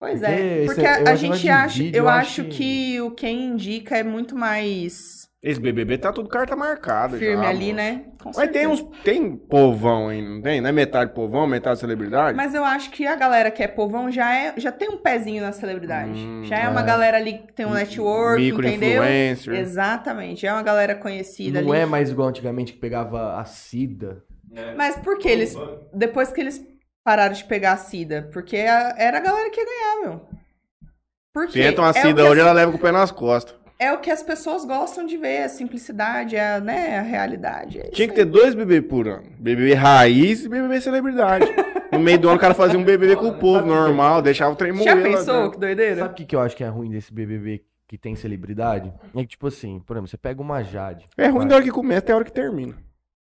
[0.00, 3.10] Pois Porque é, porque é- a, gente acha, vídeo, eu eu acho acho que o
[3.12, 7.74] quem indica é muito mais Esse BBB tá tudo carta marcada firme já, ali, moço.
[7.76, 8.04] né?
[8.20, 8.82] Com Mas tem uns.
[9.04, 10.60] Tem povão aí, não tem?
[10.60, 12.36] Não é metade povão, metade celebridade?
[12.36, 15.40] Mas eu acho que a galera que é povão já, é, já tem um pezinho
[15.40, 16.10] na celebridade.
[16.10, 16.84] Hum, já é, uma é.
[16.84, 18.64] galera ali que tem um network, entendeu?
[19.02, 19.54] Micro-influencer.
[19.54, 21.82] Exatamente, já é uma galera conhecida Não ali.
[21.82, 24.24] é mais igual antigamente que pegava a Cida.
[24.76, 25.56] Mas por que eles,
[25.94, 26.60] depois que eles
[27.04, 28.28] pararam de pegar a Cida?
[28.32, 30.28] Porque a- era a galera que ia ganhar, meu.
[31.32, 33.54] Porque Tenta uma é cida hoje, ela leva com o pé nas costas.
[33.80, 37.78] É o que as pessoas gostam de ver, a simplicidade, a, né, a realidade.
[37.78, 39.30] é Tinha que ter dois BBB por ano.
[39.38, 41.46] BBB raiz e BBB celebridade.
[41.92, 44.56] No meio do ano o cara fazia um BBB com o povo normal, deixava o
[44.56, 45.34] trem Já moer lá pensou?
[45.34, 45.50] dentro.
[45.52, 45.96] Que doideira?
[46.00, 48.92] Sabe o que, que eu acho que é ruim desse BBB que tem celebridade?
[49.14, 51.06] É que, tipo assim, por exemplo, você pega uma Jade.
[51.16, 51.48] É ruim vai.
[51.48, 52.74] da hora que começa até a hora que termina.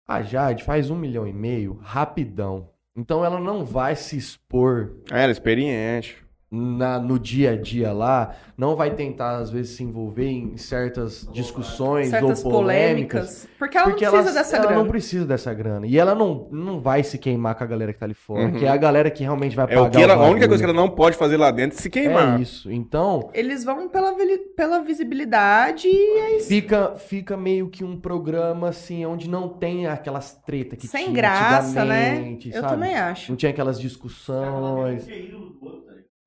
[0.07, 2.69] A Jade faz um milhão e meio rapidão.
[2.95, 6.24] Então ela não vai se expor Ah, ela é experiente.
[6.51, 11.27] Na, no dia a dia lá, não vai tentar, às vezes, se envolver em certas
[11.33, 13.19] discussões Certas ou polêmicas.
[13.21, 13.47] polêmicas.
[13.59, 14.81] Porque ela porque não precisa ela, dessa ela grana.
[14.83, 15.87] não precisa dessa grana.
[15.87, 18.53] E ela não, não vai se queimar com a galera que tá ali fora, Uhum.
[18.53, 20.63] que é a galera que realmente vai É pagar o que ela, a única coisa
[20.63, 22.39] que ela não pode fazer lá dentro é se queimar.
[22.39, 22.71] É isso.
[22.71, 24.13] Então, Eles vão pela,
[24.55, 26.47] pela visibilidade e é isso.
[26.47, 31.15] Fica, fica meio que um programa assim, onde não tem aquelas treta que Sem tinha
[31.15, 32.11] graça, né?
[32.11, 32.73] antigamente, Eu sabe?
[32.73, 33.31] também acho.
[33.31, 35.05] Não tinha aquelas discussões.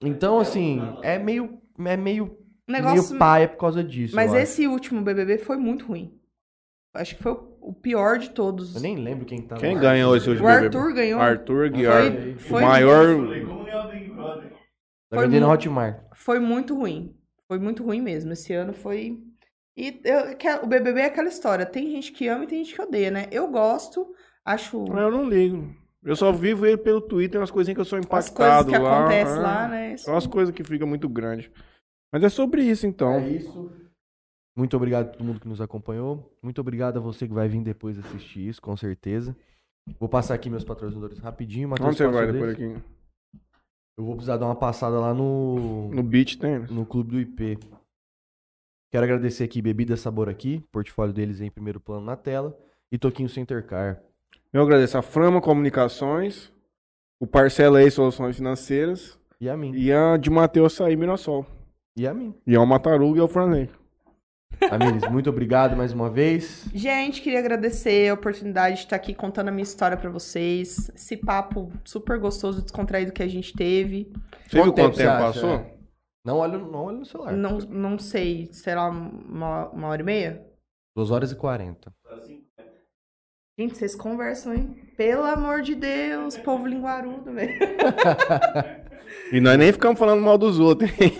[0.03, 3.09] Então, assim, é meio, é meio, O negócio.
[3.11, 4.15] meio paia por causa disso.
[4.15, 6.15] Mas esse último BBB foi muito ruim.
[6.95, 8.75] Acho que foi o o pior de todos.
[8.77, 10.67] Eu nem lembro quem tá Quem no- ganhou esse último O BBB?
[10.79, 11.21] Arthur ganhou.
[11.21, 12.03] Arthur Guiar.
[12.13, 13.09] Foi, O foi, maior.
[13.11, 14.51] O Brother?
[15.11, 16.01] Tá foi vendendo mu- Hotmart.
[16.15, 17.15] foi muito ruim.
[17.47, 18.33] Foi muito ruim mesmo.
[18.33, 19.19] Esse ano foi.
[19.77, 21.67] E eu- que- o BBB é aquela história.
[21.67, 23.27] Tem gente que ama e tem gente que odeia, né?
[23.31, 25.69] Eu gosto, acho Eu não ligo.
[26.09, 28.79] Eu só vivo ele pelo Twitter, umas coisinhas que eu sou as impactado coisas que
[28.79, 29.01] lá.
[29.01, 29.93] acontecem ah, lá, né?
[29.93, 31.51] Isso- São as coisas que ficam muito grandes.
[32.11, 33.13] Mas é sobre isso, então.
[33.13, 33.71] É isso.
[34.57, 36.35] Muito obrigado a todo mundo que nos acompanhou.
[36.43, 39.37] Muito obrigado a você que vai vir depois assistir isso, com certeza.
[40.01, 41.69] Vou passar aqui meus patrocinadores rapidinho.
[41.69, 42.83] Matheus, Onde você vai depois aqui?
[43.99, 46.61] Eu vou precisar dar uma passada lá no, No beat tem.
[46.71, 47.59] no clube do IP.
[48.91, 52.59] Quero agradecer aqui Bebida Sabor aqui, portfólio deles em primeiro plano na tela.
[52.91, 54.03] E Toquinho Center Car.
[54.53, 56.51] Eu agradeço a Frama Comunicações,
[57.21, 59.73] o Parcela aí Soluções Financeiras E a mim.
[59.75, 61.45] e a de Matheus Saí Mirassol.
[61.97, 62.35] E a mim.
[62.47, 63.69] E ao Mataruga e ao Franley.
[64.71, 66.69] Amires, muito obrigado mais uma vez.
[66.75, 70.91] Gente, queria agradecer a oportunidade de estar aqui contando a minha história pra vocês.
[70.95, 74.11] Esse papo super gostoso, descontraído que a gente teve.
[74.49, 75.65] Você viu Quanto quanto tempo passou?
[76.25, 77.33] Não olha, não olha no celular.
[77.37, 80.45] Não, não sei, será uma, uma hora e meia?
[80.97, 81.93] 2 horas e 40.
[83.59, 84.77] Gente, vocês conversam, hein?
[84.97, 87.55] Pelo amor de Deus, povo linguarudo, velho.
[89.33, 90.91] E nós nem ficamos falando mal dos outros.
[91.01, 91.13] hein?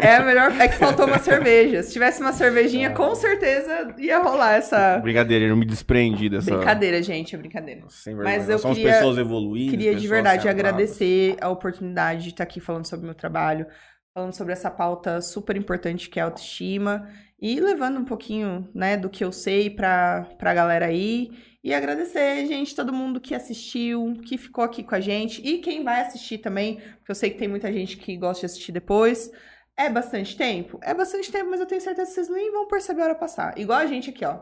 [0.00, 0.52] É melhor.
[0.60, 1.82] É que faltou uma cerveja.
[1.84, 4.98] Se tivesse uma cervejinha, com certeza ia rolar essa.
[4.98, 6.52] Brincadeira, eu me desprendi dessa.
[6.54, 7.82] Brincadeira, gente, é brincadeira.
[7.88, 8.38] Sem vergonha.
[8.38, 9.70] Mas eu somos queria- pessoas evoluídas.
[9.70, 10.60] Queria de pessoas verdade centradas.
[10.72, 13.66] agradecer a oportunidade de estar aqui falando sobre o meu trabalho,
[14.12, 17.08] falando sobre essa pauta super importante que é a autoestima
[17.40, 21.30] e levando um pouquinho, né, do que eu sei pra, pra galera aí.
[21.64, 25.82] E agradecer, gente, todo mundo que assistiu, que ficou aqui com a gente e quem
[25.82, 29.30] vai assistir também, porque eu sei que tem muita gente que gosta de assistir depois.
[29.74, 30.78] É bastante tempo?
[30.82, 33.58] É bastante tempo, mas eu tenho certeza que vocês nem vão perceber a hora passar.
[33.58, 34.40] Igual a gente aqui, ó.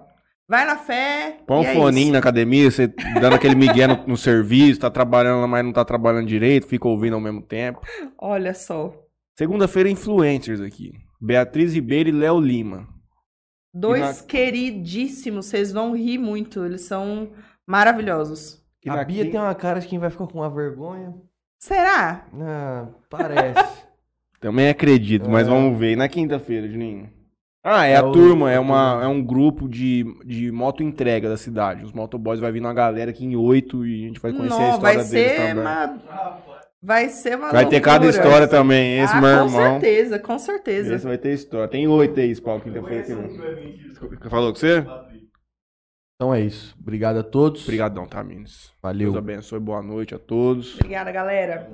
[0.49, 1.39] Vai na fé.
[1.47, 2.13] Põe um é foninho isso.
[2.13, 6.27] na academia, você dando aquele migué no, no serviço, tá trabalhando, mas não tá trabalhando
[6.27, 7.81] direito, fica ouvindo ao mesmo tempo.
[8.19, 8.93] Olha só.
[9.39, 10.91] Segunda-feira, influencers aqui.
[11.21, 12.92] Beatriz Ribeiro e Léo Lima.
[13.75, 17.29] Dois na- queridíssimos, vocês vão rir muito, eles são
[17.67, 18.63] maravilhosos.
[18.81, 21.15] Que a Bia quin- tem uma cara de quem vai ficar com uma vergonha.
[21.59, 22.27] Será?
[22.41, 23.83] Ah, parece.
[24.41, 25.51] Também acredito, mas É.
[25.51, 25.93] vamos ver.
[25.93, 27.09] E na quinta-feira, Juninho?
[27.65, 30.83] Ah, é, É a o- turma, a é, uma, é um grupo de, de moto
[30.83, 31.85] entrega da cidade.
[31.85, 34.59] Os motoboys vai vir uma galera aqui em oito e a gente vai conhecer a
[34.59, 35.63] Não, história vai deles ser também.
[35.63, 36.62] uma.
[36.83, 37.53] Vai ser uma.
[37.53, 38.25] Vai ter cada loucura.
[38.25, 38.99] história também.
[38.99, 39.81] Esse ah, meu com irmão.
[39.81, 40.95] certeza, com certeza.
[40.95, 41.69] Esse vai ter história.
[41.69, 44.29] Tem oito aí, quinta-feira que vem.
[44.29, 44.85] Falou com você?
[46.17, 46.77] Então é isso.
[46.81, 47.63] Obrigado a todos.
[47.63, 48.73] Obrigadão, tá, Minos?
[48.83, 49.13] Valeu.
[49.13, 50.75] Deus abençoe, boa noite a todos.
[50.75, 51.71] Obrigada, galera.